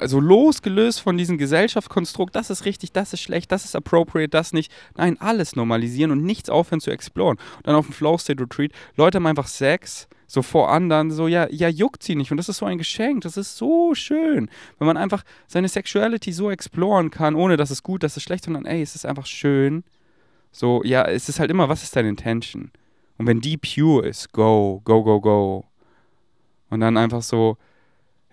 also 0.00 0.18
losgelöst 0.18 1.00
von 1.00 1.16
diesem 1.18 1.36
Gesellschaftskonstrukt, 1.36 2.34
das 2.34 2.50
ist 2.50 2.64
richtig, 2.64 2.92
das 2.92 3.12
ist 3.12 3.20
schlecht, 3.20 3.52
das 3.52 3.64
ist 3.64 3.76
appropriate, 3.76 4.30
das 4.30 4.52
nicht. 4.52 4.72
Nein, 4.96 5.20
alles 5.20 5.56
normalisieren 5.56 6.10
und 6.10 6.24
nichts 6.24 6.48
aufhören 6.48 6.80
zu 6.80 6.90
exploren. 6.90 7.36
Und 7.58 7.66
dann 7.66 7.74
auf 7.74 7.86
dem 7.86 7.92
Flow 7.92 8.16
State 8.18 8.42
Retreat, 8.42 8.72
Leute 8.96 9.16
haben 9.16 9.26
einfach 9.26 9.48
Sex, 9.48 10.08
so 10.26 10.42
vor 10.42 10.70
anderen, 10.70 11.10
so 11.10 11.26
ja, 11.26 11.48
ja, 11.50 11.68
juckt 11.68 12.02
sie 12.02 12.14
nicht. 12.14 12.30
Und 12.30 12.36
das 12.36 12.48
ist 12.48 12.58
so 12.58 12.66
ein 12.66 12.78
Geschenk, 12.78 13.22
das 13.22 13.36
ist 13.36 13.56
so 13.56 13.94
schön. 13.94 14.48
Wenn 14.78 14.86
man 14.86 14.96
einfach 14.96 15.24
seine 15.48 15.68
Sexuality 15.68 16.32
so 16.32 16.50
exploren 16.50 17.10
kann, 17.10 17.34
ohne 17.34 17.56
dass 17.56 17.70
es 17.70 17.82
gut, 17.82 18.04
dass 18.04 18.16
es 18.16 18.22
schlecht, 18.22 18.44
sondern 18.44 18.64
ey, 18.64 18.80
es 18.80 18.94
ist 18.94 19.04
einfach 19.04 19.26
schön. 19.26 19.82
So, 20.52 20.82
ja, 20.84 21.04
es 21.04 21.28
ist 21.28 21.40
halt 21.40 21.50
immer, 21.50 21.68
was 21.68 21.82
ist 21.82 21.94
deine 21.96 22.08
Intention? 22.08 22.70
Und 23.20 23.26
wenn 23.26 23.42
die 23.42 23.58
pure 23.58 24.08
ist, 24.08 24.32
go, 24.32 24.80
go, 24.82 25.04
go, 25.04 25.20
go. 25.20 25.66
Und 26.70 26.80
dann 26.80 26.96
einfach 26.96 27.20
so, 27.20 27.58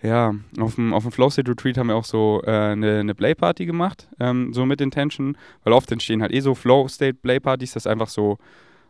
ja, 0.02 0.34
auf 0.58 0.76
dem, 0.76 0.94
auf 0.94 1.02
dem 1.02 1.12
Flow 1.12 1.28
State 1.28 1.50
Retreat 1.50 1.76
haben 1.76 1.88
wir 1.88 1.94
auch 1.94 2.06
so 2.06 2.40
äh, 2.46 2.50
eine, 2.50 3.00
eine 3.00 3.14
Play-Party 3.14 3.66
gemacht, 3.66 4.08
ähm, 4.18 4.54
so 4.54 4.64
mit 4.64 4.80
Intention, 4.80 5.36
weil 5.62 5.74
oft 5.74 5.92
entstehen 5.92 6.22
halt 6.22 6.32
eh 6.32 6.40
so 6.40 6.54
Flow 6.54 6.88
State 6.88 7.18
Play-Partys, 7.20 7.74
das 7.74 7.82
ist 7.82 7.86
einfach 7.86 8.08
so, 8.08 8.38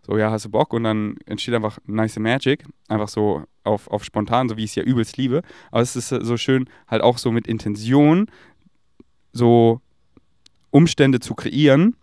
so, 0.07 0.17
ja, 0.17 0.31
hast 0.31 0.45
du 0.45 0.51
Bock 0.51 0.73
und 0.73 0.85
dann 0.85 1.17
entsteht 1.27 1.57
einfach 1.57 1.81
nice 1.87 2.21
Magic, 2.21 2.65
einfach 2.87 3.09
so 3.09 3.43
auf, 3.65 3.89
auf 3.89 4.05
spontan, 4.05 4.49
so 4.49 4.57
wie 4.57 4.63
ich 4.63 4.71
es 4.71 4.77
ja 4.77 4.85
übelst 4.85 5.17
liebe. 5.17 5.43
Aber 5.73 5.83
es 5.83 5.97
ist 5.97 6.13
äh, 6.13 6.25
so 6.25 6.37
schön, 6.37 6.71
halt 6.87 7.03
auch 7.03 7.19
so 7.19 7.33
mit 7.33 7.49
Intention, 7.49 8.31
so 9.33 9.81
Umstände 10.71 11.19
zu 11.19 11.35
kreieren 11.35 11.97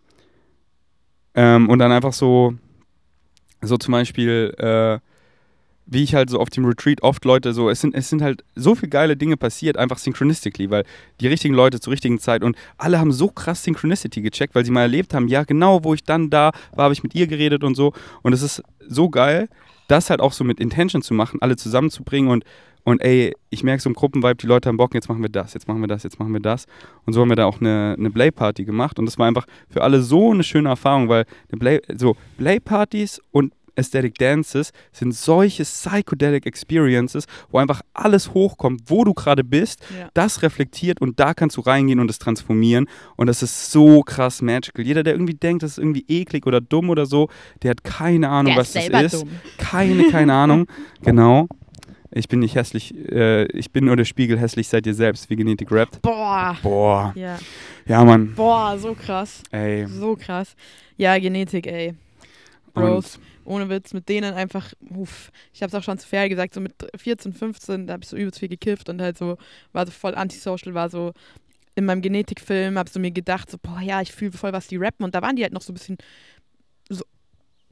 ähm, 1.34 1.70
und 1.70 1.80
dann 1.80 1.94
einfach 1.94 2.12
so, 2.12 2.56
so 3.62 3.78
zum 3.78 3.92
Beispiel, 3.92 4.54
äh, 4.58 5.00
wie 5.88 6.04
ich 6.04 6.16
halt 6.16 6.30
so 6.30 6.40
auf 6.40 6.50
dem 6.50 6.66
Retreat 6.66 7.04
oft 7.04 7.26
Leute 7.26 7.54
so, 7.54 7.70
es 7.70 7.82
sind, 7.82 7.94
es 7.94 8.10
sind 8.10 8.22
halt 8.22 8.44
so 8.56 8.76
viele 8.76 8.90
geile 8.90 9.18
Dinge 9.18 9.38
passiert, 9.38 9.78
einfach 9.78 9.98
synchronistically, 9.98 10.70
weil 10.72 10.84
die 11.22 11.28
richtigen 11.28 11.54
Leute 11.54 11.80
zur 11.80 11.94
richtigen 11.94 12.20
Zeit 12.20 12.44
und 12.44 12.58
alle 12.78 13.00
haben 13.00 13.12
so 13.12 13.28
krass 13.28 13.64
Synchronicity 13.64 14.22
gecheckt, 14.22 14.56
weil 14.56 14.66
sie 14.66 14.72
mal 14.72 14.82
erlebt 14.82 15.14
haben, 15.14 15.28
ja, 15.28 15.44
genau, 15.44 15.84
wo 15.84 15.94
ich 15.94 16.04
dann 16.04 16.30
da 16.30 16.52
war, 16.74 16.86
habe 16.86 16.94
ich 16.94 17.04
mit 17.04 17.14
ihr 17.14 17.28
geredet 17.28 17.64
und 17.64 17.76
so. 17.76 17.94
Und 18.24 18.34
es 18.34 18.42
ist 18.42 18.64
so 18.88 19.10
geil, 19.10 19.48
das 19.88 20.10
halt 20.10 20.22
auch 20.22 20.34
so 20.34 20.44
mit 20.44 20.60
Intention 20.60 21.02
zu 21.02 21.14
machen, 21.14 21.42
alle 21.42 21.56
zusammenzubringen 21.56 22.32
und, 22.32 22.44
und 22.84 23.02
ey, 23.02 23.34
ich 23.50 23.64
merke 23.64 23.82
so 23.82 23.90
im 23.90 23.96
Gruppenvibe, 23.96 24.36
die 24.36 24.48
Leute 24.48 24.70
haben 24.70 24.78
Bock, 24.78 24.94
jetzt 24.94 25.10
machen 25.10 25.22
wir 25.22 25.30
das, 25.30 25.54
jetzt 25.54 25.68
machen 25.68 25.82
wir 25.82 25.88
das, 25.88 26.04
jetzt 26.04 26.20
machen 26.20 26.34
wir 26.34 26.40
das. 26.40 26.66
Und 27.06 27.14
so 27.14 27.22
haben 27.22 27.30
wir 27.30 27.36
da 27.36 27.46
auch 27.46 27.60
eine, 27.60 27.96
eine 27.98 28.12
Play-Party 28.12 28.66
gemacht 28.66 29.00
und 29.00 29.06
das 29.06 29.18
war 29.18 29.28
einfach 29.28 29.46
für 29.70 29.84
alle 29.84 30.02
so 30.02 30.32
eine 30.32 30.44
schöne 30.44 30.70
Erfahrung, 30.70 31.10
weil 31.10 31.26
eine 31.52 31.60
Play, 31.60 31.82
so 31.96 32.16
Play-Partys 32.38 33.22
und 33.32 33.54
Aesthetic 33.76 34.16
Dances 34.18 34.72
sind 34.92 35.14
solche 35.14 35.64
psychedelic 35.64 36.46
Experiences, 36.46 37.26
wo 37.50 37.58
einfach 37.60 37.82
alles 37.94 38.34
hochkommt, 38.34 38.84
wo 38.88 39.04
du 39.04 39.14
gerade 39.14 39.44
bist, 39.44 39.80
Ja. 39.98 40.10
das 40.14 40.42
reflektiert 40.42 41.02
und 41.02 41.20
da 41.20 41.34
kannst 41.34 41.58
du 41.58 41.62
reingehen 41.62 42.00
und 42.00 42.10
es 42.10 42.20
transformieren 42.20 42.88
und 43.16 43.28
das 43.28 43.44
ist 43.44 43.72
so 43.72 44.02
krass 44.02 44.42
magical. 44.42 44.86
Jeder, 44.86 45.04
der 45.04 45.14
irgendwie 45.14 45.34
denkt, 45.36 45.64
das 45.64 45.72
ist 45.72 45.78
irgendwie 45.78 46.06
eklig 46.08 46.46
oder 46.46 46.62
dumm 46.62 46.90
oder 46.90 47.06
so, 47.06 47.30
der 47.64 47.72
hat 47.72 47.84
keine 47.84 48.30
Ahnung, 48.30 48.54
Der 48.54 48.62
was 48.62 48.76
ist 48.76 48.94
das 48.94 49.14
ist. 49.14 49.22
dumm. 49.24 49.30
Keine, 49.58 50.10
keine 50.12 50.34
Ahnung. 50.44 50.68
Genau. 51.04 51.48
Ich 52.18 52.30
bin 52.30 52.40
nicht 52.40 52.56
hässlich, 52.56 52.96
äh, 53.12 53.44
ich 53.48 53.72
bin 53.72 53.86
nur 53.86 53.98
der 53.98 54.06
Spiegel, 54.06 54.40
hässlich 54.40 54.70
seid 54.70 54.88
ihr 54.88 54.94
selbst, 54.94 55.30
wie 55.30 55.36
Genetik 55.36 55.70
rappt. 55.70 56.02
Boah. 56.02 56.56
Boah. 56.64 57.12
Ja. 57.16 57.38
Ja, 57.86 58.06
Mann. 58.06 58.34
Boah, 58.36 58.78
so 58.80 58.94
krass. 58.94 59.44
Ey. 59.52 59.86
So 59.88 60.16
krass. 60.16 60.56
Ja, 60.96 61.20
Genetik, 61.20 61.68
ey. 61.68 61.94
Bros, 62.74 63.20
ohne 63.46 63.70
Witz, 63.70 63.94
mit 63.94 64.10
denen 64.10 64.34
einfach, 64.34 64.74
uff, 64.90 65.32
ich 65.54 65.64
hab's 65.64 65.74
auch 65.74 65.84
schon 65.84 65.98
zu 65.98 66.08
Ferl 66.08 66.30
gesagt, 66.30 66.54
so 66.54 66.62
mit 66.62 66.74
14, 66.96 67.34
15, 67.34 67.88
da 67.88 67.94
hab 67.94 68.04
ich 68.04 68.10
so 68.10 68.18
übelst 68.18 68.40
viel 68.40 68.50
gekifft 68.50 68.90
und 68.90 69.02
halt 69.02 69.18
so, 69.18 69.38
war 69.72 69.86
so 69.86 69.92
voll 69.92 70.16
antisocial, 70.16 70.74
war 70.74 70.90
so 70.90 71.14
in 71.76 71.86
meinem 71.86 72.02
Genetikfilm, 72.02 72.78
hab 72.78 72.90
so 72.90 73.00
mir 73.00 73.12
gedacht, 73.12 73.52
so, 73.52 73.58
boah, 73.62 73.82
ja, 73.82 74.02
ich 74.02 74.14
fühle 74.14 74.32
voll, 74.32 74.54
was 74.54 74.68
die 74.68 74.78
rappen. 74.78 75.04
Und 75.04 75.14
da 75.14 75.22
waren 75.22 75.36
die 75.36 75.44
halt 75.44 75.54
noch 75.54 75.62
so 75.62 75.74
ein 75.74 75.76
bisschen 75.76 75.98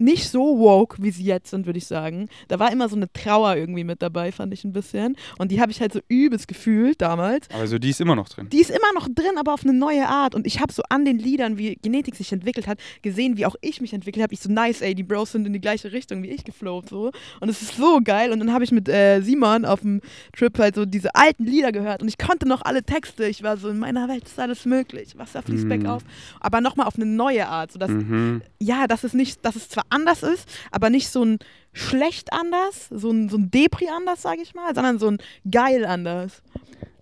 nicht 0.03 0.29
so 0.29 0.59
woke, 0.59 1.01
wie 1.01 1.11
sie 1.11 1.23
jetzt 1.23 1.49
sind, 1.51 1.65
würde 1.65 1.77
ich 1.79 1.87
sagen. 1.87 2.27
Da 2.47 2.59
war 2.59 2.71
immer 2.71 2.89
so 2.89 2.95
eine 2.95 3.11
Trauer 3.11 3.55
irgendwie 3.55 3.83
mit 3.83 4.01
dabei, 4.01 4.31
fand 4.31 4.53
ich 4.53 4.63
ein 4.63 4.73
bisschen. 4.73 5.15
Und 5.37 5.51
die 5.51 5.61
habe 5.61 5.71
ich 5.71 5.79
halt 5.81 5.93
so 5.93 5.99
übelst 6.09 6.47
gefühlt 6.47 7.01
damals. 7.01 7.47
Aber 7.53 7.67
so, 7.67 7.79
die 7.79 7.89
ist 7.89 8.01
immer 8.01 8.15
noch 8.15 8.29
drin. 8.29 8.49
Die 8.49 8.59
ist 8.59 8.69
immer 8.69 8.93
noch 8.93 9.07
drin, 9.07 9.37
aber 9.37 9.53
auf 9.53 9.63
eine 9.63 9.73
neue 9.73 10.07
Art. 10.07 10.35
Und 10.35 10.45
ich 10.45 10.59
habe 10.59 10.71
so 10.73 10.83
an 10.89 11.05
den 11.05 11.17
Liedern, 11.19 11.57
wie 11.57 11.75
Genetik 11.81 12.15
sich 12.15 12.31
entwickelt 12.31 12.67
hat, 12.67 12.79
gesehen, 13.01 13.37
wie 13.37 13.45
auch 13.45 13.55
ich 13.61 13.81
mich 13.81 13.93
entwickelt 13.93 14.23
habe. 14.23 14.33
Ich 14.33 14.41
so, 14.41 14.51
nice, 14.51 14.81
ey, 14.81 14.93
die 14.95 15.03
Bros 15.03 15.31
sind 15.31 15.47
in 15.47 15.53
die 15.53 15.61
gleiche 15.61 15.91
Richtung 15.91 16.21
wie 16.23 16.29
ich 16.29 16.43
geflowt. 16.43 16.89
So. 16.89 17.11
Und 17.39 17.49
es 17.49 17.61
ist 17.61 17.77
so 17.77 17.99
geil. 18.03 18.31
Und 18.31 18.39
dann 18.39 18.53
habe 18.53 18.63
ich 18.63 18.71
mit 18.71 18.89
äh, 18.89 19.21
Simon 19.21 19.65
auf 19.65 19.81
dem 19.81 20.01
Trip 20.35 20.57
halt 20.59 20.75
so 20.75 20.85
diese 20.85 21.15
alten 21.15 21.45
Lieder 21.45 21.71
gehört. 21.71 22.01
Und 22.01 22.07
ich 22.09 22.17
konnte 22.17 22.47
noch 22.47 22.61
alle 22.63 22.83
Texte. 22.83 23.25
Ich 23.25 23.41
war 23.43 23.57
so, 23.57 23.69
in 23.69 23.79
meiner 23.79 24.07
Welt 24.09 24.25
ist 24.25 24.39
alles 24.39 24.65
möglich. 24.65 25.17
Wasser 25.17 25.41
fließt 25.41 25.63
Mhm. 25.65 25.69
bergauf. 25.69 26.03
Aber 26.41 26.59
nochmal 26.61 26.87
auf 26.87 26.95
eine 26.95 27.05
neue 27.05 27.47
Art. 27.47 27.71
So 27.71 27.79
dass, 27.79 27.89
Mhm. 27.89 28.41
ja, 28.59 28.87
dass 28.87 29.03
es 29.03 29.13
nicht, 29.13 29.45
dass 29.45 29.55
es 29.55 29.69
zwar 29.69 29.85
anders 29.93 30.23
ist, 30.23 30.47
aber 30.71 30.89
nicht 30.89 31.09
so 31.09 31.23
ein 31.23 31.39
schlecht 31.71 32.33
anders, 32.33 32.87
so 32.89 33.09
ein, 33.11 33.29
so 33.29 33.37
ein 33.37 33.49
Depri 33.51 33.87
anders, 33.89 34.21
sage 34.21 34.41
ich 34.41 34.53
mal, 34.53 34.73
sondern 34.75 34.99
so 34.99 35.07
ein 35.09 35.17
geil 35.49 35.85
anders. 35.85 36.41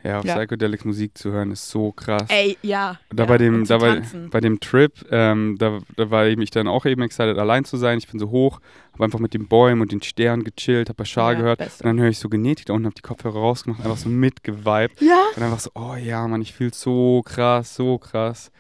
Ja, 0.03 0.17
auf 0.19 0.25
Ja. 0.25 0.35
Psychedelic 0.37 0.83
Musik 0.83 1.15
zu 1.15 1.31
hören 1.31 1.51
ist 1.51 1.69
so 1.69 1.91
krass. 1.91 2.25
Ey, 2.29 2.57
ja. 2.63 2.99
Da 3.13 3.23
ja. 3.23 3.27
bei 3.27 3.37
dem, 3.37 3.65
da 3.65 3.77
bei, 3.77 4.01
bei 4.31 4.39
dem 4.39 4.59
Trip, 4.59 4.91
ähm, 5.11 5.57
da, 5.59 5.79
da 5.95 6.09
war 6.09 6.25
ich 6.25 6.37
mich 6.37 6.49
dann 6.49 6.67
auch 6.67 6.85
eben 6.85 7.03
excited, 7.03 7.37
allein 7.37 7.65
zu 7.65 7.77
sein. 7.77 7.99
Ich 7.99 8.07
bin 8.07 8.19
so 8.19 8.31
hoch, 8.31 8.59
habe 8.93 9.03
einfach 9.03 9.19
mit 9.19 9.35
den 9.35 9.47
Bäumen 9.47 9.79
und 9.81 9.91
den 9.91 10.01
Sternen 10.01 10.43
gechillt, 10.43 10.89
habe 10.89 10.97
Bashar 10.97 11.33
Ja, 11.33 11.39
gehört. 11.39 11.59
beste. 11.59 11.83
Und 11.83 11.87
dann 11.89 11.99
höre 11.99 12.09
ich 12.09 12.17
so 12.17 12.29
Genetik 12.29 12.65
da 12.65 12.73
unten, 12.73 12.85
habe 12.87 12.95
die 12.95 13.03
Kopfhörer 13.03 13.37
rausgemacht, 13.37 13.81
einfach 13.81 13.97
so 13.97 14.09
mitgeweibt. 14.09 14.99
Ja. 15.01 15.21
Und 15.35 15.43
einfach 15.43 15.59
so, 15.59 15.69
oh 15.75 15.93
ja, 15.95 16.27
Mann, 16.27 16.41
ich 16.41 16.53
fühle 16.53 16.71
so 16.73 17.21
krass, 17.23 17.75
so 17.75 17.99
krass. 17.99 18.51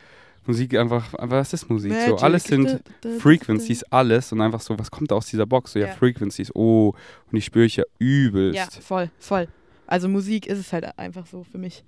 Musik 0.45 0.75
einfach, 0.75 1.13
was 1.19 1.53
ist 1.53 1.69
Musik? 1.69 1.91
So, 1.93 1.97
Magic. 2.11 2.23
alles 2.23 2.43
sind 2.45 2.81
Frequencies, 3.19 3.83
alles. 3.83 4.31
Und 4.31 4.41
einfach 4.41 4.61
so, 4.61 4.77
was 4.77 4.89
kommt 4.89 5.11
da 5.11 5.15
aus 5.15 5.27
dieser 5.27 5.45
Box? 5.45 5.73
So, 5.73 5.79
ja, 5.79 5.87
Ja. 5.87 5.93
Frequencies, 5.93 6.53
oh. 6.55 6.89
Und 6.89 7.35
die 7.35 7.41
spüre 7.41 7.65
ich 7.65 7.75
ja 7.75 7.83
übelst. 7.99 8.57
Ja, 8.57 8.67
voll, 8.81 9.09
voll. 9.19 9.47
Also 9.87 10.07
Musik 10.07 10.47
ist 10.47 10.57
es 10.59 10.73
halt 10.73 10.97
einfach 10.97 11.25
so 11.27 11.43
für 11.43 11.57
mich. 11.57 11.83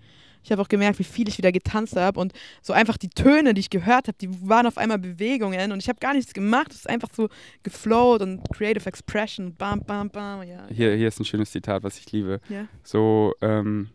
Ich 0.46 0.52
habe 0.52 0.62
auch 0.62 0.68
gemerkt, 0.68 1.00
wie 1.00 1.06
viel 1.06 1.30
ich 1.30 1.38
wieder 1.38 1.54
getanzt 1.54 1.96
habe 1.96 2.20
und 2.20 2.34
so 2.62 2.74
einfach 2.74 2.98
die 2.98 3.08
Töne, 3.08 3.54
die 3.54 3.62
ich 3.62 3.70
gehört 3.70 4.10
habe, 4.10 4.18
die 4.20 4.30
waren 4.48 4.68
auf 4.68 4.78
einmal 4.78 5.00
Bewegungen 5.00 5.72
und 5.72 5.80
ich 5.82 5.88
habe 5.88 6.00
gar 6.00 6.14
nichts 6.14 6.34
gemacht. 6.34 6.68
Es 6.72 6.80
ist 6.80 6.90
einfach 6.90 7.08
so 7.16 7.30
geflowt 7.64 8.22
und 8.22 8.42
Creative 8.54 8.86
Expression, 8.86 9.56
bam, 9.56 9.80
bam, 9.86 10.10
bam. 10.10 10.44
Ja, 10.44 10.68
Hier, 10.70 10.96
hier 10.98 11.08
ist 11.08 11.18
ein 11.20 11.24
schönes 11.26 11.50
Zitat, 11.52 11.82
was 11.84 11.98
ich 11.98 12.12
liebe. 12.12 12.42
ja. 12.50 12.68
So, 12.84 13.34
ähm, 13.42 13.88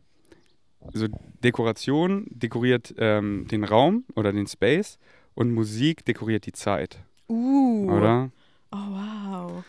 so 0.93 1.07
Dekoration 1.45 2.27
dekoriert 2.31 2.95
ähm, 2.99 3.47
den 3.51 3.65
Raum 3.65 4.05
oder 4.17 4.33
den 4.33 4.47
Space 4.47 4.99
und 5.35 5.53
Musik 5.53 6.05
dekoriert 6.05 6.47
die 6.47 6.53
Zeit, 6.53 6.99
Uh. 7.29 7.91
oder? 7.91 8.31
Oh, 8.73 8.77
wow. 8.77 9.65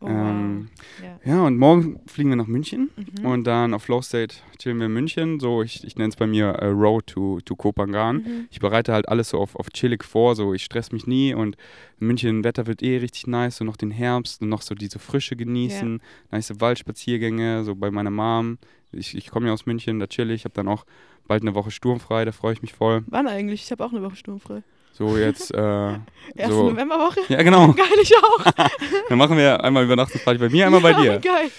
Oh, 0.00 0.06
Ähm, 0.08 0.68
wow. 1.00 1.04
Ja. 1.24 1.32
Ja, 1.32 1.46
und 1.46 1.56
morgen 1.56 2.00
fliegen 2.06 2.28
wir 2.28 2.36
nach 2.36 2.46
München 2.46 2.90
Mhm. 2.96 3.24
und 3.26 3.44
dann 3.44 3.72
auf 3.72 3.84
Flow 3.84 4.02
State 4.02 4.36
chillen 4.58 4.78
wir 4.78 4.86
in 4.86 4.92
München. 4.92 5.40
So, 5.40 5.62
ich, 5.62 5.84
ich 5.84 5.96
nenne 5.96 6.10
es 6.10 6.16
bei 6.16 6.26
mir 6.26 6.48
äh, 6.48 6.66
Road 6.66 7.06
to, 7.06 7.40
to 7.44 7.56
Kopangan. 7.56 8.16
Mhm. 8.18 8.46
Ich 8.50 8.60
bereite 8.60 8.92
halt 8.92 9.08
alles 9.08 9.30
so 9.30 9.38
auf, 9.38 9.56
auf 9.56 9.70
chillig 9.70 10.04
vor, 10.04 10.36
so 10.36 10.52
ich 10.52 10.62
stress 10.64 10.92
mich 10.92 11.06
nie 11.06 11.32
und 11.32 11.56
in 11.98 12.08
München 12.08 12.44
Wetter 12.44 12.66
wird 12.66 12.82
eh 12.82 12.98
richtig 12.98 13.26
nice, 13.26 13.56
so 13.56 13.64
noch 13.64 13.78
den 13.78 13.90
Herbst 13.90 14.42
und 14.42 14.50
noch 14.50 14.60
so 14.60 14.74
diese 14.74 14.98
Frische 14.98 15.34
genießen, 15.34 16.02
nice 16.30 16.52
Waldspaziergänge, 16.60 17.64
so 17.64 17.74
bei 17.74 17.90
meiner 17.90 18.10
Mom. 18.10 18.58
Ich, 18.92 19.16
ich 19.16 19.30
komme 19.30 19.48
ja 19.48 19.52
aus 19.52 19.66
München, 19.66 19.98
da 19.98 20.06
chill 20.06 20.30
ich, 20.30 20.44
habe 20.44 20.54
dann 20.54 20.68
auch 20.68 20.84
bald 21.26 21.42
eine 21.42 21.54
Woche 21.54 21.70
sturmfrei, 21.70 22.24
da 22.24 22.32
freue 22.32 22.52
ich 22.52 22.62
mich 22.62 22.72
voll. 22.72 23.04
Wann 23.06 23.26
eigentlich? 23.26 23.64
Ich 23.64 23.70
habe 23.70 23.84
auch 23.84 23.92
eine 23.92 24.02
Woche 24.02 24.16
sturmfrei. 24.16 24.62
So 24.92 25.18
jetzt, 25.18 25.52
äh, 25.52 25.58
Erste 26.34 26.54
so. 26.54 26.70
Novemberwoche? 26.70 27.20
Ja, 27.28 27.42
genau. 27.42 27.72
Geil, 27.72 27.86
ich 28.00 28.16
auch. 28.16 28.44
Dann 29.08 29.18
machen 29.18 29.36
wir 29.36 29.62
einmal 29.62 29.84
Übernachtungsparty 29.84 30.38
bei 30.38 30.48
mir, 30.48 30.66
einmal 30.66 30.80
bei 30.80 30.92
ja, 30.92 31.00
dir. 31.00 31.18
Geil. 31.18 31.50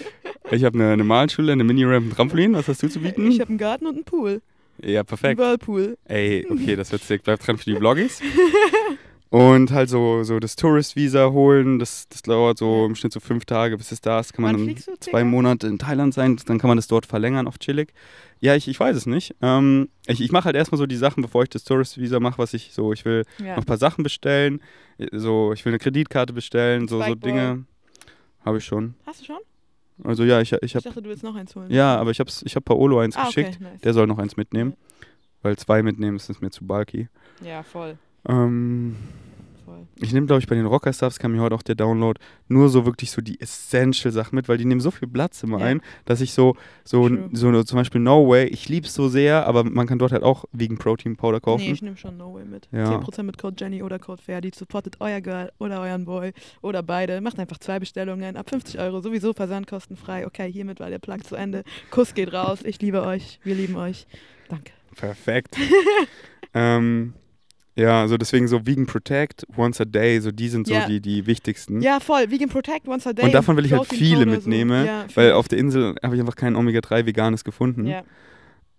Ich 0.49 0.63
habe 0.63 0.79
eine, 0.79 0.93
eine 0.93 1.03
Malschule, 1.03 1.51
eine 1.51 1.63
Mini-Ramp, 1.63 2.07
ein 2.07 2.15
Trampolin. 2.15 2.53
Was 2.53 2.67
hast 2.67 2.81
du 2.81 2.89
zu 2.89 2.99
bieten? 2.99 3.29
Ich 3.29 3.39
habe 3.39 3.49
einen 3.49 3.59
Garten 3.59 3.85
und 3.85 3.95
einen 3.95 4.05
Pool. 4.05 4.41
ja, 4.81 5.03
perfekt. 5.03 5.39
Whirlpool. 5.39 5.97
Ey, 6.05 6.47
okay, 6.49 6.75
das 6.75 6.91
wird 6.91 7.03
sick. 7.03 7.23
Bleib 7.23 7.39
dran 7.41 7.57
für 7.57 7.65
die 7.65 7.75
Vloggies. 7.75 8.21
Und 9.29 9.71
halt 9.71 9.89
so, 9.89 10.23
so 10.23 10.39
das 10.39 10.55
Tourist-Visa 10.55 11.31
holen, 11.31 11.79
das, 11.79 12.07
das 12.07 12.21
dauert 12.21 12.57
so 12.57 12.85
im 12.85 12.95
Schnitt 12.95 13.11
so 13.11 13.19
fünf 13.19 13.43
Tage, 13.45 13.77
bis 13.77 13.91
es 13.91 13.99
da 13.99 14.21
ist. 14.21 14.31
Kann 14.33 14.43
man 14.43 14.55
dann 14.55 14.75
zwei? 15.01 15.23
Monate 15.25 15.67
in 15.67 15.77
Thailand 15.79 16.13
sein, 16.13 16.37
dann 16.45 16.59
kann 16.59 16.69
man 16.69 16.77
das 16.77 16.87
dort 16.87 17.05
verlängern 17.05 17.45
auf 17.47 17.57
chillig. 17.59 17.93
Ja, 18.39 18.55
ich, 18.55 18.67
ich 18.69 18.79
weiß 18.79 18.95
es 18.95 19.05
nicht. 19.05 19.35
Ähm, 19.41 19.89
ich 20.05 20.21
ich 20.21 20.31
mache 20.31 20.45
halt 20.45 20.55
erstmal 20.55 20.77
so 20.77 20.85
die 20.85 20.95
Sachen, 20.95 21.21
bevor 21.23 21.43
ich 21.43 21.49
das 21.49 21.65
Tourist-Visa 21.65 22.19
mache, 22.21 22.37
was 22.37 22.53
ich 22.53 22.71
so, 22.73 22.93
ich 22.93 23.03
will 23.03 23.25
Ja. 23.39 23.55
noch 23.55 23.63
ein 23.63 23.65
paar 23.65 23.77
Sachen 23.77 24.03
bestellen, 24.03 24.61
so, 25.11 25.51
ich 25.53 25.65
will 25.65 25.71
eine 25.71 25.79
Kreditkarte 25.79 26.31
bestellen, 26.33 26.87
so, 26.87 27.01
so. 27.01 27.15
Dinge. 27.15 27.65
Habe 28.45 28.59
ich 28.59 28.65
schon. 28.65 28.93
Hast 29.05 29.21
du 29.21 29.25
schon? 29.25 29.37
Also 30.05 30.23
ja, 30.23 30.39
ich, 30.39 30.53
ich 30.53 30.61
Ich 30.63 30.75
habe, 30.75 30.83
dachte, 30.83 31.01
du 31.01 31.09
willst 31.09 31.23
noch 31.23 31.35
eins 31.35 31.53
holen. 31.55 31.69
ja, 31.71 31.97
aber 31.97 32.11
ich 32.11 32.19
habe 32.21 32.29
ich 32.43 32.55
hab 32.55 32.63
Paolo 32.63 32.99
eins 32.99 33.17
ah, 33.17 33.27
okay, 33.27 33.43
geschickt. 33.43 33.61
nice. 33.61 33.81
Der 33.81 33.93
soll 33.93 34.07
noch 34.07 34.19
eins 34.19 34.37
mitnehmen, 34.37 34.75
weil 35.41 35.57
zwei 35.57 35.83
mitnehmen 35.83 36.15
ist 36.17 36.41
mir 36.41 36.51
zu 36.51 36.65
bulky. 36.65 37.09
Ja, 37.43 37.63
voll. 37.63 37.97
Ähm, 38.27 38.95
ich 39.99 40.13
nehme, 40.13 40.27
glaube 40.27 40.39
ich, 40.41 40.47
bei 40.47 40.53
den 40.55 40.67
Rocker 40.67 40.93
Stuffs 40.93 41.17
kam 41.17 41.31
mir 41.31 41.41
heute 41.41 41.55
auch 41.55 41.63
der 41.63 41.73
Download 41.73 42.19
nur 42.47 42.69
so 42.69 42.85
wirklich 42.85 43.09
so 43.09 43.19
die 43.21 43.41
Essential-Sachen 43.41 44.35
mit, 44.35 44.47
weil 44.47 44.57
die 44.57 44.65
nehmen 44.65 44.79
so 44.79 44.91
viel 44.91 45.07
Platz 45.07 45.41
immer 45.41 45.59
Ja. 45.59 45.65
ein, 45.65 45.81
dass 46.05 46.21
ich 46.21 46.33
so, 46.33 46.55
so, 46.83 47.07
True. 47.07 47.29
so 47.33 47.63
zum 47.63 47.77
Beispiel 47.77 47.99
No 47.99 48.27
Way, 48.29 48.45
ich 48.47 48.69
liebe 48.69 48.85
es 48.85 48.93
so 48.93 49.09
sehr, 49.09 49.47
aber 49.47 49.63
man 49.63 49.87
kann 49.87 49.97
dort 49.97 50.11
halt 50.11 50.21
auch 50.21 50.45
Vegan 50.51 50.77
Protein 50.77 51.15
Powder 51.15 51.39
kaufen. 51.39 51.63
Nee, 51.63 51.71
ich 51.71 51.81
nehme 51.81 51.97
schon 51.97 52.15
No 52.17 52.33
Way 52.35 52.45
mit. 52.45 52.67
Ja. 52.71 52.91
10% 52.99 53.23
mit 53.23 53.37
Code 53.39 53.55
Jenny 53.57 53.81
oder 53.81 53.97
Code 53.97 54.21
Ferdi. 54.21 54.51
Supportet 54.53 54.97
euer 54.99 55.19
Girl 55.21 55.51
oder 55.57 55.81
euren 55.81 56.05
Boy 56.05 56.31
oder 56.61 56.83
beide. 56.83 57.19
Macht 57.21 57.39
einfach 57.39 57.57
zwei 57.57 57.79
Bestellungen 57.79 58.37
ab 58.37 58.49
50 58.49 58.79
Euro. 58.79 59.01
Sowieso 59.01 59.33
versandkostenfrei. 59.33 60.27
Okay, 60.27 60.51
hiermit 60.51 60.79
war 60.79 60.89
der 60.91 60.99
Plug 60.99 61.23
zu 61.23 61.35
Ende. 61.35 61.63
Kuss 61.89 62.13
geht 62.13 62.33
raus. 62.33 62.59
Ich 62.63 62.79
liebe 62.81 63.01
euch. 63.03 63.39
Wir 63.43 63.55
lieben 63.55 63.75
euch. 63.77 64.05
Danke. 64.47 64.71
Perfekt. 64.95 65.55
ähm, 66.53 67.13
ja, 67.77 68.01
also 68.01 68.17
deswegen 68.17 68.47
so 68.47 68.65
Vegan 68.65 68.85
Protect, 68.87 69.45
Once 69.55 69.79
a 69.79 69.85
Day, 69.85 70.19
so 70.19 70.31
die 70.31 70.49
sind 70.49 70.67
so 70.67 70.73
Ja. 70.73 70.85
die, 70.87 70.99
die 70.99 71.25
wichtigsten. 71.27 71.81
Ja, 71.81 71.99
voll. 71.99 72.29
Vegan 72.31 72.49
Protect 72.49 72.87
once 72.87 73.05
a 73.07 73.13
day. 73.13 73.23
Und 73.25 73.33
davon 73.33 73.55
will 73.55 73.65
ich 73.65 73.71
halt 73.71 73.85
viele 73.87 74.25
mitnehmen, 74.25 74.81
So. 74.81 74.87
Ja, 74.87 75.05
weil 75.15 75.31
auf 75.33 75.47
der 75.47 75.59
Insel 75.59 75.95
habe 76.03 76.15
ich 76.15 76.21
einfach 76.21 76.35
kein 76.35 76.55
Omega-3 76.55 77.05
Veganes 77.05 77.43
gefunden. 77.43 77.85
ja. 77.85 78.03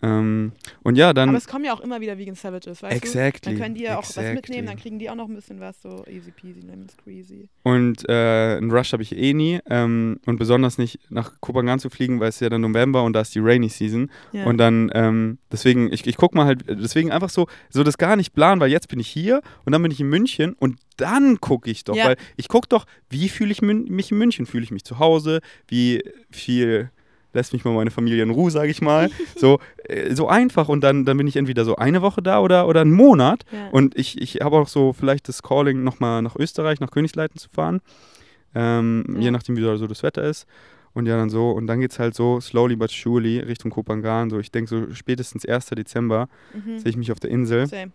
Ähm, 0.01 0.53
und 0.83 0.97
ja, 0.97 1.13
dann. 1.13 1.31
Aber 1.31 1.39
es 1.39 1.49
kommen 1.49 1.65
ja 1.65 1.73
auch 1.73 1.81
immer 1.81 2.01
wieder 2.01 2.19
Vegan 2.19 2.37
Savages, 2.37 2.83
weißt 2.83 2.97
exactly. 2.97 3.41
du? 3.41 3.51
Dann 3.51 3.63
können 3.63 3.75
die 3.75 3.83
ja 3.83 3.99
auch 3.99 4.05
exactly. 4.05 4.29
was 4.29 4.35
mitnehmen, 4.35 4.67
dann 4.69 4.77
kriegen 4.77 4.99
die 4.99 5.11
auch 5.11 5.17
noch 5.17 5.29
ein 5.29 5.35
bisschen 5.35 5.59
was, 5.59 5.83
so 5.83 6.05
easy 6.07 6.31
peasy, 6.31 6.61
lemon 6.61 6.89
squeezy. 6.89 7.49
Und 7.65 8.09
äh, 8.09 8.57
einen 8.57 8.71
Rush 8.71 8.93
habe 8.93 9.03
ich 9.03 9.17
eh 9.17 9.35
nie. 9.35 9.59
Ähm, 9.69 10.21
und 10.27 10.39
besonders 10.39 10.79
nicht 10.79 11.01
nach 11.11 11.41
Kopangan 11.41 11.81
zu 11.81 11.91
fliegen, 11.91 12.21
weil 12.21 12.29
es 12.29 12.37
ist 12.37 12.41
ja 12.43 12.49
dann 12.49 12.61
November 12.61 13.03
und 13.03 13.13
da 13.13 13.23
ist 13.23 13.35
die 13.35 13.41
Rainy 13.41 13.69
Season. 13.69 14.11
Ja. 14.33 14.45
Und 14.47 14.59
dann, 14.59 14.91
ähm, 14.95 15.39
deswegen, 15.51 15.93
ich, 15.93 16.07
ich 16.07 16.17
guck 16.17 16.35
mal 16.35 16.47
halt, 16.47 16.65
deswegen 16.69 17.11
einfach 17.11 17.31
so, 17.31 17.49
so 17.69 17.83
das 17.83 17.99
gar 17.99 18.15
nicht 18.15 18.35
planen, 18.35 18.61
weil 18.61 18.71
jetzt 18.71 18.89
bin 18.89 19.01
ich 19.01 19.09
hier 19.09 19.43
und 19.65 19.73
dann 19.73 19.83
bin 19.83 19.91
ich 19.91 20.01
in 20.01 20.09
München 20.09 20.55
und 20.55 20.79
dann 20.97 21.41
gucke 21.41 21.71
ich 21.71 21.85
doch, 21.85 21.97
Ja. 21.97 22.07
weil 22.07 22.17
ich 22.37 22.49
gucke 22.49 22.69
doch, 22.69 22.87
wie 23.11 23.29
fühle 23.29 23.51
ich 23.51 23.63
mich 23.63 24.11
in 24.13 24.19
München? 24.19 24.47
Fühle 24.47 24.65
ich 24.65 24.71
mich 24.71 24.85
zu 24.85 24.99
Hause? 24.99 25.41
Wie 25.67 26.03
viel 26.31 26.91
lässt 27.33 27.53
mich 27.53 27.65
mal 27.65 27.75
meine 27.75 27.91
Familie 27.91 28.23
in 28.23 28.31
Ruhe, 28.31 28.51
sage 28.51 28.71
ich 28.71 28.81
mal. 28.81 29.11
so, 29.37 29.59
äh, 29.85 30.15
so 30.15 30.29
einfach 30.29 30.69
und 30.69 30.83
dann, 30.83 31.05
dann 31.05 31.17
bin 31.17 31.27
ich 31.27 31.37
entweder 31.37 31.65
so 31.65 31.77
eine 31.77 32.03
Woche 32.03 32.23
da 32.23 32.41
oder, 32.41 32.67
oder 32.67 32.81
einen 32.81 32.93
Monat. 32.93 33.45
ja. 33.53 33.69
Und 33.69 33.97
ich, 33.99 34.21
ich 34.21 34.41
habe 34.43 34.57
auch 34.57 34.69
so 34.69 34.93
vielleicht 34.93 35.29
das 35.29 35.43
Calling, 35.43 35.83
nochmal 35.85 36.23
nach 36.23 36.37
Österreich, 36.37 36.81
nach 36.81 36.91
Königsleiten 36.91 37.39
zu 37.39 37.49
fahren. 37.51 37.81
Ähm, 38.55 39.05
Ja. 39.15 39.21
Je 39.21 39.31
nachdem, 39.31 39.57
wie 39.57 39.63
so 39.63 39.87
das 39.87 40.03
Wetter 40.03 40.23
ist. 40.23 40.47
Und 40.95 41.07
ja, 41.07 41.17
dann 41.17 41.31
so. 41.31 41.51
Und 41.51 41.67
dann 41.67 41.81
geht 41.81 41.93
es 41.93 41.99
halt 41.99 42.15
so 42.15 42.41
slowly 42.41 42.75
but 42.75 42.91
surely 42.91 43.39
Richtung 43.41 43.71
Kopangan. 43.71 44.31
So, 44.31 44.39
ich 44.39 44.51
denke, 44.51 44.69
so 44.69 44.95
spätestens 44.95 45.45
1. 45.47 45.67
Dezember 45.67 46.29
mhm. 46.55 46.79
sehe 46.79 46.91
ich 46.91 46.97
mich 46.97 47.13
auf 47.13 47.21
der 47.21 47.31
Insel. 47.31 47.67
Same. 47.67 47.93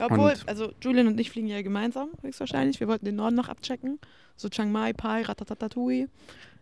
Obwohl, 0.00 0.30
Und- 0.30 0.48
also 0.48 0.72
Julian 0.80 1.08
und 1.08 1.18
ich 1.18 1.30
fliegen 1.30 1.48
ja 1.48 1.60
gemeinsam, 1.62 2.10
höchstwahrscheinlich. 2.22 2.78
Wir 2.78 2.86
wollten 2.86 3.04
den 3.04 3.16
Norden 3.16 3.34
noch 3.34 3.48
abchecken. 3.48 3.98
So 4.36 4.48
Chiang 4.48 4.70
Mai, 4.70 4.92
Pai, 4.92 5.22
Ratatatatui. 5.22 6.06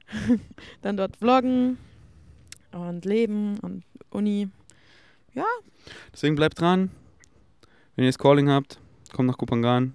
Dann 0.83 0.97
dort 0.97 1.17
vloggen 1.17 1.77
und 2.81 3.05
leben 3.05 3.59
und 3.61 3.85
Uni. 4.11 4.49
Deswegen 6.13 6.35
bleibt 6.35 6.61
dran. 6.61 6.91
Wenn 7.95 8.05
ihr 8.05 8.09
das 8.11 8.19
Calling 8.19 8.49
habt, 8.49 8.79
kommt 9.13 9.29
nach 9.29 9.39
Kopangan. 9.39 9.95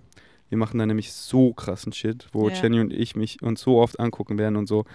Wir 0.49 0.57
machen 0.57 0.77
da 0.79 0.85
nämlich 0.85 1.11
so 1.13 1.53
krassen 1.53 1.93
Shit, 1.93 2.27
wo 2.33 2.49
Ja. 2.49 2.55
Jenny 2.55 2.79
und 2.79 2.93
ich 2.93 3.15
mich 3.15 3.41
uns 3.41 3.61
so 3.61 3.77
oft 3.79 3.99
angucken 3.99 4.37
werden 4.37 4.55
und 4.55 4.67
so. 4.67 4.85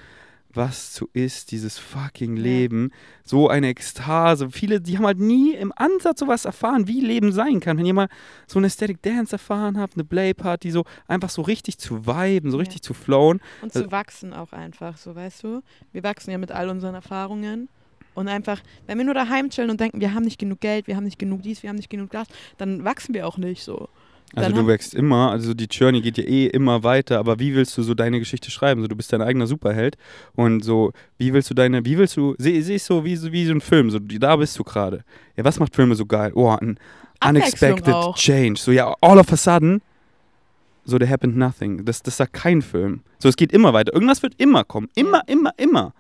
Was 0.53 0.93
zu 0.93 1.09
ist, 1.13 1.51
dieses 1.51 1.79
fucking 1.79 2.37
Ja. 2.37 2.43
Leben. 2.43 2.91
So 3.25 3.49
eine 3.49 3.69
Ekstase. 3.69 4.49
Viele, 4.51 4.81
die 4.81 4.97
haben 4.97 5.05
halt 5.05 5.19
nie 5.19 5.53
im 5.55 5.71
Ansatz 5.77 6.21
sowas 6.21 6.47
erfahren, 6.47 6.89
wie 6.89 7.01
Leben 7.01 7.31
sein 7.33 7.61
kann. 7.61 7.77
Wenn 7.77 7.85
ihr 7.85 7.93
mal 7.95 8.09
so 8.47 8.59
eine 8.59 8.67
Aesthetic 8.67 9.03
Dance 9.03 9.33
erfahren 9.35 9.79
habt, 9.79 9.95
eine 9.95 10.05
Play-Party, 10.05 10.71
so 10.71 10.85
einfach 11.09 11.29
so 11.31 11.43
richtig 11.43 11.77
zu 11.79 12.07
viben, 12.07 12.51
so 12.51 12.57
Ja. 12.57 12.61
richtig 12.63 12.83
zu 12.83 12.95
flowen. 12.95 13.41
Und 13.61 13.75
Also- 13.75 13.85
zu 13.85 13.91
wachsen 13.93 14.33
auch 14.33 14.53
einfach, 14.53 14.97
so 14.97 15.15
weißt 15.15 15.43
du. 15.45 15.63
Wir 15.93 16.03
wachsen 16.03 16.31
ja 16.31 16.39
mit 16.39 16.51
all 16.53 16.71
unseren 16.71 16.95
Erfahrungen. 16.95 17.69
Und 18.17 18.29
einfach, 18.29 18.61
wenn 18.87 18.97
wir 18.99 19.05
nur 19.05 19.15
daheim 19.15 19.51
chillen 19.51 19.71
und 19.71 19.79
denken, 19.79 20.01
wir 20.01 20.15
haben 20.15 20.25
nicht 20.25 20.39
genug 20.39 20.61
Geld, 20.61 20.87
wir 20.87 20.97
haben 20.97 21.05
nicht 21.05 21.19
genug 21.19 21.43
dies, 21.43 21.63
wir 21.63 21.69
haben 21.69 21.77
nicht 21.77 21.91
genug 21.91 22.11
das, 22.11 22.27
dann 22.57 22.83
wachsen 22.83 23.15
wir 23.15 23.27
auch 23.27 23.37
nicht 23.37 23.63
so. 23.63 23.89
Also 24.35 24.51
Dann 24.51 24.59
du 24.59 24.67
wächst 24.67 24.95
immer, 24.95 25.31
also 25.31 25.55
die 25.55 25.67
Journey 25.67 26.01
geht 26.01 26.19
ja 26.19 26.25
eh 26.25 26.47
immer 26.47 26.83
weiter, 26.83 27.19
aber 27.19 27.39
wie 27.39 27.55
willst 27.55 27.77
du 27.79 27.83
so 27.83 27.95
deine 27.95 28.19
Geschichte 28.19 28.51
schreiben? 28.51 28.81
So, 28.81 28.89
du 28.89 28.97
bist 28.97 29.13
dein 29.13 29.23
eigener 29.23 29.47
Superheld 29.47 29.97
und 30.35 30.65
so, 30.65 30.93
wie 31.19 31.33
willst 31.33 31.51
du 31.51 31.55
deine, 31.55 31.85
wie 31.85 31.97
willst 31.97 32.17
du, 32.17 32.35
sehe 32.39 32.61
seh 32.63 32.77
ich 32.77 32.83
so 32.83 33.05
wie, 33.05 33.15
so 33.17 33.31
wie 33.31 33.47
so 33.47 33.53
ein 33.53 33.61
Film, 33.61 33.91
so 33.91 33.99
da 33.99 34.35
bist 34.37 34.59
du 34.59 34.65
gerade. 34.65 35.05
Ja, 35.37 35.45
was 35.45 35.61
macht 35.61 35.77
Filme 35.77 35.95
so 35.95 36.07
geil? 36.07 36.33
Oh, 36.35 36.49
ein 36.49 36.79
unexpected 37.23 37.95
auch. 37.95 38.17
change. 38.17 38.59
So, 38.59 38.73
ja, 38.73 38.95
all 39.01 39.19
of 39.19 39.31
a 39.33 39.37
sudden, 39.37 39.81
so 40.85 40.99
there 40.99 41.11
happened 41.11 41.37
nothing. 41.37 41.85
Das, 41.85 42.03
das 42.03 42.17
sagt 42.17 42.33
kein 42.33 42.63
Film. 42.63 43.03
So, 43.19 43.29
es 43.29 43.37
geht 43.37 43.53
immer 43.53 43.75
weiter. 43.75 43.93
Irgendwas 43.93 44.23
wird 44.23 44.35
immer 44.39 44.65
kommen. 44.65 44.89
Immer, 44.95 45.23
immer, 45.29 45.53
immer. 45.59 45.93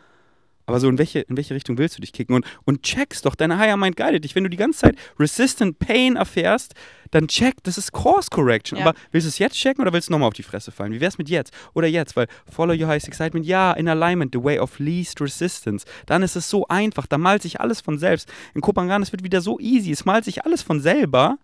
Aber 0.66 0.80
so, 0.80 0.88
in 0.88 0.98
welche, 0.98 1.20
in 1.20 1.36
welche 1.36 1.54
Richtung 1.54 1.78
willst 1.78 1.96
du 1.96 2.00
dich 2.00 2.12
kicken? 2.12 2.34
Und, 2.34 2.44
und 2.64 2.82
checkst 2.82 3.24
doch, 3.24 3.34
deine 3.34 3.58
Higher 3.58 3.76
Mind 3.76 3.96
guidet 3.96 4.24
dich. 4.24 4.34
Wenn 4.34 4.44
du 4.44 4.50
die 4.50 4.56
ganze 4.56 4.80
Zeit 4.80 4.96
Resistant 5.18 5.78
Pain 5.78 6.16
erfährst, 6.16 6.74
dann 7.12 7.28
check, 7.28 7.62
das 7.62 7.78
ist 7.78 7.92
Course 7.92 8.28
Correction. 8.30 8.78
Ja. 8.78 8.86
Aber 8.86 8.98
willst 9.12 9.26
du 9.26 9.28
es 9.28 9.38
jetzt 9.38 9.54
checken 9.56 9.82
oder 9.82 9.92
willst 9.92 10.08
du 10.08 10.12
nochmal 10.12 10.28
auf 10.28 10.34
die 10.34 10.42
Fresse 10.42 10.72
fallen? 10.72 10.92
Wie 10.92 11.00
wär's 11.00 11.18
mit 11.18 11.28
jetzt? 11.28 11.52
Oder 11.74 11.86
jetzt? 11.86 12.16
Weil 12.16 12.26
Follow 12.50 12.74
Your 12.74 12.88
Highest 12.88 13.08
Excitement, 13.08 13.46
ja, 13.46 13.72
in 13.72 13.88
Alignment, 13.88 14.34
the 14.34 14.42
way 14.42 14.58
of 14.58 14.78
least 14.78 15.20
resistance. 15.20 15.86
Dann 16.06 16.22
ist 16.22 16.36
es 16.36 16.50
so 16.50 16.66
einfach, 16.68 17.06
da 17.06 17.16
malt 17.16 17.42
sich 17.42 17.60
alles 17.60 17.80
von 17.80 17.98
selbst. 17.98 18.30
In 18.54 18.60
Kopangan, 18.60 19.02
es 19.02 19.12
wird 19.12 19.22
wieder 19.22 19.40
so 19.40 19.58
easy, 19.60 19.92
es 19.92 20.04
malt 20.04 20.24
sich 20.24 20.44
alles 20.44 20.62
von 20.62 20.80
selber, 20.80 21.38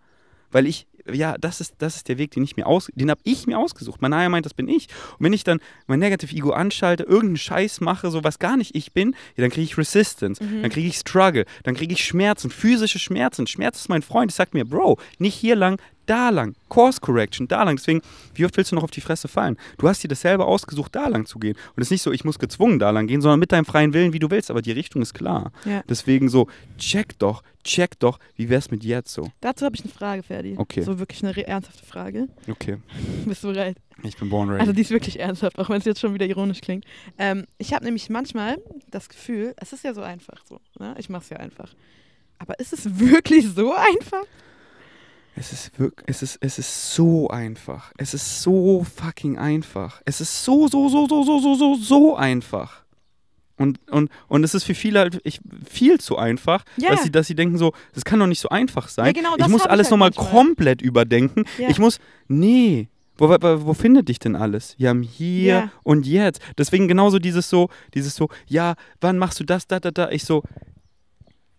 weil 0.51 0.67
ich, 0.67 0.85
ja, 1.11 1.35
das 1.39 1.61
ist, 1.61 1.75
das 1.79 1.95
ist 1.97 2.07
der 2.09 2.17
Weg, 2.17 2.31
den 2.31 2.43
ich 2.43 2.55
mir 2.55 2.65
aus, 2.67 2.89
den 2.93 3.09
habe 3.09 3.21
ich 3.23 3.47
mir 3.47 3.57
ausgesucht. 3.59 4.01
Mein 4.01 4.13
Higher 4.15 4.29
Mind, 4.29 4.45
das 4.45 4.53
bin 4.53 4.67
ich. 4.67 4.87
Und 5.17 5.25
wenn 5.25 5.33
ich 5.33 5.43
dann 5.43 5.59
mein 5.87 5.99
Negative 5.99 6.35
Ego 6.35 6.51
anschalte, 6.51 7.03
irgendeinen 7.03 7.37
Scheiß 7.37 7.81
mache, 7.81 8.09
so 8.11 8.23
was 8.23 8.39
gar 8.39 8.57
nicht 8.57 8.75
ich 8.75 8.93
bin, 8.93 9.11
ja, 9.35 9.41
dann 9.41 9.49
kriege 9.51 9.65
ich 9.65 9.77
Resistance, 9.77 10.43
Mhm. 10.43 10.61
dann 10.61 10.71
kriege 10.71 10.87
ich 10.87 10.97
Struggle, 10.97 11.45
dann 11.63 11.75
kriege 11.75 11.93
ich 11.93 12.03
Schmerzen, 12.05 12.49
physische 12.49 12.99
Schmerzen. 12.99 13.47
Schmerz 13.47 13.77
ist 13.79 13.89
mein 13.89 14.01
Freund. 14.01 14.31
Ich 14.31 14.35
sag 14.35 14.53
mir, 14.53 14.65
Bro, 14.65 14.97
nicht 15.19 15.35
hier 15.35 15.55
lang, 15.55 15.79
da 16.05 16.29
lang. 16.29 16.55
Course 16.69 16.99
Correction, 16.99 17.47
da 17.47 17.63
lang. 17.63 17.77
Deswegen, 17.77 18.01
wie 18.35 18.45
oft 18.45 18.55
willst 18.57 18.71
du 18.71 18.75
noch 18.75 18.83
auf 18.83 18.91
die 18.91 19.01
Fresse 19.01 19.27
fallen? 19.27 19.57
Du 19.77 19.87
hast 19.87 20.03
dir 20.03 20.07
das 20.07 20.21
selber 20.21 20.47
ausgesucht, 20.47 20.95
da 20.95 21.07
lang 21.07 21.25
zu 21.25 21.39
gehen. 21.39 21.55
Und 21.75 21.81
es 21.81 21.87
ist 21.87 21.91
nicht 21.91 22.01
so, 22.01 22.11
ich 22.11 22.23
muss 22.23 22.39
gezwungen 22.39 22.79
da 22.79 22.89
lang 22.89 23.07
gehen, 23.07 23.21
sondern 23.21 23.39
mit 23.39 23.51
deinem 23.51 23.65
freien 23.65 23.93
Willen, 23.93 24.13
wie 24.13 24.19
du 24.19 24.29
willst. 24.29 24.51
Aber 24.51 24.61
die 24.61 24.71
Richtung 24.71 25.01
ist 25.01 25.13
klar. 25.13 25.51
Ja. 25.65 25.83
Deswegen 25.87 26.29
so, 26.29 26.47
check 26.77 27.17
doch, 27.19 27.43
check 27.63 27.99
doch, 27.99 28.19
wie 28.35 28.49
wär's 28.49 28.71
mit 28.71 28.83
jetzt 28.83 29.13
so? 29.13 29.31
Dazu 29.41 29.65
habe 29.65 29.75
ich 29.75 29.83
eine 29.83 29.91
Frage, 29.91 30.23
Ferdi. 30.23 30.55
Okay. 30.57 30.81
So 30.81 30.99
wirklich 30.99 31.23
eine 31.23 31.47
ernsthafte 31.47 31.85
Frage. 31.85 32.27
Okay, 32.49 32.77
Bist 33.25 33.43
du 33.43 33.53
bereit? 33.53 33.77
ich 34.03 34.17
bin 34.17 34.29
born 34.29 34.49
ready. 34.49 34.59
Also 34.59 34.73
die 34.73 34.81
ist 34.81 34.89
wirklich 34.89 35.19
ernsthaft, 35.19 35.59
auch 35.59 35.69
wenn 35.69 35.77
es 35.77 35.85
jetzt 35.85 35.99
schon 35.99 36.13
wieder 36.13 36.25
ironisch 36.25 36.61
klingt. 36.61 36.85
Ähm, 37.17 37.45
ich 37.57 37.73
habe 37.73 37.85
nämlich 37.85 38.09
manchmal 38.09 38.57
das 38.89 39.07
Gefühl, 39.07 39.53
es 39.57 39.71
ist 39.71 39.83
ja 39.83 39.93
so 39.93 40.01
einfach 40.01 40.43
so. 40.45 40.59
Ne? 40.79 40.95
Ich 40.97 41.09
mache 41.09 41.23
es 41.23 41.29
ja 41.29 41.37
einfach. 41.37 41.73
Aber 42.39 42.59
ist 42.59 42.73
es 42.73 42.99
wirklich 42.99 43.47
so 43.49 43.73
einfach? 43.73 44.23
Es 45.35 45.51
ist 45.51 45.79
wirklich, 45.79 46.07
es 46.07 46.21
ist, 46.21 46.37
es 46.41 46.59
ist 46.59 46.93
so 46.93 47.27
einfach. 47.29 47.91
Es 47.97 48.13
ist 48.13 48.41
so 48.43 48.83
fucking 48.83 49.37
einfach. 49.37 50.01
Es 50.05 50.21
ist 50.21 50.43
so, 50.43 50.67
so, 50.67 50.89
so, 50.89 51.07
so, 51.07 51.23
so, 51.23 51.39
so, 51.39 51.55
so, 51.55 51.75
so 51.75 52.15
einfach. 52.15 52.83
Und, 53.57 53.79
und, 53.91 54.09
und 54.27 54.43
es 54.43 54.53
ist 54.55 54.63
für 54.63 54.75
viele 54.75 54.99
halt 54.99 55.19
ich, 55.23 55.39
viel 55.69 55.99
zu 55.99 56.17
einfach, 56.17 56.63
Ja. 56.77 56.89
dass, 56.91 57.03
sie, 57.03 57.11
dass 57.11 57.27
sie 57.27 57.35
denken 57.35 57.57
so, 57.57 57.71
das 57.93 58.03
kann 58.03 58.19
doch 58.19 58.27
nicht 58.27 58.39
so 58.39 58.49
einfach 58.49 58.89
sein. 58.89 59.07
Ja, 59.07 59.11
genau, 59.11 59.35
ich 59.37 59.47
muss 59.47 59.61
hab 59.61 59.67
ich 59.67 59.71
alles 59.71 59.87
halt 59.87 59.91
nochmal 59.91 60.11
komplett 60.11 60.81
überdenken. 60.81 61.45
Ja. 61.57 61.69
Ich 61.69 61.77
muss, 61.79 61.99
nee, 62.27 62.89
wo, 63.17 63.29
wo, 63.29 63.65
wo 63.65 63.73
findet 63.73 64.09
dich 64.09 64.17
denn 64.19 64.35
alles? 64.35 64.75
Ja, 64.77 64.91
im 64.91 65.03
Hier 65.03 65.53
Ja. 65.53 65.71
und 65.83 66.05
Jetzt. 66.07 66.41
Deswegen 66.57 66.87
genauso 66.87 67.19
dieses 67.19 67.49
so, 67.49 67.69
dieses 67.93 68.15
so, 68.15 68.29
ja, 68.47 68.73
wann 69.01 69.17
machst 69.19 69.39
du 69.39 69.43
das, 69.43 69.67
da, 69.67 69.79
da, 69.79 69.91
da. 69.91 70.09
Ich 70.09 70.25
so, 70.25 70.43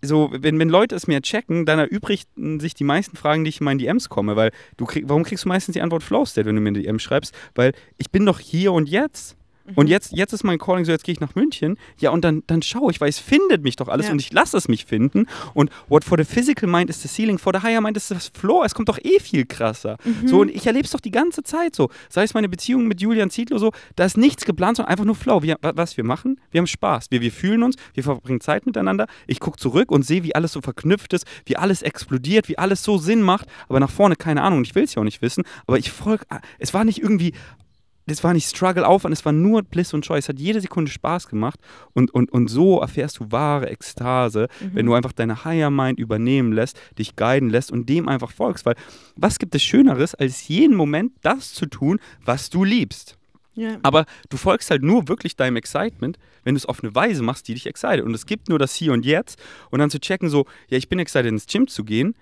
so, 0.04 0.30
wenn, 0.32 0.58
wenn 0.58 0.68
Leute 0.68 0.94
es 0.94 1.06
mir 1.06 1.20
checken, 1.20 1.66
dann 1.66 1.78
erübrigen 1.78 2.60
sich 2.60 2.74
die 2.74 2.84
meisten 2.84 3.16
Fragen, 3.16 3.44
die 3.44 3.50
ich 3.50 3.60
in 3.60 3.64
meinen 3.64 3.78
DMs 3.78 4.08
komme, 4.08 4.36
weil 4.36 4.50
du 4.76 4.84
krieg, 4.84 5.04
warum 5.06 5.24
kriegst 5.24 5.44
du 5.44 5.48
meistens 5.48 5.74
die 5.74 5.82
Antwort 5.82 6.02
Flow 6.02 6.24
State, 6.24 6.46
wenn 6.46 6.56
du 6.56 6.60
mir 6.60 6.68
eine 6.68 6.82
DM 6.82 6.98
schreibst? 6.98 7.34
Weil 7.54 7.72
ich 7.98 8.10
bin 8.10 8.26
doch 8.26 8.38
hier 8.38 8.72
und 8.72 8.88
jetzt. 8.88 9.36
Und 9.76 9.88
jetzt, 9.88 10.12
jetzt 10.12 10.32
ist 10.32 10.44
mein 10.44 10.58
Calling 10.58 10.84
so, 10.84 10.92
jetzt 10.92 11.04
gehe 11.04 11.12
ich 11.14 11.20
nach 11.20 11.34
München. 11.34 11.78
Ja, 11.98 12.10
und 12.10 12.22
dann, 12.24 12.42
dann 12.46 12.60
schaue 12.60 12.90
ich, 12.90 13.00
weil 13.00 13.08
es 13.08 13.18
findet 13.18 13.62
mich 13.62 13.76
doch 13.76 13.88
alles 13.88 14.06
Ja. 14.06 14.12
und 14.12 14.20
ich 14.20 14.32
lasse 14.32 14.56
es 14.56 14.68
mich 14.68 14.84
finden. 14.84 15.26
Und 15.54 15.70
what 15.88 16.04
for 16.04 16.18
the 16.18 16.24
physical 16.24 16.68
mind 16.68 16.90
is 16.90 17.00
the 17.00 17.08
ceiling, 17.08 17.38
for 17.38 17.52
the 17.54 17.60
higher 17.66 17.80
mind 17.80 17.96
is 17.96 18.08
the 18.08 18.16
floor. 18.38 18.64
Es 18.64 18.74
kommt 18.74 18.88
doch 18.90 18.98
eh 19.02 19.18
viel 19.20 19.46
krasser. 19.46 19.96
So, 20.26 20.40
und 20.42 20.50
ich 20.50 20.66
erlebe 20.66 20.84
es 20.84 20.90
doch 20.90 21.00
die 21.00 21.10
ganze 21.10 21.42
Zeit 21.42 21.74
so. 21.74 21.88
Sei 22.10 22.24
es 22.24 22.34
meine 22.34 22.48
Beziehung 22.48 22.86
mit 22.86 23.00
Julian 23.00 23.30
Zietlow 23.30 23.58
so, 23.58 23.72
da 23.96 24.04
ist 24.04 24.16
nichts 24.18 24.44
geplant, 24.44 24.76
sondern 24.76 24.90
einfach 24.92 25.04
nur 25.06 25.14
Flow. 25.14 25.42
Wir, 25.42 25.56
wa- 25.62 25.72
was 25.74 25.96
wir 25.96 26.04
machen, 26.04 26.38
wir 26.50 26.58
haben 26.58 26.66
Spaß. 26.66 27.06
Wir, 27.10 27.20
wir 27.22 27.32
fühlen 27.32 27.62
uns, 27.62 27.76
wir 27.94 28.02
verbringen 28.02 28.40
Zeit 28.40 28.66
miteinander. 28.66 29.06
Ich 29.26 29.40
gucke 29.40 29.58
zurück 29.58 29.90
und 29.90 30.04
sehe, 30.04 30.22
wie 30.24 30.34
alles 30.34 30.52
so 30.52 30.60
verknüpft 30.60 31.12
ist, 31.14 31.24
wie 31.46 31.56
alles 31.56 31.82
explodiert, 31.82 32.48
wie 32.48 32.58
alles 32.58 32.82
so 32.82 32.98
Sinn 32.98 33.22
macht. 33.22 33.46
Aber 33.68 33.80
nach 33.80 33.90
vorne 33.90 34.16
keine 34.16 34.42
Ahnung. 34.42 34.62
Ich 34.62 34.74
will 34.74 34.84
es 34.84 34.94
ja 34.94 35.00
auch 35.00 35.04
nicht 35.04 35.22
wissen. 35.22 35.44
Aber 35.66 35.78
ich 35.78 35.90
folge, 35.90 36.24
es 36.58 36.74
war 36.74 36.84
nicht 36.84 37.00
irgendwie 37.02 37.32
das 38.06 38.22
war 38.22 38.34
nicht 38.34 38.48
Struggle, 38.48 38.86
Aufwand, 38.86 39.12
es 39.12 39.24
war 39.24 39.32
nur 39.32 39.62
Bliss 39.62 39.94
und 39.94 40.06
Joy. 40.06 40.18
Es 40.18 40.28
hat 40.28 40.38
jede 40.38 40.60
Sekunde 40.60 40.90
Spaß 40.90 41.28
gemacht 41.28 41.58
und, 41.92 42.12
und, 42.12 42.30
und 42.30 42.48
so 42.48 42.80
erfährst 42.80 43.18
du 43.18 43.32
wahre 43.32 43.70
Ekstase, 43.70 44.48
wenn 44.72 44.86
du 44.86 44.94
einfach 44.94 45.12
deine 45.12 45.44
Higher 45.44 45.70
Mind 45.70 45.98
übernehmen 45.98 46.52
lässt, 46.52 46.78
dich 46.98 47.16
guiden 47.16 47.48
lässt 47.48 47.72
und 47.72 47.88
dem 47.88 48.08
einfach 48.08 48.30
folgst. 48.30 48.66
Weil 48.66 48.76
was 49.16 49.38
gibt 49.38 49.54
es 49.54 49.62
Schöneres, 49.62 50.14
als 50.14 50.48
jeden 50.48 50.76
Moment 50.76 51.12
das 51.22 51.52
zu 51.54 51.66
tun, 51.66 51.98
was 52.24 52.50
du 52.50 52.64
liebst? 52.64 53.16
Ja. 53.54 53.78
Aber 53.82 54.04
du 54.30 54.36
folgst 54.36 54.70
halt 54.70 54.82
nur 54.82 55.08
wirklich 55.08 55.36
deinem 55.36 55.56
Excitement, 55.56 56.18
wenn 56.42 56.54
du 56.54 56.58
es 56.58 56.66
auf 56.66 56.82
eine 56.82 56.94
Weise 56.94 57.22
machst, 57.22 57.46
die 57.48 57.54
dich 57.54 57.66
excited. 57.66 58.04
Und 58.04 58.14
es 58.14 58.26
gibt 58.26 58.48
nur 58.48 58.58
das 58.58 58.74
Hier 58.74 58.92
und 58.92 59.06
Jetzt 59.06 59.38
und 59.70 59.78
dann 59.78 59.90
zu 59.90 60.00
checken, 60.00 60.28
so, 60.28 60.46
ja, 60.68 60.76
ich 60.76 60.88
bin 60.88 60.98
excited 60.98 61.30
ins 61.30 61.46
Gym 61.46 61.68
zu 61.68 61.84
gehen, 61.84 62.14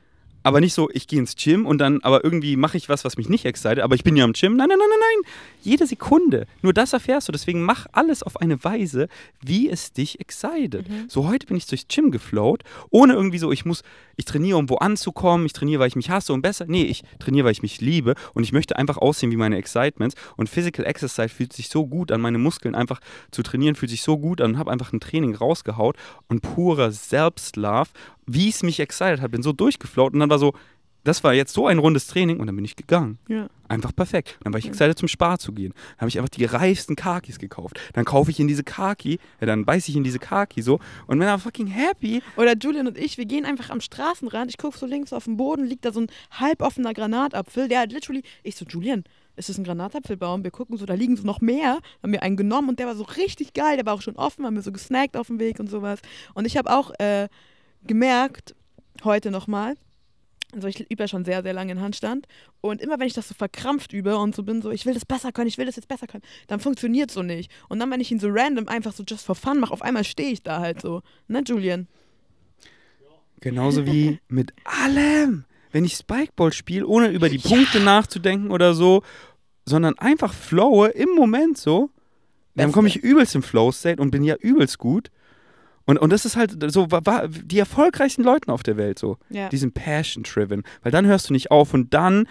aber 0.43 0.61
nicht 0.61 0.75
so, 0.75 0.91
ich 0.93 1.07
gehe 1.07 1.19
ins 1.19 1.37
Gym 1.37 1.67
und 1.67 1.79
dann, 1.79 2.01
aber 2.03 2.25
irgendwie 2.25 2.57
mache 2.57 2.77
ich 2.77 2.89
was, 2.89 3.05
was 3.05 3.17
mich 3.17 3.29
nicht 3.29 3.45
excited, 3.45 3.81
aber 3.81 3.95
ich 3.95 4.05
bin 4.05 4.17
ja 4.17 4.25
im 4.25 4.33
Gym. 4.33 4.57
Nein, 4.57 4.69
nein, 4.69 4.79
nein, 4.79 4.89
nein, 4.89 4.99
nein. 5.01 5.33
Jede 5.63 5.87
Sekunde. 5.87 6.47
Nur 6.63 6.73
das 6.73 6.93
erfährst 6.93 7.29
du. 7.29 7.33
Deswegen 7.33 7.63
mach 7.63 7.87
alles 7.93 8.23
auf 8.23 8.41
eine 8.41 8.63
Weise, 8.65 9.09
wie 9.41 9.69
es 9.69 9.93
dich 9.93 10.21
excited. 10.21 10.87
So 11.09 11.29
heute 11.29 11.47
bin 11.47 11.57
ich 11.57 11.67
durchs 11.67 11.87
Gym 11.89 12.11
geflowt, 12.11 12.63
ohne 12.91 13.15
irgendwie 13.15 13.39
so, 13.39 13.53
ich 13.53 13.65
muss, 13.65 13.83
ich 14.17 14.25
trainiere, 14.25 14.59
um 14.59 14.69
wo 14.69 14.77
anzukommen, 14.77 15.47
ich 15.47 15.53
trainiere, 15.53 15.81
weil 15.81 15.89
ich 15.89 15.97
mich 15.97 16.11
hasse 16.11 16.33
und 16.33 16.43
besser. 16.43 16.65
Nee, 16.67 16.85
ich 16.85 17.03
trainiere, 17.19 17.45
weil 17.45 17.53
ich 17.53 17.63
mich 17.63 17.81
liebe 17.81 18.15
und 18.35 18.43
ich 18.43 18.53
möchte 18.53 18.77
einfach 18.77 18.99
aussehen 18.99 19.31
wie 19.31 19.37
meine 19.37 19.57
Excitements. 19.57 20.17
Und 20.37 20.49
Physical 20.49 20.85
Exercise 20.85 21.29
fühlt 21.29 21.53
sich 21.53 21.69
so 21.69 21.87
gut 21.87 22.11
an, 22.11 22.21
meine 22.21 22.39
Muskeln 22.39 22.75
einfach 22.75 23.01
zu 23.31 23.43
trainieren, 23.43 23.77
fühlt 23.77 23.91
sich 23.91 24.03
so 24.03 24.19
gut 24.19 24.41
an 24.41 24.53
und 24.53 24.59
habe 24.59 24.71
einfach 24.71 24.93
ein 24.93 25.01
Training 25.01 25.35
rausgehaut 25.35 25.97
und 26.29 26.43
purer 26.43 26.91
Selbstlove, 26.91 27.91
wie 28.35 28.49
es 28.49 28.63
mich 28.63 28.81
excited 28.81 29.21
hat, 29.21 29.31
bin 29.31 29.43
so 29.43 29.53
durchgeflowt 29.53 30.13
und 30.13 30.21
dann 30.21 30.31
war 30.31 30.39
so, 30.39 30.53
das 31.05 31.25
war 31.25 31.35
jetzt 31.35 31.53
so 31.53 31.67
ein 31.67 31.79
rundes 31.79 32.07
Training 32.07 32.39
und 32.39 32.47
dann 32.47 32.55
bin 32.55 32.65
ich 32.65 32.77
gegangen. 32.77 33.19
Ja. 33.29 33.49
Einfach 33.69 33.95
perfekt. 33.95 34.39
Dann 34.45 34.53
war 34.53 34.59
ich 34.59 34.67
excited 34.67 34.99
zum 34.99 35.09
Spar 35.09 35.39
zu 35.39 35.53
gehen. 35.53 35.73
Dann 35.73 36.03
habe 36.03 36.09
ich 36.09 36.19
einfach 36.19 36.29
die 36.29 36.45
reifsten 36.45 36.95
Kakis 36.95 37.39
gekauft. 37.39 37.81
Dann 37.95 38.05
kaufe 38.05 38.31
ich 38.31 38.39
in 38.39 38.47
diese 38.47 38.63
Kaki, 38.63 39.19
ja, 39.41 39.47
dann 39.47 39.65
beiße 39.65 39.91
ich 39.91 39.97
in 39.97 40.05
diese 40.05 40.19
Kaki 40.19 40.63
so 40.63 40.79
und 41.07 41.19
bin 41.19 41.27
aber 41.27 41.43
fucking 41.43 41.67
happy. 41.67 42.23
Oder 42.37 42.55
Julian 42.57 42.87
und 42.87 42.99
ich, 42.99 43.19
wir 43.19 43.25
gehen 43.25 43.45
einfach 43.45 43.71
am 43.71 43.81
Straßenrand. 43.81 44.51
Ich 44.51 44.59
gucke 44.59 44.79
so 44.79 44.87
links 44.87 45.13
auf 45.13 45.25
den 45.25 45.37
Boden, 45.37 45.65
liegt 45.65 45.85
da 45.85 45.93
so 45.93 46.01
ein 46.01 46.07
halboffener 46.31 46.93
Granatapfel. 46.93 47.69
Der 47.69 47.81
hat 47.81 47.93
literally, 47.93 48.23
ich 48.43 48.57
so, 48.57 48.65
Julian, 48.69 49.05
ist 49.35 49.49
das 49.49 49.59
ein 49.59 49.65
Granatapfelbaum? 49.65 50.45
Wir 50.45 50.51
gucken 50.51 50.77
so, 50.77 50.85
da 50.85 50.95
liegen 50.95 51.17
so 51.17 51.25
noch 51.25 51.41
mehr. 51.41 51.81
Haben 52.03 52.13
wir 52.13 52.23
einen 52.23 52.37
genommen 52.37 52.69
und 52.69 52.79
der 52.79 52.87
war 52.87 52.95
so 52.95 53.05
richtig 53.05 53.55
geil. 53.55 53.77
Der 53.77 53.87
war 53.87 53.95
auch 53.95 54.03
schon 54.03 54.17
offen, 54.17 54.45
haben 54.45 54.55
wir 54.55 54.63
so 54.63 54.73
gesnackt 54.73 55.17
auf 55.17 55.29
dem 55.29 55.41
Weg 55.41 55.59
und 55.59 55.71
sowas. 55.71 56.01
Und 56.35 56.47
ich 56.47 56.59
habe 56.59 56.71
auch 56.71 56.93
äh, 56.99 57.29
gemerkt, 57.87 58.55
heute 59.05 59.31
nochmal, 59.31 59.77
also 60.55 60.69
ich 60.69 60.81
übe 60.91 61.03
ja 61.03 61.09
schon 61.09 61.25
sehr, 61.25 61.43
sehr 61.43 61.55
lange 61.55 61.73
in 61.73 61.81
Handstand. 61.81 62.27
Und 62.61 62.81
immer 62.83 62.99
wenn 63.01 63.07
ich 63.07 63.15
das 63.15 63.29
so 63.29 63.35
verkrampft 63.35 63.93
übe 63.93 64.19
und 64.19 64.35
so 64.35 64.43
bin, 64.43 64.61
so, 64.61 64.71
ich 64.71 64.85
will 64.85 64.95
das 64.95 65.07
besser 65.07 65.33
können, 65.33 65.49
ich 65.49 65.57
will 65.57 65.67
das 65.67 65.77
jetzt 65.77 65.89
besser 65.89 66.07
können, 66.07 66.23
dann 66.47 66.61
funktioniert 66.61 67.11
so 67.11 67.23
nicht. 67.23 67.51
Und 67.69 67.79
dann, 67.79 67.91
wenn 67.91 68.01
ich 68.01 68.13
ihn 68.13 68.21
so 68.21 68.29
random 68.31 68.69
einfach 68.69 68.93
so 68.93 69.03
just 69.07 69.25
for 69.25 69.35
fun 69.35 69.61
mache, 69.61 69.73
auf 69.73 69.83
einmal 69.83 70.05
stehe 70.05 70.31
ich 70.31 70.43
da 70.43 70.61
halt 70.61 70.81
so. 70.81 71.03
Ne, 71.27 71.43
Julian? 71.45 71.89
Genauso 73.41 73.87
wie 73.87 74.21
mit 74.29 74.53
allem. 74.65 75.45
Wenn 75.71 75.87
ich 75.87 75.95
Spikeball 75.95 76.53
spiele, 76.53 76.87
ohne 76.87 77.09
über 77.09 77.31
die 77.31 77.39
Punkte 77.39 77.81
nachzudenken 77.81 78.51
oder 78.51 78.75
so, 78.75 79.03
sondern 79.65 79.97
einfach 79.99 80.35
flowe 80.35 80.89
im 80.89 81.15
Moment 81.15 81.57
so, 81.57 81.89
dann 82.55 82.73
komme 82.73 82.89
ich 82.89 82.97
übelst 82.97 83.35
im 83.35 83.43
Flow-State 83.43 84.03
und 84.03 84.11
bin 84.11 84.23
ja 84.23 84.35
übelst 84.35 84.77
gut. 84.77 85.11
Und, 85.87 85.99
und 85.99 86.11
das 86.13 86.25
ist 86.25 86.37
halt 86.37 86.57
so, 86.73 86.91
wa- 86.91 87.01
wa- 87.05 87.27
die 87.27 87.59
erfolgreichsten 87.59 88.23
Leute 88.23 88.53
auf 88.53 88.63
der 88.63 88.77
Welt 88.77 88.99
so. 88.99 89.19
Ja. 89.31 89.49
Die 89.49 89.57
sind 89.57 89.75
passion-driven. 89.75 90.63
Weil 90.83 90.93
dann 90.93 91.07
hörst 91.07 91.29
du 91.29 91.33
nicht 91.33 91.51
auf 91.51 91.75
und 91.75 91.93
dann, 91.95 92.27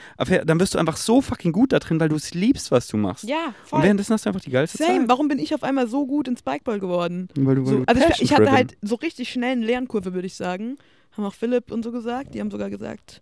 dann 0.45 0.59
wirst 0.59 0.73
du 0.75 0.79
einfach 0.79 0.97
so 0.97 1.21
fucking 1.21 1.51
gut 1.51 1.73
da 1.73 1.79
drin, 1.79 1.99
weil 1.99 2.09
du 2.09 2.15
es 2.15 2.33
liebst, 2.33 2.71
was 2.71 2.87
du 2.87 2.97
machst. 2.97 3.25
Ja, 3.25 3.47
Und 3.47 3.55
voll. 3.63 3.83
währenddessen 3.83 4.13
hast 4.13 4.25
du 4.25 4.29
einfach 4.29 4.41
die 4.41 4.51
geilste 4.51 4.77
Same. 4.77 4.99
Zeit. 5.01 5.09
Warum 5.09 5.27
bin 5.27 5.39
ich 5.39 5.53
auf 5.53 5.63
einmal 5.63 5.87
so 5.87 6.05
gut 6.07 6.27
in 6.27 6.37
Spikeball 6.37 6.79
geworden? 6.79 7.27
Weil 7.35 7.55
du, 7.55 7.65
weil 7.65 7.71
So, 7.71 7.77
du 7.79 7.83
also 7.87 8.01
ich, 8.11 8.21
ich 8.21 8.33
hatte 8.33 8.51
halt 8.51 8.77
so 8.81 8.95
richtig 8.95 9.29
schnell 9.31 9.51
eine 9.53 9.65
Lernkurve, 9.65 10.13
würde 10.13 10.27
ich 10.27 10.35
sagen. 10.35 10.77
Haben 11.17 11.25
auch 11.25 11.33
Philipp 11.33 11.71
und 11.71 11.83
so 11.83 11.91
gesagt. 11.91 12.33
Die 12.33 12.39
haben 12.39 12.51
sogar 12.51 12.69
gesagt, 12.69 13.19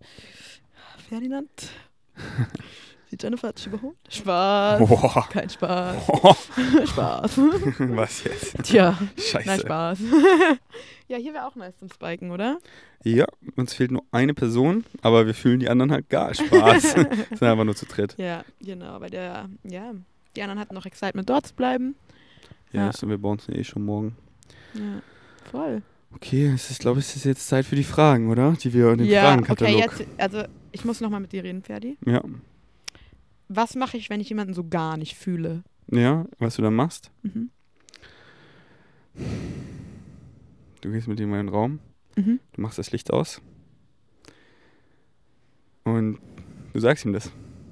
Ferdinand, 1.08 1.48
die 3.10 3.16
Jennifer 3.20 3.48
hat 3.48 3.58
dich 3.58 3.66
überholt. 3.66 3.96
Spaß. 4.08 4.78
Boah. 4.88 5.28
Kein 5.30 5.50
Spaß. 5.50 5.96
Oh, 6.08 6.34
Spaß. 6.86 7.38
was 7.78 8.24
jetzt? 8.24 8.62
Tja, 8.64 8.98
Scheiße. 9.16 9.46
nein, 9.48 9.60
Spaß. 9.60 9.98
ja, 11.08 11.16
hier 11.16 11.34
wäre 11.34 11.46
auch 11.46 11.56
nice 11.56 11.76
zum 11.78 11.88
Spiken, 11.90 12.30
oder? 12.30 12.58
Ja, 13.02 13.26
uns 13.56 13.74
fehlt 13.74 13.90
nur 13.90 14.04
eine 14.12 14.34
Person, 14.34 14.84
aber 15.02 15.26
wir 15.26 15.34
fühlen 15.34 15.60
die 15.60 15.68
anderen 15.68 15.90
halt 15.92 16.08
gar 16.08 16.34
Spaß. 16.34 16.82
sind 16.92 17.42
einfach 17.42 17.64
nur 17.64 17.74
zu 17.76 17.86
dritt. 17.86 18.14
Ja, 18.18 18.44
genau. 18.60 19.00
Weil 19.00 19.10
der, 19.10 19.48
ja, 19.64 19.92
die 20.36 20.42
anderen 20.42 20.60
hatten 20.60 20.74
noch 20.74 20.86
Excitement 20.86 21.28
dort 21.28 21.46
zu 21.46 21.54
bleiben. 21.54 21.94
Ja, 22.72 22.90
Ja. 22.90 23.08
wir 23.08 23.18
bei 23.18 23.28
uns 23.28 23.48
eh 23.48 23.64
schon 23.64 23.84
morgen. 23.84 24.16
Ja, 24.74 25.02
voll. 25.50 25.82
Okay, 26.14 26.52
es 26.54 26.70
ist, 26.70 26.80
glaube 26.80 27.00
ich, 27.00 27.06
es 27.06 27.16
ist 27.16 27.24
jetzt 27.24 27.46
Zeit 27.48 27.64
für 27.64 27.76
die 27.76 27.84
Fragen, 27.84 28.30
oder? 28.30 28.52
Die 28.52 28.72
wir 28.72 28.90
in 28.90 28.98
den 28.98 29.06
ja, 29.06 29.20
okay, 29.20 29.26
Fragenkatalog. 29.28 29.80
jetzt, 29.80 30.06
also 30.18 30.42
ich 30.72 30.84
muss 30.84 31.00
nochmal 31.00 31.20
mit 31.20 31.32
dir 31.32 31.42
reden, 31.44 31.62
Ferdi. 31.62 31.96
Ja. 32.04 32.20
Was 33.52 33.74
mache 33.74 33.96
ich, 33.96 34.10
wenn 34.10 34.20
ich 34.20 34.28
jemanden 34.28 34.54
so 34.54 34.62
gar 34.68 34.96
nicht 34.96 35.16
fühle? 35.16 35.64
ja, 35.92 36.24
was 36.38 36.54
du 36.54 36.62
dann 36.62 36.74
machst, 36.74 37.10
Mhm. 37.22 37.50
du 40.80 40.90
gehst 40.92 41.08
mit 41.08 41.18
ihm 41.20 41.30
in 41.32 41.40
einen 41.40 41.48
Raum, 41.48 41.80
Mhm. 42.16 42.38
du 42.52 42.60
machst 42.60 42.78
das 42.78 42.92
Licht 42.92 43.12
aus 43.12 43.40
und 45.84 46.18
du 46.72 46.80
sagst 46.80 47.04
ihm 47.04 47.12
das. 47.12 47.30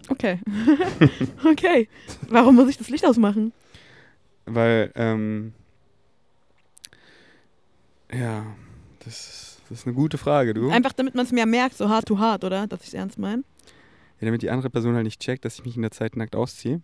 Okay. 0.09 0.41
okay. 1.45 1.89
Warum 2.29 2.57
muss 2.57 2.68
ich 2.70 2.76
das 2.79 2.89
Licht 2.91 3.07
ausmachen? 3.07 3.53
Weil, 4.47 4.91
ähm, 4.97 5.53
ja, 8.12 8.45
das 9.05 9.07
ist, 9.14 9.61
das 9.68 9.79
ist 9.81 9.87
eine 9.87 9.95
gute 9.95 10.18
Frage, 10.18 10.55
du. 10.55 10.70
Einfach 10.70 10.93
damit 10.95 11.14
man 11.14 11.24
es 11.24 11.31
mir 11.33 11.47
merkt, 11.47 11.76
so 11.76 11.89
hart 11.89 12.07
to 12.07 12.18
hart, 12.18 12.43
oder? 12.43 12.66
Dass 12.66 12.81
ich 12.83 12.89
es 12.89 12.95
ernst 12.95 13.18
meine. 13.18 13.45
Ja, 14.21 14.27
damit 14.27 14.43
die 14.43 14.51
andere 14.51 14.71
Person 14.71 14.95
halt 14.95 15.05
nicht 15.05 15.21
checkt, 15.21 15.45
dass 15.45 15.59
ich 15.59 15.64
mich 15.64 15.77
in 15.77 15.83
der 15.83 15.91
Zeit 15.91 16.16
nackt 16.16 16.35
ausziehe. 16.37 16.81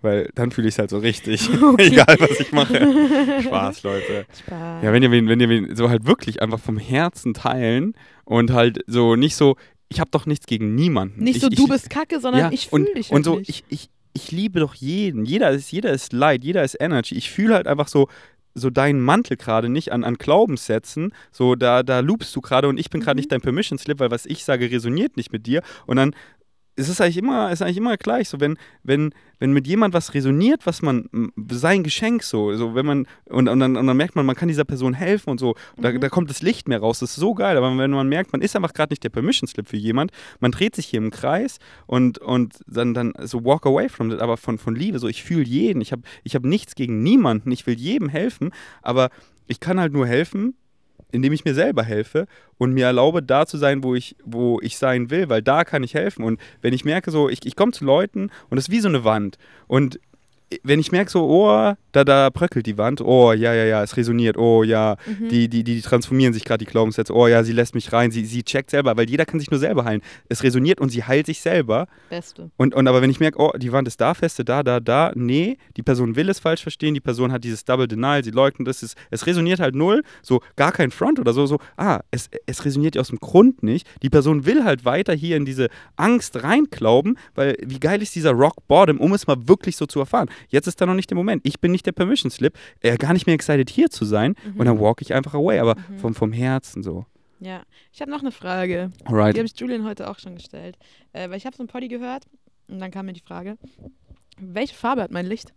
Weil 0.00 0.28
dann 0.34 0.50
fühle 0.50 0.66
ich 0.68 0.74
es 0.74 0.78
halt 0.78 0.90
so 0.90 0.98
richtig. 0.98 1.48
Okay. 1.62 1.86
Egal, 1.88 2.16
was 2.18 2.40
ich 2.40 2.52
mache. 2.52 3.42
Spaß, 3.42 3.82
Leute. 3.84 4.26
Spaß. 4.46 4.82
Ja, 4.84 4.92
wenn 4.92 5.02
ihr 5.02 5.10
wen, 5.10 5.28
wenn 5.28 5.38
ihr 5.40 5.76
so 5.76 5.88
halt 5.90 6.06
wirklich 6.06 6.42
einfach 6.42 6.58
vom 6.58 6.78
Herzen 6.78 7.34
teilen 7.34 7.94
und 8.24 8.52
halt 8.52 8.80
so 8.86 9.14
nicht 9.16 9.36
so, 9.36 9.56
ich 9.88 10.00
habe 10.00 10.10
doch 10.10 10.26
nichts 10.26 10.46
gegen 10.46 10.74
niemanden. 10.74 11.22
nicht 11.22 11.36
ich, 11.36 11.42
so, 11.42 11.48
ich, 11.48 11.56
du 11.56 11.68
bist 11.68 11.90
kacke, 11.90 12.18
sondern 12.20 12.40
ja, 12.40 12.50
ich 12.52 12.72
und, 12.72 12.84
fühle 12.84 12.94
dich 12.94 13.10
Und 13.10 13.24
so, 13.24 13.32
wirklich. 13.36 13.64
ich, 13.68 13.82
ich, 13.82 13.90
ich 14.24 14.32
liebe 14.32 14.58
doch 14.60 14.74
jeden. 14.74 15.24
Jeder 15.24 15.50
ist, 15.50 15.70
jeder 15.70 15.92
ist 15.92 16.12
Light, 16.12 16.42
jeder 16.44 16.64
ist 16.64 16.76
Energy. 16.80 17.14
Ich 17.14 17.30
fühle 17.30 17.54
halt 17.54 17.66
einfach 17.66 17.88
so, 17.88 18.08
so 18.54 18.68
deinen 18.68 19.00
Mantel 19.00 19.36
gerade 19.36 19.68
nicht 19.68 19.92
an, 19.92 20.02
an 20.04 20.14
Glaubenssätzen. 20.16 21.14
So, 21.30 21.54
da, 21.54 21.82
da 21.82 22.00
loopst 22.00 22.34
du 22.34 22.40
gerade 22.40 22.68
und 22.68 22.78
ich 22.78 22.90
bin 22.90 23.00
gerade 23.00 23.14
Mhm. 23.14 23.20
nicht 23.20 23.32
dein 23.32 23.40
Permission 23.40 23.78
Slip, 23.78 24.00
weil 24.00 24.10
was 24.10 24.26
ich 24.26 24.44
sage, 24.44 24.70
resoniert 24.70 25.16
nicht 25.16 25.32
mit 25.32 25.46
dir. 25.46 25.62
Und 25.86 25.96
dann 25.96 26.14
ist 26.74 26.88
es 26.88 27.00
eigentlich 27.00 27.18
immer, 27.18 27.52
ist 27.52 27.62
eigentlich 27.62 27.76
immer 27.76 27.96
gleich. 27.96 28.28
So, 28.28 28.40
wenn, 28.40 28.56
wenn, 28.82 29.14
wenn 29.38 29.52
mit 29.52 29.66
jemand 29.66 29.92
was 29.92 30.14
resoniert, 30.14 30.64
was 30.64 30.80
man, 30.80 31.08
sein 31.50 31.82
Geschenk 31.82 32.22
so, 32.22 32.54
so 32.54 32.74
wenn 32.74 32.86
man, 32.86 33.06
und, 33.26 33.48
und, 33.48 33.60
dann, 33.60 33.76
und 33.76 33.86
dann 33.86 33.96
merkt 33.96 34.16
man, 34.16 34.24
man 34.24 34.36
kann 34.36 34.48
dieser 34.48 34.64
Person 34.64 34.94
helfen 34.94 35.30
und 35.30 35.38
so, 35.38 35.50
und 35.76 35.84
da, 35.84 35.92
Mhm. 35.92 36.00
da 36.00 36.08
kommt 36.08 36.30
das 36.30 36.42
Licht 36.42 36.68
mehr 36.68 36.80
raus. 36.80 37.00
Das 37.00 37.10
ist 37.10 37.16
so 37.16 37.34
geil. 37.34 37.56
Aber 37.56 37.76
wenn 37.76 37.90
man 37.90 38.08
merkt, 38.08 38.32
man 38.32 38.40
ist 38.40 38.56
einfach 38.56 38.72
gerade 38.72 38.92
nicht 38.92 39.04
der 39.04 39.10
Permission 39.10 39.46
Slip 39.46 39.68
für 39.68 39.76
jemand, 39.76 40.12
man 40.40 40.50
dreht 40.50 40.74
sich 40.74 40.86
hier 40.86 40.98
im 40.98 41.10
Kreis 41.10 41.58
und, 41.86 42.18
und 42.18 42.54
dann, 42.66 42.94
dann 42.94 43.12
so 43.20 43.44
walk 43.44 43.66
away 43.66 43.88
from 43.88 44.10
it, 44.10 44.20
aber 44.20 44.36
von, 44.36 44.58
von 44.58 44.74
Liebe. 44.74 44.98
So, 44.98 45.08
ich 45.08 45.22
fühle 45.22 45.44
jeden. 45.44 45.80
Ich 45.82 45.92
habe 45.92 46.02
ich 46.24 46.34
hab 46.34 46.44
nichts 46.44 46.74
gegen 46.74 47.02
niemanden. 47.02 47.50
Ich 47.52 47.66
will 47.66 47.78
jedem 47.78 48.08
helfen, 48.08 48.50
aber 48.80 49.10
ich 49.46 49.60
kann 49.60 49.78
halt 49.78 49.92
nur 49.92 50.06
helfen, 50.06 50.54
indem 51.12 51.32
ich 51.32 51.44
mir 51.44 51.54
selber 51.54 51.84
helfe 51.84 52.26
und 52.58 52.72
mir 52.72 52.86
erlaube, 52.86 53.22
da 53.22 53.46
zu 53.46 53.58
sein, 53.58 53.84
wo 53.84 53.94
ich, 53.94 54.16
wo 54.24 54.58
ich 54.60 54.78
sein 54.78 55.10
will, 55.10 55.28
weil 55.28 55.42
da 55.42 55.64
kann 55.64 55.84
ich 55.84 55.94
helfen. 55.94 56.24
Und 56.24 56.40
wenn 56.60 56.72
ich 56.72 56.84
merke, 56.84 57.10
so, 57.10 57.28
ich, 57.28 57.46
ich 57.46 57.54
komme 57.54 57.72
zu 57.72 57.84
Leuten 57.84 58.30
und 58.50 58.58
es 58.58 58.68
ist 58.68 58.70
wie 58.70 58.80
so 58.80 58.88
eine 58.88 59.04
Wand. 59.04 59.38
Und 59.68 60.00
wenn 60.62 60.80
ich 60.80 60.92
merke 60.92 61.10
so, 61.10 61.24
oh, 61.28 61.74
da, 61.92 62.04
da 62.04 62.30
bröckelt 62.30 62.66
die 62.66 62.78
Wand, 62.78 63.00
oh, 63.00 63.32
ja, 63.32 63.52
ja, 63.54 63.64
ja, 63.64 63.82
es 63.82 63.96
resoniert, 63.96 64.36
oh, 64.38 64.62
ja, 64.62 64.96
Mhm. 65.06 65.28
die, 65.28 65.48
die, 65.48 65.62
die 65.64 65.80
transformieren 65.82 66.32
sich 66.32 66.44
gerade, 66.44 66.64
die 66.64 66.70
Glaubenssätze, 66.70 67.14
oh, 67.14 67.26
ja, 67.26 67.44
sie 67.44 67.52
lässt 67.52 67.74
mich 67.74 67.92
rein, 67.92 68.10
sie, 68.10 68.24
sie 68.24 68.42
checkt 68.42 68.70
selber, 68.70 68.96
weil 68.96 69.08
jeder 69.10 69.24
kann 69.26 69.40
sich 69.40 69.50
nur 69.50 69.60
selber 69.60 69.84
heilen. 69.84 70.00
Es 70.28 70.42
resoniert 70.42 70.80
und 70.80 70.88
sie 70.90 71.04
heilt 71.04 71.26
sich 71.26 71.40
selber. 71.40 71.86
Beste. 72.08 72.50
Und, 72.56 72.74
und 72.74 72.88
aber 72.88 73.02
wenn 73.02 73.10
ich 73.10 73.20
merke, 73.20 73.38
oh, 73.38 73.52
die 73.56 73.72
Wand 73.72 73.86
ist 73.88 74.00
da 74.00 74.14
feste, 74.14 74.44
da, 74.44 74.62
da, 74.62 74.80
da, 74.80 75.12
nee, 75.14 75.58
die 75.76 75.82
Person 75.82 76.16
will 76.16 76.28
es 76.28 76.38
falsch 76.38 76.62
verstehen, 76.62 76.94
die 76.94 77.00
Person 77.00 77.32
hat 77.32 77.44
dieses 77.44 77.64
Double 77.64 77.86
Denial, 77.88 78.24
sie 78.24 78.30
leugnet 78.30 78.68
es, 78.68 78.82
es, 78.82 78.94
es 79.10 79.26
resoniert 79.26 79.60
halt 79.60 79.74
null, 79.74 80.02
so 80.22 80.40
gar 80.56 80.72
kein 80.72 80.90
Front 80.90 81.18
oder 81.20 81.32
so, 81.32 81.46
so, 81.46 81.58
ah, 81.76 82.00
es, 82.10 82.30
es 82.46 82.64
resoniert 82.64 82.94
ja 82.94 83.00
aus 83.00 83.08
dem 83.08 83.18
Grund 83.18 83.62
nicht. 83.62 83.86
Die 84.02 84.10
Person 84.10 84.46
will 84.46 84.64
halt 84.64 84.84
weiter 84.84 85.12
hier 85.12 85.36
in 85.36 85.44
diese 85.44 85.68
Angst 85.96 86.42
reinklauben, 86.42 87.18
weil 87.34 87.56
wie 87.64 87.80
geil 87.80 88.02
ist 88.02 88.14
dieser 88.14 88.32
Rock 88.32 88.66
Bottom, 88.68 88.98
um 88.98 89.12
es 89.12 89.26
mal 89.26 89.36
wirklich 89.48 89.76
so 89.76 89.86
zu 89.86 90.00
erfahren. 90.00 90.28
Jetzt 90.48 90.66
ist 90.66 90.80
da 90.80 90.86
noch 90.86 90.94
nicht 90.94 91.10
der 91.10 91.16
Moment. 91.16 91.42
Ich 91.44 91.60
bin 91.60 91.72
nicht 91.72 91.86
der 91.86 91.92
Permission 91.92 92.30
Slip, 92.30 92.58
äh, 92.80 92.96
gar 92.96 93.12
nicht 93.12 93.26
mehr 93.26 93.34
excited 93.34 93.70
hier 93.70 93.90
zu 93.90 94.04
sein 94.04 94.34
und 94.56 94.64
dann 94.66 94.78
walk 94.80 95.02
ich 95.02 95.14
einfach 95.14 95.34
away, 95.34 95.58
aber 95.58 95.74
Mhm. 95.76 95.98
vom, 95.98 96.14
vom 96.14 96.32
Herzen 96.32 96.82
so. 96.82 97.06
Ja. 97.40 97.62
Ich 97.92 98.00
habe 98.00 98.10
noch 98.10 98.20
eine 98.20 98.30
Frage. 98.30 98.90
Die 99.00 99.06
Alright. 99.06 99.36
habe 99.36 99.46
ich 99.46 99.58
Julian 99.58 99.84
heute 99.84 100.08
auch 100.08 100.18
schon 100.18 100.34
gestellt. 100.36 100.76
Äh, 101.12 101.28
weil 101.28 101.36
ich 101.38 101.46
habe 101.46 101.56
so 101.56 101.62
ein 101.62 101.66
Poddy 101.66 101.88
gehört 101.88 102.24
und 102.68 102.78
dann 102.78 102.90
kam 102.90 103.06
mir 103.06 103.12
die 103.14 103.20
Frage, 103.20 103.58
welche 104.38 104.74
Farbe 104.74 105.02
hat 105.02 105.10
mein 105.10 105.26
Licht? 105.26 105.52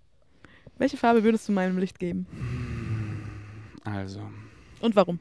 Welche 0.77 0.97
Farbe 0.97 1.23
würdest 1.23 1.47
du 1.47 1.51
meinem 1.53 1.77
Licht 1.77 1.99
geben? 1.99 2.25
Also. 3.83 4.21
Und 4.81 4.95
warum? 4.95 5.19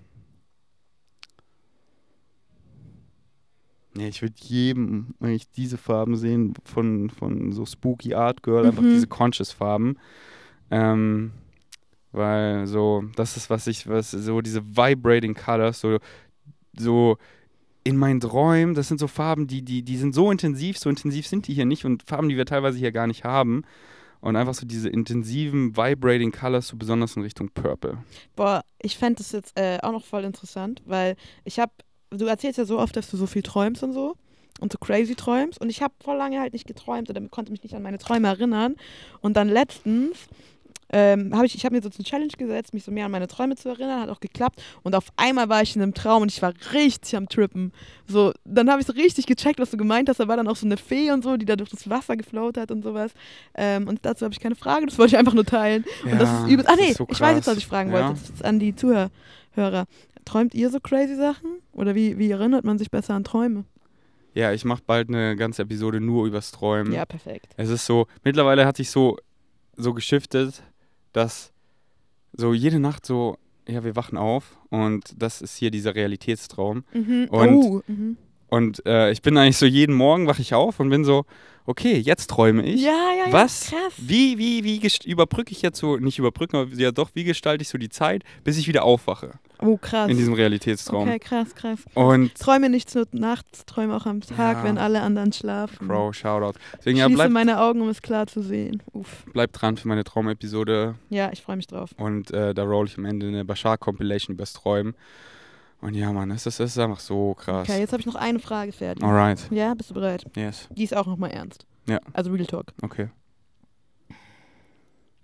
Nee, 3.97 4.09
ich 4.09 4.23
würde 4.23 4.35
jedem, 4.39 5.15
wenn 5.21 5.33
ich 5.33 5.51
diese 5.51 5.79
Farben 5.79 6.17
sehen, 6.17 6.55
von, 6.65 7.11
von 7.11 7.53
so 7.53 7.65
Spooky 7.65 8.15
Art 8.15 8.43
Girl, 8.43 8.67
einfach 8.67 8.83
Mhm. 8.83 8.91
diese 8.91 9.07
Conscious-Farben. 9.07 9.99
Ähm, 10.71 11.33
weil 12.13 12.67
so, 12.67 13.05
das 13.17 13.37
ist, 13.37 13.51
was 13.51 13.67
ich, 13.67 13.89
was, 13.89 14.11
so 14.11 14.41
diese 14.41 14.65
Vibrating 14.65 15.35
Colors, 15.35 15.81
so, 15.81 15.99
so 16.77 17.17
in 17.85 17.97
meinen 17.97 18.21
Träumen, 18.21 18.75
das 18.75 18.89
sind 18.89 18.99
so 18.99 19.09
Farben, 19.09 19.47
die, 19.47 19.63
die, 19.63 19.83
die 19.83 19.97
sind 19.97 20.15
so 20.15 20.31
intensiv, 20.31 20.79
so 20.79 20.89
intensiv 20.89 21.27
sind 21.27 21.47
die 21.49 21.55
hier 21.55 21.67
nicht 21.67 21.85
und 21.85 22.03
Farben, 22.05 22.29
die 22.29 22.37
wir 22.37 22.47
teilweise 22.47 22.79
hier 22.79 22.93
gar 22.93 23.07
nicht 23.07 23.25
haben. 23.25 23.63
Und 24.21 24.37
einfach 24.37 24.55
so 24.55 24.65
diese 24.65 24.89
intensiven, 24.89 25.77
vibrating 25.77 26.33
Colors, 26.33 26.69
so 26.69 26.79
besonders 26.79 27.15
in 27.15 27.23
Richtung 27.23 27.51
Purple. 27.51 27.99
Boah, 28.37 28.65
ich 28.81 28.97
fände 28.97 29.17
das 29.19 29.33
jetzt 29.33 29.53
äh, 29.59 29.79
auch 29.83 29.93
noch 29.93 30.05
voll 30.05 30.25
interessant, 30.25 30.83
weil 30.87 31.17
ich 31.45 31.59
habe, 31.59 31.73
du 32.19 32.27
erzählst 32.27 32.59
ja 32.59 32.65
so 32.65 32.79
oft, 32.79 32.97
dass 32.97 33.11
du 33.11 33.17
so 33.17 33.27
viel 33.27 33.43
träumst 33.43 33.83
und 33.83 33.93
so 33.93 34.15
und 34.61 34.73
so 34.73 34.79
crazy 34.79 35.15
träumst 35.15 35.61
und 35.61 35.69
ich 35.69 35.83
habe 35.83 35.95
voll 36.03 36.17
lange 36.17 36.41
halt 36.41 36.53
nicht 36.53 36.67
geträumt 36.67 37.11
oder 37.11 37.21
konnte 37.29 37.51
mich 37.53 37.63
nicht 37.63 37.75
an 37.75 37.83
meine 37.83 37.99
Träume 37.99 38.29
erinnern 38.29 38.77
und 39.21 39.37
dann 39.37 39.49
letztens 39.49 40.17
ähm, 40.93 41.35
habe 41.35 41.47
ich, 41.47 41.57
ich 41.57 41.65
habe 41.65 41.75
mir 41.75 41.83
so 41.83 41.89
eine 41.93 42.05
Challenge 42.05 42.31
gesetzt, 42.39 42.73
mich 42.73 42.85
so 42.85 42.93
mehr 42.93 43.07
an 43.07 43.11
meine 43.11 43.27
Träume 43.27 43.57
zu 43.57 43.69
erinnern, 43.69 44.01
hat 44.03 44.11
auch 44.11 44.21
geklappt 44.21 44.63
und 44.85 44.95
auf 44.95 45.07
einmal 45.17 45.49
war 45.49 45.61
ich 45.63 45.75
in 45.75 45.83
einem 45.83 45.93
Traum 45.95 46.23
und 46.23 46.31
ich 46.31 46.41
war 46.41 46.53
richtig 46.73 47.17
am 47.17 47.29
Trippen. 47.29 47.73
So, 48.07 48.33
dann 48.45 48.71
habe 48.71 48.81
ich 48.81 48.87
so 48.87 48.93
richtig 48.93 49.27
gecheckt, 49.27 49.59
was 49.59 49.71
du 49.71 49.77
gemeint 49.77 50.09
hast, 50.09 50.21
da 50.21 50.29
war 50.29 50.37
dann 50.37 50.47
auch 50.47 50.57
so 50.57 50.67
eine 50.67 50.77
Fee 50.77 51.11
und 51.11 51.25
so, 51.25 51.37
die 51.37 51.47
da 51.47 51.57
durch 51.57 51.71
das 51.71 51.91
Wasser 51.91 52.17
gefloat 52.17 52.57
hat 52.59 52.71
und 52.71 52.85
sowas 52.85 53.11
ähm, 53.57 53.89
und 53.89 54.01
dazu 54.03 54.25
habe 54.25 54.35
ich 54.35 54.41
keine 54.41 54.55
Frage, 54.55 54.87
das 54.87 54.97
wollte 54.99 55.15
ich 55.15 55.19
einfach 55.19 55.35
nur 55.35 55.47
teilen. 55.47 55.85
Und 56.05 56.21
das 56.21 56.31
ist 56.45 56.49
übel. 56.49 56.65
Ah, 56.69 56.77
nee, 56.77 56.93
so 56.93 57.07
ich 57.11 57.21
weiß 57.21 57.35
jetzt, 57.37 57.47
was 57.49 57.57
ich 57.57 57.67
fragen 57.67 57.91
Ja. 57.91 57.97
wollte. 57.97 58.21
Das 58.21 58.31
ist 58.31 58.45
an 58.45 58.61
die 58.61 58.77
Zuhörer. 58.77 59.11
Träumt 60.25 60.55
ihr 60.55 60.71
so 60.71 60.81
crazy 60.81 61.17
Sachen? 61.17 61.59
Oder 61.73 61.95
wie, 61.95 62.19
wie 62.19 62.31
erinnert 62.31 62.65
man 62.65 62.79
sich 62.79 62.91
besser 62.91 63.15
an 63.15 63.25
Träume? 63.25 63.65
Ja, 64.35 64.53
ich 64.53 64.65
mache 64.65 64.83
bald 64.87 65.09
eine 65.09 65.37
ganze 65.37 65.63
Episode 65.63 66.01
nur 66.01 66.27
übers 66.27 66.51
Träumen. 66.51 66.93
Ja, 66.93 67.05
perfekt. 67.05 67.47
Es 67.57 67.69
ist 67.71 67.87
so, 67.87 68.07
mittlerweile 68.25 68.67
hat 68.67 68.77
sich 68.77 68.91
so, 68.91 69.17
so 69.77 69.95
geschiftet, 69.95 70.63
dass 71.13 71.53
so 72.33 72.53
jede 72.53 72.81
Nacht 72.81 73.07
so, 73.07 73.37
ja, 73.69 73.85
wir 73.85 73.95
wachen 73.97 74.19
auf 74.19 74.57
und 74.71 75.15
das 75.17 75.41
ist 75.41 75.57
hier 75.57 75.71
dieser 75.71 75.95
Realitätstraum. 75.95 76.85
Mhm. 76.93 77.29
Und- 77.31 77.65
oh, 77.65 77.83
mhm. 77.87 78.17
Und 78.49 78.87
äh, 78.87 79.11
ich 79.11 79.21
bin 79.23 79.37
eigentlich 79.37 79.57
so, 79.57 79.67
jeden 79.67 79.95
Morgen 79.97 80.27
wache 80.29 80.41
ich 80.43 80.55
auf 80.55 80.79
und 80.79 80.89
bin 80.89 81.05
so, 81.05 81.25
okay, 81.67 81.97
jetzt 81.99 82.31
träume 82.31 82.63
ich. 82.65 82.83
Ja, 82.83 82.91
ja, 82.91 83.27
ja. 83.27 83.33
Was? 83.33 83.71
Krass. 83.71 83.93
Wie, 83.99 84.39
wie, 84.39 84.65
wie 84.65 84.81
überbrücke 85.07 85.53
ich 85.53 85.63
jetzt 85.63 85.79
so, 85.79 85.97
nicht 85.97 86.19
überbrücken, 86.19 86.57
aber 86.57 86.75
ja 86.75 86.93
doch, 86.93 87.11
wie 87.15 87.25
gestalte 87.25 87.63
ich 87.63 87.69
so 87.69 87.79
die 87.79 87.89
Zeit, 87.89 88.23
bis 88.45 88.59
ich 88.59 88.69
wieder 88.69 88.85
aufwache 88.85 89.33
Oh, 89.61 89.77
krass. 89.79 90.11
in 90.11 90.17
diesem 90.17 90.35
Realitätstraum. 90.35 91.09
Okay, 91.09 91.19
krass, 91.19 91.55
krass. 91.55 91.79
Und 91.95 92.35
Träume 92.35 92.69
nicht 92.69 92.95
nur 92.95 93.07
nachts, 93.13 93.65
träume 93.65 93.97
auch 93.97 94.05
am 94.05 94.21
Tag, 94.21 94.59
Ja. 94.59 94.65
wenn 94.65 94.77
alle 94.79 95.01
anderen 95.01 95.33
schlafen. 95.33 95.89
Crow, 95.89 96.15
Shoutout. 96.15 96.59
Deswegen 96.79 96.97
Ich 96.97 97.01
ja, 97.01 97.07
schließe 97.07 97.17
bleibt 97.17 97.33
meine 97.33 97.61
Augen, 97.61 97.81
um 97.81 97.89
es 97.89 98.03
klar 98.03 98.27
zu 98.27 98.43
sehen. 98.43 98.83
Uff. 98.93 99.25
bleib 99.33 99.53
dran 99.53 99.77
für 99.77 99.89
meine 99.89 100.05
Traumepisode 100.05 100.97
Ja, 101.09 101.31
ich 101.33 101.43
freue 101.43 101.57
mich 101.57 101.67
drauf. 101.67 101.91
und 101.97 102.31
äh, 102.33 102.53
da 102.53 102.63
roll 102.65 102.87
ich 102.87 102.99
am 102.99 103.05
Ende 103.05 103.29
eine 103.29 103.45
Bashar-Compilation 103.45 104.35
übers 104.35 104.53
Träumen. 104.53 104.95
Und 105.85 105.93
ja, 105.93 106.11
Mann, 106.15 106.31
es 106.31 106.47
ist, 106.47 106.61
es 106.61 106.71
ist 106.71 106.79
einfach 106.79 106.99
so 106.99 107.35
krass. 107.35 107.69
Okay, 107.69 107.79
jetzt 107.81 107.93
habe 107.93 108.01
ich 108.01 108.07
noch 108.07 108.15
eine 108.15 108.39
Frage 108.39 108.73
fertig. 108.73 109.05
Alright, 109.05 109.47
Ja, 109.51 109.75
bist 109.75 109.91
du 109.91 109.95
bereit? 109.95 110.25
yes, 110.35 110.67
Die 110.71 110.83
ist 110.83 110.97
auch 110.97 111.07
nochmal 111.07 111.31
ernst. 111.31 111.67
Ja. 111.87 112.01
Also 112.15 112.33
Real 112.33 112.47
Talk. 112.47 112.73
okay. 112.81 113.11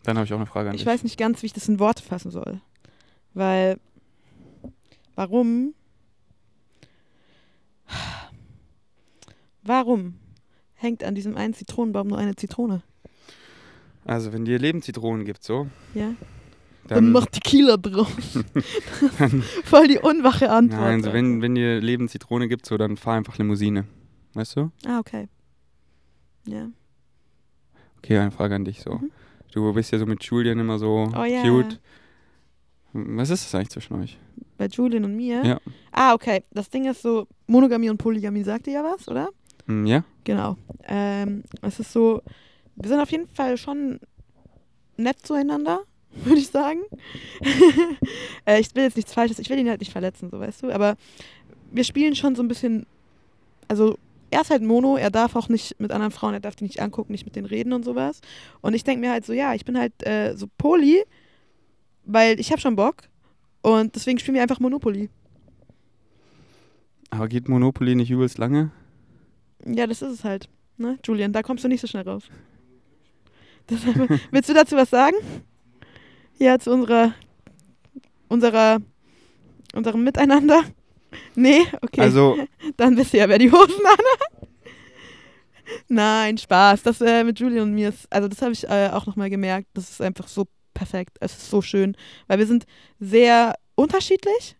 Dann 0.03 0.17
habe 0.19 0.27
ich 0.27 0.33
auch 0.35 0.37
eine 0.37 0.45
Frage 0.45 0.69
an 0.69 0.75
Ich 0.75 0.83
dich. 0.83 0.87
weiß 0.87 1.03
nicht 1.03 1.17
ganz, 1.19 1.41
wie 1.43 1.47
ich 1.47 1.55
das 1.55 1.67
in 1.67 1.79
Worte 1.79 2.03
fassen 2.03 2.31
soll. 2.31 2.61
Weil, 3.33 3.79
warum, 5.15 5.73
warum 9.63 10.19
hängt 10.75 11.05
an 11.05 11.15
diesem 11.15 11.37
einen 11.37 11.55
Zitronenbaum 11.55 12.09
nur 12.09 12.19
eine 12.19 12.37
Zitrone? 12.37 12.83
Also, 14.05 14.33
wenn 14.35 14.45
dir 14.45 14.59
Leben 14.59 14.83
Zitronen 14.83 15.25
gibt, 15.25 15.43
so, 15.43 15.69
Ja? 15.95 16.13
Dann, 16.89 17.05
dann. 17.05 17.13
mach 17.13 17.27
Tequila 17.27 17.77
drauf. 17.77 18.11
Voll 19.65 19.89
die 19.89 19.99
unwache 19.99 20.51
Antwort. 20.51 20.81
Nein, 20.81 21.01
so, 21.03 21.09
Alter. 21.09 21.19
wenn, 21.19 21.43
wenn 21.43 21.55
dir 21.55 21.81
Leben 21.81 22.09
Zitrone 22.09 22.49
gibt, 22.49 22.67
so, 22.67 22.77
dann 22.77 22.97
fahr 22.97 23.15
einfach 23.17 23.39
Limousine. 23.39 23.85
Weißt 24.35 24.57
du? 24.57 24.71
Ah, 24.87 24.99
okay. 24.99 25.29
Ja. 26.47 26.69
Okay, 27.99 28.19
eine 28.19 28.31
Frage 28.31 28.55
an 28.55 28.65
dich, 28.65 28.81
so. 28.81 28.95
Mhm. 28.95 29.11
Du 29.53 29.73
bist 29.73 29.91
ja 29.93 29.99
so 29.99 30.07
mit 30.07 30.23
Julian 30.25 30.59
immer 30.59 30.79
so 30.79 31.09
Oh 31.17 31.25
ja. 31.25 31.43
cute. 31.43 31.81
Was 32.93 33.31
ist 33.31 33.45
das 33.45 33.55
eigentlich 33.55 33.71
zwischen 33.71 33.95
euch? 34.01 34.19
Bei 34.59 34.67
Julian 34.67 35.05
und 35.05 35.17
mir? 35.17 35.45
Ja. 35.45 35.61
Ah, 35.93 36.15
okay. 36.15 36.45
Das 36.51 36.71
Ding 36.71 36.87
ist 36.87 37.03
so, 37.03 37.27
Monogamie 37.47 37.91
und 37.91 37.99
Polygamie 37.99 38.43
sagt 38.43 38.67
dir 38.67 38.73
ja 38.75 38.85
was, 38.85 39.07
oder? 39.09 39.29
Hm, 39.67 39.87
ja? 39.87 40.05
Genau. 40.25 40.57
Ähm, 40.89 41.45
es 41.63 41.79
ist 41.81 41.93
so, 41.93 42.23
wir 42.77 42.89
sind 42.89 43.01
auf 43.01 43.11
jeden 43.11 43.29
Fall 43.29 43.57
schon 43.57 44.01
nett 44.97 45.19
zueinander, 45.23 45.81
würde 46.25 46.41
ich 46.41 46.49
sagen. 46.49 46.81
äh, 48.47 48.61
ich 48.61 48.75
will 48.75 48.85
jetzt 48.85 48.97
nichts 48.97 49.13
Falsches, 49.13 49.39
ich 49.39 49.51
will 49.51 49.59
ihn 49.59 49.69
halt 49.69 49.81
nicht 49.81 49.93
verletzen, 49.93 50.31
so 50.31 50.41
weißt 50.41 50.63
du, 50.63 50.73
aber 50.73 50.97
wir 51.71 51.85
spielen 51.85 52.17
schon 52.17 52.35
so 52.35 52.43
ein 52.43 52.49
bisschen, 52.49 52.87
also 53.69 53.97
er 54.31 54.43
ist 54.43 54.51
halt 54.51 54.63
Mono, 54.63 54.97
er 54.97 55.11
darf 55.11 55.37
auch 55.37 55.49
nicht 55.49 55.79
mit 55.81 55.93
anderen 55.93 56.13
Frauen, 56.13 56.35
er 56.35 56.41
darf 56.41 56.57
die 56.57 56.65
nicht 56.65 56.81
angucken, 56.81 57.13
nicht 57.13 57.25
mit 57.25 57.37
denen 57.37 57.47
reden 57.47 57.73
und 57.73 57.85
sowas. 57.85 58.21
Und 58.61 58.75
ich 58.75 58.85
denke 58.85 59.01
mir 59.01 59.11
halt 59.11 59.25
so, 59.25 59.33
ja, 59.33 59.55
ich 59.55 59.65
bin 59.65 59.79
halt 59.79 59.93
äh, 60.07 60.37
so 60.37 60.47
Poly, 60.59 61.03
weil 62.05 62.39
ich 62.39 62.51
habe 62.51 62.61
schon 62.61 62.77
Bock 62.77 63.03
und 63.63 63.95
deswegen 63.95 64.19
spielen 64.19 64.37
wir 64.37 64.43
einfach 64.43 64.61
Monopoly. 64.61 65.11
Aber 67.11 67.29
geht 67.29 67.49
Monopoly 67.49 67.97
nicht 67.97 68.11
übelst 68.11 68.39
lange? 68.39 68.71
Ja, 69.67 69.87
das 69.87 70.01
ist 70.01 70.13
es 70.13 70.25
halt. 70.25 70.49
Ne, 70.77 70.99
Julian, 71.05 71.33
da 71.33 71.43
kommst 71.43 71.65
du 71.65 71.69
nicht 71.69 71.81
so 71.81 71.87
schnell 71.87 72.09
raus. 72.09 72.23
Deshalb, 73.69 74.09
willst 74.31 74.49
du 74.49 74.55
dazu 74.55 74.77
was 74.77 74.91
sagen? 74.91 75.17
Ja, 76.41 76.59
zu 76.59 76.73
unserer, 76.73 77.13
unserer, 78.29 78.79
unserem 79.75 80.03
Miteinander? 80.03 80.63
Nee? 81.35 81.67
Okay. 81.83 82.01
Also, 82.01 82.39
Dann 82.79 82.97
wisst 82.97 83.13
ihr 83.13 83.21
ja, 83.21 83.29
wer 83.29 83.39
die 83.39 83.53
Hosen 83.53 83.85
anhat. 83.85 84.49
Nein, 85.89 86.39
Spaß. 86.39 86.83
Das 86.83 87.01
äh, 87.03 87.25
mit 87.25 87.39
Julian 87.39 87.69
und 87.69 87.75
mir 87.75 87.91
ist, 87.91 88.11
also 88.11 88.27
das 88.27 88.41
habe 88.41 88.53
ich 88.53 88.65
äh, 88.65 88.89
auch 88.91 89.05
nochmal 89.05 89.29
gemerkt. 89.29 89.69
Das 89.75 89.91
ist 89.91 90.01
einfach 90.01 90.29
so 90.29 90.47
perfekt. 90.73 91.19
Es 91.21 91.37
ist 91.37 91.51
so 91.51 91.61
schön. 91.61 91.95
Weil 92.27 92.39
wir 92.39 92.47
sind 92.47 92.65
sehr 92.99 93.55
unterschiedlich. 93.75 94.57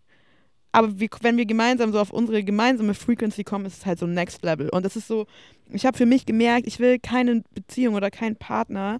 Aber 0.71 0.99
wir, 0.99 1.09
wenn 1.21 1.35
wir 1.35 1.47
gemeinsam 1.47 1.91
so 1.91 1.99
auf 1.99 2.11
unsere 2.11 2.43
gemeinsame 2.43 2.93
Frequency 2.93 3.43
kommen, 3.43 3.65
ist 3.65 3.79
es 3.79 3.85
halt 3.87 3.97
so 3.97 4.05
Next 4.05 4.43
Level. 4.43 4.69
Und 4.69 4.85
das 4.85 4.95
ist 4.95 5.07
so, 5.07 5.25
ich 5.71 5.85
habe 5.85 5.97
für 5.97 6.05
mich 6.05 6.27
gemerkt, 6.27 6.67
ich 6.67 6.79
will 6.79 6.99
keine 6.99 7.43
Beziehung 7.55 7.95
oder 7.95 8.11
keinen 8.11 8.35
Partner, 8.35 8.99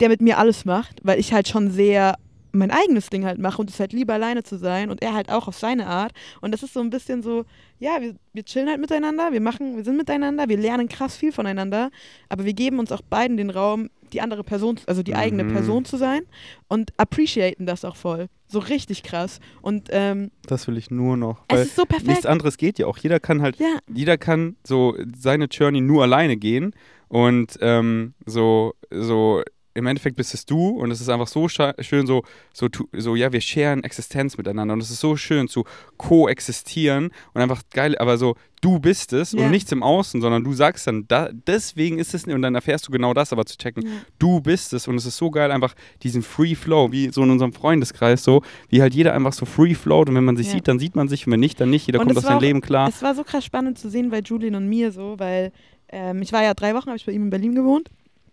der 0.00 0.08
mit 0.08 0.20
mir 0.20 0.38
alles 0.38 0.64
macht, 0.64 1.00
weil 1.02 1.18
ich 1.18 1.32
halt 1.32 1.48
schon 1.48 1.70
sehr 1.70 2.16
mein 2.50 2.70
eigenes 2.70 3.10
Ding 3.10 3.26
halt 3.26 3.38
mache 3.38 3.60
und 3.60 3.68
es 3.68 3.78
halt 3.78 3.92
lieber 3.92 4.14
alleine 4.14 4.42
zu 4.42 4.56
sein 4.56 4.90
und 4.90 5.02
er 5.02 5.12
halt 5.12 5.30
auch 5.30 5.48
auf 5.48 5.58
seine 5.58 5.86
Art. 5.86 6.12
Und 6.40 6.52
das 6.52 6.62
ist 6.62 6.72
so 6.72 6.80
ein 6.80 6.88
bisschen 6.88 7.22
so, 7.22 7.44
ja, 7.78 8.00
wir, 8.00 8.14
wir 8.32 8.42
chillen 8.42 8.68
halt 8.68 8.80
miteinander, 8.80 9.32
wir 9.32 9.40
machen, 9.42 9.76
wir 9.76 9.84
sind 9.84 9.98
miteinander, 9.98 10.48
wir 10.48 10.56
lernen 10.56 10.88
krass 10.88 11.14
viel 11.14 11.30
voneinander, 11.30 11.90
aber 12.30 12.46
wir 12.46 12.54
geben 12.54 12.78
uns 12.78 12.90
auch 12.90 13.02
beiden 13.02 13.36
den 13.36 13.50
Raum, 13.50 13.90
die 14.14 14.22
andere 14.22 14.44
Person, 14.44 14.80
also 14.86 15.02
die 15.02 15.14
eigene 15.14 15.44
Mhm. 15.44 15.52
Person 15.52 15.84
zu 15.84 15.98
sein 15.98 16.22
und 16.68 16.90
appreciaten 16.96 17.66
das 17.66 17.84
auch 17.84 17.96
voll. 17.96 18.28
So 18.48 18.60
richtig 18.60 19.02
krass. 19.02 19.40
Und 19.60 19.88
ähm, 19.92 20.30
das 20.46 20.66
will 20.66 20.78
ich 20.78 20.90
nur 20.90 21.18
noch. 21.18 21.44
es 21.48 21.56
Weil 21.56 21.66
ist 21.66 21.76
so 21.76 21.84
perfekt. 21.84 22.08
nichts 22.08 22.26
anderes 22.26 22.56
geht 22.56 22.78
ja 22.78 22.86
auch. 22.86 22.96
Jeder 22.96 23.20
kann 23.20 23.42
halt, 23.42 23.56
Ja, 23.58 23.76
jeder 23.92 24.16
kann 24.16 24.56
so 24.66 24.96
seine 25.14 25.44
Journey 25.44 25.82
nur 25.82 26.02
alleine 26.02 26.38
gehen 26.38 26.74
und 27.08 27.58
ähm, 27.60 28.14
so, 28.24 28.72
so 28.90 29.42
im 29.74 29.86
Endeffekt 29.86 30.16
bist 30.16 30.34
es 30.34 30.44
du 30.44 30.70
und 30.70 30.90
es 30.90 31.00
ist 31.00 31.08
einfach 31.08 31.28
so 31.28 31.48
schön, 31.48 32.06
so, 32.06 32.22
so, 32.52 32.68
so, 32.96 33.14
ja, 33.14 33.32
wir 33.32 33.40
scheren 33.40 33.84
Existenz 33.84 34.36
miteinander 34.36 34.74
und 34.74 34.80
es 34.82 34.90
ist 34.90 35.00
so 35.00 35.16
schön 35.16 35.46
zu 35.48 35.64
koexistieren 35.96 37.10
und 37.34 37.40
einfach 37.40 37.62
geil, 37.72 37.96
aber 37.98 38.18
so, 38.18 38.34
du 38.60 38.80
bist 38.80 39.12
es 39.12 39.32
Ja. 39.32 39.44
und 39.44 39.50
nichts 39.50 39.70
im 39.72 39.82
Außen, 39.82 40.20
sondern 40.20 40.42
du 40.44 40.52
sagst 40.52 40.86
dann, 40.86 41.06
da, 41.06 41.28
deswegen 41.32 41.98
ist 41.98 42.12
es 42.14 42.24
und 42.24 42.42
dann 42.42 42.54
erfährst 42.54 42.88
du 42.88 42.92
genau 42.92 43.14
das, 43.14 43.32
aber 43.32 43.46
zu 43.46 43.56
checken, 43.56 43.84
Ja. 43.84 43.90
du 44.18 44.40
bist 44.40 44.72
es 44.72 44.88
und 44.88 44.96
es 44.96 45.06
ist 45.06 45.16
so 45.16 45.30
geil, 45.30 45.50
einfach 45.52 45.74
diesen 46.02 46.22
Free 46.22 46.54
Flow, 46.54 46.90
wie 46.92 47.10
so 47.12 47.22
in 47.22 47.30
unserem 47.30 47.52
Freundeskreis, 47.52 48.24
so, 48.24 48.42
wie 48.68 48.82
halt 48.82 48.94
jeder 48.94 49.14
einfach 49.14 49.32
so 49.32 49.46
free 49.46 49.74
float 49.74 50.08
und 50.08 50.16
wenn 50.16 50.24
man 50.24 50.36
sich 50.36 50.48
Ja. 50.48 50.54
sieht, 50.54 50.66
dann 50.68 50.78
sieht 50.78 50.96
man 50.96 51.08
sich 51.08 51.26
und 51.26 51.32
wenn 51.32 51.40
nicht, 51.40 51.60
dann 51.60 51.70
nicht, 51.70 51.86
jeder 51.86 52.00
Und 52.00 52.06
kommt 52.06 52.18
aus 52.18 52.24
seinem 52.24 52.40
Leben 52.40 52.60
klar. 52.60 52.88
Es 52.88 53.02
war 53.02 53.14
so 53.14 53.22
krass 53.22 53.44
spannend 53.44 53.78
zu 53.78 53.88
sehen 53.90 54.10
bei 54.10 54.20
Julian 54.20 54.56
und 54.56 54.68
mir 54.68 54.90
so, 54.92 55.14
weil 55.18 55.52
ähm, 55.90 56.20
ich 56.22 56.32
war 56.32 56.42
ja 56.42 56.52
drei 56.54 56.74
Wochen, 56.74 56.86
habe 56.88 56.96
ich 56.96 57.06
bei 57.06 57.12
ihm 57.12 57.24
in 57.24 57.30
Berlin 57.30 57.54
gewohnt. 57.54 57.88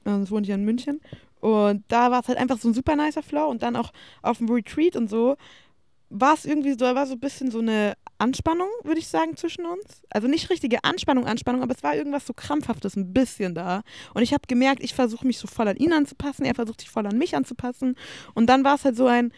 Und 0.05 0.21
jetzt 0.21 0.31
wohne 0.31 0.43
ich 0.43 0.49
ja 0.49 0.55
in 0.55 0.63
München. 0.63 1.01
Und 1.41 1.83
da 1.89 2.09
war 2.11 2.21
es 2.21 2.27
halt 2.27 2.37
einfach 2.37 2.57
so 2.57 2.69
ein 2.69 2.73
super 2.73 2.95
nicer 2.95 3.21
Flow. 3.21 3.47
Und 3.47 3.61
dann 3.61 3.75
auch 3.75 3.91
auf 4.21 4.37
dem 4.37 4.49
Retreat 4.49 4.95
und 4.95 5.09
so 5.09 5.35
war 6.09 6.33
es 6.33 6.45
irgendwie 6.45 6.71
so, 6.71 6.77
da 6.77 6.95
war 6.95 7.05
so 7.07 7.13
ein 7.13 7.19
bisschen 7.19 7.51
so 7.51 7.59
eine 7.59 7.93
Anspannung, 8.17 8.69
würde 8.83 8.99
ich 8.99 9.07
sagen, 9.07 9.35
zwischen 9.35 9.65
uns. 9.65 10.03
Also 10.09 10.27
nicht 10.27 10.49
richtige 10.49 10.83
Anspannung, 10.83 11.25
Anspannung, 11.25 11.61
aber 11.61 11.75
es 11.75 11.83
war 11.83 11.95
irgendwas 11.95 12.25
so 12.25 12.33
krampfhaftes 12.33 12.95
ein 12.95 13.11
bisschen 13.11 13.55
da. 13.55 13.81
Und 14.13 14.21
ich 14.21 14.33
habe 14.33 14.43
gemerkt, 14.47 14.83
ich 14.83 14.93
versuche 14.93 15.27
mich 15.27 15.37
so 15.37 15.47
voll 15.47 15.67
an 15.67 15.77
ihn 15.77 15.93
anzupassen, 15.93 16.45
er 16.45 16.55
versucht 16.55 16.81
sich 16.81 16.89
voll 16.89 17.05
an 17.05 17.17
mich 17.17 17.35
anzupassen. 17.35 17.95
Und 18.33 18.47
dann 18.47 18.63
war 18.63 18.75
es 18.75 18.85
halt 18.85 18.95
so 18.95 19.07
ein, 19.07 19.33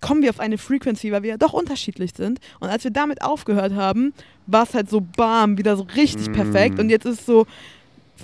kommen 0.00 0.22
wir 0.22 0.30
auf 0.30 0.40
eine 0.40 0.58
Frequency, 0.58 1.12
weil 1.12 1.22
wir 1.22 1.30
ja 1.30 1.36
doch 1.36 1.52
unterschiedlich 1.52 2.12
sind. 2.16 2.40
Und 2.58 2.68
als 2.68 2.84
wir 2.84 2.90
damit 2.90 3.22
aufgehört 3.22 3.74
haben, 3.74 4.12
war 4.46 4.64
es 4.64 4.74
halt 4.74 4.90
so 4.90 5.00
bam, 5.00 5.56
wieder 5.58 5.76
so 5.76 5.86
richtig 5.94 6.28
Mm. 6.30 6.32
perfekt. 6.32 6.78
Und 6.78 6.90
jetzt 6.90 7.04
ist 7.06 7.20
es 7.20 7.26
so 7.26 7.46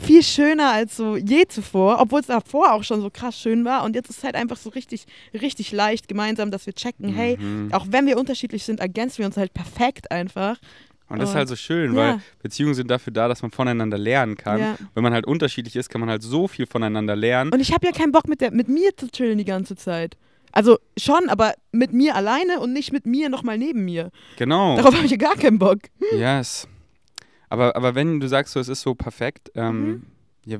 viel 0.00 0.22
schöner 0.22 0.70
als 0.72 0.96
so 0.96 1.16
je 1.16 1.46
zuvor, 1.46 1.98
obwohl 2.00 2.20
es 2.20 2.26
davor 2.26 2.72
auch 2.72 2.82
schon 2.84 3.00
so 3.00 3.10
krass 3.10 3.38
schön 3.38 3.64
war. 3.64 3.84
Und 3.84 3.94
jetzt 3.94 4.10
ist 4.10 4.18
es 4.18 4.24
halt 4.24 4.34
einfach 4.34 4.56
so 4.56 4.70
richtig, 4.70 5.06
richtig 5.32 5.72
leicht 5.72 6.08
gemeinsam, 6.08 6.50
dass 6.50 6.66
wir 6.66 6.74
checken, 6.74 7.08
hey, 7.14 7.36
Mhm. 7.38 7.72
auch 7.72 7.86
wenn 7.90 8.06
wir 8.06 8.18
unterschiedlich 8.18 8.64
sind, 8.64 8.80
ergänzen 8.80 9.18
wir 9.18 9.26
uns 9.26 9.36
halt 9.36 9.54
perfekt 9.54 10.10
einfach. 10.10 10.56
Und 11.08 11.18
das 11.20 11.30
ist 11.30 11.36
halt 11.36 11.48
so 11.48 11.54
schön, 11.56 11.92
Ja. 11.94 11.96
weil 12.14 12.20
Beziehungen 12.42 12.74
sind 12.74 12.90
dafür 12.90 13.12
da, 13.12 13.28
dass 13.28 13.42
man 13.42 13.50
voneinander 13.50 13.98
lernen 13.98 14.36
kann. 14.36 14.58
Ja. 14.58 14.76
Wenn 14.94 15.02
man 15.02 15.12
halt 15.12 15.26
unterschiedlich 15.26 15.76
ist, 15.76 15.88
kann 15.90 16.00
man 16.00 16.10
halt 16.10 16.22
so 16.22 16.48
viel 16.48 16.66
voneinander 16.66 17.14
lernen. 17.14 17.52
Und 17.52 17.60
ich 17.60 17.72
habe 17.72 17.86
ja 17.86 17.92
keinen 17.92 18.10
Bock, 18.10 18.26
mit, 18.26 18.40
der, 18.40 18.50
mit 18.50 18.68
mir 18.68 18.96
zu 18.96 19.08
chillen 19.10 19.38
die 19.38 19.44
ganze 19.44 19.76
Zeit. 19.76 20.16
Also 20.50 20.78
schon, 20.96 21.28
aber 21.28 21.52
mit 21.72 21.92
mir 21.92 22.14
alleine 22.14 22.60
und 22.60 22.72
nicht 22.72 22.92
mit 22.92 23.06
mir 23.06 23.28
nochmal 23.28 23.58
neben 23.58 23.84
mir. 23.84 24.10
Genau. 24.38 24.76
Darauf 24.76 24.94
habe 24.94 25.04
ich 25.04 25.10
ja 25.10 25.16
gar 25.18 25.34
keinen 25.36 25.58
Bock. 25.58 25.78
Yes. 26.12 26.66
Aber, 27.54 27.76
aber 27.76 27.94
wenn 27.94 28.20
du 28.20 28.28
sagst, 28.28 28.52
so, 28.52 28.60
es 28.60 28.68
ist 28.68 28.82
so 28.82 28.94
perfekt, 28.94 29.50
ähm, 29.54 29.86
Mhm. 29.86 30.02
ja, 30.44 30.58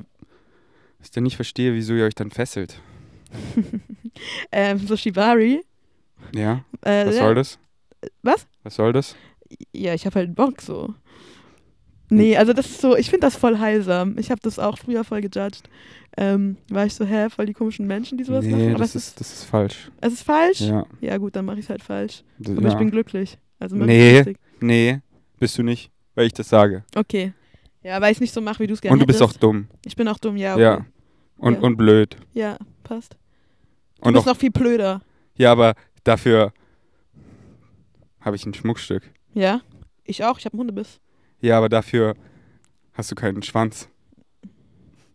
ich 1.03 1.11
dann 1.11 1.23
nicht 1.23 1.35
verstehe, 1.35 1.73
wieso 1.73 1.93
ihr 1.93 2.05
euch 2.05 2.15
dann 2.15 2.31
fesselt. 2.31 2.79
Ähm, 4.51 4.79
so 4.79 4.95
Shibari. 4.95 5.61
Ja? 6.33 6.63
Äh, 6.81 7.05
Was 7.07 7.17
soll 7.17 7.35
das? 7.35 7.59
Was? 8.23 8.47
Was 8.63 8.75
soll 8.75 8.93
das? 8.93 9.15
Ja, 9.73 9.93
ich 9.93 10.05
habe 10.05 10.15
halt 10.19 10.35
Bock 10.35 10.61
so. 10.61 10.93
Nee, 12.09 12.37
also 12.37 12.53
das 12.53 12.67
ist 12.67 12.79
so, 12.81 12.95
ich 12.95 13.09
finde 13.09 13.27
das 13.27 13.35
voll 13.35 13.57
heilsam. 13.59 14.17
Ich 14.17 14.31
habe 14.31 14.39
das 14.41 14.57
auch 14.57 14.77
früher 14.77 15.03
voll 15.03 15.19
gejudged. 15.21 15.69
Ähm, 16.17 16.55
war 16.69 16.85
ich 16.85 16.93
so, 16.93 17.03
hä, 17.03 17.29
voll 17.29 17.45
die 17.47 17.53
komischen 17.53 17.87
Menschen, 17.87 18.17
die 18.17 18.23
sowas 18.23 18.45
machen. 18.45 18.57
Nee, 18.57 18.69
Aber 18.69 18.79
das 18.79 18.95
ist, 18.95 19.07
ist, 19.09 19.19
das 19.19 19.33
ist 19.33 19.43
falsch. 19.43 19.91
es 19.99 20.13
ist 20.13 20.23
falsch. 20.23 20.61
Ja. 20.61 20.85
Ja, 21.01 21.17
gut, 21.17 21.35
dann 21.35 21.43
mache 21.45 21.59
ich 21.59 21.65
es 21.65 21.69
halt 21.69 21.83
falsch. 21.83 22.23
Das, 22.39 22.51
Aber 22.55 22.61
ja. 22.67 22.69
ich 22.69 22.77
bin 22.77 22.89
glücklich. 22.91 23.37
Also 23.59 23.75
Nee. 23.75 24.17
lustig. 24.17 24.37
Nee, 24.61 24.99
bist 25.39 25.57
du 25.57 25.63
nicht, 25.63 25.91
weil 26.15 26.27
ich 26.27 26.33
das 26.33 26.49
sage. 26.49 26.83
Okay. 26.95 27.33
Ja, 27.83 28.01
weil 28.01 28.11
ich 28.11 28.17
es 28.17 28.21
nicht 28.21 28.33
so 28.33 28.41
mache, 28.41 28.59
wie 28.59 28.67
du 28.67 28.73
es 28.73 28.81
gerne 28.81 28.93
Und 28.93 28.99
du 28.99 29.05
bist 29.05 29.21
auch 29.21 29.27
hättest. 29.27 29.43
dumm. 29.43 29.67
Ich 29.85 29.95
bin 29.95 30.07
auch 30.07 30.17
dumm, 30.17 30.37
ja. 30.37 30.53
Okay. 30.53 30.61
Ja. 30.63 30.85
Und, 31.37 31.55
Ja. 31.55 31.59
und 31.61 31.77
blöd. 31.77 32.17
Ja, 32.33 32.57
passt. 32.83 33.15
Du 34.01 34.07
Und 34.07 34.13
bist 34.13 34.23
auch, 34.25 34.31
noch 34.33 34.37
viel 34.39 34.51
blöder. 34.51 35.01
ja, 35.35 35.51
aber 35.51 35.75
dafür 36.03 36.51
habe 38.21 38.35
ich 38.35 38.45
ein 38.45 38.53
Schmuckstück. 38.53 39.03
Ja? 39.33 39.61
Ich 40.03 40.23
auch, 40.23 40.39
ich 40.39 40.45
habe 40.45 40.53
einen 40.53 40.61
Hundebiss. 40.61 40.99
Ja, 41.41 41.57
aber 41.57 41.69
dafür 41.69 42.15
hast 42.93 43.11
du 43.11 43.15
keinen 43.15 43.43
Schwanz. 43.43 43.87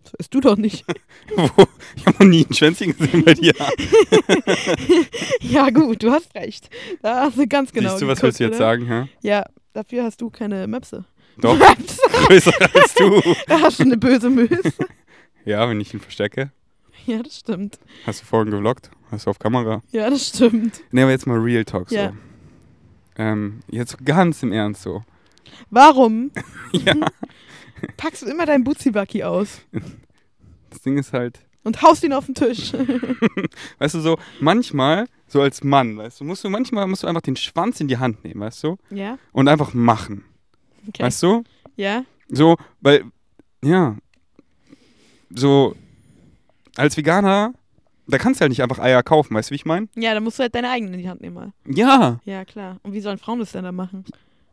Das 0.05 0.13
ist 0.19 0.35
du 0.35 0.41
doch 0.41 0.57
nicht. 0.57 0.85
Wo? 1.37 1.67
Ich 1.97 2.07
habe 2.07 2.19
noch 2.25 2.31
nie 2.31 2.47
ein 2.49 2.55
Schwänzchen 2.55 2.97
gesehen 2.97 3.25
bei 3.25 3.35
dir. 3.35 3.53
ja, 5.41 5.71
gut, 5.71 6.03
du 6.03 6.11
hast 6.11 6.35
recht. 6.35 6.69
Da 7.03 7.23
hast 7.27 7.37
du 7.39 7.47
ganz 7.47 7.73
genau 7.73 7.91
Siehst 7.91 8.03
du, 8.03 8.07
was 8.09 8.21
geguckt, 8.21 8.23
willst 8.23 8.41
du 8.41 8.45
jetzt 8.45 8.57
oder? 8.57 8.65
sagen? 8.65 8.87
Hä? 8.87 9.09
Ja, 9.23 9.45
dafür 9.73 10.05
hast 10.05 10.21
du 10.21 10.31
keine 10.31 10.67
Möpse. 10.67 11.05
Doch, 11.39 11.59
Möpse. 11.59 12.01
größer 12.27 12.53
als 12.75 12.95
du. 12.95 13.23
Da 13.47 13.61
hast 13.61 13.79
du 13.81 13.85
eine 13.85 13.97
böse 13.97 14.31
Möse. 14.31 14.73
Ja, 15.45 15.69
wenn 15.69 15.81
ich 15.81 15.95
ihn 15.95 16.01
verstecke. 16.01 16.53
Ja, 17.07 17.23
das 17.23 17.39
stimmt. 17.39 17.79
Hast 18.07 18.21
du 18.21 18.27
vorhin 18.27 18.51
gevloggt? 18.51 18.91
Hast 19.11 19.27
du 19.27 19.31
auf 19.31 19.39
Kamera? 19.39 19.83
Ja, 19.91 20.11
das 20.11 20.29
stimmt. 20.29 20.83
Ne, 20.93 21.03
aber 21.03 21.11
jetzt 21.11 21.27
mal 21.27 21.39
Real 21.39 21.65
Talk 21.65 21.89
so. 21.89 21.97
Ja. 21.97 22.13
Ähm, 23.17 23.61
jetzt 23.69 24.05
ganz 24.05 24.43
im 24.43 24.53
Ernst 24.53 24.83
so. 24.83 25.03
Warum 25.71 26.31
ja, 26.73 26.95
packst 27.97 28.23
du 28.23 28.27
immer 28.27 28.47
deinen 28.47 28.65
Buziwaki 28.65 29.25
aus 29.25 29.63
das 30.71 30.83
Ding 30.83 30.99
ist 30.99 31.13
halt, 31.13 31.41
und 31.65 31.83
haust 31.83 32.05
ihn 32.05 32.13
auf 32.13 32.27
den 32.27 32.35
Tisch? 32.35 32.73
weißt 33.79 33.95
du, 33.95 34.01
so 34.01 34.19
manchmal, 34.41 35.07
so 35.31 35.41
als 35.41 35.63
Mann, 35.63 35.97
weißt 35.97 36.21
du, 36.21 36.25
musst 36.25 36.43
du 36.45 36.51
manchmal 36.51 36.87
musst 36.89 37.05
du 37.05 37.07
einfach 37.07 37.23
den 37.23 37.37
Schwanz 37.37 37.81
in 37.81 37.89
die 37.89 37.99
Hand 37.99 38.25
nehmen, 38.25 38.41
weißt 38.41 38.65
du? 38.65 38.77
ja? 38.91 39.17
Und 39.33 39.49
einfach 39.49 39.73
machen. 39.75 40.25
Okay. 40.89 41.05
Weißt 41.05 41.23
du? 41.23 41.45
Ja? 41.77 42.05
So, 42.29 42.57
weil, 42.81 43.05
ja, 43.65 43.97
so, 45.31 45.75
als 46.77 46.97
Veganer, 46.97 47.55
da 48.07 48.19
kannst 48.19 48.41
du 48.41 48.43
halt 48.43 48.51
nicht 48.51 48.63
einfach 48.63 48.79
Eier 48.81 49.03
kaufen, 49.03 49.35
weißt 49.35 49.51
du, 49.51 49.53
wie 49.53 49.57
ich 49.57 49.65
meine? 49.67 49.89
Ja, 49.95 50.15
dann 50.15 50.25
musst 50.25 50.39
du 50.39 50.43
halt 50.43 50.55
deine 50.55 50.71
eigenen 50.71 50.95
in 50.95 51.01
die 51.01 51.09
Hand 51.09 51.21
nehmen 51.21 51.35
mal. 51.35 51.53
Ja. 51.67 52.21
Ja, 52.25 52.45
klar. 52.45 52.79
Und 52.83 52.93
wie 52.93 53.01
sollen 53.01 53.19
Frauen 53.19 53.39
das 53.39 53.53
denn 53.53 53.65
dann 53.65 53.75
machen? 53.77 54.05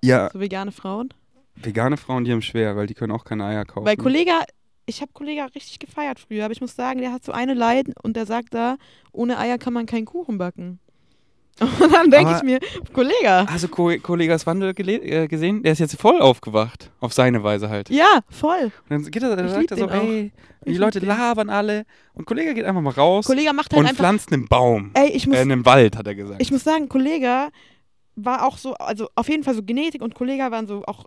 Ja, 0.04 0.30
So 0.32 0.40
vegane 0.40 0.72
Frauen? 0.72 1.10
vegane 1.56 1.98
Frauen, 1.98 2.24
die 2.24 2.32
haben 2.32 2.44
schwer, 2.44 2.76
weil 2.76 2.86
die 2.86 2.94
können 2.94 3.12
auch 3.12 3.24
keine 3.26 3.46
Eier 3.46 3.66
kaufen. 3.66 3.88
Weil 3.88 3.98
Kollege, 3.98 4.32
ich 4.88 5.02
habe 5.02 5.12
Kollege 5.14 5.46
richtig 5.54 5.80
gefeiert 5.80 6.20
früher, 6.20 6.46
aber 6.46 6.54
ich 6.54 6.62
muss 6.62 6.76
sagen, 6.76 7.02
der 7.02 7.12
hat 7.12 7.24
so 7.24 7.32
eine 7.32 7.54
Leiden 7.54 7.94
und 8.02 8.16
der 8.16 8.26
sagt 8.26 8.54
da, 8.54 8.78
ohne 9.12 9.38
Eier 9.38 9.58
kann 9.58 9.74
man 9.74 9.86
keinen 9.86 10.06
Kuchen 10.06 10.38
backen. 10.38 10.80
Und 11.60 11.92
dann 11.92 12.12
denke 12.12 12.36
ich 12.38 12.44
mir, 12.44 12.60
Kollege, 12.94 13.48
Hast 13.48 13.64
du 13.64 13.68
Ko 13.68 13.92
Kollegas 14.00 14.46
Wandel 14.46 14.76
äh, 14.78 15.28
gesehen? 15.28 15.64
Der 15.64 15.72
ist 15.72 15.80
jetzt 15.80 16.00
voll 16.00 16.22
aufgewacht. 16.22 16.92
Auf 17.00 17.14
seine 17.14 17.44
Weise 17.44 17.68
halt. 17.68 17.90
ja, 17.90 18.20
voll. 18.30 18.66
Und 18.66 18.90
dann 18.90 19.04
geht 19.06 19.24
er, 19.24 19.36
dann 19.36 19.50
sagt 19.50 19.72
er 19.72 19.78
so, 19.78 19.90
ey, 19.90 20.32
die 20.68 20.78
Leute 20.78 21.00
den. 21.00 21.10
labern 21.10 21.50
alle. 21.50 21.86
Und 22.14 22.26
Kollege 22.26 22.54
geht 22.54 22.64
einfach 22.66 22.82
mal 22.82 22.94
raus 22.94 23.26
Kollege 23.26 23.54
macht 23.54 23.72
halt 23.72 23.80
und 23.80 23.88
einfach, 23.88 24.04
pflanzt 24.04 24.32
einen 24.32 24.48
Baum. 24.48 24.92
ey, 24.94 25.10
ich 25.10 25.26
muss 25.26 25.38
Äh, 25.38 25.42
in 25.42 25.52
einem 25.52 25.66
Wald, 25.66 25.98
hat 25.98 26.06
er 26.06 26.14
gesagt. 26.14 26.40
Ich 26.40 26.52
muss 26.52 26.64
sagen, 26.64 26.90
Kollega 26.90 27.50
war 28.16 28.46
auch 28.46 28.60
so, 28.60 28.76
also 28.76 29.10
auf 29.16 29.28
jeden 29.28 29.44
Fall 29.44 29.56
so 29.56 29.64
Genetik 29.64 30.04
und 30.04 30.14
Kollega 30.14 30.52
waren 30.52 30.68
so 30.68 30.84
auch 30.86 31.06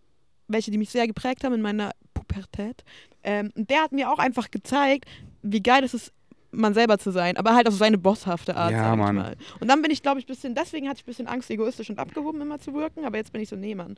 welche, 0.48 0.72
die 0.72 0.78
mich 0.78 0.90
sehr 0.90 1.06
geprägt 1.06 1.44
haben 1.44 1.54
in 1.54 1.62
meiner 1.62 1.92
Pubertät. 2.12 2.82
Ähm, 3.22 3.50
und 3.56 3.68
der 3.70 3.82
hat 3.82 3.92
mir 3.92 4.10
auch 4.10 4.18
einfach 4.18 4.50
gezeigt, 4.50 5.04
wie 5.42 5.62
geil 5.62 5.84
es 5.84 5.94
ist, 5.94 6.12
man 6.52 6.74
selber 6.74 6.98
zu 6.98 7.12
sein, 7.12 7.36
aber 7.36 7.54
halt 7.54 7.68
auf 7.68 7.74
seine 7.74 7.96
bosshafte 7.96 8.56
Art, 8.56 8.72
Ja, 8.72 8.82
sag 8.84 8.92
ich 8.94 8.98
Mann. 8.98 9.14
mal. 9.16 9.36
Und 9.60 9.68
dann 9.68 9.82
bin 9.82 9.90
ich, 9.92 10.02
glaube 10.02 10.18
ich, 10.18 10.26
bisschen, 10.26 10.54
deswegen 10.54 10.88
hatte 10.88 10.96
ich 10.98 11.04
ein 11.04 11.06
bisschen 11.06 11.26
Angst, 11.28 11.48
egoistisch 11.50 11.90
und 11.90 11.98
abgehoben 12.00 12.40
immer 12.40 12.58
zu 12.58 12.74
wirken, 12.74 13.04
aber 13.04 13.18
jetzt 13.18 13.32
bin 13.32 13.40
ich 13.40 13.48
so, 13.48 13.56
nee, 13.56 13.74
Mann. 13.74 13.96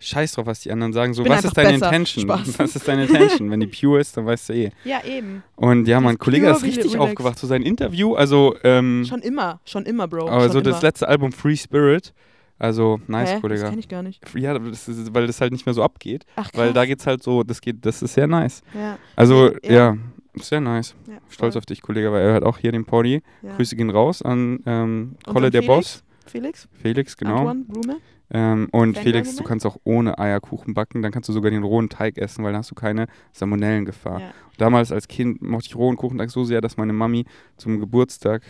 Scheiß 0.00 0.32
drauf, 0.32 0.46
was 0.46 0.60
die 0.60 0.72
anderen 0.72 0.92
sagen. 0.92 1.14
So, 1.14 1.24
was 1.26 1.44
ist 1.44 1.56
deine 1.56 1.70
besser. 1.74 1.86
Intention? 1.86 2.24
Spaß. 2.24 2.58
Was 2.58 2.74
ist 2.76 2.88
deine 2.88 3.04
Intention? 3.04 3.48
Wenn 3.50 3.60
die 3.60 3.68
pure 3.68 4.00
ist, 4.00 4.16
dann 4.16 4.26
weißt 4.26 4.48
du 4.48 4.54
eh. 4.54 4.70
Ja, 4.84 5.04
eben. 5.04 5.44
Und 5.54 5.86
ja, 5.86 6.00
mein 6.00 6.18
Kollege 6.18 6.50
ist 6.50 6.64
richtig 6.64 6.98
aufgewacht. 6.98 7.38
So 7.38 7.46
sein 7.46 7.62
Interview, 7.62 8.14
also, 8.16 8.56
ähm, 8.64 9.04
Schon 9.08 9.20
immer, 9.22 9.60
schon 9.64 9.86
immer, 9.86 10.08
Bro. 10.08 10.28
aber 10.28 10.40
schon 10.42 10.52
so 10.52 10.58
immer. 10.58 10.70
das 10.70 10.82
letzte 10.82 11.06
Album 11.08 11.30
Free 11.30 11.56
Spirit. 11.56 12.12
Also, 12.58 13.00
nice, 13.08 13.28
Hä? 13.28 13.32
Das 13.34 13.40
Kollege. 13.40 13.62
kenn 13.64 13.78
ich 13.78 13.88
gar 13.88 14.02
nicht. 14.02 14.22
Ja, 14.36 14.56
das 14.58 14.88
ist, 14.88 15.12
weil 15.14 15.26
das 15.26 15.40
halt 15.40 15.52
nicht 15.52 15.66
mehr 15.66 15.74
so 15.74 15.82
abgeht. 15.82 16.24
Ach, 16.36 16.50
krass. 16.50 16.60
Weil 16.60 16.72
da 16.72 16.84
geht's 16.86 17.06
halt 17.06 17.22
so, 17.22 17.42
das 17.42 17.60
geht, 17.60 17.84
das 17.84 18.02
ist 18.02 18.14
sehr 18.14 18.26
nice. 18.28 18.62
ja, 18.74 18.98
Also, 19.16 19.50
Ja. 19.64 19.72
ja, 19.72 19.96
sehr 20.34 20.60
nice. 20.60 20.94
ja, 21.08 21.18
Stolz 21.28 21.56
auf 21.56 21.66
dich, 21.66 21.82
Kollege, 21.82 22.12
weil 22.12 22.22
er 22.22 22.32
hört 22.34 22.44
auch 22.44 22.58
hier 22.58 22.70
den 22.72 22.84
Poddy. 22.84 23.22
Ja. 23.42 23.56
Grüße 23.56 23.74
gehen 23.76 23.90
raus 23.90 24.22
an 24.22 24.60
ähm, 24.66 25.16
Kolle 25.26 25.50
der? 25.50 25.62
Boss. 25.62 26.04
Felix? 26.26 26.68
Felix, 26.72 27.16
genau. 27.16 27.48
Antoine? 27.48 27.64
Blume? 27.66 27.96
Ähm, 28.34 28.68
und 28.72 28.94
Fanboy 28.94 29.02
Felix, 29.02 29.36
du 29.36 29.42
kannst 29.44 29.66
auch 29.66 29.76
ohne 29.84 30.18
Eierkuchen 30.18 30.72
backen, 30.72 31.02
dann 31.02 31.12
kannst 31.12 31.28
du 31.28 31.34
sogar 31.34 31.50
den 31.50 31.62
rohen 31.64 31.90
Teig 31.90 32.16
essen, 32.16 32.42
weil 32.44 32.52
dann 32.52 32.60
hast 32.60 32.70
du 32.70 32.74
keine 32.74 33.06
Salmonellengefahr. 33.32 34.20
Ja. 34.20 34.30
Damals 34.56 34.90
als 34.92 35.06
Kind 35.08 35.42
mochte 35.42 35.66
ich 35.68 35.76
rohen 35.76 35.96
Kuchenteig 35.96 36.30
so 36.30 36.44
sehr, 36.44 36.62
dass 36.62 36.78
meine 36.78 36.94
Mami 36.94 37.26
zum 37.58 37.78
Geburtstag 37.80 38.42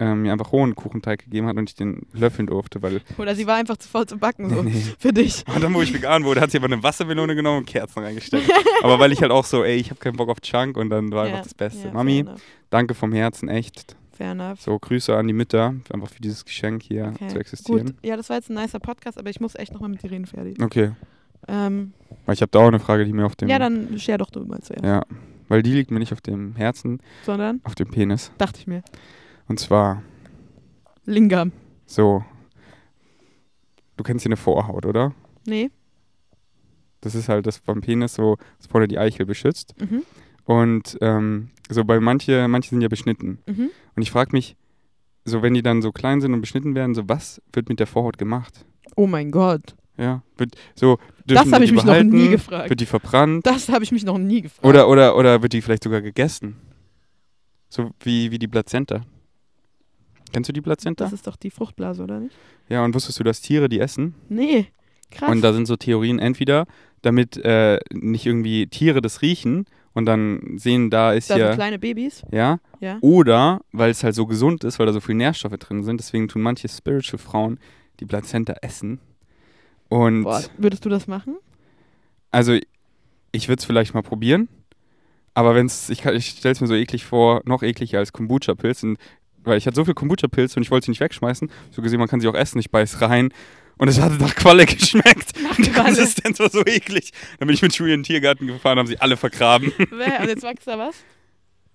ähm, 0.00 0.22
mir 0.22 0.32
einfach 0.32 0.52
rohen 0.52 0.74
Kuchenteig 0.76 1.24
gegeben 1.24 1.46
hat 1.48 1.56
und 1.56 1.68
ich 1.70 1.74
den 1.74 2.06
löffeln 2.12 2.46
durfte, 2.46 2.80
weil 2.82 3.00
Oder 3.18 3.34
sie 3.34 3.46
war 3.46 3.56
einfach 3.56 3.76
zu 3.78 3.88
faul 3.88 4.06
zu 4.06 4.16
backen, 4.16 4.48
so. 4.48 4.62
Nee. 4.62 4.80
Für 4.98 5.12
dich. 5.12 5.44
Und 5.52 5.62
dann, 5.62 5.74
wo 5.74 5.82
ich 5.82 5.92
vegan 5.92 6.24
wurde, 6.24 6.40
hat 6.40 6.50
sie 6.52 6.58
aber 6.58 6.66
eine 6.66 6.82
Wassermelone 6.82 7.34
genommen 7.34 7.58
und 7.58 7.66
Kerzen 7.66 8.02
reingesteckt. 8.04 8.48
aber 8.82 8.98
weil 9.00 9.12
ich 9.12 9.20
halt 9.22 9.32
auch 9.32 9.44
so, 9.44 9.64
ey, 9.64 9.76
ich 9.76 9.90
habe 9.90 9.98
keinen 10.00 10.16
Bock 10.16 10.28
auf 10.28 10.40
Chunk 10.40 10.76
und 10.76 10.90
dann 10.90 11.10
war 11.10 11.26
Ja, 11.26 11.32
einfach 11.32 11.44
das 11.44 11.54
Beste. 11.54 11.88
ja, 11.88 11.92
Mami, 11.94 12.24
danke 12.70 12.94
vom 12.94 13.12
Herzen, 13.12 13.48
echt. 13.48 13.96
Fair 14.12 14.32
enough. 14.32 14.60
So, 14.60 14.78
Grüße 14.78 15.16
an 15.16 15.26
die 15.28 15.32
Mütter, 15.32 15.74
einfach 15.92 16.08
für 16.08 16.20
dieses 16.20 16.44
Geschenk 16.44 16.82
hier 16.82 17.12
Okay, 17.14 17.28
zu 17.28 17.38
existieren. 17.38 17.86
Gut, 17.86 17.94
ja, 18.02 18.16
das 18.16 18.28
war 18.28 18.36
jetzt 18.36 18.50
ein 18.50 18.54
nicer 18.54 18.80
Podcast, 18.80 19.16
aber 19.18 19.30
ich 19.30 19.40
muss 19.40 19.54
echt 19.54 19.72
nochmal 19.72 19.90
mit 19.90 20.02
dir 20.02 20.10
reden, 20.10 20.26
Ferdi. 20.26 20.54
Okay, 20.62 20.92
Ähm, 21.46 21.92
weil 22.26 22.34
ich 22.34 22.42
habe 22.42 22.50
da 22.50 22.58
auch 22.60 22.66
eine 22.68 22.80
Frage, 22.80 23.04
die 23.04 23.12
mir 23.12 23.24
auf 23.26 23.36
dem... 23.36 23.48
ja, 23.48 23.58
dann 23.58 23.98
share 23.98 24.18
doch 24.18 24.30
du 24.30 24.44
mal 24.44 24.60
zuerst. 24.60 24.84
Ja, 24.84 25.02
weil 25.48 25.62
die 25.62 25.72
liegt 25.72 25.90
mir 25.90 25.98
nicht 26.00 26.12
auf 26.12 26.20
dem 26.20 26.56
Herzen, 26.56 27.00
Sondern, 27.24 27.60
auf 27.64 27.74
dem 27.76 27.88
Penis. 27.90 28.32
dachte 28.38 28.58
ich 28.60 28.66
mir, 28.66 28.82
Und 29.48 29.58
zwar 29.58 30.02
Lingam. 31.04 31.52
so, 31.86 32.24
du 33.96 34.04
kennst 34.04 34.22
hier 34.22 34.30
eine 34.30 34.36
Vorhaut, 34.36 34.84
oder? 34.86 35.14
Nee. 35.46 35.70
Das 37.00 37.14
ist 37.14 37.28
halt 37.28 37.46
das 37.46 37.60
beim 37.60 37.80
Penis 37.80 38.14
so, 38.14 38.36
das 38.58 38.66
vorne 38.66 38.88
die 38.88 38.98
Eichel 38.98 39.24
beschützt. 39.24 39.74
Mhm. 39.80 40.02
Und 40.44 40.98
ähm, 41.00 41.50
so 41.70 41.84
bei 41.84 42.00
manche, 42.00 42.46
manche 42.48 42.70
sind 42.70 42.80
ja 42.80 42.88
beschnitten. 42.88 43.38
Mhm. 43.46 43.70
Und 43.94 44.02
ich 44.02 44.10
frage 44.10 44.32
mich, 44.32 44.56
so 45.24 45.42
wenn 45.42 45.54
die 45.54 45.62
dann 45.62 45.82
so 45.82 45.92
klein 45.92 46.20
sind 46.20 46.32
und 46.34 46.40
beschnitten 46.40 46.74
werden, 46.74 46.94
so 46.94 47.08
was 47.08 47.40
wird 47.52 47.68
mit 47.68 47.80
der 47.80 47.86
Vorhaut 47.86 48.18
gemacht? 48.18 48.64
Oh 48.96 49.06
mein 49.06 49.30
Gott. 49.30 49.76
Ja, 49.96 50.22
wird 50.36 50.54
so 50.74 50.98
Das 51.26 51.50
habe 51.52 51.64
ich 51.64 51.72
mich 51.72 51.84
noch 51.84 52.02
nie 52.02 52.28
gefragt. 52.28 52.70
Wird 52.70 52.80
die 52.80 52.86
verbrannt? 52.86 53.46
Das 53.46 53.68
habe 53.68 53.84
ich 53.84 53.92
mich 53.92 54.04
noch 54.04 54.18
nie 54.18 54.42
gefragt. 54.42 54.64
Oder, 54.64 54.88
oder, 54.88 55.16
oder 55.16 55.42
wird 55.42 55.52
die 55.52 55.60
vielleicht 55.60 55.84
sogar 55.84 56.00
gegessen? 56.02 56.56
So 57.68 57.90
wie, 58.00 58.30
wie 58.30 58.38
die 58.38 58.48
Plazenta. 58.48 59.02
Kennst 60.32 60.48
du 60.48 60.52
die 60.52 60.60
Plazenta? 60.60 61.04
Das 61.04 61.12
ist 61.12 61.26
doch 61.26 61.36
die 61.36 61.50
Fruchtblase, 61.50 62.02
oder 62.02 62.20
nicht? 62.20 62.34
Ja, 62.68 62.84
und 62.84 62.94
wusstest 62.94 63.18
du, 63.20 63.24
dass 63.24 63.40
Tiere 63.40 63.68
die 63.68 63.80
essen? 63.80 64.14
Nee. 64.28 64.66
Krass. 65.10 65.30
Und 65.30 65.40
da 65.40 65.52
sind 65.52 65.66
so 65.66 65.76
Theorien, 65.76 66.18
entweder 66.18 66.66
damit 67.02 67.36
äh, 67.38 67.78
nicht 67.92 68.26
irgendwie 68.26 68.66
Tiere 68.66 69.00
das 69.00 69.22
riechen 69.22 69.64
und 69.94 70.04
dann 70.04 70.58
sehen, 70.58 70.90
da 70.90 71.12
ist 71.12 71.30
da 71.30 71.34
sind 71.34 71.42
ja, 71.44 71.54
kleine 71.54 71.78
Babys. 71.78 72.22
ja, 72.30 72.58
Ja. 72.80 72.98
oder 73.00 73.60
weil 73.72 73.90
es 73.90 74.04
halt 74.04 74.14
so 74.14 74.26
gesund 74.26 74.64
ist, 74.64 74.78
weil 74.78 74.86
da 74.86 74.92
so 74.92 75.00
viele 75.00 75.18
Nährstoffe 75.18 75.56
drin 75.58 75.82
sind, 75.84 75.98
deswegen 75.98 76.28
tun 76.28 76.42
manche 76.42 76.68
Spiritual 76.68 77.18
Frauen 77.18 77.58
die 78.00 78.04
Plazenta 78.04 78.54
essen. 78.62 79.00
Und 79.88 80.24
Boah, 80.24 80.42
würdest 80.58 80.84
du 80.84 80.88
das 80.90 81.06
machen? 81.06 81.36
also 82.30 82.58
ich 83.32 83.48
würde 83.48 83.60
es 83.60 83.64
vielleicht 83.64 83.94
mal 83.94 84.02
probieren, 84.02 84.48
aber 85.34 85.54
wenn 85.54 85.66
es, 85.66 85.88
ich, 85.88 86.04
ich 86.04 86.26
stelle 86.30 86.52
es 86.52 86.60
mir 86.60 86.66
so 86.66 86.74
eklig 86.74 87.04
vor, 87.04 87.40
noch 87.46 87.62
ekliger 87.62 87.98
als 87.98 88.12
Kombucha-Pilz, 88.12 88.82
und- 88.82 88.98
weil 89.48 89.58
ich 89.58 89.66
hatte 89.66 89.76
so 89.76 89.84
viel 89.84 89.94
Kombucha-Pilz 89.94 90.56
und 90.56 90.62
ich 90.62 90.70
wollte 90.70 90.86
sie 90.86 90.90
nicht 90.92 91.00
wegschmeißen. 91.00 91.50
So 91.70 91.82
gesehen, 91.82 91.98
man 91.98 92.08
kann 92.08 92.20
sie 92.20 92.28
auch 92.28 92.34
essen, 92.34 92.58
ich 92.58 92.70
beiß 92.70 93.00
rein. 93.00 93.32
Und 93.78 93.88
es 93.88 94.00
hatte 94.00 94.16
nach 94.22 94.34
Qualle 94.34 94.66
geschmeckt. 94.66 95.36
Die 95.56 95.62
Qualle. 95.70 95.86
Konsistenz 95.86 96.40
war 96.40 96.50
so 96.50 96.64
eklig. 96.66 97.12
Dann 97.38 97.46
bin 97.46 97.54
ich 97.54 97.62
mit 97.62 97.74
Julian 97.74 98.00
in 98.00 98.00
den 98.00 98.06
Tiergarten 98.06 98.46
gefahren, 98.46 98.78
haben 98.78 98.86
sie 98.86 99.00
alle 99.00 99.16
vergraben. 99.16 99.72
Und 99.90 100.28
jetzt 100.28 100.42
wächst 100.42 100.66
da 100.66 100.78
was? 100.78 100.96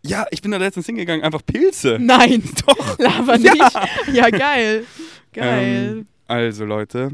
Ja, 0.05 0.25
ich 0.31 0.41
bin 0.41 0.51
da 0.51 0.57
letztens 0.57 0.85
hingegangen, 0.85 1.23
einfach 1.23 1.45
Pilze. 1.45 1.97
Nein. 1.99 2.43
Doch. 2.67 2.99
Ja. 2.99 3.37
nicht. 3.37 3.79
Ja, 4.11 4.29
geil. 4.29 4.85
Geil. 5.31 5.87
Ähm, 5.99 6.07
also 6.27 6.65
Leute, 6.65 7.11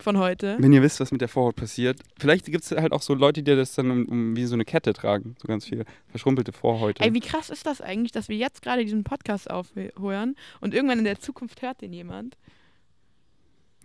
Von 0.00 0.18
heute. 0.18 0.56
wenn 0.58 0.72
ihr 0.72 0.82
wisst, 0.82 0.98
was 1.00 1.12
mit 1.12 1.20
der 1.20 1.28
Vorhaut 1.28 1.56
passiert, 1.56 2.00
vielleicht 2.18 2.46
gibt 2.46 2.64
es 2.64 2.70
halt 2.72 2.92
auch 2.92 3.02
so 3.02 3.14
Leute, 3.14 3.42
die 3.42 3.54
das 3.54 3.74
dann 3.74 3.90
um, 3.90 4.04
um, 4.06 4.36
wie 4.36 4.44
so 4.46 4.54
eine 4.54 4.64
Kette 4.64 4.92
tragen. 4.92 5.36
So 5.40 5.46
ganz 5.48 5.64
viele 5.66 5.84
verschrumpelte 6.08 6.52
Vorhäute. 6.52 7.02
Ey, 7.02 7.12
wie 7.14 7.20
krass 7.20 7.50
ist 7.50 7.66
das 7.66 7.80
eigentlich, 7.80 8.12
dass 8.12 8.28
wir 8.28 8.36
jetzt 8.36 8.62
gerade 8.62 8.82
diesen 8.84 9.04
Podcast 9.04 9.50
aufhören 9.50 10.36
und 10.60 10.74
irgendwann 10.74 10.98
in 10.98 11.04
der 11.04 11.20
Zukunft 11.20 11.62
hört 11.62 11.80
den 11.82 11.92
jemand? 11.92 12.36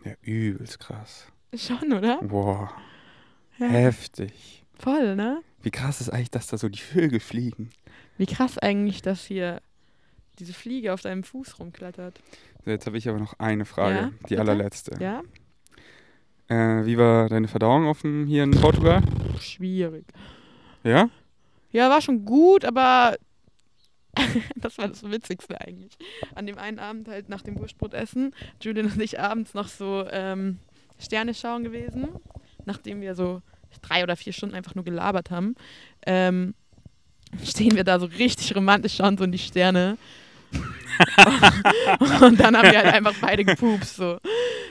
ja, 0.04 0.14
übelst 0.22 0.80
krass. 0.80 1.28
Schon, 1.56 1.92
oder? 1.94 2.22
Boah, 2.22 2.72
Ja. 3.58 3.68
heftig. 3.68 4.64
Voll, 4.78 5.16
ne? 5.16 5.42
Wie 5.64 5.72
krass 5.72 6.00
ist 6.02 6.10
eigentlich, 6.10 6.30
dass 6.32 6.48
da 6.48 6.58
so 6.58 6.70
die 6.70 6.80
Vögel 6.80 7.20
fliegen? 7.20 7.72
Wie 8.18 8.26
krass 8.28 8.58
eigentlich, 8.60 9.02
dass 9.02 9.26
hier 9.26 9.62
diese 10.38 10.54
Fliege 10.54 10.94
auf 10.94 11.02
deinem 11.02 11.24
Fuß 11.24 11.60
rumklettert. 11.60 12.20
Jetzt 12.66 12.86
habe 12.86 12.98
ich 12.98 13.08
aber 13.08 13.20
noch 13.20 13.40
eine 13.40 13.66
Frage, 13.66 13.96
Ja, 13.96 14.12
die 14.30 14.38
allerletzte. 14.38 14.98
Ja? 15.02 15.24
Äh, 16.48 16.86
wie 16.86 16.98
war 16.98 17.30
deine 17.30 17.48
Verdauung 17.48 17.88
auf 17.88 18.02
dem, 18.02 18.28
hier 18.28 18.44
in 18.44 18.52
Portugal? 18.52 19.02
Schwierig. 19.40 20.06
Ja? 20.84 21.10
Ja, 21.72 21.90
war 21.90 22.02
schon 22.02 22.24
gut, 22.26 22.64
aber 22.64 23.18
das 24.56 24.78
war 24.78 24.88
das 24.88 25.04
Witzigste 25.04 25.60
eigentlich. 25.60 25.98
An 26.36 26.46
dem 26.46 26.58
einen 26.58 26.80
Abend 26.80 27.08
halt 27.08 27.30
nach 27.30 27.42
dem 27.42 27.58
Wurstbrotessen, 27.58 28.34
Julian 28.62 28.92
und 28.92 29.02
ich 29.02 29.20
abends 29.20 29.54
noch 29.54 29.68
so 29.68 30.06
ähm, 30.12 30.60
Sterne 31.00 31.34
schauen 31.34 31.64
gewesen, 31.64 32.08
nachdem 32.66 33.02
wir 33.02 33.16
so 33.16 33.42
drei 33.82 34.04
oder 34.04 34.16
vier 34.16 34.34
Stunden 34.34 34.56
einfach 34.56 34.76
nur 34.76 34.86
gelabert 34.86 35.32
haben. 35.32 35.56
Ähm, 36.06 36.54
stehen 37.44 37.76
wir 37.76 37.84
da 37.84 38.00
so 38.00 38.06
richtig 38.06 38.56
romantisch, 38.56 38.96
schauen 38.96 39.18
so 39.18 39.24
in 39.24 39.32
die 39.32 39.40
Sterne. 39.40 39.98
und 42.22 42.40
dann 42.40 42.56
haben 42.58 42.72
wir 42.72 42.78
halt 42.78 42.94
einfach 42.94 43.14
beide 43.22 43.44
gepupst. 43.46 43.96
So. 43.98 44.18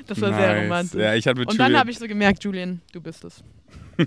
Das 0.07 0.20
war 0.20 0.33
sehr 0.35 0.55
Nice. 0.55 0.64
romantisch. 0.64 1.01
Ja, 1.01 1.14
ich 1.14 1.27
hatte 1.27 1.39
mit 1.41 1.49
und 1.51 1.59
dann 1.59 1.66
Julian- 1.68 1.81
habe 1.81 1.91
ich 1.91 1.99
so 1.99 2.07
gemerkt, 2.07 2.43
Julian, 2.45 2.81
du 2.93 3.01
bist 3.01 3.25
es. 3.25 3.43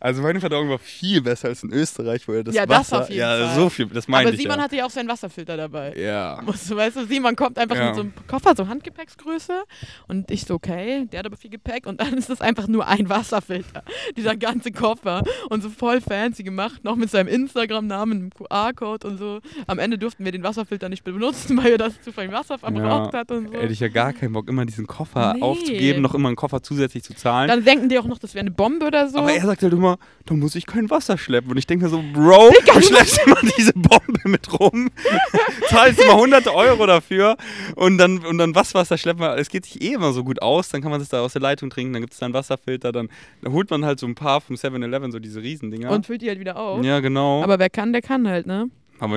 Also 0.00 0.22
meine 0.22 0.38
Verdauung 0.38 0.68
war 0.68 0.78
viel 0.78 1.20
besser 1.20 1.48
als 1.48 1.64
in 1.64 1.72
Österreich, 1.72 2.26
wo 2.28 2.32
er 2.32 2.44
das 2.44 2.54
Ja, 2.54 2.64
das 2.66 2.78
Wasser... 2.78 3.00
auf 3.02 3.08
jeden 3.08 3.18
ja, 3.20 3.46
Fall. 3.48 3.56
so 3.56 3.68
viel, 3.68 3.86
das 3.86 4.06
meine 4.06 4.28
Aber 4.28 4.36
Simon 4.36 4.56
ja. 4.58 4.62
hatte 4.62 4.76
ja 4.76 4.86
auch 4.86 4.90
seinen 4.90 5.08
Wasserfilter 5.08 5.56
dabei. 5.56 5.92
Ja. 5.96 6.40
Weißt 6.46 6.96
du, 6.96 7.04
Simon 7.04 7.34
kommt 7.34 7.58
einfach 7.58 7.74
Ja. 7.74 7.86
mit 7.86 7.94
so 7.96 8.00
einem 8.02 8.12
Koffer, 8.28 8.54
so 8.56 8.68
Handgepäcksgröße. 8.68 9.64
Und 10.06 10.30
ich 10.30 10.44
so, 10.44 10.54
okay, 10.54 11.06
der 11.10 11.18
hat 11.18 11.26
aber 11.26 11.36
viel 11.36 11.50
Gepäck. 11.50 11.84
Und 11.88 12.00
dann 12.00 12.12
ist 12.16 12.30
das 12.30 12.40
einfach 12.40 12.68
nur 12.68 12.86
ein 12.86 13.08
Wasserfilter. 13.08 13.82
Dieser 14.16 14.36
ganze 14.36 14.70
Koffer. 14.70 15.24
Und 15.50 15.64
so 15.64 15.68
voll 15.68 16.00
fancy 16.00 16.44
gemacht, 16.44 16.84
noch 16.84 16.94
mit 16.94 17.10
seinem 17.10 17.26
Instagram-Namen, 17.26 18.12
einem 18.18 18.30
QR-Code 18.30 19.04
und 19.08 19.18
so. 19.18 19.40
Am 19.66 19.80
Ende 19.80 19.98
durften 19.98 20.24
wir 20.24 20.30
den 20.30 20.44
Wasserfilter 20.44 20.88
nicht 20.88 21.02
benutzen, 21.12 21.56
weil 21.58 21.72
er 21.72 21.78
das 21.78 22.00
zufällig 22.02 22.32
Wasser 22.32 22.58
verbraucht 22.58 23.12
hat 23.14 23.30
und 23.30 23.48
so. 23.52 23.54
Hätte 23.58 23.72
ich 23.72 23.80
ja 23.80 23.88
gar 23.88 24.12
keinen 24.12 24.32
Bock, 24.32 24.48
immer 24.48 24.64
diesen 24.66 24.86
Koffer 24.86 25.34
Nee. 25.34 25.42
aufzugeben, 25.42 26.02
noch 26.02 26.14
immer 26.14 26.28
einen 26.28 26.36
Koffer 26.36 26.62
zusätzlich 26.62 27.02
zu 27.02 27.14
zahlen. 27.14 27.48
Dann 27.48 27.64
denken 27.64 27.88
die 27.88 27.98
auch 27.98 28.06
noch, 28.06 28.18
das 28.18 28.34
wäre 28.34 28.42
eine 28.42 28.50
Bombe 28.50 28.86
oder 28.86 29.08
so. 29.08 29.18
Aber 29.18 29.32
er 29.32 29.44
sagt 29.46 29.62
halt 29.62 29.72
immer, 29.72 29.98
da 30.26 30.34
muss 30.34 30.54
ich 30.54 30.66
kein 30.66 30.88
Wasser 30.90 31.18
schleppen. 31.18 31.50
Und 31.50 31.56
ich 31.58 31.66
denke 31.66 31.84
mir 31.84 31.90
so, 31.90 32.02
Bro, 32.12 32.50
du 32.74 32.82
schleppst 32.82 33.20
immer 33.26 33.38
diese 33.56 33.72
Bombe 33.74 34.20
mit 34.24 34.58
rum, 34.58 34.90
zahlst 35.68 36.00
immer 36.02 36.16
hunderte 36.16 36.54
Euro 36.54 36.86
dafür 36.86 37.36
und 37.76 37.98
dann, 37.98 38.18
und 38.24 38.38
dann 38.38 38.54
was 38.54 38.74
Wasser 38.74 38.98
schleppen. 38.98 39.22
Es 39.38 39.48
geht 39.48 39.64
sich 39.66 39.82
eh 39.82 39.94
immer 39.94 40.12
so 40.12 40.24
gut 40.24 40.42
aus, 40.42 40.68
dann 40.68 40.82
kann 40.82 40.90
man 40.90 41.00
das 41.00 41.08
da 41.08 41.20
aus 41.20 41.32
der 41.32 41.42
Leitung 41.42 41.70
trinken, 41.70 41.92
dann 41.92 42.02
gibt 42.02 42.12
es 42.14 42.18
da 42.18 42.26
einen 42.26 42.34
Wasserfilter, 42.34 42.92
dann 42.92 43.08
holt 43.46 43.70
man 43.70 43.84
halt 43.84 43.98
so 44.00 44.06
ein 44.06 44.14
paar 44.14 44.40
vom 44.40 44.56
7-Eleven, 44.56 45.12
so 45.12 45.18
diese 45.18 45.42
Riesendinger. 45.42 45.90
und 45.90 46.06
füllt 46.06 46.22
die 46.22 46.28
halt 46.28 46.40
wieder 46.40 46.56
auf. 46.56 46.84
ja, 46.84 47.00
genau. 47.00 47.42
Aber 47.42 47.58
wer 47.58 47.70
kann, 47.70 47.92
der 47.92 48.02
kann 48.02 48.26
halt, 48.28 48.46
ne? 48.46 48.68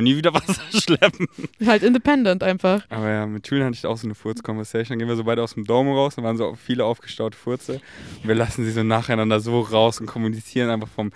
Nie 0.02 0.16
wieder 0.16 0.34
Wasser 0.34 0.62
schleppen. 0.72 1.28
Halt 1.66 1.84
independent 1.84 2.44
einfach. 2.44 2.84
Aber 2.90 3.10
ja, 3.10 3.26
mit 3.26 3.48
Julian 3.48 3.68
hatte 3.68 3.78
ich 3.78 3.86
auch 3.86 3.98
so 3.98 4.06
eine 4.08 4.16
Furz-Conversation. 4.16 4.90
Dann 4.90 5.00
gehen 5.00 5.08
wir 5.08 5.16
so 5.16 5.24
beide 5.24 5.42
aus 5.44 5.56
dem 5.56 5.66
Dome 5.66 5.92
raus, 5.92 6.16
dann 6.16 6.24
waren 6.26 6.38
so 6.38 6.54
viele 6.56 6.86
aufgestaute 6.86 7.38
Furze. 7.38 7.82
Und 8.22 8.28
wir 8.28 8.36
lassen 8.36 8.64
sie 8.64 8.72
so 8.72 8.84
nacheinander 8.84 9.40
so 9.40 9.60
raus 9.62 10.00
und 10.00 10.06
kommunizieren 10.06 10.70
einfach 10.70 10.88
vom 10.90 11.12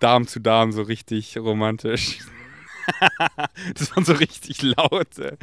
Darm 0.00 0.26
zu 0.26 0.40
Darm 0.40 0.72
so 0.72 0.82
richtig 0.82 1.36
romantisch. 1.38 2.18
das 3.74 3.94
waren 3.94 4.04
so 4.04 4.12
richtig 4.14 4.62
laute, 4.62 5.38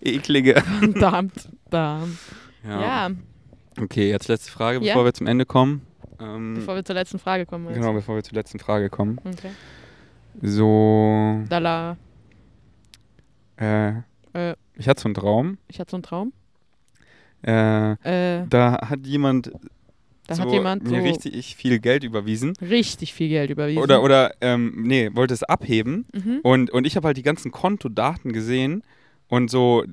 eklige. 0.00 0.60
Verdammt, 0.80 1.48
Darm. 1.70 2.18
Ja. 2.66 2.80
Ja, 2.80 3.10
Okay, 3.80 4.10
jetzt 4.10 4.28
letzte 4.28 4.50
Frage, 4.50 4.84
Ja. 4.84 4.92
bevor 4.94 5.04
wir 5.04 5.14
zum 5.14 5.26
Ende 5.26 5.46
kommen. 5.46 5.82
Ähm, 6.20 6.54
bevor 6.56 6.74
wir 6.74 6.84
zur 6.84 6.96
letzten 6.96 7.18
Frage 7.18 7.46
kommen. 7.46 7.72
genau, 7.72 7.92
bevor 7.94 8.16
wir 8.16 8.22
zur 8.22 8.34
letzten 8.34 8.58
Frage 8.58 8.90
kommen. 8.90 9.18
Okay. 9.24 9.50
So, 10.42 11.42
Dala, 11.48 11.96
äh, 13.58 13.90
Äh. 14.32 14.54
ich 14.76 14.88
hatte 14.88 15.02
so 15.02 15.08
einen 15.08 15.14
Traum. 15.14 15.58
ich 15.68 15.78
hatte 15.80 15.90
so 15.90 15.96
einen 15.96 16.02
Traum. 16.02 16.32
Äh, 17.42 17.92
Äh, 18.04 18.46
da 18.48 18.88
hat 18.88 19.06
jemand, 19.06 19.50
da 20.26 20.34
so 20.34 20.42
hat 20.42 20.52
jemand 20.52 20.86
so 20.86 20.94
mir 20.94 21.02
richtig, 21.02 21.34
richtig 21.34 21.56
viel 21.56 21.78
Geld 21.78 22.04
überwiesen. 22.04 22.54
viel 22.56 23.28
Geld 23.28 23.50
überwiesen. 23.50 23.82
Oder, 23.82 24.02
oder, 24.02 24.32
ähm, 24.40 24.82
nee, 24.84 25.10
wollte 25.14 25.34
es 25.34 25.42
abheben. 25.42 26.06
Mhm. 26.14 26.40
Und, 26.42 26.70
und 26.70 26.86
ich 26.86 26.96
habe 26.96 27.06
halt 27.08 27.16
die 27.16 27.22
ganzen 27.22 27.50
Kontodaten 27.50 28.32
gesehen 28.32 28.82
und 29.28 29.50
so, 29.50 29.84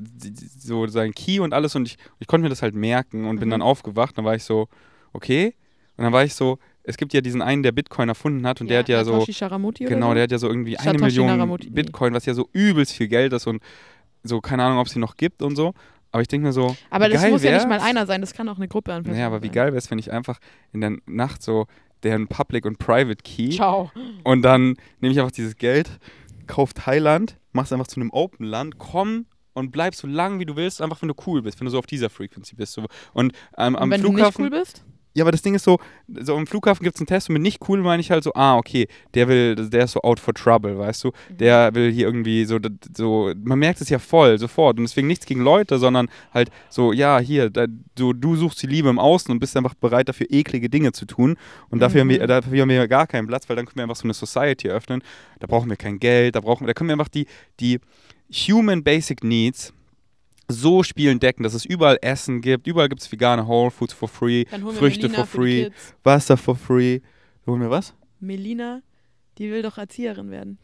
so 0.59 0.87
sein 0.87 1.13
Key 1.13 1.39
und 1.39 1.53
alles. 1.53 1.75
Und 1.75 1.87
ich, 1.87 1.97
ich 2.19 2.27
konnte 2.27 2.43
mir 2.43 2.49
das 2.49 2.61
halt 2.61 2.75
merken 2.75 3.25
und 3.25 3.39
bin 3.39 3.49
Mhm. 3.49 3.51
dann 3.51 3.61
aufgewacht. 3.61 4.17
Dann 4.17 4.25
war 4.25 4.35
ich 4.35 4.43
so, 4.43 4.67
okay. 5.13 5.55
Und 5.97 6.03
dann 6.03 6.13
war 6.13 6.23
ich 6.23 6.33
so, 6.35 6.59
es 6.87 6.95
gibt 6.95 7.13
ja 7.13 7.19
diesen 7.19 7.41
einen, 7.41 7.63
der 7.63 7.73
Bitcoin 7.73 8.07
erfunden 8.07 8.47
hat 8.47 8.61
und 8.61 8.69
der 8.69 8.79
hat 8.79 8.87
ja 8.87 9.03
so, 9.03 9.25
Sharamuti 9.29 9.83
genau, 9.83 10.13
der 10.13 10.23
hat 10.23 10.31
ja 10.31 10.37
so 10.37 10.47
irgendwie 10.47 10.77
eine 10.77 10.85
Satoshi 10.97 11.03
Million 11.03 11.27
Nakamoto, 11.27 11.65
nee. 11.65 11.69
Bitcoin, 11.71 12.13
was 12.13 12.25
ja 12.25 12.33
so 12.33 12.47
übelst 12.53 12.93
viel 12.93 13.09
Geld 13.09 13.33
ist 13.33 13.45
und 13.45 13.61
so, 14.23 14.39
keine 14.39 14.63
Ahnung, 14.63 14.79
ob 14.79 14.87
es 14.87 14.93
sie 14.93 14.99
noch 14.99 15.17
gibt 15.17 15.41
und 15.41 15.57
so. 15.57 15.73
Aber 16.11 16.21
ich 16.21 16.29
denke 16.29 16.47
mir 16.47 16.53
so, 16.53 16.77
Aber 16.89 17.09
das 17.09 17.29
muss 17.29 17.43
ja 17.43 17.53
nicht 17.53 17.67
mal 17.67 17.81
einer 17.81 18.05
sein, 18.05 18.21
das 18.21 18.33
kann 18.33 18.47
auch 18.47 18.55
eine 18.55 18.69
Gruppe 18.69 18.93
an 18.93 19.03
Personen 19.03 19.17
Naja, 19.17 19.27
aber 19.27 19.43
wie 19.43 19.49
geil 19.49 19.67
wäre 19.67 19.77
es, 19.77 19.91
wenn 19.91 19.99
ich 19.99 20.13
einfach 20.13 20.39
in 20.71 20.79
der 20.79 20.97
Nacht 21.05 21.43
so 21.43 21.67
deren 22.03 22.27
Public 22.29 22.65
und 22.65 22.79
Private 22.79 23.21
Key 23.21 23.49
Ciao. 23.49 23.91
und 24.23 24.41
dann 24.43 24.77
nehme 25.01 25.11
ich 25.11 25.19
einfach 25.19 25.31
dieses 25.31 25.57
Geld, 25.57 25.89
kauf 26.47 26.73
Thailand, 26.73 27.37
mach's 27.51 27.73
einfach 27.73 27.87
zu 27.87 27.99
einem 27.99 28.11
Open 28.11 28.45
Land, 28.45 28.77
komm 28.77 29.25
und 29.51 29.71
bleib 29.71 29.93
so 29.93 30.07
lang 30.07 30.39
wie 30.39 30.45
du 30.45 30.55
willst, 30.55 30.81
einfach 30.81 31.01
wenn 31.01 31.09
du 31.09 31.15
cool 31.25 31.41
bist, 31.41 31.59
wenn 31.59 31.65
du 31.65 31.71
so 31.71 31.79
auf 31.79 31.85
dieser 31.85 32.09
Frequency 32.09 32.55
bist. 32.55 32.73
So. 32.73 32.85
Und 33.11 33.33
ähm, 33.57 33.75
am 33.75 33.83
Und 33.83 33.89
wenn 33.89 33.99
Flughafen. 33.99 34.45
du 34.45 34.49
nicht 34.49 34.53
cool 34.53 34.59
bist? 34.61 34.85
Ja, 35.17 35.23
aber 35.23 35.31
das 35.31 35.41
Ding 35.41 35.55
ist 35.55 35.63
so, 35.63 35.79
so 36.07 36.35
am 36.37 36.45
Flughafen 36.45 36.83
gibt 36.83 36.95
es 36.95 37.01
einen 37.01 37.07
Test 37.07 37.27
und 37.27 37.33
mit 37.33 37.41
nicht 37.41 37.67
cool 37.67 37.81
meine 37.81 38.01
ich 38.01 38.11
halt 38.11 38.23
so, 38.23 38.33
ah, 38.35 38.55
okay, 38.55 38.87
der 39.15 39.27
will, 39.27 39.55
der 39.55 39.85
ist 39.85 39.93
so 39.93 40.01
out 40.01 40.19
for 40.19 40.31
trouble, 40.31 40.77
weißt 40.77 41.05
du? 41.05 41.07
Mhm. 41.07 41.37
Der 41.37 41.73
will 41.73 41.91
hier 41.91 42.05
irgendwie 42.05 42.45
so, 42.45 42.59
so, 42.95 43.33
man 43.43 43.57
merkt 43.57 43.81
es 43.81 43.89
ja 43.89 43.97
voll, 43.97 44.37
sofort. 44.37 44.77
Und 44.77 44.83
deswegen 44.83 45.07
nichts 45.07 45.25
gegen 45.25 45.41
Leute, 45.41 45.79
sondern 45.79 46.07
halt 46.31 46.51
so, 46.69 46.93
ja, 46.93 47.17
hier, 47.17 47.49
da, 47.49 47.65
so, 47.97 48.13
du 48.13 48.35
suchst 48.35 48.61
die 48.61 48.67
Liebe 48.67 48.89
im 48.89 48.99
Außen 48.99 49.31
und 49.31 49.39
bist 49.39 49.57
einfach 49.57 49.73
bereit 49.73 50.07
dafür, 50.07 50.27
eklige 50.29 50.69
Dinge 50.69 50.91
zu 50.91 51.05
tun. 51.05 51.35
Und 51.69 51.79
dafür, 51.79 52.01
haben 52.01 52.09
wir, 52.09 52.21
Mhm. 52.21 52.27
dafür 52.27 52.61
haben 52.61 52.69
wir 52.69 52.87
gar 52.87 53.07
keinen 53.07 53.25
Platz, 53.25 53.49
weil 53.49 53.55
dann 53.55 53.65
können 53.65 53.77
wir 53.77 53.83
einfach 53.83 53.95
so 53.95 54.03
eine 54.03 54.13
Society 54.13 54.69
öffnen. 54.69 55.01
Da 55.39 55.47
brauchen 55.47 55.67
wir 55.67 55.77
kein 55.77 55.97
Geld, 55.97 56.35
da 56.35 56.41
brauchen 56.41 56.67
da 56.67 56.73
können 56.73 56.89
wir 56.89 56.93
einfach 56.93 57.07
die, 57.07 57.25
die 57.59 57.79
Human 58.31 58.83
Basic 58.83 59.23
Needs 59.23 59.73
so 60.49 60.83
spielen 60.83 61.19
decken, 61.19 61.43
dass 61.43 61.53
es 61.53 61.65
überall 61.65 61.97
Essen 62.01 62.41
gibt, 62.41 62.67
überall 62.67 62.89
gibt 62.89 63.01
es 63.01 63.11
vegane 63.11 63.45
Whole 63.47 63.69
Foods 63.71 63.93
for 63.93 64.07
free, 64.07 64.45
Früchte 64.75 65.09
for 65.09 65.25
free. 65.25 65.69
Wasser 66.03 66.37
for 66.37 66.55
free. 66.55 67.01
Holen 67.45 67.61
wir 67.61 67.69
was? 67.69 67.93
Melina, 68.19 68.81
die 69.37 69.51
will 69.51 69.61
doch 69.61 69.77
Erzieherin 69.77 70.31
werden. 70.31 70.57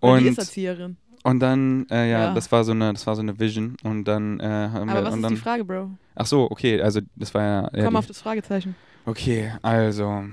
Oder 0.00 0.18
die 0.20 0.26
ist 0.26 0.38
Und, 0.38 0.38
Erzieherin. 0.38 0.96
und 1.22 1.40
dann, 1.40 1.86
äh, 1.90 2.10
ja, 2.10 2.24
Ja. 2.26 2.34
das 2.34 2.50
war 2.52 2.62
so 2.64 2.72
eine, 2.72 2.92
das 2.92 3.06
war 3.06 3.16
so 3.16 3.22
eine 3.22 3.38
Vision. 3.38 3.76
Und 3.82 4.04
dann 4.04 4.38
äh, 4.40 4.44
haben 4.44 4.88
Aber 4.88 5.00
wir 5.00 5.04
was 5.06 5.12
und 5.14 5.18
ist 5.20 5.24
dann. 5.24 5.34
die 5.34 5.40
Frage, 5.40 5.64
Bro? 5.64 5.90
Ach 6.14 6.26
so, 6.26 6.50
okay, 6.50 6.80
also 6.80 7.00
das 7.16 7.34
war 7.34 7.42
ja. 7.42 7.62
ja 7.74 7.84
Komm 7.84 7.94
die, 7.94 7.98
auf 7.98 8.06
das 8.06 8.20
Fragezeichen. 8.20 8.76
Okay, 9.06 9.52
also. 9.62 10.24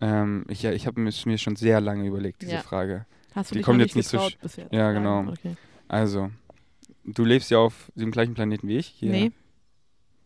Ähm, 0.00 0.44
ich 0.48 0.62
ja, 0.62 0.72
ich 0.72 0.86
habe 0.86 1.00
mir, 1.00 1.10
schon 1.38 1.56
sehr 1.56 1.80
lange 1.80 2.06
überlegt, 2.06 2.42
diese 2.42 2.52
Ja. 2.52 2.60
Frage. 2.62 3.06
Hast 3.34 3.50
du 3.50 3.54
Die 3.54 3.60
noch 3.60 3.66
jetzt 3.86 3.96
nicht 3.96 4.08
so 4.08 4.16
getraut 4.16 4.32
sch- 4.32 4.42
bisher? 4.42 4.68
Ja, 4.70 4.92
genau. 4.92 5.20
Okay. 5.28 5.56
Also, 5.88 6.30
du 7.04 7.24
lebst 7.24 7.50
ja 7.50 7.58
auf 7.58 7.90
dem 7.94 8.10
gleichen 8.10 8.34
Planeten 8.34 8.68
wie 8.68 8.76
ich. 8.78 8.86
Hier. 8.86 9.10
Nee, 9.10 9.32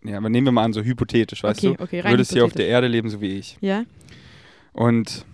Ja, 0.04 0.16
aber 0.18 0.28
nehmen 0.28 0.46
wir 0.46 0.52
mal 0.52 0.64
an, 0.64 0.72
so 0.72 0.82
hypothetisch, 0.82 1.42
weißt 1.44 1.64
okay, 1.64 1.76
du? 1.76 1.82
okay, 1.82 1.98
Du 2.00 2.04
rein 2.04 2.12
würdest 2.14 2.32
hier 2.32 2.44
auf 2.44 2.52
der. 2.52 2.66
Erde 2.66 2.88
leben, 2.88 3.08
so 3.08 3.20
wie 3.20 3.38
ich. 3.38 3.56
Ja? 3.60 3.84
Und, 4.72 5.24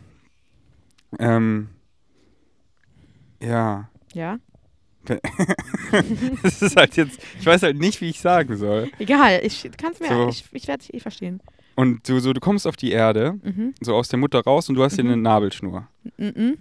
ähm, 1.18 1.68
ja, 3.43 3.89
Ja? 4.14 4.39
das 6.43 6.61
ist 6.61 6.76
halt 6.76 6.97
jetzt, 6.97 7.18
ich 7.41 7.47
weiß 7.47 7.62
halt 7.62 7.79
nicht, 7.79 8.01
wie 8.03 8.11
ich 8.11 8.20
sagen 8.20 8.57
soll. 8.59 8.91
Egal, 8.99 9.41
ich 9.43 9.66
kann's 9.79 10.01
mir, 10.01 10.09
So. 10.09 10.29
ich, 10.29 10.45
ich 10.53 10.68
werde 10.68 10.85
dich 10.85 10.93
eh 10.93 11.01
verstehen. 11.01 11.41
Und 11.76 12.07
du, 12.09 12.18
so, 12.20 12.35
du 12.35 12.41
kommst 12.41 12.66
auf 12.66 12.76
die 12.76 12.91
Erde, 12.91 13.39
Mhm. 13.43 13.74
so 13.81 13.95
aus 13.95 14.09
der 14.09 14.18
Mutter 14.18 14.41
raus 14.41 14.68
und 14.68 14.74
du 14.74 14.83
hast 14.83 14.97
hier 14.97 15.05
Mhm. 15.05 15.12
eine 15.12 15.22
Nabelschnur. 15.22 15.89
Mhm. 16.18 16.59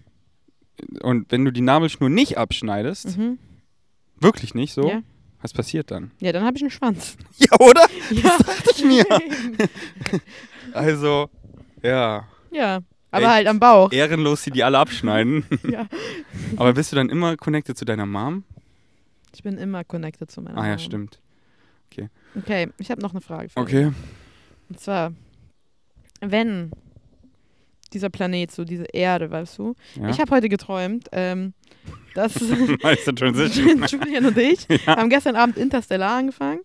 Und 1.01 1.29
wenn 1.31 1.43
du 1.43 1.51
die 1.51 1.59
Nabelschnur 1.61 2.09
nicht 2.09 2.37
abschneidest, 2.37 3.17
Mhm. 3.17 3.37
Wirklich 4.19 4.53
nicht 4.55 4.73
so, 4.73 4.87
Ja. 4.89 5.01
was 5.41 5.53
passiert 5.53 5.91
dann? 5.91 6.11
ja, 6.19 6.31
dann 6.31 6.43
habe 6.43 6.57
ich 6.57 6.63
einen 6.63 6.71
Schwanz. 6.71 7.17
Ja, 7.37 7.59
oder? 7.59 7.85
Ja. 8.11 8.37
dachte 8.37 8.71
ich 8.75 8.83
mir. 8.83 9.05
Also, 10.73 11.29
ja, 11.81 12.27
ja, 12.51 12.79
aber 13.11 13.23
Echt? 13.23 13.31
halt 13.33 13.47
am 13.47 13.59
Bauch. 13.59 13.91
ehrenlos 13.91 14.43
sie 14.43 14.51
die 14.51 14.63
alle 14.63 14.77
abschneiden. 14.79 15.45
Ja. 15.69 15.87
Aber 16.57 16.73
bist 16.73 16.91
du 16.91 16.95
dann 16.97 17.09
immer 17.09 17.37
connected 17.37 17.77
zu 17.77 17.85
deiner 17.85 18.05
Mom? 18.05 18.43
Ich 19.33 19.43
bin 19.43 19.57
immer 19.57 19.83
connected 19.83 20.29
zu 20.29 20.41
meiner 20.41 20.57
Ah 20.57 20.65
ja, 20.65 20.71
Mom. 20.71 20.79
stimmt. 20.79 21.19
Okay, 22.35 22.69
ich 22.77 22.91
habe 22.91 23.01
noch 23.01 23.11
eine 23.11 23.21
Frage 23.21 23.49
für 23.49 23.59
dich. 23.65 23.75
Okay. 23.75 23.91
Und 24.69 24.79
zwar, 24.79 25.13
wenn 26.19 26.71
dieser 27.89 28.09
Planet, 28.09 28.51
so 28.51 28.63
diese 28.63 28.85
Erde, 28.93 29.29
weißt 29.31 29.57
du, 29.57 29.75
Ja. 29.95 30.09
ich 30.09 30.19
habe 30.19 30.31
heute 30.35 30.49
geträumt, 30.49 31.07
ähm, 31.11 31.53
dass. 32.15 32.33
Julian 32.41 34.25
und 34.25 34.37
ich 34.37 34.67
haben 34.87 35.09
gestern 35.09 35.35
Abend 35.35 35.57
Interstellar 35.57 36.17
angefangen. 36.17 36.61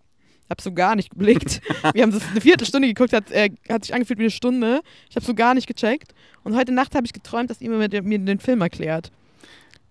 Hab 0.51 0.61
so 0.61 0.73
gar 0.73 0.97
nicht 0.97 1.11
geblickt. 1.11 1.63
Wir 1.95 2.03
haben 2.03 2.13
das 2.13 2.29
eine 2.31 2.41
Viertelstunde 2.41 2.87
geguckt, 2.89 3.13
hat, 3.15 3.31
äh, 3.31 3.51
hat 3.71 3.85
sich 3.85 3.95
angefühlt 3.95 4.19
wie 4.19 4.25
eine 4.25 4.31
Stunde. 4.31 4.83
Ich 5.09 5.17
habe 5.17 5.25
so 5.25 5.35
gar 5.35 5.55
nicht 5.55 5.67
gecheckt. 5.67 6.13
Und 6.45 6.55
heute 6.57 6.73
Nacht 6.73 6.95
habe 6.95 7.07
ich 7.07 7.13
geträumt, 7.15 7.49
dass 7.49 7.61
ihr 7.63 7.71
mir, 7.71 7.89
mir 8.03 8.19
den 8.19 8.39
Film 8.39 8.61
erklärt. 8.61 9.11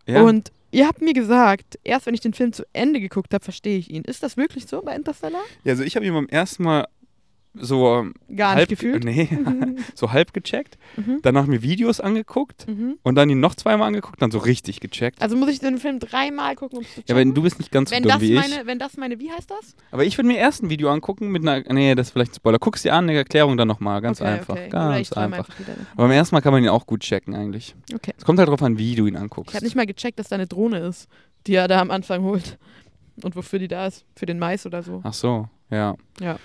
Ja. 0.06 0.22
Und 0.22 0.52
ihr 0.70 0.88
habt 0.88 1.02
mir 1.02 1.14
gesagt, 1.14 1.80
erst 1.84 2.06
wenn 2.06 2.14
ich 2.14 2.20
den 2.20 2.34
Film 2.34 2.54
zu 2.54 2.64
Ende 2.74 3.00
geguckt 3.00 3.34
habe, 3.34 3.44
verstehe 3.44 3.78
ich 3.80 3.90
ihn. 3.90 4.04
Ist 4.04 4.22
das 4.22 4.38
wirklich 4.38 4.68
so 4.68 4.82
bei 4.84 4.96
Interstellar? 4.96 5.42
ja, 5.64 5.72
also 5.72 5.84
ich 5.84 5.96
habe 5.96 6.06
ihn 6.06 6.14
beim 6.14 6.28
ersten 6.28 6.62
Mal 6.64 6.88
so 7.54 8.06
Gar 8.36 8.56
halb 8.56 8.70
nicht 8.70 8.80
gefühlt. 8.80 9.04
Nee, 9.04 9.28
so 9.96 10.12
halb 10.12 10.34
gecheckt. 10.34 10.78
Mhm. 10.96 11.20
Danach 11.22 11.46
mir 11.48 11.62
Videos 11.62 12.00
angeguckt 12.00 12.66
Mhm. 12.68 12.98
und 13.04 13.16
dann 13.16 13.30
ihn 13.30 13.40
noch 13.40 13.56
zweimal 13.56 13.88
angeguckt, 13.88 14.22
dann 14.22 14.32
so 14.32 14.38
richtig 14.38 14.80
gecheckt. 14.80 15.22
Also 15.22 15.36
muss 15.36 15.50
ich 15.50 15.60
den 15.60 15.78
Film 15.78 16.00
dreimal 16.00 16.56
gucken, 16.56 16.78
um 16.80 16.84
zu 16.86 16.90
Ja, 16.90 16.96
checken? 17.04 17.16
wenn 17.18 17.34
du 17.34 17.42
bist 17.42 17.60
nicht 17.60 17.72
ganz 17.72 17.90
so 17.90 17.96
wenn 17.96 18.04
dumm 18.04 18.12
das 18.14 18.22
wie 18.22 18.34
ich. 18.36 18.40
meine, 18.50 18.66
wenn 18.68 18.80
das 18.80 18.96
meine, 18.98 19.20
wie 19.20 19.32
heißt 19.32 19.52
das? 19.52 19.76
Aber 19.92 20.06
ich 20.06 20.18
würde 20.18 20.28
mir 20.30 20.38
erst 20.38 20.64
ein 20.64 20.70
Video 20.70 20.90
angucken 20.90 21.30
mit 21.30 21.42
einer. 21.48 21.62
Nee, 21.74 21.94
das 21.96 22.08
ist 22.08 22.14
vielleicht 22.14 22.32
ein 22.32 22.36
Spoiler. 22.36 22.60
Guck's 22.60 22.84
dir 22.84 22.94
an, 22.94 23.06
eine 23.10 23.18
Erklärung 23.18 23.58
dann 23.58 23.68
nochmal. 23.68 24.02
Ganz 24.02 24.22
okay, 24.22 24.30
einfach. 24.30 24.54
Okay. 24.56 24.66
Ich 24.66 24.72
Ganz 24.72 25.14
einfach. 25.14 25.50
Aber 25.94 26.04
beim 26.08 26.12
ersten 26.12 26.36
Mal 26.36 26.42
kann 26.42 26.54
man 26.54 26.64
ihn 26.64 26.70
auch 26.70 26.86
gut 26.86 27.02
checken 27.02 27.36
eigentlich. 27.36 27.76
Okay. 27.94 28.14
Es 28.18 28.24
kommt 28.24 28.40
halt 28.40 28.48
drauf 28.50 28.62
an, 28.64 28.78
wie 28.78 28.96
du 28.96 29.08
ihn 29.08 29.18
anguckst. 29.18 29.52
Ich 29.52 29.56
habe 29.56 29.66
nicht 29.66 29.76
mal 29.76 29.86
gecheckt, 29.86 30.20
dass 30.20 30.30
da 30.30 30.36
eine 30.36 30.48
Drohne 30.48 30.80
ist, 30.80 31.08
die 31.48 31.56
er 31.56 31.68
da 31.68 31.82
am 31.82 31.92
Anfang 31.92 32.24
holt. 32.24 32.58
Und 33.24 33.36
wofür 33.36 33.60
die 33.60 33.68
da 33.68 33.88
ist. 33.88 34.06
Für 34.16 34.26
den 34.26 34.40
Mais 34.40 34.66
oder 34.66 34.82
so. 34.84 35.02
Ach 35.04 35.14
so, 35.14 35.50
ja. 35.70 35.96
Ja. 36.22 36.38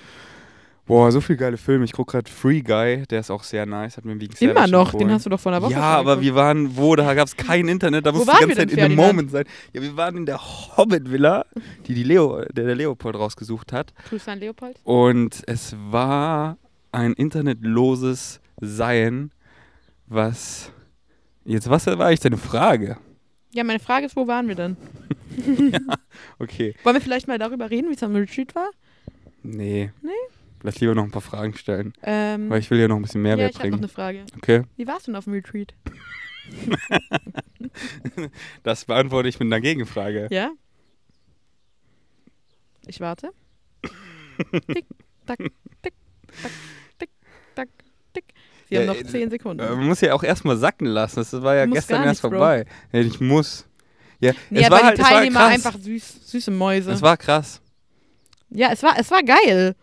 Boah, 0.87 1.11
so 1.11 1.21
viele 1.21 1.37
geile 1.39 1.57
Filme. 1.57 1.85
Ich 1.85 1.93
gucke 1.93 2.13
gerade 2.13 2.31
Free 2.31 2.61
Guy, 2.61 3.05
der 3.11 3.19
ist 3.21 3.31
auch 3.31 3.43
sehr 3.43 3.67
nice. 3.67 3.97
Hat 3.97 4.05
mir 4.05 4.21
wegen 4.21 4.33
Immer 4.39 4.55
Savage 4.55 4.71
noch, 4.71 4.87
empfohlen. 4.87 5.09
den 5.09 5.15
hast 5.15 5.27
du 5.27 5.31
doch 5.31 5.41
vor 5.41 5.51
einer 5.53 5.61
Woche 5.61 5.73
Ja, 5.73 5.81
aber 5.99 6.21
wir 6.21 6.35
waren, 6.37 6.77
wo, 6.77 6.95
da 6.95 7.13
gab 7.15 7.27
es 7.27 7.37
kein 7.37 7.67
Internet, 7.67 8.07
da 8.07 8.13
Wo 8.15 8.19
musst 8.19 8.29
du 8.29 8.33
waren 8.33 8.49
die 8.49 8.55
ganze 8.55 8.77
wir 8.77 8.79
Zeit 8.83 8.91
in 8.93 8.97
dem? 8.97 9.05
Moment 9.05 9.31
sein. 9.33 9.45
Ja, 9.73 9.83
wir 9.83 9.97
waren 9.97 10.17
in 10.17 10.27
der 10.27 10.39
Hobbit-Villa, 10.77 11.45
die, 11.89 11.95
die 11.95 12.05
Leo, 12.05 12.41
der, 12.53 12.67
der 12.67 12.75
Leopold 12.77 13.17
rausgesucht 13.17 13.73
hat. 13.73 13.93
Grüße 14.09 14.31
an 14.31 14.39
Leopold. 14.39 14.79
Und 14.85 15.43
es 15.49 15.75
war 15.91 16.57
ein 16.93 17.15
internetloses 17.15 18.41
Sein, 18.61 19.33
was. 20.07 20.71
Jetzt, 21.45 21.69
was 21.69 21.87
war 21.87 22.01
eigentlich 22.07 22.21
deine 22.21 22.37
Frage? 22.39 22.97
Ja, 23.53 23.65
meine 23.65 23.81
Frage 23.81 24.07
ist, 24.07 24.15
wo 24.17 24.27
waren 24.29 24.47
wir 24.49 24.55
denn? 24.55 24.77
Okay. 26.39 26.75
Wollen 26.85 26.97
wir 26.97 27.01
vielleicht 27.03 27.29
mal 27.29 27.39
darüber 27.39 27.71
reden, 27.71 27.91
wie 27.91 27.95
es 27.95 28.03
am 28.03 28.15
Retreat 28.15 28.55
war? 28.55 28.71
Nee. 29.43 29.91
Nee? 30.03 30.11
Lass 30.63 30.81
lieber 30.81 30.95
noch 30.95 31.05
ein 31.05 31.11
paar 31.11 31.23
Fragen 31.23 31.55
stellen, 31.55 31.93
Ähm, 32.03 32.49
weil 32.51 32.61
ich 32.61 32.71
will 32.71 32.79
ja 32.81 32.89
noch 32.89 32.97
ein 32.97 33.03
bisschen 33.03 33.25
ja, 33.25 33.37
Mehrwert 33.37 33.51
ich 33.53 33.59
habe 33.59 33.69
noch 33.71 33.79
bringen. 33.79 33.85
eine 33.85 33.89
Frage. 33.89 34.25
Okay. 34.37 34.63
Wie 34.77 34.87
warst 34.87 35.07
du 35.07 35.11
denn 35.13 35.17
auf 35.17 35.25
dem 35.25 35.33
Retreat? 35.35 35.75
Das 38.63 38.85
beantworte 38.85 39.29
ich 39.29 39.39
mit 39.39 39.47
einer 39.47 39.61
Gegenfrage. 39.61 40.29
Ja? 40.31 40.51
Ich 42.87 43.01
warte. 43.01 43.31
Tick, 44.69 44.87
tack, 45.27 45.39
tick, 45.39 45.53
tack, 45.83 46.53
tick, 46.99 47.11
tack, 47.55 47.69
tick. 48.15 48.25
Wir 48.69 48.83
Ja, 48.83 48.89
haben 48.89 48.99
noch 48.99 49.05
äh, 49.05 49.11
10 49.11 49.31
Sekunden. 49.31 49.63
Äh, 49.63 49.71
Man 49.71 49.87
muss 49.87 50.01
ja 50.01 50.15
auch 50.15 50.23
erstmal 50.23 50.57
sacken 50.57 50.87
lassen. 50.87 51.17
Das 51.17 51.33
war 51.43 51.55
ja 51.55 51.67
gestern 51.67 51.99
gar 51.99 52.07
erst 52.07 52.21
vorbei. 52.21 52.65
Ja, 52.93 53.01
ich 53.01 53.21
muss. 53.21 53.67
Ja, 54.21 54.33
nee, 54.51 54.61
es 54.61 54.67
aber 54.67 54.77
war 54.77 54.81
die 54.81 54.87
halt, 54.87 54.99
es 54.99 55.05
war 55.05 55.11
Teilnehmer 55.11 55.41
krass. 55.41 55.53
einfach 55.67 55.79
süß, 55.79 56.31
süße 56.31 56.51
Mäuse. 56.51 56.91
Es 56.93 57.03
war 57.03 57.17
krass. 57.17 57.61
ja, 58.51 58.71
es 58.73 58.83
war, 58.83 58.99
es 58.99 59.11
war 59.11 59.23
geil. 59.23 59.75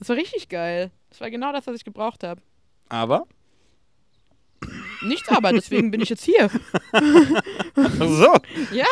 Es 0.00 0.08
war 0.08 0.16
richtig 0.16 0.48
geil. 0.48 0.90
Es 1.10 1.20
war 1.20 1.30
genau 1.30 1.52
das, 1.52 1.66
was 1.66 1.76
ich 1.76 1.84
gebraucht 1.84 2.24
habe. 2.24 2.40
Aber? 2.88 3.26
Nichts 5.02 5.28
aber, 5.28 5.52
deswegen 5.52 5.90
bin 5.90 6.00
ich 6.00 6.08
jetzt 6.08 6.24
hier. 6.24 6.50
Ach 6.92 7.92
so. 8.00 8.34
Ja. 8.72 8.86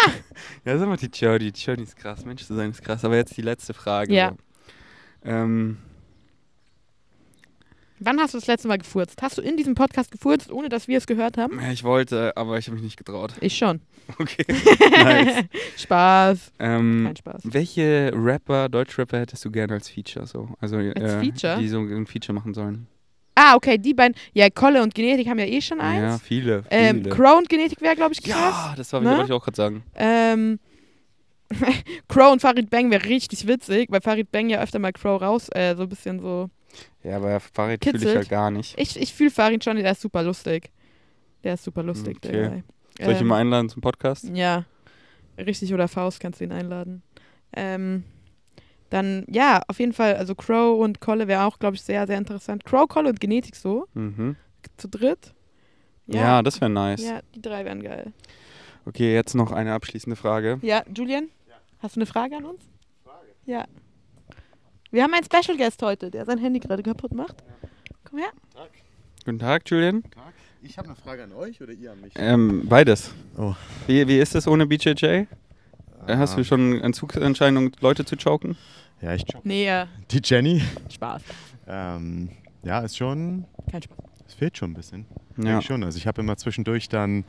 Ja, 0.65 0.79
sag 0.79 0.89
mal, 0.89 0.97
die 0.97 1.11
Jody. 1.13 1.51
Die 1.51 1.61
Jody 1.61 1.83
ist 1.83 1.97
krass. 1.97 2.25
Mensch 2.25 2.45
zu 2.45 2.55
sein 2.55 2.71
ist 2.71 2.83
krass. 2.83 3.05
Aber 3.05 3.17
jetzt 3.17 3.37
die 3.37 3.43
letzte 3.43 3.75
Frage. 3.75 4.13
Ja. 4.13 4.31
So. 5.25 5.31
Ähm, 5.31 5.79
Wann 7.99 8.21
hast 8.21 8.35
du 8.35 8.39
das 8.39 8.47
letzte 8.47 8.69
Mal 8.69 8.77
gefurzt? 8.79 9.23
Hast 9.23 9.39
du 9.39 9.43
in 9.43 9.57
diesem 9.57 9.75
Podcast 9.75 10.11
gefurzt, 10.11 10.53
ohne 10.53 10.69
dass 10.69 10.87
wir 10.87 10.99
es 10.99 11.07
gehört 11.07 11.39
haben? 11.39 11.59
ich 11.73 11.83
wollte, 11.83 12.37
aber 12.37 12.59
ich 12.59 12.67
habe 12.67 12.75
mich 12.77 12.85
nicht 12.85 12.97
getraut. 12.97 13.33
Ich 13.41 13.57
schon. 13.57 13.81
Okay. 14.21 14.45
nice. 15.03 15.45
Spaß. 15.79 16.53
Ähm, 16.61 17.03
Kein 17.07 17.17
Spaß. 17.17 17.43
welche 17.45 18.13
Rapper, 18.15 18.69
Deutschrapper 18.69 19.19
hättest 19.19 19.45
du 19.45 19.51
gerne 19.51 19.73
als 19.75 19.89
Feature? 19.89 20.27
So? 20.29 20.51
Also, 20.61 20.77
Als 20.77 20.95
äh, 21.01 21.21
Feature? 21.21 21.59
Die 21.59 21.67
so 21.69 21.81
ein 21.81 22.07
Feature 22.07 22.33
machen 22.33 22.55
sollen. 22.55 22.87
Ah, 23.35 23.57
okay, 23.57 23.79
die 23.79 23.95
beiden. 23.95 24.15
Ja, 24.33 24.49
Kolle 24.49 24.81
und 24.85 24.95
Genetik 24.95 25.29
haben 25.29 25.41
ja 25.41 25.47
eh 25.47 25.61
schon 25.61 25.81
eins. 25.81 26.01
Ja, 26.01 26.19
viele. 26.19 26.63
viele. 26.63 26.89
ähm, 26.89 27.03
Crow 27.11 27.37
und 27.37 27.49
Genetik 27.49 27.81
wäre, 27.83 27.97
glaube 27.97 28.13
ich, 28.13 28.23
krass. 28.23 28.37
ja, 28.69 28.75
das 28.77 28.93
war, 28.93 29.01
Ne? 29.01 29.11
wollte 29.11 29.25
ich 29.25 29.33
auch 29.33 29.43
gerade 29.43 29.57
sagen. 29.57 29.83
Ähm, 29.97 30.61
Crow 32.09 32.33
und 32.33 32.41
Farid 32.41 32.71
Bang 32.71 32.91
wäre 32.93 33.05
richtig 33.07 33.49
witzig, 33.49 33.91
weil 33.91 34.01
Farid 34.03 34.31
Bang 34.31 34.49
ja 34.49 34.61
öfter 34.63 34.79
mal 34.79 34.93
Crow 34.93 35.21
raus, 35.21 35.49
äh, 35.49 35.75
so 35.75 35.83
ein 35.83 35.89
bisschen 35.89 36.21
so. 36.21 36.49
Ja, 37.03 37.17
aber 37.17 37.39
Farid 37.41 37.85
fühle 37.85 37.99
ich 38.11 38.17
halt 38.17 38.29
gar 38.29 38.51
nicht. 38.51 38.79
Ich, 38.79 39.01
ich 39.01 39.15
fühle 39.15 39.31
Farid 39.31 39.63
schon, 39.65 39.77
der 39.77 39.93
ist 39.93 40.01
super 40.01 40.23
lustig. 40.23 40.71
Der 41.45 41.55
ist 41.55 41.65
super 41.65 41.83
lustig, 41.83 42.17
Okay. 42.19 42.33
der 42.33 42.49
Guy. 42.51 42.63
Soll 43.01 43.13
ich 43.13 43.19
ihn 43.19 43.23
Ähm, 43.23 43.29
mal 43.29 43.41
einladen 43.41 43.69
zum 43.69 43.83
Podcast? 43.83 44.25
Ja, 44.33 44.65
richtig 45.39 45.73
oder 45.75 45.87
Faust 45.89 46.19
kannst 46.21 46.41
du 46.41 46.45
ihn 46.45 46.53
einladen. 46.53 47.03
Ähm, 47.53 48.05
dann, 48.91 49.25
ja, 49.29 49.63
auf 49.69 49.79
jeden 49.81 49.93
Fall, 49.93 50.17
also 50.17 50.35
Crow 50.35 50.79
und 50.81 51.01
Kolle 51.01 51.29
wäre 51.29 51.45
auch, 51.45 51.59
glaube 51.59 51.77
ich, 51.77 51.83
sehr, 51.83 52.07
sehr 52.07 52.19
interessant. 52.19 52.65
Crow, 52.65 52.89
Kolle 52.89 53.11
und 53.11 53.21
Genetik 53.21 53.57
so, 53.57 53.87
Mhm. 53.95 54.37
zu 54.77 54.89
dritt. 54.89 55.35
Ja, 56.07 56.43
das 56.43 56.61
wäre 56.61 56.71
nice. 56.71 57.03
Ja, 57.03 57.21
die 57.35 57.43
drei 57.43 57.65
wären 57.65 57.83
geil. 57.83 58.13
Okay, 58.85 59.13
jetzt 59.13 59.35
noch 59.35 59.51
eine 59.51 59.73
abschließende 59.73 60.15
Frage. 60.17 60.59
Ja, 60.63 60.85
Julian, 60.95 61.29
hast 61.81 61.97
du 61.97 62.01
eine 62.01 62.07
Frage 62.07 62.37
an 62.37 62.45
uns? 62.45 62.63
Ja. 63.45 63.67
Wir 64.97 65.03
haben 65.03 65.13
einen 65.13 65.27
Special 65.27 65.59
Guest 65.59 65.83
heute, 65.83 66.11
der 66.11 66.25
sein 66.25 66.39
Handy 66.39 66.59
gerade 66.59 66.83
kaputt 66.83 67.13
macht. 67.13 67.37
Komm 68.05 68.19
her. 68.19 68.31
Guten 69.27 69.39
Tag, 69.39 69.69
Julian. 69.69 70.03
Ich 70.63 70.79
habe 70.79 70.89
eine 70.89 70.97
Frage 70.97 71.23
an 71.25 71.33
euch 71.35 71.61
oder 71.61 71.75
ihr 71.75 71.93
an 71.93 72.01
mich? 72.01 72.15
Ähm, 72.17 72.63
beides. 72.67 73.13
Oh. 73.37 73.55
Wie, 73.87 74.09
wie 74.09 74.19
ist 74.19 74.35
es 74.35 74.49
ohne 74.49 74.67
BJJ? 74.67 75.05
Äh, 75.05 75.27
Hast 76.09 76.33
Ah. 76.33 76.37
du 76.37 76.45
schon 76.47 76.81
Entzugsentscheidung, 76.81 77.73
Leute 77.83 78.07
zu 78.07 78.17
choken? 78.17 78.57
Ja, 79.03 79.13
ich 79.13 79.25
jogge. 79.31 79.47
Nee, 79.47 79.69
äh, 79.69 79.85
Die 80.11 80.23
Jenny. 80.25 80.63
Spaß. 80.91 81.21
Ähm, 81.69 82.31
ja, 82.63 82.79
ist 82.81 82.97
schon. 82.97 83.45
Kein 83.71 83.83
Spaß. 83.83 83.99
Es 84.27 84.33
fehlt 84.33 84.57
schon 84.57 84.71
ein 84.71 84.75
bisschen. 84.75 85.05
Ja. 85.37 85.43
Denke 85.45 85.59
ich 85.61 85.67
schon. 85.67 85.85
Also 85.85 85.99
ich 85.99 86.07
habe 86.07 86.23
immer 86.23 86.39
zwischendurch 86.39 86.89
dann 86.89 87.27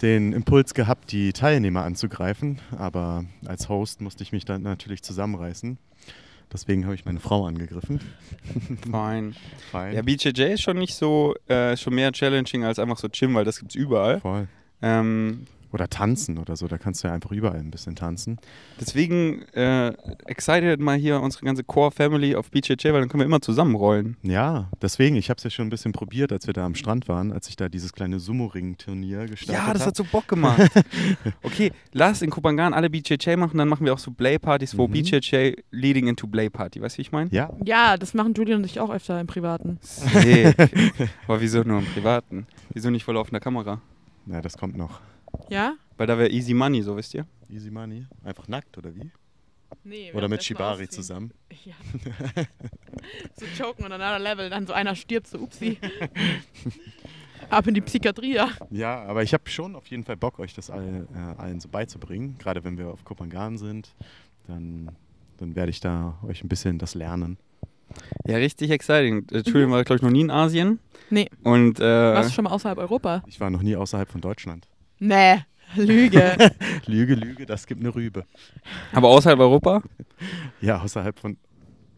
den 0.00 0.32
Impuls 0.32 0.72
gehabt, 0.72 1.12
die 1.12 1.34
Teilnehmer 1.34 1.84
anzugreifen, 1.84 2.60
aber 2.78 3.26
als 3.44 3.68
Host 3.68 4.00
musste 4.00 4.22
ich 4.22 4.32
mich 4.32 4.46
dann 4.46 4.62
natürlich 4.62 5.02
zusammenreißen. 5.02 5.76
Deswegen 6.52 6.84
habe 6.84 6.94
ich 6.94 7.04
meine 7.04 7.20
Frau 7.20 7.46
angegriffen. 7.46 8.00
Fein. 8.90 9.34
Fein. 9.70 9.94
Ja, 9.94 10.02
BJJ 10.02 10.54
ist 10.54 10.62
schon 10.62 10.78
nicht 10.78 10.94
so, 10.94 11.34
äh, 11.48 11.76
schon 11.76 11.94
mehr 11.94 12.12
challenging 12.12 12.64
als 12.64 12.78
einfach 12.78 12.98
so 12.98 13.08
Gym, 13.10 13.34
weil 13.34 13.44
das 13.44 13.58
gibt's 13.58 13.74
überall. 13.74 14.20
Voll. 14.20 14.48
Ähm, 14.80 15.46
Oder 15.72 15.88
tanzen 15.88 16.36
oder 16.38 16.54
so, 16.54 16.68
da 16.68 16.76
kannst 16.76 17.02
du 17.02 17.08
ja 17.08 17.14
einfach 17.14 17.30
überall 17.32 17.58
ein 17.58 17.70
bisschen 17.70 17.96
tanzen. 17.96 18.38
deswegen 18.78 19.42
äh, 19.54 19.88
excited 20.26 20.80
mal 20.80 20.98
hier 20.98 21.20
unsere 21.20 21.46
ganze 21.46 21.64
Core-Family 21.64 22.36
auf 22.36 22.50
BJJ, 22.50 22.88
weil 22.92 23.00
dann 23.00 23.08
können 23.08 23.20
wir 23.22 23.24
immer 23.26 23.40
zusammenrollen. 23.40 24.16
Ja, 24.22 24.68
deswegen, 24.82 25.16
ich 25.16 25.30
habe 25.30 25.38
es 25.38 25.44
ja 25.44 25.50
schon 25.50 25.66
ein 25.68 25.70
bisschen 25.70 25.92
probiert, 25.92 26.30
als 26.30 26.46
wir 26.46 26.52
da 26.52 26.66
am 26.66 26.74
Strand 26.74 27.08
waren, 27.08 27.32
als 27.32 27.48
ich 27.48 27.56
da 27.56 27.70
dieses 27.70 27.92
kleine 27.94 28.20
Sumo-Ring-Turnier 28.20 29.26
gestartet 29.26 29.54
Ja, 29.66 29.72
das 29.72 29.80
habe. 29.82 29.88
hat 29.88 29.96
so 29.96 30.04
Bock 30.04 30.28
gemacht. 30.28 30.60
okay, 31.42 31.72
lass 31.92 32.20
in 32.22 32.28
Kopangan 32.30 32.74
alle 32.74 32.90
BJJ 32.90 33.36
machen, 33.36 33.56
dann 33.56 33.68
machen 33.68 33.86
wir 33.86 33.94
auch 33.94 33.98
so 33.98 34.10
Blay-Partys, 34.10 34.76
wo 34.76 34.86
Mhm. 34.88 34.92
BJJ 34.92 35.52
leading 35.70 36.06
into 36.08 36.26
Blay-Party. 36.26 36.82
Weißt 36.82 36.96
du, 36.96 36.98
wie 36.98 37.02
ich 37.02 37.12
meine? 37.12 37.30
Ja, 37.32 37.50
Ja, 37.64 37.96
das 37.96 38.12
machen 38.12 38.34
Julian 38.34 38.58
und 38.58 38.66
ich 38.66 38.78
auch 38.78 38.90
öfter 38.90 39.18
im 39.20 39.26
Privaten. 39.26 39.78
Sick. 39.80 40.54
Aber 41.26 41.40
wieso 41.40 41.62
nur 41.62 41.78
im 41.78 41.86
Privaten? 41.86 42.46
Wieso 42.74 42.90
nicht 42.90 43.04
vor 43.04 43.14
laufender 43.14 43.40
Kamera? 43.40 43.80
na, 44.26 44.40
das 44.42 44.56
kommt 44.58 44.76
noch. 44.76 45.00
Ja? 45.48 45.74
Weil 45.96 46.06
da 46.06 46.18
wäre 46.18 46.30
easy 46.30 46.54
money, 46.54 46.82
so 46.82 46.96
wisst 46.96 47.14
ihr? 47.14 47.26
Easy 47.48 47.70
Money. 47.70 48.06
Einfach 48.24 48.48
nackt, 48.48 48.78
oder 48.78 48.94
wie? 48.94 49.10
Nee. 49.84 50.12
Oder 50.12 50.28
mit 50.28 50.42
Shibari 50.42 50.88
zusammen. 50.88 51.32
Ja. 51.64 51.74
so 53.38 53.46
choken 53.56 53.84
on 53.84 53.92
another 53.92 54.18
level, 54.18 54.50
dann 54.50 54.66
so 54.66 54.72
einer 54.72 54.96
stirbt, 54.96 55.28
so 55.28 55.38
upsi. 55.38 55.78
Ab 57.50 57.66
in 57.66 57.74
die 57.74 57.80
Psychiatrie, 57.82 58.34
ja. 58.34 58.48
Ja, 58.70 59.02
aber 59.04 59.22
ich 59.22 59.32
habe 59.34 59.48
schon 59.48 59.76
auf 59.76 59.86
jeden 59.88 60.04
Fall 60.04 60.16
Bock, 60.16 60.38
euch 60.38 60.54
das 60.54 60.70
all, 60.70 61.06
äh, 61.14 61.40
allen 61.40 61.60
so 61.60 61.68
beizubringen. 61.68 62.36
Gerade 62.38 62.64
wenn 62.64 62.78
wir 62.78 62.88
auf 62.88 63.04
Kopangan 63.04 63.58
sind, 63.58 63.94
dann, 64.46 64.90
dann 65.36 65.54
werde 65.54 65.70
ich 65.70 65.80
da 65.80 66.18
euch 66.26 66.42
ein 66.42 66.48
bisschen 66.48 66.78
das 66.78 66.94
lernen. 66.94 67.36
Ja, 68.26 68.38
richtig 68.38 68.70
exciting. 68.70 69.26
Äh, 69.30 69.42
Julian 69.44 69.70
war, 69.70 69.84
glaube 69.84 69.96
ich, 69.98 70.02
noch 70.02 70.10
nie 70.10 70.22
in 70.22 70.30
Asien. 70.30 70.78
Nee. 71.10 71.28
Und 71.44 71.78
äh, 71.78 72.14
Warst 72.14 72.30
du 72.30 72.34
schon 72.34 72.44
mal 72.44 72.50
außerhalb 72.50 72.78
Europa? 72.78 73.22
Ich 73.26 73.38
war 73.38 73.50
noch 73.50 73.62
nie 73.62 73.76
außerhalb 73.76 74.10
von 74.10 74.20
Deutschland. 74.20 74.66
Nee, 75.04 75.44
Lüge. 75.74 76.36
Lüge, 76.86 77.14
Lüge, 77.16 77.44
das 77.44 77.66
gibt 77.66 77.80
eine 77.80 77.92
Rübe. 77.92 78.24
aber 78.92 79.08
außerhalb 79.08 79.40
Europa? 79.40 79.82
Ja, 80.60 80.80
außerhalb 80.80 81.18
von, 81.18 81.36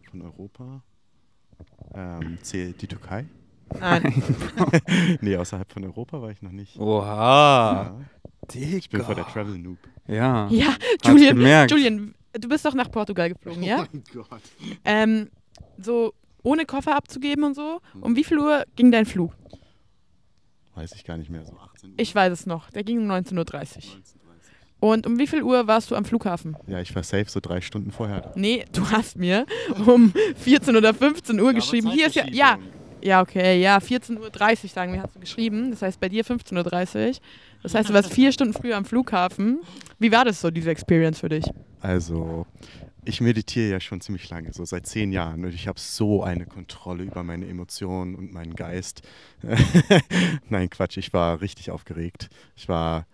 von 0.09 0.23
Europa. 0.23 0.81
Ähm, 1.93 2.39
zählt 2.41 2.81
die 2.81 2.87
Türkei? 2.87 3.25
Nein. 3.79 4.23
nee, 5.21 5.37
außerhalb 5.37 5.71
von 5.71 5.83
Europa 5.83 6.19
war 6.19 6.31
ich 6.31 6.41
noch 6.41 6.51
nicht. 6.51 6.79
Oha. 6.79 7.95
Ja, 8.51 8.61
ich 8.77 8.89
bin 8.89 9.03
voll 9.03 9.13
der 9.13 9.27
Travel 9.27 9.59
Noob. 9.59 9.77
Ja. 10.07 10.47
Ja, 10.49 10.75
Julian, 11.05 11.35
gemerkt. 11.35 11.69
Julian, 11.69 12.15
du 12.33 12.49
bist 12.49 12.65
doch 12.65 12.73
nach 12.73 12.89
Portugal 12.89 13.29
geflogen, 13.29 13.61
ja? 13.61 13.77
mein 13.77 14.03
Gott. 14.11 14.41
Ähm, 14.83 15.29
so 15.77 16.15
ohne 16.41 16.65
Koffer 16.65 16.95
abzugeben 16.95 17.43
und 17.43 17.53
so. 17.53 17.81
Um 18.01 18.15
wie 18.15 18.23
viel 18.23 18.39
Uhr 18.39 18.63
ging 18.75 18.91
dein 18.91 19.05
Flug? 19.05 19.35
Weiß 20.75 20.91
ich 20.93 21.05
gar 21.05 21.17
nicht 21.17 21.29
mehr, 21.29 21.45
so 21.45 21.57
18 21.57 21.89
Uhr. 21.91 21.95
Ich 21.97 22.13
weiß 22.13 22.31
es 22.33 22.45
noch. 22.45 22.69
Der 22.71 22.83
ging 22.83 22.99
um 22.99 23.09
19.30 23.09 23.37
Uhr. 23.37 23.43
19.30. 23.43 23.83
Und 24.81 25.07
um 25.07 25.17
wie 25.17 25.25
viel 25.25 25.41
Uhr 25.41 25.67
warst 25.67 25.89
du 25.89 25.95
am 25.95 26.05
Flughafen? 26.05 26.57
Ja, 26.67 26.79
ich 26.79 26.93
war 26.93 27.01
safe 27.01 27.25
so 27.27 27.39
drei 27.39 27.61
Stunden 27.61 27.91
vorher. 27.91 28.21
da. 28.21 28.31
Nee, 28.35 28.65
du 28.73 28.89
hast 28.91 29.17
mir 29.17 29.45
um 29.87 30.13
14 30.35 30.75
oder 30.75 30.93
15 30.93 31.39
Uhr 31.39 31.53
geschrieben. 31.53 31.89
Hier 31.89 32.07
ist 32.07 32.15
ja, 32.15 32.25
ja, 32.27 32.59
ja, 33.01 33.21
okay, 33.21 33.61
ja, 33.61 33.77
14.30 33.77 34.63
Uhr 34.63 34.69
sagen 34.69 34.93
wir, 34.93 35.01
hast 35.01 35.15
du 35.15 35.19
geschrieben. 35.19 35.71
Das 35.71 35.81
heißt 35.81 35.99
bei 35.99 36.09
dir 36.09 36.25
15.30 36.25 37.07
Uhr. 37.07 37.15
Das 37.63 37.73
heißt, 37.73 37.89
du 37.89 37.93
warst 37.93 38.11
vier 38.11 38.31
Stunden 38.31 38.53
früher 38.53 38.77
am 38.77 38.85
Flughafen. 38.85 39.61
Wie 39.97 40.11
war 40.11 40.25
das 40.25 40.41
so, 40.41 40.51
diese 40.51 40.69
Experience 40.69 41.19
für 41.19 41.29
dich? 41.29 41.45
Also, 41.81 42.45
ich 43.05 43.21
meditiere 43.21 43.71
ja 43.71 43.79
schon 43.79 44.01
ziemlich 44.01 44.29
lange, 44.29 44.51
so 44.53 44.65
seit 44.65 44.85
zehn 44.87 45.11
Jahren. 45.11 45.45
Und 45.45 45.53
ich 45.53 45.67
habe 45.67 45.79
so 45.79 46.23
eine 46.23 46.45
Kontrolle 46.45 47.03
über 47.03 47.23
meine 47.23 47.47
Emotionen 47.47 48.15
und 48.15 48.33
meinen 48.33 48.55
Geist. 48.55 49.01
Nein, 50.49 50.69
Quatsch, 50.69 50.97
ich 50.97 51.13
war 51.13 51.41
richtig 51.41 51.71
aufgeregt. 51.71 52.29
Ich 52.55 52.67
war 52.67 53.05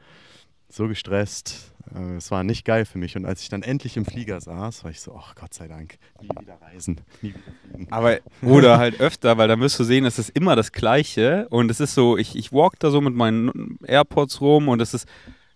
so 0.70 0.88
gestresst. 0.88 1.74
Äh, 1.94 2.16
Es 2.16 2.32
war 2.32 2.44
nicht 2.44 2.66
geil 2.66 2.86
für 2.86 2.98
mich. 2.98 3.16
Und 3.16 3.26
als 3.26 3.42
ich 3.42 3.50
dann 3.50 3.64
endlich 3.64 3.98
im 3.98 4.06
Flieger 4.06 4.39
saß, 4.39 4.84
war 4.84 4.92
ich 4.92 5.02
so, 5.02 5.16
ach 5.16 5.36
Gott 5.36 5.54
sei 5.54 5.68
Dank, 5.68 5.98
nie 6.22 6.30
wieder 6.30 6.58
reisen, 6.62 7.02
nie 7.22 7.30
wieder 7.30 7.39
fliegen. 7.70 7.88
Aber, 7.92 8.20
oder 8.42 8.78
halt 8.78 9.00
öfter, 9.00 9.38
weil 9.38 9.48
dann 9.48 9.60
wirst 9.60 9.80
du 9.80 9.84
sehen, 9.84 10.06
es 10.06 10.20
ist 10.20 10.30
immer 10.30 10.56
das 10.56 10.72
Gleiche. 10.72 11.48
Und 11.50 11.70
es 11.70 11.80
ist 11.80 11.94
so, 11.94 12.18
ich, 12.18 12.36
ich 12.36 12.52
walk 12.52 12.80
da 12.80 12.89
so 12.92 13.02
mit 13.02 13.16
meinen 13.16 13.78
AirPods 13.86 14.42
rum 14.42 14.68
und 14.70 14.82
es 14.82 14.94
ist, 14.94 15.08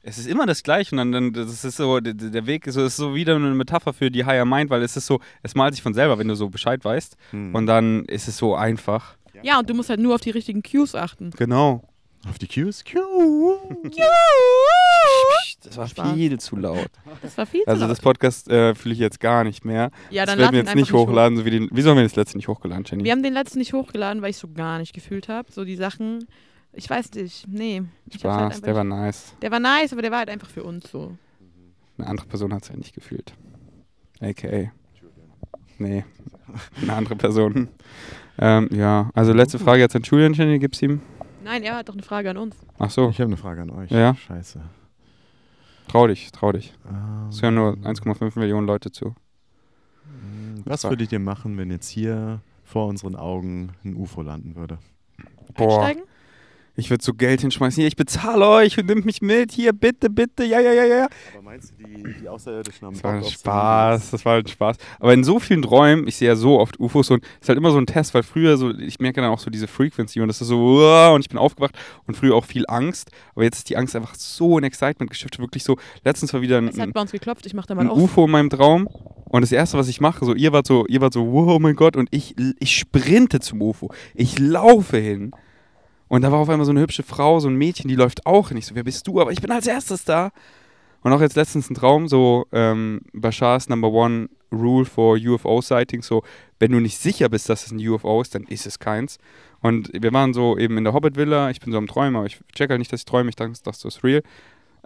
es 0.07 0.19
ist 0.19 0.27
immer 0.27 0.45
das 0.45 0.61
Gleiche. 0.61 0.91
Und 0.95 0.97
dann, 0.97 1.11
dann 1.11 1.33
das 1.33 1.65
ist 1.65 1.77
so, 1.77 1.99
der, 1.99 2.13
der 2.13 2.45
Weg 2.45 2.67
ist 2.67 2.75
so, 2.75 2.85
ist 2.85 2.95
so 2.95 3.15
wieder 3.15 3.35
eine 3.35 3.49
Metapher 3.49 3.91
für 3.91 4.11
die 4.11 4.23
Higher 4.23 4.45
Mind, 4.45 4.69
weil 4.69 4.83
es 4.83 4.95
ist 4.95 5.07
so, 5.07 5.19
es 5.41 5.55
malt 5.55 5.73
sich 5.73 5.81
von 5.81 5.93
selber, 5.95 6.19
wenn 6.19 6.27
du 6.27 6.35
so 6.35 6.49
Bescheid 6.49 6.85
weißt. 6.85 7.17
Hm. 7.31 7.55
Und 7.55 7.65
dann 7.65 8.05
ist 8.05 8.27
es 8.27 8.37
so 8.37 8.55
einfach. 8.55 9.17
Ja, 9.41 9.59
und 9.59 9.69
du 9.69 9.73
musst 9.73 9.89
halt 9.89 9.99
nur 9.99 10.15
auf 10.15 10.21
die 10.21 10.29
richtigen 10.29 10.61
Cues 10.61 10.93
achten. 10.95 11.31
Genau. 11.31 11.83
Auf 12.29 12.37
die 12.37 12.47
Cues? 12.47 12.83
Cue. 12.83 13.59
Das 15.63 15.77
war 15.77 15.87
Spaß. 15.87 16.13
viel 16.13 16.39
zu 16.39 16.55
laut. 16.55 16.89
Das 17.21 17.37
war 17.37 17.45
viel 17.45 17.61
zu 17.63 17.67
Also 17.67 17.81
laut. 17.81 17.91
das 17.91 18.01
Podcast 18.01 18.49
äh, 18.49 18.75
fühle 18.75 18.93
ich 18.93 18.99
jetzt 18.99 19.19
gar 19.19 19.43
nicht 19.43 19.65
mehr. 19.65 19.91
Ja, 20.09 20.25
das 20.25 20.35
dann 20.35 20.39
werden 20.39 20.39
laden 20.39 20.53
wir 20.53 20.59
jetzt 20.59 20.75
nicht 20.75 20.89
einfach 20.93 21.07
hochladen, 21.07 21.37
so 21.37 21.45
wie 21.45 21.51
den. 21.51 21.69
Wieso 21.71 21.89
haben 21.89 21.97
wir 21.97 22.03
das 22.03 22.15
letzte 22.15 22.37
nicht 22.37 22.47
hochgeladen, 22.47 22.85
Jenny? 22.87 23.03
Wir 23.03 23.11
haben 23.11 23.23
den 23.23 23.33
letzten 23.33 23.59
nicht 23.59 23.73
hochgeladen, 23.73 24.21
weil 24.21 24.29
ich 24.29 24.37
so 24.37 24.47
gar 24.47 24.77
nicht 24.79 24.93
gefühlt 24.93 25.27
habe. 25.29 25.51
So 25.51 25.65
die 25.65 25.75
Sachen, 25.75 26.25
ich 26.75 26.89
weiß 26.89 27.11
nicht, 27.13 27.47
nee. 27.47 27.83
Ich 28.07 28.13
hab's 28.15 28.21
Spaß, 28.21 28.35
halt 28.35 28.51
einfach 28.53 28.61
der 28.63 28.75
war 28.75 28.83
nice. 28.83 29.33
der 29.41 29.51
war 29.51 29.59
nice, 29.59 29.93
aber 29.93 30.01
der 30.01 30.11
war 30.11 30.19
halt 30.19 30.29
einfach 30.29 30.49
für 30.49 30.63
uns 30.63 30.89
so. 30.91 31.17
Eine 31.97 32.07
andere 32.07 32.27
Person 32.27 32.53
hat 32.53 32.63
es 32.63 32.69
halt 32.69 32.79
nicht 32.79 32.93
gefühlt. 32.93 33.33
AKA. 34.21 34.71
Nee, 35.77 36.05
eine 36.81 36.93
andere 36.93 37.15
Person. 37.15 37.67
Ähm, 38.37 38.69
ja, 38.71 39.09
also 39.13 39.33
letzte 39.33 39.59
Frage 39.59 39.81
jetzt 39.81 39.95
an 39.95 40.03
Julian, 40.03 40.33
Jenny, 40.33 40.57
gibt's 40.59 40.81
ihm? 40.81 41.01
Nein, 41.43 41.63
er 41.63 41.75
hat 41.75 41.89
doch 41.89 41.93
eine 41.93 42.03
Frage 42.03 42.29
an 42.29 42.37
uns. 42.37 42.55
Ach 42.79 42.89
so, 42.89 43.09
Ich 43.09 43.19
habe 43.19 43.27
eine 43.29 43.37
Frage 43.37 43.61
an 43.61 43.69
euch. 43.69 43.91
Ja. 43.91 44.15
Scheiße. 44.15 44.61
trau 45.87 46.07
dich, 46.07 46.31
trau 46.31 46.51
dich. 46.51 46.73
Ähm, 46.89 47.27
Es 47.29 47.41
hören 47.41 47.55
nur 47.55 47.73
1,5 47.73 48.39
Millionen 48.39 48.67
Leute 48.67 48.91
zu. 48.91 49.15
Was 50.65 50.83
würdet 50.85 51.11
ihr 51.11 51.19
machen, 51.19 51.57
wenn 51.57 51.69
jetzt 51.69 51.89
hier 51.89 52.39
vor 52.63 52.87
unseren 52.87 53.15
Augen 53.15 53.73
ein 53.83 53.95
UFO 53.95 54.21
landen 54.21 54.55
würde? 54.55 54.79
Boah, 55.53 55.83
Einsteigen? 55.85 56.03
Ich 56.75 56.89
würde 56.89 57.03
so 57.03 57.13
Geld 57.13 57.41
hinschmeißen. 57.41 57.81
Hier, 57.81 57.87
ich 57.87 57.95
bezahle 57.95 58.47
euch 58.47 58.77
und 58.77 58.87
nimmt 58.87 59.05
mich 59.05 59.21
mit. 59.21 59.51
Hier, 59.51 59.73
bitte, 59.73 60.09
bitte. 60.09 60.43
Ja, 60.43 60.59
ja, 60.59 60.73
ja, 60.73 60.85
ja. 60.85 61.07
Aber 61.33 61.43
meinst 61.43 61.71
du, 61.71 61.83
die, 61.83 62.13
die 62.21 62.27
Außerirdischen 62.27 62.87
haben 62.87 62.93
Das 62.93 63.03
war 63.03 63.13
ein 63.13 63.23
Spaß, 63.23 64.11
das 64.11 64.25
war 64.25 64.35
ein 64.37 64.47
Spaß. 64.47 64.77
Aber 64.99 65.13
in 65.13 65.23
so 65.23 65.39
vielen 65.39 65.61
Träumen, 65.61 66.07
ich 66.07 66.17
sehe 66.17 66.27
ja 66.27 66.35
so 66.35 66.59
oft 66.59 66.79
UFOs 66.79 67.11
und 67.11 67.23
es 67.23 67.43
ist 67.43 67.49
halt 67.49 67.57
immer 67.57 67.71
so 67.71 67.77
ein 67.77 67.85
Test, 67.85 68.13
weil 68.13 68.23
früher 68.23 68.57
so, 68.57 68.71
ich 68.71 68.99
merke 68.99 69.21
dann 69.21 69.29
auch 69.29 69.39
so 69.39 69.49
diese 69.49 69.67
Frequency 69.67 70.21
und 70.21 70.27
das 70.27 70.41
ist 70.41 70.47
so, 70.47 71.11
und 71.13 71.21
ich 71.21 71.29
bin 71.29 71.37
aufgewacht 71.37 71.75
und 72.07 72.15
früher 72.15 72.35
auch 72.35 72.45
viel 72.45 72.65
Angst. 72.67 73.11
Aber 73.33 73.43
jetzt 73.43 73.57
ist 73.57 73.69
die 73.69 73.77
Angst 73.77 73.95
einfach 73.95 74.15
so 74.15 74.57
in 74.57 74.63
Excitement 74.63 75.09
geschiftet, 75.09 75.39
wirklich 75.39 75.63
so. 75.63 75.77
Letztens 76.03 76.33
war 76.33 76.41
wieder 76.41 76.57
ein, 76.57 76.67
Es 76.67 76.77
hat 76.77 76.87
ein, 76.87 76.93
bei 76.93 77.01
uns 77.01 77.11
geklopft, 77.11 77.45
ich 77.45 77.53
mach 77.53 77.65
da 77.65 77.75
ein 77.75 77.87
mal 77.87 77.89
auf. 77.89 77.97
UFO 77.97 78.25
in 78.25 78.31
meinem 78.31 78.49
Traum 78.49 78.87
und 79.25 79.41
das 79.41 79.51
erste, 79.51 79.77
was 79.77 79.87
ich 79.87 80.01
mache, 80.01 80.25
so, 80.25 80.35
ihr 80.35 80.51
wart 80.51 80.67
so, 80.67 80.85
ihr 80.87 81.01
wart 81.01 81.13
so, 81.13 81.23
oh 81.23 81.59
mein 81.59 81.75
Gott, 81.75 81.95
und 81.95 82.09
ich, 82.11 82.35
ich 82.59 82.75
sprinte 82.75 83.39
zum 83.39 83.61
UFO. 83.61 83.91
Ich 84.13 84.39
laufe 84.39 84.97
hin. 84.97 85.31
Und 86.15 86.21
da 86.21 86.31
war 86.31 86.39
auf 86.39 86.47
einmal 86.47 86.63
so 86.63 86.71
eine 86.71 86.79
hübsche 86.79 87.03
Frau, 87.03 87.41
so 87.41 87.49
ein 87.49 87.57
Mädchen, 87.57 87.89
die 87.89 87.95
läuft 87.95 88.25
auch 88.25 88.47
hin. 88.47 88.55
Ich 88.55 88.67
so, 88.67 88.73
wer 88.73 88.85
bist 88.85 89.05
du? 89.05 89.19
Aber 89.19 89.33
ich 89.33 89.41
bin 89.41 89.51
als 89.51 89.67
erstes 89.67 90.05
da. 90.05 90.31
Und 91.01 91.11
auch 91.11 91.19
jetzt 91.19 91.35
letztens 91.35 91.69
ein 91.69 91.75
Traum, 91.75 92.07
so 92.07 92.45
ähm, 92.53 93.01
Bashars 93.11 93.67
Number 93.67 93.91
One 93.91 94.29
Rule 94.49 94.85
for 94.85 95.17
UFO 95.17 95.59
Sightings, 95.59 96.07
so, 96.07 96.23
wenn 96.57 96.71
du 96.71 96.79
nicht 96.79 96.97
sicher 96.97 97.27
bist, 97.27 97.49
dass 97.49 97.65
es 97.65 97.73
ein 97.73 97.85
UFO 97.85 98.21
ist, 98.21 98.33
dann 98.33 98.43
ist 98.43 98.65
es 98.65 98.79
keins. 98.79 99.17
Und 99.59 99.91
wir 99.91 100.13
waren 100.13 100.33
so 100.33 100.57
eben 100.57 100.77
in 100.77 100.85
der 100.85 100.93
Hobbit 100.93 101.17
Villa, 101.17 101.49
ich 101.49 101.59
bin 101.59 101.73
so 101.73 101.77
am 101.77 101.87
Träumen, 101.87 102.15
aber 102.15 102.27
ich 102.27 102.39
check 102.55 102.69
halt 102.69 102.79
nicht, 102.79 102.93
dass 102.93 103.01
ich 103.01 103.05
träume, 103.05 103.29
ich 103.29 103.35
dachte, 103.35 103.51
das 103.65 103.83
ist 103.83 104.01
real. 104.01 104.23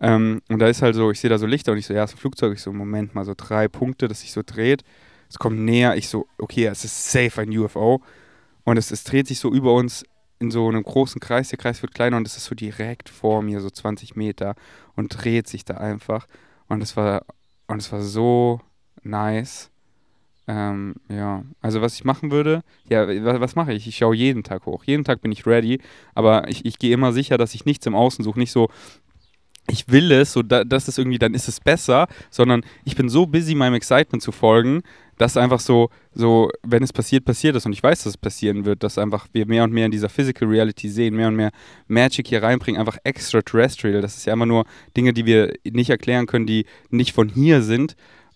Ähm, 0.01 0.41
und 0.49 0.57
da 0.57 0.67
ist 0.67 0.81
halt 0.81 0.95
so, 0.95 1.11
ich 1.11 1.19
sehe 1.19 1.29
da 1.29 1.37
so 1.37 1.45
Lichter 1.45 1.73
und 1.73 1.77
ich 1.77 1.85
so, 1.85 1.93
ja, 1.93 2.05
es 2.05 2.09
ist 2.09 2.17
ein 2.17 2.21
Flugzeug. 2.21 2.55
Ich 2.55 2.63
so, 2.63 2.73
Moment 2.73 3.13
mal, 3.13 3.23
so 3.23 3.35
drei 3.37 3.67
Punkte, 3.67 4.07
das 4.07 4.21
sich 4.21 4.31
so 4.31 4.41
dreht. 4.43 4.81
Es 5.29 5.37
kommt 5.37 5.59
näher, 5.59 5.95
ich 5.95 6.09
so, 6.09 6.25
okay, 6.39 6.65
es 6.65 6.85
ist 6.85 7.11
safe 7.11 7.41
ein 7.41 7.55
UFO. 7.55 8.01
Und 8.63 8.77
es, 8.77 8.89
es 8.89 9.03
dreht 9.03 9.27
sich 9.27 9.39
so 9.39 9.51
über 9.51 9.75
uns 9.75 10.03
in 10.39 10.51
so 10.51 10.67
einem 10.67 10.83
großen 10.83 11.19
Kreis. 11.21 11.49
Der 11.49 11.57
Kreis 11.57 11.81
wird 11.81 11.93
kleiner 11.93 12.17
und 12.17 12.27
es 12.27 12.37
ist 12.37 12.45
so 12.45 12.55
direkt 12.55 13.09
vor 13.09 13.41
mir, 13.41 13.61
so 13.61 13.69
20 13.69 14.15
Meter 14.15 14.55
und 14.95 15.09
dreht 15.23 15.47
sich 15.47 15.65
da 15.65 15.75
einfach. 15.75 16.27
Und 16.67 16.81
es 16.81 16.95
war, 16.97 17.25
und 17.67 17.79
es 17.81 17.91
war 17.91 18.01
so 18.01 18.61
nice. 19.03 19.69
Ähm, 20.47 20.95
ja, 21.09 21.43
also 21.61 21.81
was 21.81 21.93
ich 21.93 22.05
machen 22.05 22.31
würde, 22.31 22.63
ja, 22.89 23.07
wa- 23.07 23.39
was 23.39 23.55
mache 23.55 23.71
ich? 23.73 23.87
Ich 23.87 23.97
schaue 23.97 24.15
jeden 24.15 24.43
Tag 24.43 24.65
hoch. 24.65 24.83
Jeden 24.83 25.03
Tag 25.03 25.21
bin 25.21 25.31
ich 25.31 25.45
ready, 25.45 25.79
aber 26.15 26.47
ich, 26.47 26.65
ich 26.65 26.79
gehe 26.79 26.93
immer 26.93 27.13
sicher, 27.13 27.37
dass 27.37 27.53
ich 27.53 27.65
nichts 27.65 27.85
im 27.85 27.93
Außen 27.93 28.23
suche. 28.23 28.39
Nicht 28.39 28.51
so, 28.51 28.69
ich 29.67 29.87
will 29.89 30.11
es, 30.11 30.33
so 30.33 30.41
da, 30.41 30.63
das 30.63 30.87
ist 30.87 30.97
irgendwie, 30.97 31.19
dann 31.19 31.35
ist 31.35 31.47
es 31.47 31.59
besser, 31.59 32.07
sondern 32.31 32.63
ich 32.85 32.95
bin 32.95 33.09
so 33.09 33.27
busy, 33.27 33.53
meinem 33.53 33.75
Excitement 33.75 34.23
zu 34.23 34.31
folgen, 34.31 34.81
dass 35.19 35.37
einfach 35.37 35.59
so, 35.59 35.89
so, 36.13 36.49
wenn 36.63 36.81
es 36.81 36.93
passiert, 36.93 37.25
passiert 37.25 37.55
es 37.55 37.65
und 37.65 37.73
ich 37.73 37.83
weiß, 37.83 37.99
dass 37.99 38.13
es 38.13 38.17
passieren 38.17 38.65
wird, 38.65 38.83
dass 38.83 38.97
einfach 38.97 39.27
wir 39.33 39.45
mehr 39.45 39.65
und 39.65 39.73
mehr 39.73 39.85
in 39.85 39.91
dieser 39.91 40.09
Physical 40.09 40.47
Reality 40.47 40.89
sehen, 40.89 41.15
mehr 41.15 41.27
und 41.27 41.35
mehr 41.35 41.51
Magic 41.87 42.27
hier 42.27 42.41
reinbringen, 42.41 42.79
einfach 42.79 42.97
extraterrestrial. 43.03 44.01
Das 44.01 44.17
ist 44.17 44.25
ja 44.25 44.33
immer 44.33 44.45
nur 44.45 44.65
Dinge, 44.95 45.13
die 45.13 45.25
wir 45.25 45.53
nicht 45.65 45.89
erklären 45.89 46.25
können, 46.25 46.47
die 46.47 46.65
nicht 46.89 47.13
von 47.13 47.27
hier 47.27 47.61
sind, 47.61 47.95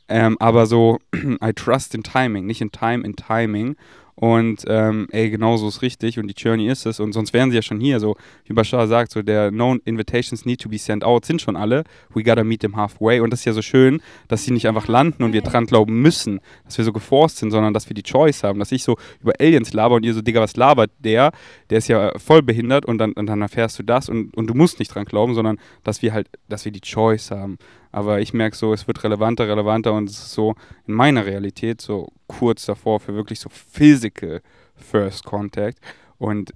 ähm, 0.10 0.36
aber 0.40 0.66
so, 0.66 1.00
I 1.16 1.54
trust 1.56 1.96
in 1.96 2.04
Timing, 2.04 2.46
nicht 2.46 2.62
in 2.62 2.72
Time, 2.72 3.06
in 3.06 3.16
Timing. 3.16 3.78
Und 4.16 4.64
ähm, 4.68 5.08
ey, 5.12 5.30
genau 5.30 5.58
so 5.58 5.68
ist 5.68 5.82
richtig 5.82 6.20
und 6.20 6.28
die 6.28 6.36
Journey 6.36 6.68
ist 6.68 6.86
es. 6.86 7.00
Und 7.00 7.14
sonst 7.14 7.34
wären 7.34 7.50
sie 7.50 7.56
ja 7.56 7.62
schon 7.62 7.80
hier. 7.80 8.00
So 8.00 8.16
wie 8.46 8.54
Bashar 8.54 8.88
sagt, 8.88 9.12
so 9.12 9.22
der 9.22 9.50
Known 9.50 9.82
Invitations 9.86 10.46
need 10.46 10.62
to 10.62 10.70
be 10.70 10.78
sent 10.78 11.04
out 11.04 11.26
sind 11.26 11.42
schon 11.42 11.56
alle. 11.56 11.84
We 12.14 12.24
gotta 12.24 12.44
meet 12.44 12.62
them 12.62 12.76
halfway. 12.76 13.20
Und 13.20 13.32
das 13.32 13.40
ist 13.40 13.46
ja 13.46 13.54
so 13.54 13.62
schön, 13.62 14.02
dass 14.28 14.44
sie 14.44 14.52
nicht 14.52 14.68
einfach 14.68 14.88
landen 14.88 15.24
und 15.24 15.34
wir 15.34 15.42
dran 15.42 15.66
glauben 15.66 16.02
müssen, 16.02 16.42
dass 16.66 16.78
wir 16.78 16.86
so 16.86 16.94
geforst 16.94 17.38
sind, 17.38 17.52
sondern 17.52 17.74
dass 17.74 17.90
wir 17.90 17.96
die 17.96 18.04
Choice 18.04 18.44
haben. 18.44 18.60
Dass 18.60 18.72
ich 18.72 18.84
so 18.84 18.98
über 19.22 19.34
Aliens 19.40 19.74
laber 19.74 19.96
und 19.96 20.06
ihr 20.06 20.14
so, 20.14 20.22
Digga, 20.22 20.42
was 20.42 20.56
labert 20.56 20.92
der? 21.00 21.32
Der 21.70 21.80
ist 21.80 21.88
ja 21.88 22.18
voll 22.20 22.44
behindert 22.44 22.86
und 22.86 23.00
dann, 23.00 23.14
und 23.14 23.26
dann 23.26 23.42
erfährst 23.42 23.80
du 23.80 23.84
das 23.84 24.10
und, 24.10 24.36
und 24.38 24.48
du 24.48 24.54
musst 24.54 24.78
nicht 24.80 24.94
dran 24.94 25.06
glauben, 25.06 25.34
sondern 25.34 25.58
dass 25.84 26.02
wir 26.02 26.14
halt, 26.14 26.30
dass 26.48 26.66
wir 26.66 26.72
die 26.72 26.82
Choice 26.82 27.32
haben. 27.32 27.58
Aber 27.94 28.20
ich 28.20 28.34
merke 28.34 28.58
so, 28.58 28.74
es 28.74 28.88
wird 28.88 29.04
relevanter, 29.04 29.48
relevanter 29.48 29.94
und 29.94 30.10
es 30.10 30.18
ist 30.18 30.34
so 30.34 30.56
in 30.88 30.96
meiner 30.96 31.28
Realität 31.28 31.80
so 31.80 32.12
kurz 32.26 32.66
davor 32.66 33.00
für 33.00 33.14
wirklich 33.14 33.40
so 33.40 33.50
physical 33.50 34.42
First 34.76 35.26
Contact. 35.26 35.80
Und 36.18 36.56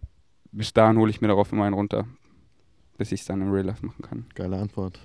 bis 0.51 0.73
dahin 0.73 0.97
hole 0.97 1.11
ich 1.11 1.21
mir 1.21 1.27
darauf 1.27 1.51
immer 1.51 1.65
einen 1.65 1.75
runter, 1.75 2.07
bis 2.97 3.11
ich 3.11 3.21
es 3.21 3.27
dann 3.27 3.41
im 3.41 3.51
Real 3.51 3.67
Life 3.67 3.85
machen 3.85 4.01
kann. 4.01 4.25
Geile 4.33 4.57
Antwort. 4.57 4.99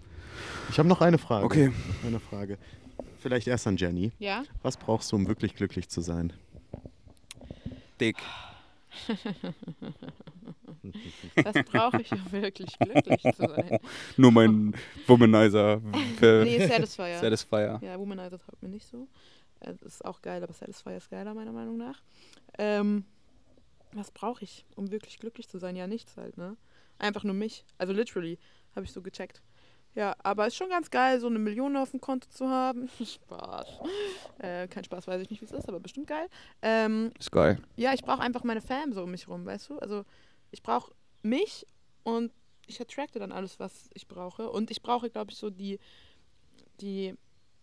Ich 0.70 0.78
habe 0.78 0.88
noch 0.88 1.02
eine 1.02 1.18
Frage. 1.18 1.44
Okay. 1.44 1.66
Noch 1.66 2.08
Eine 2.08 2.18
Frage. 2.18 2.56
Vielleicht 3.20 3.46
erst 3.46 3.66
an 3.66 3.76
Jenny. 3.76 4.10
Ja? 4.18 4.42
Was 4.62 4.78
brauchst 4.78 5.12
du, 5.12 5.16
um 5.16 5.28
wirklich 5.28 5.54
glücklich 5.54 5.90
zu 5.90 6.00
sein? 6.00 6.32
Dick. 8.00 8.16
Das 11.42 11.64
brauche 11.64 12.00
ich, 12.02 12.12
um 12.12 12.32
wirklich 12.32 12.78
glücklich 12.78 13.22
zu 13.22 13.46
sein. 13.46 13.78
Nur 14.16 14.32
mein 14.32 14.74
Womanizer. 15.06 15.80
Nee, 16.20 16.66
Satisfier. 16.66 17.18
Satisfier. 17.20 17.80
Ja, 17.82 17.98
Womanizer 17.98 18.38
taugt 18.38 18.62
mir 18.62 18.68
nicht 18.68 18.86
so. 18.86 19.08
Das 19.60 19.80
ist 19.82 20.04
auch 20.04 20.20
geil, 20.22 20.42
aber 20.42 20.52
Satisfier 20.52 20.96
ist 20.96 21.10
geiler, 21.10 21.34
meiner 21.34 21.52
Meinung 21.52 21.76
nach. 21.76 22.02
Ähm, 22.58 23.04
was 23.92 24.10
brauche 24.10 24.42
ich, 24.44 24.64
um 24.74 24.90
wirklich 24.90 25.18
glücklich 25.18 25.48
zu 25.48 25.58
sein? 25.58 25.76
Ja, 25.76 25.86
nichts 25.86 26.16
halt, 26.16 26.36
ne? 26.36 26.56
Einfach 26.98 27.24
nur 27.24 27.34
mich. 27.34 27.64
Also 27.78 27.92
literally, 27.92 28.38
habe 28.74 28.84
ich 28.84 28.92
so 28.92 29.02
gecheckt. 29.02 29.42
Ja, 29.94 30.16
aber 30.22 30.46
ist 30.46 30.56
schon 30.56 30.70
ganz 30.70 30.90
geil, 30.90 31.20
so 31.20 31.26
eine 31.26 31.38
Million 31.38 31.76
auf 31.76 31.90
dem 31.90 32.00
Konto 32.00 32.26
zu 32.30 32.48
haben. 32.48 32.88
Spaß. 33.04 33.66
Äh, 34.38 34.66
kein 34.68 34.84
Spaß, 34.84 35.06
weiß 35.06 35.20
ich 35.20 35.28
nicht, 35.30 35.42
wie 35.42 35.44
es 35.44 35.52
ist, 35.52 35.68
aber 35.68 35.80
bestimmt 35.80 36.06
geil. 36.06 36.28
Ähm, 36.62 37.10
Ist 37.18 37.30
geil. 37.30 37.58
ja, 37.76 37.92
ich 37.92 38.02
brauche 38.02 38.20
einfach 38.22 38.42
meine 38.42 38.62
Fam 38.62 38.92
so 38.92 39.02
um 39.02 39.10
mich 39.10 39.28
rum, 39.28 39.44
weißt 39.44 39.68
du? 39.68 39.78
Also 39.80 40.04
ich 40.52 40.62
brauche 40.62 40.94
mich 41.22 41.66
und 42.04 42.32
ich 42.66 42.80
attracte 42.80 43.18
dann 43.18 43.32
alles, 43.32 43.58
was 43.58 43.90
ich 43.94 44.06
brauche. 44.06 44.50
Und 44.50 44.70
ich 44.70 44.82
brauche, 44.82 45.10
glaube 45.10 45.32
ich, 45.32 45.38
so 45.38 45.50
die, 45.50 45.80
die, 46.80 47.14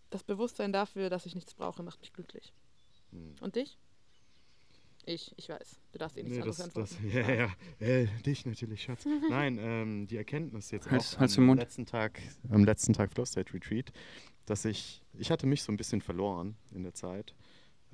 das 0.09 0.23
Bewusstsein 0.23 0.73
dafür, 0.73 1.09
dass 1.09 1.25
ich 1.25 1.35
nichts 1.35 1.53
brauche, 1.53 1.83
macht 1.83 2.01
mich 2.01 2.11
glücklich. 2.11 2.53
Hm. 3.11 3.35
Und 3.41 3.55
dich? 3.55 3.77
Ich, 5.05 5.33
ich 5.37 5.49
weiß. 5.49 5.79
Du 5.91 5.97
darfst 5.97 6.17
eh 6.17 6.23
nichts 6.23 6.35
Nee, 6.35 6.41
anderes 6.41 6.57
das, 6.57 6.65
antworten. 6.67 6.95
das, 7.03 7.13
ja, 7.13 7.31
ja. 7.31 7.55
Äh, 7.79 8.05
dich 8.21 8.45
natürlich, 8.45 8.83
Schatz. 8.83 9.05
Nein, 9.29 9.57
ähm, 9.59 10.07
die 10.07 10.17
Erkenntnis 10.17 10.71
jetzt 10.71 10.87
auch 10.87 10.91
halt's 10.91 11.37
am 11.37 11.55
letzten 11.55 11.85
Tag, 11.85 12.21
am 12.49 12.63
letzten 12.63 12.93
Tag 12.93 13.11
Flow 13.13 13.25
State 13.25 13.53
Retreat, 13.53 13.91
dass 14.45 14.65
ich, 14.65 15.01
ich 15.13 15.31
hatte 15.31 15.47
mich 15.47 15.63
so 15.63 15.71
ein 15.71 15.77
bisschen 15.77 16.01
verloren 16.01 16.57
in 16.71 16.83
der 16.83 16.93
Zeit, 16.93 17.33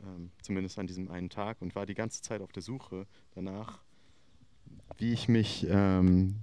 ähm, 0.03 0.31
zumindest 0.41 0.79
an 0.79 0.87
diesem 0.87 1.09
einen 1.09 1.29
Tag 1.29 1.61
und 1.61 1.75
war 1.75 1.85
die 1.85 1.93
ganze 1.93 2.21
Zeit 2.21 2.41
auf 2.41 2.51
der 2.51 2.63
Suche 2.63 3.07
danach, 3.31 3.83
wie 4.97 5.13
ich 5.13 5.27
mich, 5.27 5.65
ähm, 5.69 6.35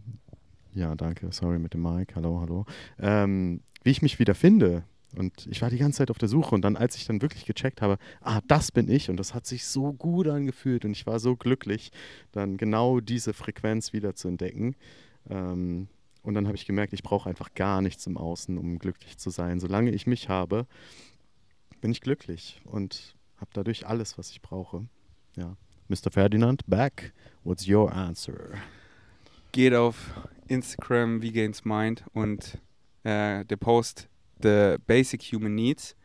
ja, 0.75 0.95
danke, 0.95 1.31
sorry 1.33 1.59
mit 1.59 1.75
dem 1.75 1.83
Mic, 1.83 2.15
hallo, 2.15 2.41
hallo, 2.41 2.67
ähm, 2.99 3.63
wie 3.83 3.91
ich 3.91 4.03
mich 4.03 4.19
wieder 4.19 4.35
finde. 4.35 4.85
Und 5.15 5.47
ich 5.47 5.61
war 5.61 5.69
die 5.69 5.77
ganze 5.77 5.99
Zeit 5.99 6.11
auf 6.11 6.17
der 6.17 6.29
Suche 6.29 6.55
und 6.55 6.63
dann, 6.63 6.77
als 6.77 6.97
ich 6.97 7.05
dann 7.05 7.21
wirklich 7.21 7.45
gecheckt 7.45 7.83
habe, 7.83 7.99
ah, 8.23 8.41
das 8.49 8.73
bin 8.73 8.89
ich 8.89 9.11
und 9.11 9.19
das 9.19 9.35
hat 9.35 9.47
sich 9.47 9.67
so 9.67 9.93
gut 9.93 10.27
angefühlt 10.27 10.85
und 10.85 10.93
ich 10.93 11.07
war 11.07 11.21
so 11.21 11.37
glücklich, 11.37 11.93
dann 12.33 12.57
genau 12.57 13.01
diese 13.01 13.35
Frequenz 13.35 13.93
wieder 13.93 14.15
zu 14.15 14.29
entdecken. 14.29 14.75
Ähm, 15.29 15.89
und 16.23 16.35
dann 16.35 16.47
habe 16.47 16.57
ich 16.57 16.67
gemerkt, 16.67 16.93
ich 16.93 17.03
brauche 17.03 17.29
einfach 17.29 17.53
gar 17.55 17.83
nichts 17.83 18.07
im 18.07 18.17
Außen, 18.17 18.57
um 18.57 18.79
glücklich 18.79 19.19
zu 19.19 19.31
sein. 19.31 19.61
Solange 19.61 19.91
ich 19.91 20.07
mich 20.07 20.29
habe, 20.29 20.67
bin 21.81 21.91
ich 21.91 22.01
glücklich 22.01 22.61
und 22.65 23.17
habe 23.37 23.51
dadurch 23.53 23.87
alles, 23.87 24.17
was 24.17 24.31
ich 24.31 24.41
brauche. 24.41 24.87
Ja. 25.37 25.57
Mr. 25.89 26.11
Ferdinand, 26.11 26.63
back. 26.67 27.13
What's 27.45 27.69
your 27.69 27.93
answer? 27.93 28.59
Geht 29.53 29.75
auf 29.75 29.97
Instagram, 30.49 31.23
wie 31.23 31.33
Gains 31.33 31.65
Mind 31.65 32.05
und 32.13 32.59
äh, 33.05 33.45
der 33.45 33.57
Post 33.57 34.09
The 34.43 34.77
Basic 34.87 35.23
Human 35.33 35.55
Needs. 35.55 35.97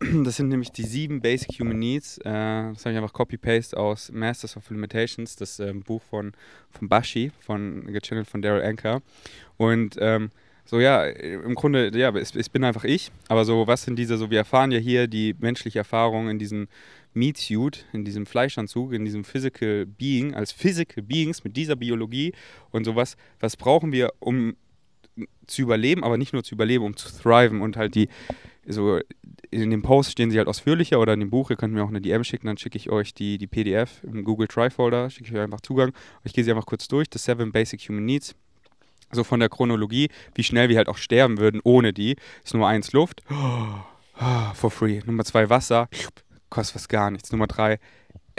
Das 0.24 0.36
sind 0.36 0.48
nämlich 0.48 0.72
die 0.72 0.84
sieben 0.84 1.20
Basic 1.20 1.60
Human 1.60 1.78
Needs. 1.78 2.18
Äh, 2.18 2.22
das 2.24 2.84
habe 2.84 2.92
ich 2.92 2.96
einfach 2.96 3.12
Copy-Paste 3.12 3.76
aus 3.76 4.10
Masters 4.10 4.56
of 4.56 4.70
Limitations, 4.70 5.36
das 5.36 5.60
ähm, 5.60 5.82
Buch 5.82 6.02
von, 6.02 6.32
von 6.70 6.88
Bashi, 6.88 7.32
von, 7.40 7.84
gechannelt 7.92 8.26
von 8.26 8.40
Daryl 8.40 8.62
Anker. 8.62 9.02
Und 9.58 9.96
ähm, 10.00 10.30
so 10.64 10.78
ja, 10.78 11.04
im 11.04 11.54
Grunde, 11.54 11.90
ja, 11.98 12.14
es, 12.16 12.34
es 12.34 12.48
bin 12.48 12.64
einfach 12.64 12.84
ich. 12.84 13.10
Aber 13.28 13.44
so, 13.44 13.66
was 13.66 13.82
sind 13.82 13.98
diese, 13.98 14.16
so 14.16 14.30
wir 14.30 14.38
erfahren 14.38 14.70
ja 14.70 14.78
hier 14.78 15.06
die 15.06 15.34
menschliche 15.38 15.80
Erfahrung 15.80 16.30
in 16.30 16.38
diesem 16.38 16.68
Meat 17.12 17.36
Suit, 17.36 17.86
in 17.92 18.04
diesem 18.04 18.26
Fleischanzug, 18.26 18.92
in 18.92 19.04
diesem 19.04 19.24
Physical 19.24 19.86
Being, 19.86 20.34
als 20.34 20.52
Physical 20.52 21.02
Beings 21.02 21.44
mit 21.44 21.56
dieser 21.56 21.76
Biologie 21.76 22.32
und 22.70 22.84
sowas, 22.84 23.16
was 23.40 23.56
brauchen 23.56 23.92
wir, 23.92 24.12
um 24.20 24.56
zu 25.46 25.62
überleben, 25.62 26.04
aber 26.04 26.16
nicht 26.16 26.32
nur 26.32 26.44
zu 26.44 26.54
überleben, 26.54 26.84
um 26.84 26.96
zu 26.96 27.10
thriven 27.10 27.60
und 27.60 27.76
halt 27.76 27.94
die, 27.94 28.08
so 28.66 29.00
in 29.50 29.70
dem 29.70 29.82
Post 29.82 30.12
stehen 30.12 30.30
sie 30.30 30.38
halt 30.38 30.48
ausführlicher 30.48 31.00
oder 31.00 31.14
in 31.14 31.20
dem 31.20 31.30
Buch, 31.30 31.50
ihr 31.50 31.56
könnt 31.56 31.74
mir 31.74 31.82
auch 31.82 31.88
eine 31.88 32.00
DM 32.00 32.24
schicken, 32.24 32.46
dann 32.46 32.56
schicke 32.56 32.78
ich 32.78 32.90
euch 32.90 33.14
die, 33.14 33.38
die 33.38 33.46
PDF 33.46 34.02
im 34.04 34.22
Google 34.24 34.46
Tri-Folder, 34.46 35.10
schicke 35.10 35.28
ich 35.28 35.34
euch 35.34 35.42
einfach 35.42 35.60
Zugang. 35.60 35.92
Ich 36.24 36.32
gehe 36.32 36.44
sie 36.44 36.50
einfach 36.50 36.66
kurz 36.66 36.86
durch, 36.86 37.08
the 37.12 37.18
seven 37.18 37.50
basic 37.50 37.80
human 37.88 38.04
needs. 38.04 38.34
So 39.12 39.24
von 39.24 39.40
der 39.40 39.48
Chronologie, 39.48 40.08
wie 40.36 40.44
schnell 40.44 40.68
wir 40.68 40.76
halt 40.76 40.88
auch 40.88 40.98
sterben 40.98 41.38
würden 41.38 41.60
ohne 41.64 41.92
die. 41.92 42.14
Ist 42.44 42.54
Nummer 42.54 42.68
eins 42.68 42.92
Luft, 42.92 43.22
for 44.54 44.70
free. 44.70 45.00
Nummer 45.04 45.24
zwei 45.24 45.50
Wasser, 45.50 45.88
kostet 46.50 46.74
fast 46.74 46.88
gar 46.88 47.10
nichts. 47.10 47.32
Nummer 47.32 47.46
drei 47.46 47.78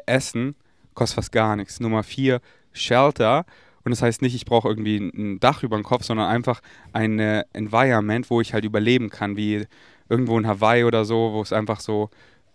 Essen, 0.05 0.55
kostet 0.93 1.15
fast 1.15 1.31
gar 1.31 1.55
nichts. 1.55 1.79
Nummer 1.79 2.03
vier 2.03 2.41
Shelter, 2.73 3.45
und 3.83 3.91
das 3.91 4.01
heißt 4.01 4.21
nicht, 4.21 4.35
ich 4.35 4.45
brauche 4.45 4.67
irgendwie 4.67 4.97
ein 4.97 5.39
Dach 5.39 5.63
über 5.63 5.75
dem 5.75 5.83
Kopf, 5.83 6.03
sondern 6.03 6.29
einfach 6.29 6.61
ein 6.93 7.19
äh, 7.19 7.43
Environment, 7.53 8.29
wo 8.29 8.41
ich 8.41 8.53
halt 8.53 8.63
überleben 8.63 9.09
kann, 9.09 9.37
wie 9.37 9.65
irgendwo 10.09 10.37
in 10.37 10.45
Hawaii 10.45 10.83
oder 10.83 11.05
so, 11.05 11.31
wo 11.33 11.41
es 11.41 11.51
einfach 11.51 11.79
so, 11.79 12.09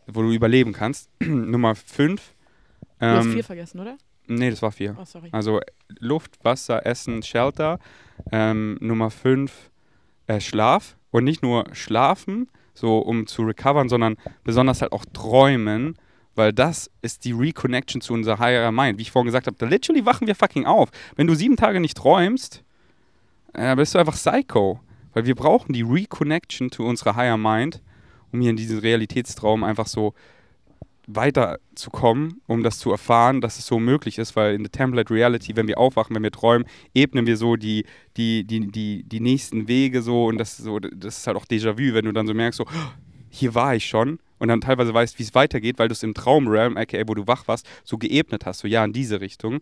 wo 0.06 0.22
du 0.22 0.32
überleben 0.32 0.72
kannst. 0.72 1.10
Nummer 1.20 1.74
5. 1.74 2.34
Du 2.98 3.06
hast 3.06 3.26
vier 3.26 3.44
vergessen, 3.44 3.80
oder? 3.80 3.98
Nee, 4.28 4.50
das 4.50 4.62
war 4.62 4.72
4. 4.72 4.96
Oh, 4.98 5.04
sorry. 5.04 5.28
Also 5.32 5.60
Luft, 5.98 6.44
Wasser, 6.44 6.84
Essen, 6.86 7.22
Shelter. 7.22 7.78
Ähm, 8.32 8.78
Nummer 8.80 9.10
5, 9.10 9.70
äh, 10.28 10.40
Schlaf. 10.40 10.96
Und 11.10 11.24
nicht 11.24 11.42
nur 11.42 11.64
schlafen, 11.72 12.48
so 12.76 12.98
um 12.98 13.26
zu 13.26 13.42
recovern, 13.42 13.88
sondern 13.88 14.16
besonders 14.44 14.82
halt 14.82 14.92
auch 14.92 15.04
träumen, 15.12 15.96
weil 16.34 16.52
das 16.52 16.90
ist 17.02 17.24
die 17.24 17.32
Reconnection 17.32 18.00
zu 18.00 18.12
unserer 18.12 18.38
higher 18.38 18.70
mind. 18.70 18.98
Wie 18.98 19.02
ich 19.02 19.10
vorhin 19.10 19.26
gesagt 19.26 19.46
habe, 19.46 19.56
da 19.58 19.66
literally 19.66 20.04
wachen 20.04 20.26
wir 20.26 20.34
fucking 20.34 20.66
auf. 20.66 20.90
Wenn 21.16 21.26
du 21.26 21.34
sieben 21.34 21.56
Tage 21.56 21.80
nicht 21.80 21.96
träumst, 21.96 22.62
äh, 23.54 23.74
bist 23.74 23.94
du 23.94 23.98
einfach 23.98 24.14
Psycho. 24.14 24.80
Weil 25.14 25.24
wir 25.24 25.34
brauchen 25.34 25.72
die 25.72 25.82
Reconnection 25.82 26.70
zu 26.70 26.84
unserer 26.84 27.16
higher 27.16 27.38
mind, 27.38 27.80
um 28.32 28.40
hier 28.42 28.50
in 28.50 28.56
diesen 28.56 28.78
Realitätstraum 28.78 29.64
einfach 29.64 29.86
so 29.86 30.12
weiterzukommen, 31.06 32.40
um 32.46 32.62
das 32.62 32.78
zu 32.78 32.90
erfahren, 32.90 33.40
dass 33.40 33.58
es 33.58 33.66
so 33.66 33.78
möglich 33.78 34.18
ist, 34.18 34.34
weil 34.34 34.54
in 34.54 34.64
der 34.64 34.72
Template 34.72 35.12
Reality, 35.12 35.54
wenn 35.54 35.68
wir 35.68 35.78
aufwachen, 35.78 36.16
wenn 36.16 36.22
wir 36.22 36.32
träumen, 36.32 36.66
ebnen 36.94 37.26
wir 37.26 37.36
so 37.36 37.56
die, 37.56 37.84
die, 38.16 38.44
die, 38.44 38.70
die, 38.70 39.04
die 39.04 39.20
nächsten 39.20 39.68
Wege 39.68 40.02
so 40.02 40.26
und 40.26 40.38
das, 40.38 40.58
ist 40.58 40.64
so, 40.64 40.80
das 40.80 41.18
ist 41.18 41.26
halt 41.26 41.36
auch 41.36 41.44
Déjà-vu, 41.44 41.94
wenn 41.94 42.04
du 42.04 42.12
dann 42.12 42.26
so 42.26 42.34
merkst, 42.34 42.58
so, 42.58 42.66
hier 43.30 43.54
war 43.54 43.76
ich 43.76 43.86
schon 43.86 44.18
und 44.38 44.48
dann 44.48 44.60
teilweise 44.60 44.92
weißt, 44.92 45.18
wie 45.18 45.22
es 45.22 45.34
weitergeht, 45.34 45.78
weil 45.78 45.88
du 45.88 45.92
es 45.92 46.02
im 46.02 46.14
Traumrealm, 46.14 46.76
aka 46.76 47.02
wo 47.06 47.14
du 47.14 47.26
wach 47.26 47.46
warst, 47.46 47.66
so 47.84 47.98
geebnet 47.98 48.44
hast, 48.44 48.60
so 48.60 48.68
ja, 48.68 48.84
in 48.84 48.92
diese 48.92 49.20
Richtung. 49.20 49.60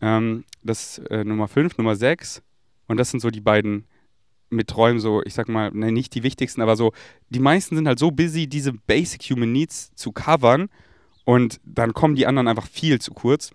Ähm, 0.00 0.44
das 0.62 0.98
ist 0.98 1.10
äh, 1.10 1.24
Nummer 1.24 1.46
5, 1.46 1.78
Nummer 1.78 1.94
6 1.94 2.42
und 2.88 2.96
das 2.96 3.10
sind 3.10 3.20
so 3.20 3.30
die 3.30 3.40
beiden 3.40 3.84
mit 4.52 4.68
Träumen 4.68 5.00
so, 5.00 5.22
ich 5.24 5.34
sag 5.34 5.48
mal, 5.48 5.70
ne, 5.72 5.92
nicht 5.92 6.14
die 6.14 6.22
wichtigsten, 6.22 6.60
aber 6.60 6.76
so, 6.76 6.92
die 7.30 7.40
meisten 7.40 7.76
sind 7.76 7.88
halt 7.88 7.98
so 7.98 8.10
busy, 8.10 8.46
diese 8.46 8.72
Basic 8.72 9.22
Human 9.30 9.52
Needs 9.52 9.94
zu 9.94 10.12
covern 10.12 10.68
und 11.24 11.60
dann 11.64 11.94
kommen 11.94 12.14
die 12.14 12.26
anderen 12.26 12.48
einfach 12.48 12.66
viel 12.66 13.00
zu 13.00 13.12
kurz 13.12 13.52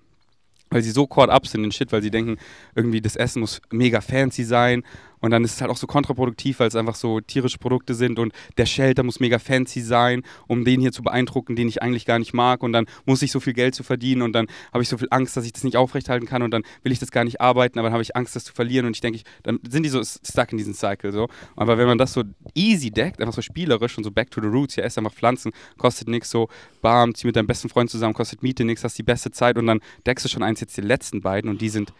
weil 0.70 0.82
sie 0.82 0.92
so 0.92 1.08
caught 1.08 1.30
up 1.30 1.48
sind 1.48 1.64
in 1.64 1.72
Shit, 1.72 1.92
weil 1.92 2.02
sie 2.02 2.12
denken, 2.12 2.38
irgendwie 2.76 3.02
das 3.02 3.16
Essen 3.16 3.40
muss 3.40 3.62
mega 3.72 4.02
fancy 4.02 4.44
sein 4.44 4.84
und 5.22 5.32
dann 5.32 5.44
ist 5.44 5.54
es 5.54 5.62
halt 5.62 5.72
auch 5.72 5.78
so 5.78 5.88
kontraproduktiv, 5.88 6.60
weil 6.60 6.68
es 6.68 6.76
einfach 6.76 6.96
so 6.96 7.20
tierische 7.22 7.58
Produkte 7.58 7.94
sind 7.94 8.20
und 8.20 8.34
der 8.58 8.66
Shelter 8.66 9.04
muss 9.04 9.20
mega 9.20 9.40
fancy 9.40 9.82
sein, 9.82 10.24
um 10.48 10.66
den 10.66 10.82
hier 10.82 10.92
zu 10.92 11.04
beeindrucken, 11.04 11.56
den 11.56 11.68
ich 11.68 11.82
eigentlich 11.82 12.06
gar 12.06 12.20
nicht 12.20 12.34
mag 12.34 12.64
und 12.64 12.74
dann 12.74 12.86
muss 13.06 13.22
ich 13.22 13.32
so 13.32 13.40
viel 13.40 13.54
Geld 13.54 13.76
zu 13.76 13.84
verdienen 13.84 14.22
und 14.22 14.34
dann 14.34 14.48
habe 14.74 14.84
ich 14.84 14.90
so 14.90 14.98
viel 14.98 15.08
Angst, 15.12 15.38
dass 15.38 15.46
ich 15.46 15.54
das 15.54 15.64
nicht 15.64 15.78
aufrechthalten 15.78 16.28
kann 16.28 16.42
und 16.42 16.52
dann 16.52 16.64
will 16.84 16.92
ich 16.92 17.00
das 17.00 17.12
gar 17.12 17.24
nicht 17.24 17.42
arbeiten, 17.42 17.80
aber 17.80 17.88
dann 17.88 17.94
habe 17.94 18.04
ich 18.04 18.16
Angst, 18.16 18.36
das 18.36 18.46
zu 18.46 18.54
verlieren 18.54 18.86
und 18.86 18.96
ich 18.96 19.02
denke, 19.02 19.22
dann 19.44 19.60
sind 19.68 19.84
die 19.84 19.90
so 19.90 20.02
stuck 20.04 20.52
in 20.52 20.58
diesem 20.58 20.74
Cycle 20.74 21.12
so. 21.12 21.28
Aber 21.56 21.78
wenn 21.78 21.88
man 21.88 21.98
das 21.98 22.14
so 22.14 22.24
easy 22.54 22.92
deckt, 22.92 23.22
einfach 23.22 23.34
so 23.34 23.42
spielerisch 23.42 23.98
und 23.98 24.04
so 24.04 24.12
back 24.12 24.32
to 24.32 24.42
the 24.42 24.48
roots, 24.48 24.76
ja, 24.76 24.84
ess 24.84 24.98
einfach 24.98 25.14
Pflanzen, 25.14 25.52
kostet 25.78 26.08
nichts 26.08 26.30
so, 26.30 26.50
bam, 26.82 27.16
zieh 27.16 27.28
mit 27.28 27.36
deinem 27.36 27.48
besten 27.48 27.70
Freund 27.70 27.90
zusammen, 27.90 28.14
kostet 28.14 28.44
Miete 28.44 28.66
nichts, 28.66 28.84
hast 28.84 28.98
die 28.98 29.04
beste 29.04 29.32
Zeit 29.32 29.58
und 29.58 29.68
dann 29.68 29.80
deckst 30.06 30.26
du 30.26 30.30
schon 30.30 30.44
eins 30.44 30.60
jetzt 30.62 30.78
die 30.78 30.82
letzten 30.82 31.22
beiden 31.22 31.50
und 31.50 31.62
die 31.62 31.70
sind 31.70 31.94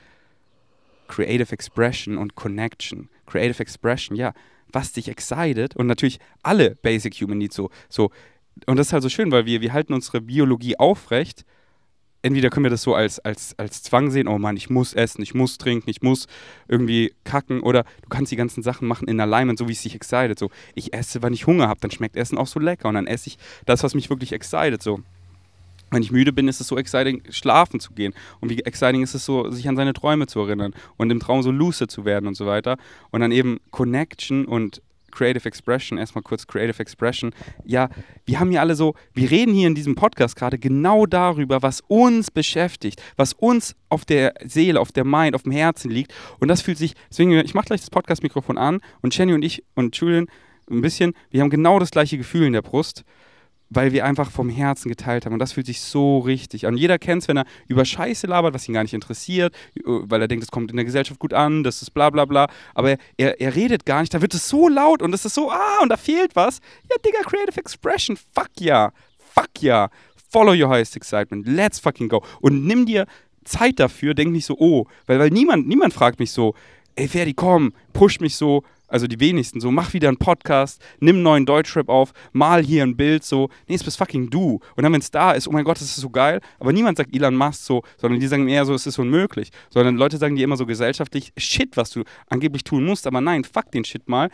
Creative 1.08 1.52
Expression 1.52 2.18
und 2.18 2.36
Connection. 2.36 3.10
Creative 3.26 3.62
Expression, 3.62 4.16
ja, 4.16 4.34
was 4.72 4.92
dich 4.92 5.08
excited 5.08 5.76
und 5.76 5.88
natürlich 5.88 6.20
alle 6.44 6.76
Basic 6.76 7.14
Human 7.16 7.38
Needs 7.38 7.56
so. 7.56 7.70
so 7.90 8.12
und 8.66 8.78
das 8.78 8.88
ist 8.88 8.94
halt 8.94 9.04
so 9.04 9.10
schön, 9.10 9.32
weil 9.32 9.46
wir, 9.46 9.62
wir 9.62 9.74
halten 9.74 9.94
unsere 9.94 10.22
Biologie 10.22 10.78
aufrecht. 10.78 11.46
Entweder 12.24 12.50
können 12.50 12.66
wir 12.66 12.72
das 12.72 12.82
so 12.82 12.96
als, 12.96 13.20
als, 13.20 13.58
als 13.60 13.84
Zwang 13.84 14.10
sehen, 14.10 14.28
oh 14.28 14.40
Mann, 14.40 14.58
ich 14.58 14.70
muss 14.70 14.94
essen, 14.94 15.22
ich 15.22 15.36
muss 15.36 15.60
trinken, 15.60 15.90
ich 15.90 16.02
muss 16.02 16.28
irgendwie 16.68 17.14
kacken 17.24 17.62
oder 17.62 17.84
du 18.02 18.10
kannst 18.10 18.32
die 18.32 18.36
ganzen 18.36 18.64
Sachen 18.64 18.88
machen 18.88 19.08
in 19.08 19.20
Alignment, 19.22 19.60
so 19.60 19.68
wie 19.68 19.74
es 19.74 19.84
dich 19.84 19.94
excited. 19.94 20.38
So, 20.38 20.50
ich 20.74 20.94
esse, 20.94 21.22
wenn 21.22 21.34
ich 21.34 21.46
Hunger 21.46 21.68
habe, 21.68 21.80
dann 21.80 21.92
schmeckt 21.92 22.18
Essen 22.18 22.38
auch 22.38 22.48
so 22.48 22.60
lecker 22.60 22.90
und 22.90 22.96
dann 22.96 23.08
esse 23.08 23.28
ich 23.28 23.38
das, 23.66 23.84
was 23.84 23.94
mich 23.94 24.10
wirklich 24.10 24.34
excited. 24.34 24.82
So 24.82 25.02
wenn 25.92 26.02
ich 26.02 26.12
müde 26.12 26.34
bin, 26.34 26.48
ist 26.48 26.62
es 26.62 26.68
so 26.68 26.78
exciting, 26.78 27.22
schlafen 27.30 27.80
zu 27.80 27.94
gehen. 27.94 28.14
Und 28.40 28.50
wie 28.50 28.60
exciting 28.60 29.04
ist 29.04 29.16
es 29.16 29.26
so, 29.26 29.50
sich 29.52 29.68
an 29.68 29.76
seine 29.76 29.94
Träume 29.94 30.28
zu 30.28 30.40
erinnern 30.40 30.74
und 30.98 31.10
im 31.12 31.20
Traum 31.20 31.42
so 31.44 31.52
lucid 31.52 31.92
zu 31.92 32.06
werden 32.06 32.28
und 32.28 32.36
so 32.36 32.46
weiter. 32.46 32.78
Und 33.12 33.22
dann 33.22 33.32
eben 33.32 33.60
Connection 33.72 34.46
und 34.46 34.82
Creative 35.12 35.48
Expression, 35.48 35.98
erstmal 35.98 36.22
kurz 36.22 36.46
Creative 36.46 36.80
Expression. 36.80 37.34
Ja, 37.66 37.90
wir 38.26 38.40
haben 38.40 38.52
ja 38.52 38.62
alle 38.62 38.76
so, 38.76 38.94
wir 39.14 39.32
reden 39.32 39.54
hier 39.54 39.68
in 39.68 39.74
diesem 39.74 39.96
Podcast 39.96 40.36
gerade 40.36 40.60
genau 40.60 41.06
darüber, 41.06 41.64
was 41.64 41.82
uns 41.88 42.30
beschäftigt, 42.30 43.02
was 43.16 43.34
uns 43.34 43.76
auf 43.90 44.06
der 44.06 44.36
Seele, 44.46 44.80
auf 44.80 44.92
der 44.92 45.06
Mind, 45.06 45.34
auf 45.34 45.44
dem 45.44 45.54
Herzen 45.54 45.90
liegt. 45.90 46.14
Und 46.40 46.50
das 46.50 46.62
fühlt 46.62 46.78
sich, 46.78 46.94
deswegen, 47.10 47.32
ich 47.32 47.56
mache 47.56 47.68
gleich 47.68 47.82
das 47.82 47.90
Podcast-Mikrofon 47.90 48.58
an 48.58 48.80
und 49.02 49.18
Jenny 49.18 49.34
und 49.34 49.42
ich 49.42 49.64
und 49.74 49.96
Julian 49.96 50.28
ein 50.70 50.82
bisschen, 50.82 51.14
wir 51.32 51.42
haben 51.42 51.50
genau 51.50 51.80
das 51.80 51.92
gleiche 51.92 52.18
Gefühl 52.18 52.46
in 52.46 52.54
der 52.54 52.62
Brust 52.62 53.04
weil 53.70 53.92
wir 53.92 54.06
einfach 54.06 54.32
vom 54.32 54.50
Herzen 54.50 54.90
geteilt 54.90 55.26
haben. 55.26 55.34
Und 55.34 55.40
das 55.40 55.54
fühlt 55.54 55.66
sich 55.66 55.82
so 55.82 56.20
richtig 56.20 56.68
an. 56.68 56.78
Jeder 56.78 56.98
kennt 57.00 57.24
es, 57.24 57.28
wenn 57.28 57.38
er 57.38 57.46
über 57.68 57.86
Scheiße 57.86 58.28
labert, 58.28 58.54
was 58.54 58.68
ihn 58.68 58.74
gar 58.74 58.84
nicht 58.84 58.94
interessiert, 58.94 59.54
äh, 59.76 59.82
weil 59.86 60.22
er 60.22 60.28
denkt, 60.28 60.44
es 60.44 60.52
kommt 60.52 60.72
in 60.72 60.78
der 60.78 60.86
Gesellschaft 60.86 61.20
gut 61.20 61.34
an, 61.34 61.64
das 61.64 61.82
ist 61.82 61.92
bla 61.92 62.10
bla 62.10 62.26
bla. 62.26 62.48
Aber 62.74 62.96
er, 63.18 63.42
er 63.42 63.56
redet 63.56 63.86
gar 63.86 64.02
nicht, 64.02 64.14
da 64.14 64.22
wird 64.22 64.34
es 64.34 64.48
so 64.48 64.68
laut 64.68 65.02
und 65.02 65.14
es 65.14 65.26
ist 65.26 65.36
so, 65.36 65.52
ah, 65.52 65.80
und 65.82 65.90
da 65.90 65.98
fehlt 65.98 66.36
was. 66.36 66.60
Ja, 66.90 66.96
Digga, 67.06 67.20
Creative 67.24 67.60
Expression, 67.60 68.18
fuck 68.34 68.50
ja, 68.60 68.92
fuck 69.18 69.62
ja. 69.62 69.90
Follow 70.30 70.54
your 70.54 70.70
highest 70.70 70.96
excitement, 70.96 71.48
let's 71.48 71.80
fucking 71.80 72.10
go. 72.10 72.24
Und 72.42 72.66
nimm 72.66 72.86
dir 72.86 73.06
Zeit 73.46 73.80
dafür, 73.80 74.14
denk 74.14 74.32
nicht 74.32 74.46
so, 74.46 74.58
oh, 74.60 74.86
weil, 75.06 75.20
weil 75.20 75.30
niemand, 75.30 75.68
niemand 75.68 75.94
fragt 75.94 76.20
mich 76.20 76.32
so, 76.32 76.54
ey 76.96 77.08
Ferdi, 77.08 77.34
komm, 77.34 77.74
push 77.94 78.20
mich 78.20 78.36
so, 78.36 78.64
also 78.88 79.08
die 79.08 79.20
wenigsten, 79.20 79.60
so 79.60 79.72
mach 79.72 79.94
wieder 79.94 80.08
einen 80.08 80.18
Podcast, 80.18 80.82
nimm 81.00 81.18
einen 81.18 81.24
neuen 81.24 81.46
Deutschrap 81.46 81.90
auf, 81.90 82.14
mal 82.32 82.64
hier 82.64 82.84
ein 82.84 82.98
Bild, 82.98 83.24
so, 83.24 83.50
nee, 83.68 83.76
es 83.76 83.84
bist 83.84 83.98
fucking 83.98 84.30
du. 84.30 84.60
Und 84.76 84.84
dann, 84.84 84.94
wenn 84.94 85.02
es 85.02 85.12
da 85.12 85.32
ist, 85.32 85.48
oh 85.48 85.52
mein 85.52 85.64
Gott, 85.64 85.78
das 85.78 85.84
ist 85.84 85.98
so 85.98 86.10
geil, 86.10 86.42
aber 86.60 86.74
niemand 86.74 86.98
sagt 86.98 87.16
Elon 87.16 87.36
Musk 87.36 87.64
so, 87.64 87.84
sondern 87.98 88.20
die 88.20 88.28
sagen 88.28 88.48
eher 88.48 88.66
so, 88.66 88.74
es 88.74 88.88
ist 88.88 89.00
unmöglich. 89.00 89.50
Sondern 89.70 89.98
Leute 89.98 90.18
sagen 90.18 90.36
dir 90.36 90.44
immer 90.44 90.58
so 90.58 90.66
gesellschaftlich, 90.66 91.34
shit, 91.38 91.78
was 91.78 91.92
du 91.92 92.04
angeblich 92.28 92.64
tun 92.64 92.86
musst, 92.86 93.08
aber 93.08 93.22
nein, 93.22 93.44
fuck 93.44 93.72
den 93.72 93.84
Shit 93.84 94.08
mal. 94.08 94.30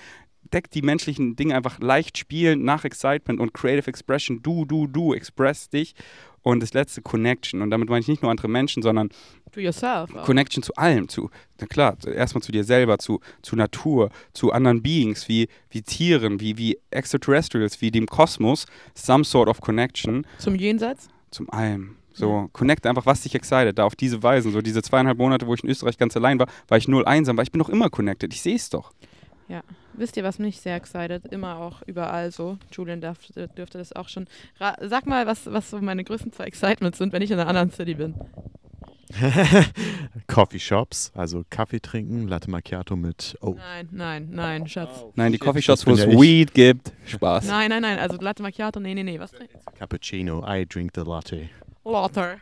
Deck 0.52 0.70
die 0.72 0.82
menschlichen 0.82 1.36
Dinge 1.36 1.56
einfach 1.56 1.80
leicht 1.80 2.18
spielen, 2.18 2.64
nach 2.64 2.84
Excitement 2.84 3.40
und 3.40 3.54
Creative 3.54 3.88
Expression, 3.88 4.42
du, 4.44 4.66
du, 4.66 4.88
du, 4.88 5.14
express 5.14 5.70
dich. 5.70 5.96
Und 6.44 6.62
das 6.62 6.74
letzte, 6.74 7.02
Connection. 7.02 7.62
Und 7.62 7.72
damit 7.72 7.90
meine 7.90 8.02
ich 8.02 8.08
nicht 8.08 8.22
nur 8.22 8.30
andere 8.30 8.50
Menschen, 8.50 8.84
sondern 8.84 9.10
To 9.54 9.60
yourself. 9.60 10.14
Auch. 10.16 10.26
Connection 10.26 10.64
zu 10.64 10.74
allem, 10.76 11.08
zu, 11.08 11.30
na 11.60 11.68
klar, 11.68 11.96
erstmal 12.06 12.42
zu 12.42 12.52
dir 12.52 12.64
selber, 12.64 12.98
zu, 12.98 13.20
zu 13.44 13.56
Natur, 13.56 14.10
zu 14.34 14.52
anderen 14.52 14.82
Beings, 14.82 15.30
wie, 15.30 15.48
wie 15.70 15.84
Tieren, 15.84 16.40
wie, 16.40 16.58
wie 16.58 16.80
Extraterrestrials, 16.90 17.80
wie 17.80 17.92
dem 17.92 18.08
Kosmos, 18.08 18.66
some 18.96 19.24
sort 19.24 19.48
of 19.48 19.62
connection. 19.62 20.26
Zum 20.40 20.56
Jenseits? 20.56 21.08
Zum 21.30 21.50
allem. 21.52 21.96
So, 22.14 22.50
connect 22.54 22.86
einfach, 22.86 23.06
was 23.06 23.22
dich 23.22 23.34
excited, 23.34 23.78
da 23.78 23.86
auf 23.86 23.96
diese 23.96 24.22
Weise. 24.22 24.52
So 24.52 24.62
diese 24.62 24.82
zweieinhalb 24.82 25.18
Monate, 25.18 25.48
wo 25.48 25.54
ich 25.54 25.64
in 25.64 25.70
Österreich 25.70 25.98
ganz 25.98 26.16
allein 26.16 26.40
war, 26.40 26.48
war 26.68 26.78
ich 26.78 26.88
null 26.88 27.06
einsam, 27.06 27.38
weil 27.38 27.44
ich 27.44 27.52
bin 27.52 27.60
doch 27.60 27.70
immer 27.70 27.90
connected. 27.90 28.34
Ich 28.34 28.42
sehe 28.42 28.56
es 28.56 28.70
doch. 28.70 28.92
Ja. 29.48 29.62
Wisst 29.94 30.18
ihr, 30.18 30.24
was 30.24 30.40
mich 30.40 30.60
sehr 30.60 30.76
excited? 30.76 31.26
Immer 31.32 31.58
auch 31.58 31.82
überall 31.86 32.32
so. 32.32 32.58
Julian 32.72 33.02
darf, 33.02 33.20
dürfte 33.58 33.78
das 33.78 33.94
auch 33.94 34.10
schon. 34.10 34.28
Ra 34.60 34.76
Sag 34.82 35.06
mal, 35.06 35.28
was, 35.28 35.52
was 35.52 35.70
so 35.70 35.80
meine 35.80 36.04
größten 36.04 36.32
zwei 36.32 36.46
Excitements 36.46 36.98
sind, 36.98 37.14
wenn 37.14 37.22
ich 37.22 37.32
in 37.32 37.40
einer 37.40 37.50
anderen 37.50 37.72
City 37.72 37.94
bin. 37.94 38.16
Coffeeshops, 40.28 41.12
also 41.16 41.44
Kaffee 41.50 41.80
trinken, 41.80 42.28
Latte 42.28 42.50
Macchiato 42.50 42.96
mit. 42.96 43.38
Oh. 43.42 43.56
Nein, 43.56 43.90
nein, 43.92 44.30
nein, 44.32 44.68
Schatz. 44.68 45.06
Nein, 45.16 45.32
die 45.32 45.38
Shit, 45.38 45.46
Coffeeshops, 45.46 45.86
das 45.86 46.08
wo 46.08 46.12
es. 46.12 46.20
Weed 46.20 46.54
gibt. 46.54 46.94
Spaß. 47.06 47.46
Nein, 47.46 47.70
nein, 47.70 47.84
nein. 47.84 48.00
Also 48.00 48.18
Latte 48.20 48.42
Macchiato, 48.42 48.80
nee, 48.80 48.96
nee, 48.96 49.04
nee. 49.04 49.20
Was 49.20 49.32
trinken? 49.32 49.60
Cappuccino, 49.78 50.44
I 50.48 50.66
drink 50.66 50.94
the 50.96 51.02
latte. 51.02 51.50
Latte. 51.84 52.40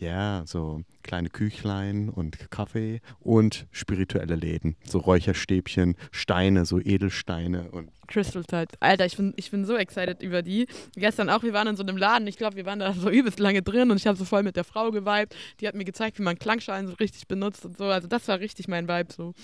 Ja, 0.00 0.44
so 0.46 0.80
kleine 1.02 1.28
Küchlein 1.28 2.08
und 2.08 2.50
Kaffee 2.50 3.02
und 3.20 3.66
spirituelle 3.70 4.34
Läden. 4.34 4.76
So 4.82 4.98
Räucherstäbchen, 4.98 5.94
Steine, 6.10 6.64
so 6.64 6.80
Edelsteine 6.80 7.70
und 7.70 7.90
Crystal 8.06 8.42
Tide. 8.42 8.68
Alter, 8.80 9.04
ich 9.04 9.18
bin, 9.18 9.34
ich 9.36 9.50
bin 9.50 9.66
so 9.66 9.76
excited 9.76 10.22
über 10.22 10.40
die. 10.40 10.66
Gestern 10.96 11.28
auch, 11.28 11.42
wir 11.42 11.52
waren 11.52 11.68
in 11.68 11.76
so 11.76 11.82
einem 11.82 11.98
Laden. 11.98 12.26
Ich 12.28 12.38
glaube, 12.38 12.56
wir 12.56 12.64
waren 12.64 12.78
da 12.78 12.94
so 12.94 13.10
übelst 13.10 13.38
lange 13.40 13.60
drin 13.60 13.90
und 13.90 13.98
ich 13.98 14.06
habe 14.06 14.16
so 14.16 14.24
voll 14.24 14.42
mit 14.42 14.56
der 14.56 14.64
Frau 14.64 14.90
geweibt. 14.90 15.36
Die 15.60 15.68
hat 15.68 15.74
mir 15.74 15.84
gezeigt, 15.84 16.18
wie 16.18 16.22
man 16.22 16.38
Klangschalen 16.38 16.86
so 16.86 16.94
richtig 16.94 17.28
benutzt 17.28 17.66
und 17.66 17.76
so. 17.76 17.84
Also 17.84 18.08
das 18.08 18.26
war 18.26 18.40
richtig 18.40 18.68
mein 18.68 18.88
Vibe 18.88 19.12
so. 19.12 19.34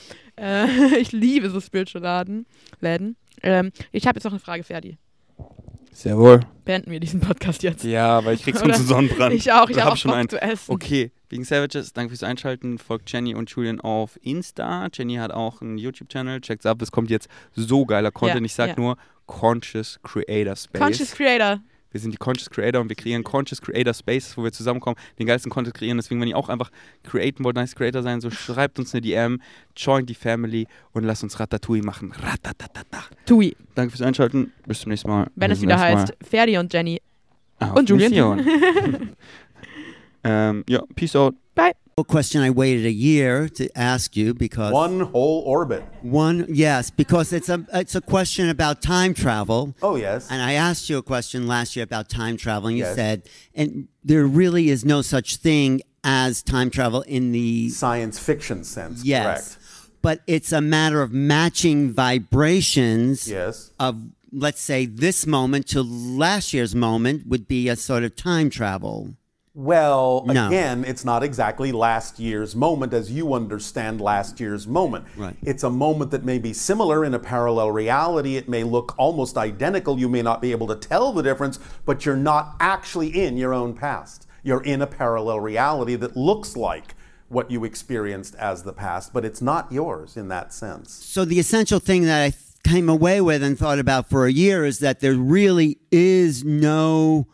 Äh, 0.41 0.67
ich 0.99 1.13
liebe 1.13 1.51
so 1.51 1.61
Spiritual 1.61 2.45
Läden. 2.81 3.17
Ähm, 3.43 3.73
ich 3.93 4.07
habe 4.07 4.17
jetzt 4.17 4.25
noch 4.25 4.33
eine 4.33 4.41
Frage, 4.41 4.65
Ferdi. 4.65 4.97
Sehr 5.97 6.19
wohl. 6.19 6.41
Beenden 6.67 6.91
wir 6.91 7.01
diesen 7.01 7.21
Podcast 7.21 7.63
jetzt. 7.63 7.83
Ja, 7.83 8.23
weil 8.23 8.35
ich 8.35 8.43
krieg 8.43 8.55
Oder- 8.57 8.65
sonst 8.65 8.77
einen 8.77 8.87
Sonnenbrand. 8.87 9.35
Ich 9.35 9.51
auch, 9.51 9.71
ich 9.71 9.79
habe 9.79 9.87
hab 9.87 9.93
auch 9.95 9.97
schon 9.97 10.11
Bock 10.11 10.19
einen. 10.19 10.29
zu 10.29 10.43
essen. 10.43 10.71
Okay, 10.71 11.11
wegen 11.31 11.43
Savages, 11.43 11.95
danke 11.95 12.11
fürs 12.11 12.23
Einschalten. 12.23 12.77
Folgt 12.77 13.11
Jenny 13.11 13.35
und 13.35 13.49
Julian 13.49 13.81
auf 13.81 14.19
Insta. 14.21 14.89
Jenny 14.93 15.15
hat 15.15 15.31
auch 15.31 15.63
einen 15.63 15.79
YouTube-Channel. 15.79 16.43
Checkt's 16.43 16.67
ab, 16.67 16.83
es 16.83 16.93
kommt 16.93 17.09
jetzt 17.09 17.29
so 17.55 17.87
geiler 17.87 18.11
Content. 18.11 18.41
Ja, 18.41 18.45
ich 18.45 18.53
sag 18.53 18.69
ja. 18.69 18.77
nur 18.77 18.99
Conscious 19.25 19.99
Creator 20.03 20.55
Space. 20.55 20.81
Conscious 20.83 21.13
Creator. 21.13 21.61
Wir 21.97 22.01
sind 22.01 22.13
die 22.13 22.19
Conscious 22.19 22.51
Creator 22.51 22.81
und 22.81 22.91
wir 22.91 22.97
kreieren 22.97 23.25
Conscious 23.25 23.63
Creator 23.63 23.95
Spaces, 23.95 24.37
wo 24.37 24.45
wir 24.45 24.53
zusammenkommen, 24.53 24.97
den 25.19 25.27
geilsten 25.27 25.51
Content 25.51 25.75
kreieren. 25.75 25.97
Deswegen, 25.97 26.21
wenn 26.21 26.29
ihr 26.29 26.37
auch 26.37 26.51
einfach 26.51 26.71
createn 27.03 27.43
wollt, 27.43 27.57
nice 27.57 27.75
Creator 27.75 28.03
sein, 28.03 28.21
so 28.21 28.31
schreibt 28.31 28.79
uns 28.79 28.95
eine 28.95 29.01
DM, 29.01 29.41
joint 29.75 30.11
die 30.11 30.15
Family 30.15 30.67
und 30.93 31.05
lasst 31.05 31.23
uns 31.23 31.41
Ratatouille 31.41 31.83
machen. 31.83 32.13
Ratatatata. 32.13 33.05
Tui. 33.25 33.57
Danke 33.75 33.93
fürs 33.93 34.03
Einschalten. 34.03 34.53
Bis 34.67 34.81
zum 34.81 34.91
nächsten 34.91 35.09
Mal. 35.09 35.31
Wenn 35.35 35.49
Bis 35.49 35.59
es 35.59 35.63
wieder 35.63 35.79
heißt 35.79 36.15
Ferdi 36.23 36.59
und 36.59 36.73
Jenny. 36.73 37.01
Auf 37.59 37.77
und 37.77 37.89
Julian. 37.89 38.47
Ähm, 40.27 40.65
ja, 40.69 40.83
peace 40.97 41.15
out. 41.15 41.37
A 41.55 41.71
question 42.05 42.43
I 42.43 42.51
waited 42.51 42.85
a 42.85 42.91
year 42.93 43.49
to 43.49 43.71
ask 43.75 44.17
you 44.19 44.35
because 44.35 44.71
One 44.71 45.01
whole 45.01 45.41
orbit. 45.47 45.83
one 46.03 46.45
yes 46.47 46.91
because 46.91 47.33
it's 47.33 47.49
a 47.49 47.65
it's 47.73 47.95
a 47.95 48.03
question 48.03 48.51
about 48.51 48.83
time 48.83 49.15
travel 49.15 49.75
Oh, 49.81 49.97
yes. 49.97 50.29
and 50.31 50.43
I 50.43 50.53
asked 50.53 50.91
you 50.91 50.99
a 50.99 51.03
question 51.03 51.47
last 51.47 51.75
year 51.75 51.85
about 51.85 52.11
time 52.11 52.37
travel 52.37 52.69
and 52.69 52.77
you 52.77 52.85
Yes. 52.85 52.97
said 52.97 53.23
and 53.55 53.89
there 54.05 54.27
really 54.27 54.69
is 54.69 54.85
no 54.85 55.01
such 55.01 55.37
thing 55.37 55.81
as 56.05 56.43
time 56.43 56.69
travel 56.69 57.01
in 57.03 57.33
the 57.33 57.71
Science 57.71 58.19
fiction 58.19 58.63
sense. 58.63 59.03
yes 59.03 59.55
Correct. 59.57 59.59
but 60.03 60.21
it's 60.27 60.53
a 60.53 60.61
matter 60.61 61.01
of 61.01 61.13
matching 61.13 61.91
vibrations 61.93 63.27
Yes. 63.27 63.71
of 63.81 64.03
let's 64.31 64.61
say 64.61 64.85
this 64.85 65.27
moment 65.27 65.67
to 65.69 65.81
last 65.83 66.53
year's 66.53 66.75
moment 66.75 67.27
would 67.27 67.49
be 67.49 67.71
a 67.71 67.77
sort 67.77 68.05
of 68.05 68.15
time 68.17 68.51
travel 68.51 69.15
Well, 69.59 70.23
No. 70.27 70.49
again, 70.49 70.85
it's 70.87 71.03
not 71.03 71.23
exactly 71.23 71.73
last 71.73 72.19
year's 72.19 72.55
moment 72.55 72.93
as 72.93 73.11
you 73.11 73.33
understand 73.33 74.03
last 74.03 74.39
year's 74.39 74.67
moment. 74.67 75.07
Right. 75.17 75.35
It's 75.43 75.63
a 75.63 75.71
moment 75.71 76.11
that 76.11 76.27
may 76.27 76.39
be 76.39 76.53
similar 76.53 77.07
in 77.07 77.15
a 77.15 77.19
parallel 77.19 77.71
reality. 77.71 78.37
It 78.37 78.51
may 78.51 78.65
look 78.65 78.95
almost 78.99 79.39
identical. 79.39 79.99
You 79.99 80.11
may 80.11 80.21
not 80.21 80.43
be 80.43 80.51
able 80.51 80.67
to 80.67 80.75
tell 80.77 81.11
the 81.15 81.23
difference, 81.23 81.59
but 81.87 82.05
you're 82.05 82.17
not 82.19 82.55
actually 82.61 83.09
in 83.09 83.39
your 83.39 83.55
own 83.55 83.73
past. 83.73 84.27
You're 84.43 84.63
in 84.63 84.83
a 84.83 84.87
parallel 84.87 85.41
reality 85.41 85.97
that 85.97 86.19
looks 86.19 86.55
like 86.55 86.95
what 87.31 87.51
you 87.51 87.65
experienced 87.65 88.35
as 88.35 88.63
the 88.63 88.75
past, 88.75 89.15
but 89.15 89.25
it's 89.25 89.41
not 89.41 89.73
yours 89.73 90.19
in 90.19 90.29
that 90.29 90.53
sense. 90.53 90.93
So 90.93 91.25
the 91.25 91.39
essential 91.39 91.81
thing 91.81 92.05
that 92.05 92.23
I 92.23 92.31
th- 92.31 92.43
came 92.63 92.91
away 92.91 93.23
with 93.23 93.43
and 93.43 93.59
thought 93.59 93.79
about 93.79 94.11
for 94.11 94.27
a 94.27 94.31
year 94.33 94.67
is 94.67 94.81
that 94.81 95.01
there 95.01 95.15
really 95.15 95.79
is 95.91 96.45
no 96.45 97.27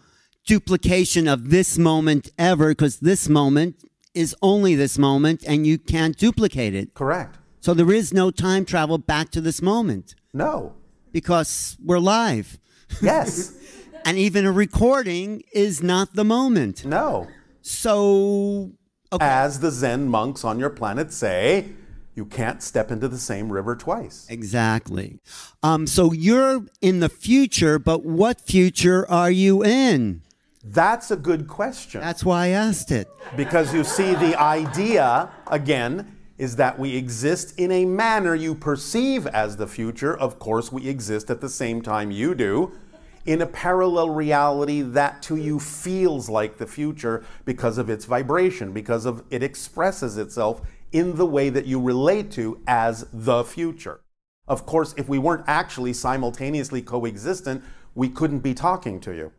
duplication 0.46 1.28
of 1.28 1.50
this 1.50 1.78
moment 1.78 2.30
ever 2.38 2.68
because 2.68 3.00
this 3.00 3.28
moment 3.28 3.82
is 4.14 4.34
only 4.42 4.74
this 4.74 4.98
moment 4.98 5.42
and 5.46 5.66
you 5.66 5.78
can't 5.78 6.16
duplicate 6.16 6.74
it. 6.74 6.94
Correct. 6.94 7.38
So 7.60 7.74
there 7.74 7.92
is 7.92 8.12
no 8.12 8.30
time 8.30 8.64
travel 8.64 8.98
back 8.98 9.30
to 9.30 9.40
this 9.40 9.62
moment 9.62 10.14
No. 10.34 10.74
because 11.12 11.76
we're 11.84 11.98
live. 12.00 12.58
Yes. 13.00 13.54
And 14.04 14.18
even 14.18 14.44
a 14.46 14.50
recording 14.50 15.44
is 15.54 15.80
not 15.80 16.14
the 16.14 16.24
moment. 16.24 16.84
no. 16.84 17.28
So, 17.60 18.72
okay. 19.12 19.24
As 19.24 19.60
the 19.60 19.70
Zen 19.70 20.08
monks 20.08 20.42
on 20.44 20.58
your 20.58 20.70
planet 20.70 21.12
say, 21.12 21.68
you 22.16 22.24
can't 22.26 22.60
step 22.60 22.90
into 22.90 23.06
the 23.06 23.16
same 23.16 23.52
river 23.52 23.76
twice. 23.76 24.26
Exactly. 24.28 25.20
Um, 25.62 25.86
so 25.86 26.10
you're 26.12 26.66
in 26.80 26.98
the 26.98 27.08
future, 27.08 27.78
but 27.78 28.04
what 28.04 28.40
future 28.40 29.08
are 29.08 29.30
you 29.30 29.62
in? 29.62 30.22
That's 30.64 31.10
a 31.10 31.16
good 31.16 31.48
question. 31.48 32.00
That's 32.00 32.24
why 32.24 32.46
I 32.46 32.48
asked 32.48 32.92
it. 32.92 33.08
Because 33.36 33.74
you 33.74 33.82
see, 33.82 34.14
the 34.14 34.40
idea, 34.40 35.30
again, 35.48 36.16
is 36.38 36.56
that 36.56 36.78
we 36.78 36.96
exist 36.96 37.58
in 37.58 37.72
a 37.72 37.84
manner 37.84 38.34
you 38.34 38.54
perceive 38.54 39.26
as 39.28 39.56
the 39.56 39.66
future. 39.66 40.16
Of 40.16 40.38
course, 40.38 40.70
we 40.70 40.88
exist 40.88 41.30
at 41.30 41.40
the 41.40 41.48
same 41.48 41.82
time 41.82 42.10
you 42.10 42.34
do. 42.34 42.72
In 43.26 43.42
a 43.42 43.46
parallel 43.46 44.10
reality 44.10 44.82
that 44.82 45.22
to 45.22 45.36
you 45.36 45.60
feels 45.60 46.28
like 46.28 46.58
the 46.58 46.66
future 46.66 47.24
because 47.44 47.78
of 47.78 47.88
its 47.88 48.04
vibration, 48.04 48.72
because 48.72 49.04
of 49.04 49.22
it 49.30 49.42
expresses 49.42 50.16
itself 50.18 50.62
in 50.90 51.16
the 51.16 51.26
way 51.26 51.48
that 51.48 51.66
you 51.66 51.80
relate 51.80 52.30
to 52.32 52.60
as 52.66 53.06
the 53.12 53.44
future. 53.44 54.00
Of 54.48 54.66
course, 54.66 54.94
if 54.96 55.08
we 55.08 55.18
weren't 55.18 55.44
actually 55.46 55.92
simultaneously 55.92 56.82
coexistent, 56.82 57.62
we 57.94 58.08
couldn't 58.08 58.40
be 58.40 58.54
talking 58.54 59.00
to 59.00 59.12
you. 59.12 59.32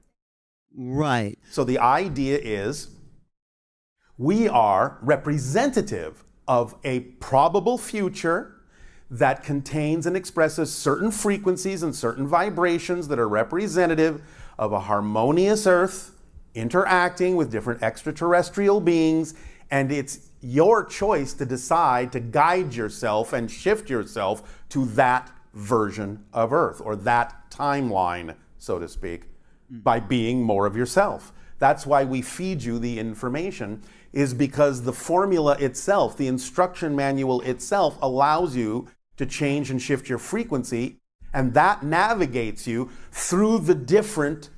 Right. 0.76 1.38
So 1.52 1.64
the 1.64 1.80
idea 1.80 2.40
is 2.40 2.90
we 4.18 4.48
are 4.48 4.98
representative 5.02 6.24
of 6.48 6.76
a 6.84 7.02
probable 7.02 7.78
future 7.78 8.56
that 9.10 9.44
contains 9.44 10.06
and 10.06 10.18
expresses 10.18 10.74
certain 10.74 11.12
frequencies 11.12 11.84
and 11.84 11.96
certain 11.96 12.28
vibrations 12.28 13.08
that 13.08 13.20
are 13.20 13.30
representative 13.30 14.22
of 14.58 14.72
a 14.72 14.80
harmonious 14.80 15.68
earth 15.68 16.16
interacting 16.56 17.36
with 17.36 17.52
different 17.52 17.82
extraterrestrial 17.82 18.80
beings 18.80 19.34
and 19.72 19.92
it's 19.92 20.30
your 20.42 20.84
choice 20.86 21.34
to 21.34 21.46
decide 21.46 22.12
to 22.12 22.20
guide 22.20 22.74
yourself 22.74 23.34
and 23.34 23.50
shift 23.50 23.90
yourself 23.90 24.64
to 24.70 24.86
that 24.86 25.32
version 25.54 26.24
of 26.34 26.54
earth 26.54 26.82
or 26.84 26.96
that 26.96 27.50
timeline 27.50 28.36
so 28.58 28.78
to 28.80 28.88
speak 28.88 29.26
Mm-hmm. 29.74 29.82
by 29.82 30.00
being 30.00 30.44
more 30.44 30.68
of 30.68 30.78
yourself. 30.78 31.34
That's 31.58 31.88
why 31.88 32.04
we 32.04 32.22
feed 32.22 32.62
you 32.62 32.78
the 32.78 33.00
information, 33.00 33.82
is 34.12 34.34
because 34.34 34.84
the 34.84 34.94
formula 34.94 35.58
itself, 35.60 36.16
the 36.16 36.28
instruction 36.28 36.96
manual 36.96 37.42
itself, 37.42 37.98
allows 38.00 38.56
you 38.56 38.88
to 39.18 39.26
change 39.26 39.72
and 39.72 39.82
shift 39.82 40.10
your 40.10 40.20
frequency, 40.20 41.00
and 41.34 41.56
that 41.56 41.82
navigates 41.82 42.68
you 42.68 42.92
through 43.12 43.60
the 43.60 43.74
different 43.74 44.52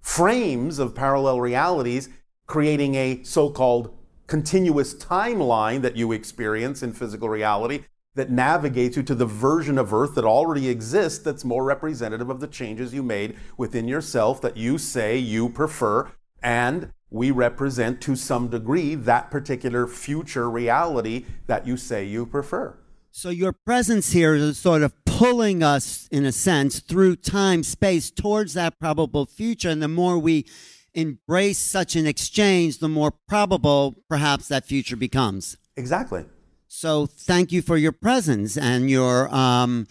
frames 0.00 0.78
of 0.78 0.94
parallel 0.94 1.40
realities, 1.40 2.08
creating 2.46 2.94
a 2.94 3.24
so 3.24 3.50
called 3.50 3.92
continuous 4.28 4.94
timeline 4.94 5.82
that 5.82 5.96
you 5.96 6.12
experience 6.12 6.80
in 6.80 6.92
physical 6.92 7.28
reality 7.28 7.82
that 8.14 8.30
navigates 8.30 8.96
you 8.96 9.02
to 9.02 9.14
the 9.14 9.26
version 9.26 9.78
of 9.78 9.92
Earth 9.92 10.14
that 10.14 10.24
already 10.24 10.68
exists 10.68 11.18
that's 11.18 11.44
more 11.44 11.64
representative 11.64 12.28
of 12.28 12.40
the 12.40 12.46
changes 12.46 12.92
you 12.92 13.02
made 13.02 13.36
within 13.56 13.88
yourself 13.88 14.40
that 14.42 14.56
you 14.56 14.78
say 14.78 15.16
you 15.16 15.48
prefer. 15.48 16.10
And 16.42 16.92
we 17.10 17.30
represent 17.30 18.00
to 18.02 18.16
some 18.16 18.48
degree 18.48 18.94
that 18.94 19.30
particular 19.30 19.86
future 19.86 20.50
reality 20.50 21.24
that 21.46 21.66
you 21.66 21.76
say 21.76 22.04
you 22.04 22.26
prefer. 22.26 22.76
So 23.10 23.28
your 23.28 23.52
presence 23.52 24.12
here 24.12 24.34
is 24.34 24.58
sort 24.58 24.82
of 24.82 24.94
pulling 25.04 25.62
us, 25.62 26.08
in 26.10 26.24
a 26.24 26.32
sense, 26.32 26.80
through 26.80 27.16
time, 27.16 27.62
space 27.62 28.10
towards 28.10 28.54
that 28.54 28.78
probable 28.78 29.26
future. 29.26 29.68
And 29.68 29.82
the 29.82 29.88
more 29.88 30.18
we 30.18 30.46
embrace 30.94 31.58
such 31.58 31.94
an 31.94 32.06
exchange, 32.06 32.78
the 32.78 32.88
more 32.88 33.12
probable 33.28 34.02
perhaps 34.08 34.48
that 34.48 34.64
future 34.64 34.96
becomes. 34.96 35.58
Exactly. 35.76 36.24
So 36.74 37.04
thank 37.04 37.52
you 37.52 37.60
for 37.60 37.76
your 37.76 37.92
presence 37.92 38.56
and 38.56 38.88
your 38.88 39.32
um, 39.32 39.86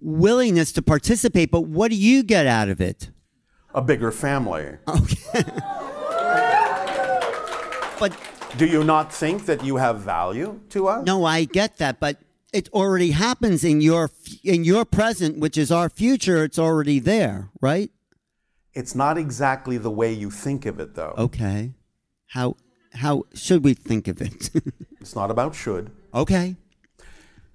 willingness 0.00 0.72
to 0.72 0.80
participate. 0.80 1.50
But 1.50 1.66
what 1.66 1.90
do 1.90 1.96
you 1.96 2.22
get 2.22 2.46
out 2.46 2.70
of 2.70 2.80
it? 2.80 3.10
A 3.74 3.82
bigger 3.82 4.10
family. 4.10 4.78
Okay. 4.88 5.42
but 8.00 8.16
Do 8.56 8.64
you 8.64 8.82
not 8.82 9.12
think 9.12 9.44
that 9.44 9.62
you 9.62 9.76
have 9.76 10.00
value 10.00 10.58
to 10.70 10.88
us? 10.88 11.04
no, 11.06 11.26
I 11.26 11.44
get 11.44 11.76
that. 11.76 12.00
But 12.00 12.16
it 12.50 12.70
already 12.72 13.10
happens 13.10 13.62
in 13.62 13.82
your 13.82 14.10
in 14.42 14.64
your 14.64 14.86
present, 14.86 15.38
which 15.38 15.58
is 15.58 15.70
our 15.70 15.90
future. 15.90 16.44
It's 16.44 16.58
already 16.58 16.98
there, 16.98 17.50
right? 17.60 17.90
It's 18.72 18.94
not 18.94 19.18
exactly 19.18 19.76
the 19.76 19.90
way 19.90 20.10
you 20.14 20.30
think 20.30 20.64
of 20.64 20.80
it, 20.80 20.94
though. 20.94 21.14
Okay. 21.18 21.74
How 22.28 22.56
how 22.94 23.24
should 23.34 23.62
we 23.64 23.74
think 23.74 24.08
of 24.08 24.22
it? 24.22 24.48
It's 25.02 25.16
not 25.16 25.30
about 25.32 25.54
should. 25.56 25.90
Okay. 26.14 26.56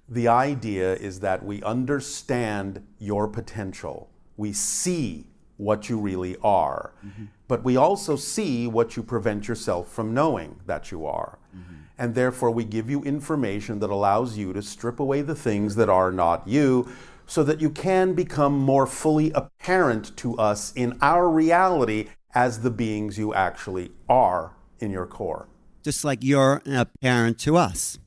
The 0.08 0.28
idea 0.28 0.94
is 0.94 1.20
that 1.20 1.44
we 1.44 1.62
understand 1.62 2.86
your 2.98 3.28
potential. 3.28 4.10
We 4.36 4.52
see 4.52 5.26
what 5.58 5.88
you 5.88 5.98
really 5.98 6.36
are. 6.42 6.94
Mm-hmm. 7.04 7.24
But 7.46 7.64
we 7.64 7.76
also 7.76 8.16
see 8.16 8.66
what 8.66 8.96
you 8.96 9.02
prevent 9.02 9.48
yourself 9.48 9.92
from 9.92 10.14
knowing 10.14 10.60
that 10.66 10.90
you 10.90 11.04
are. 11.06 11.38
Mm-hmm. 11.54 11.74
And 11.98 12.14
therefore, 12.14 12.50
we 12.52 12.64
give 12.64 12.88
you 12.88 13.02
information 13.02 13.80
that 13.80 13.90
allows 13.90 14.38
you 14.38 14.52
to 14.52 14.62
strip 14.62 15.00
away 15.00 15.20
the 15.22 15.34
things 15.34 15.74
that 15.74 15.88
are 15.88 16.12
not 16.12 16.46
you 16.46 16.88
so 17.26 17.42
that 17.44 17.60
you 17.60 17.68
can 17.68 18.14
become 18.14 18.56
more 18.56 18.86
fully 18.86 19.30
apparent 19.32 20.16
to 20.16 20.36
us 20.38 20.72
in 20.74 20.96
our 21.02 21.28
reality 21.28 22.08
as 22.34 22.60
the 22.60 22.70
beings 22.70 23.18
you 23.18 23.34
actually 23.34 23.90
are 24.08 24.52
in 24.78 24.90
your 24.90 25.06
core. 25.06 25.48
Just 25.82 26.04
like 26.04 26.22
you're 26.22 26.62
a 26.66 26.86
parent 27.00 27.38
to 27.40 27.56
us. 27.56 27.98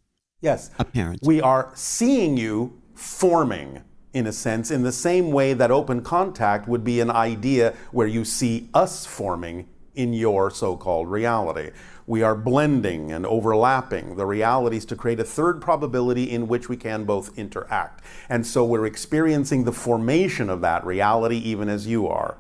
Yes. 0.42 0.72
A 0.80 0.86
parent. 0.86 1.20
We 1.24 1.40
are 1.42 1.72
seeing 1.76 2.36
you 2.38 2.82
forming, 2.96 3.84
in 4.14 4.28
a 4.28 4.32
sense, 4.32 4.72
in 4.72 4.84
the 4.84 4.92
same 4.92 5.32
way 5.32 5.54
that 5.54 5.72
open 5.72 6.02
contact 6.02 6.68
would 6.68 6.84
be 6.84 7.00
an 7.00 7.12
idea 7.12 7.74
where 7.92 8.08
you 8.08 8.26
see 8.26 8.70
us 8.74 9.06
forming 9.06 9.68
in 9.94 10.14
your 10.14 10.50
so 10.50 10.76
called 10.78 11.10
reality. 11.10 11.72
We 12.08 12.24
are 12.24 12.36
blending 12.36 13.12
and 13.12 13.26
overlapping 13.26 14.16
the 14.16 14.26
realities 14.26 14.86
to 14.86 14.96
create 14.96 15.20
a 15.20 15.24
third 15.24 15.62
probability 15.62 16.30
in 16.30 16.48
which 16.48 16.68
we 16.68 16.76
can 16.76 17.04
both 17.06 17.38
interact. 17.38 18.04
And 18.28 18.46
so 18.46 18.66
we're 18.66 18.86
experiencing 18.86 19.64
the 19.64 19.72
formation 19.72 20.50
of 20.50 20.62
that 20.62 20.86
reality 20.86 21.38
even 21.38 21.70
as 21.70 21.88
you 21.88 22.08
are. 22.08 22.38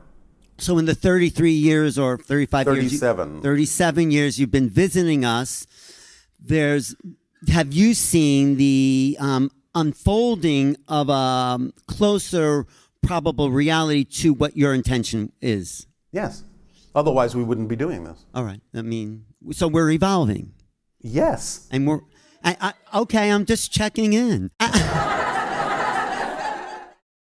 So 0.57 0.77
in 0.77 0.85
the 0.85 0.95
33 0.95 1.51
years 1.51 1.97
or 1.97 2.17
35 2.17 2.67
years, 2.67 2.77
you- 2.93 2.99
37. 2.99 3.41
37 3.41 4.11
years 4.11 4.39
you've 4.39 4.51
been 4.51 4.69
visiting 4.69 5.23
us, 5.25 5.65
there's 6.39 6.95
have 7.49 7.73
you 7.73 7.93
seen 7.93 8.57
the 8.57 9.17
um, 9.19 9.51
unfolding 9.75 10.75
of 10.87 11.09
a 11.09 11.71
closer 11.87 12.65
probable 13.01 13.49
reality 13.51 14.03
to 14.03 14.33
what 14.33 14.55
your 14.57 14.73
intention 14.73 15.31
is? 15.41 15.87
Yes. 16.11 16.43
Otherwise, 16.93 17.35
we 17.35 17.43
wouldn't 17.43 17.69
be 17.69 17.75
doing 17.75 18.03
this. 18.03 18.25
All 18.35 18.43
right. 18.43 18.61
I 18.75 18.81
mean, 18.81 19.25
so 19.51 19.67
we're 19.67 19.89
evolving, 19.91 20.53
Yes. 20.99 21.67
and 21.71 21.87
we're. 21.87 22.01
I, 22.43 22.57
I, 22.93 22.99
okay, 23.01 23.31
I'm 23.31 23.45
just 23.45 23.71
checking 23.71 24.13
in. 24.13 24.51
I- 24.59 25.17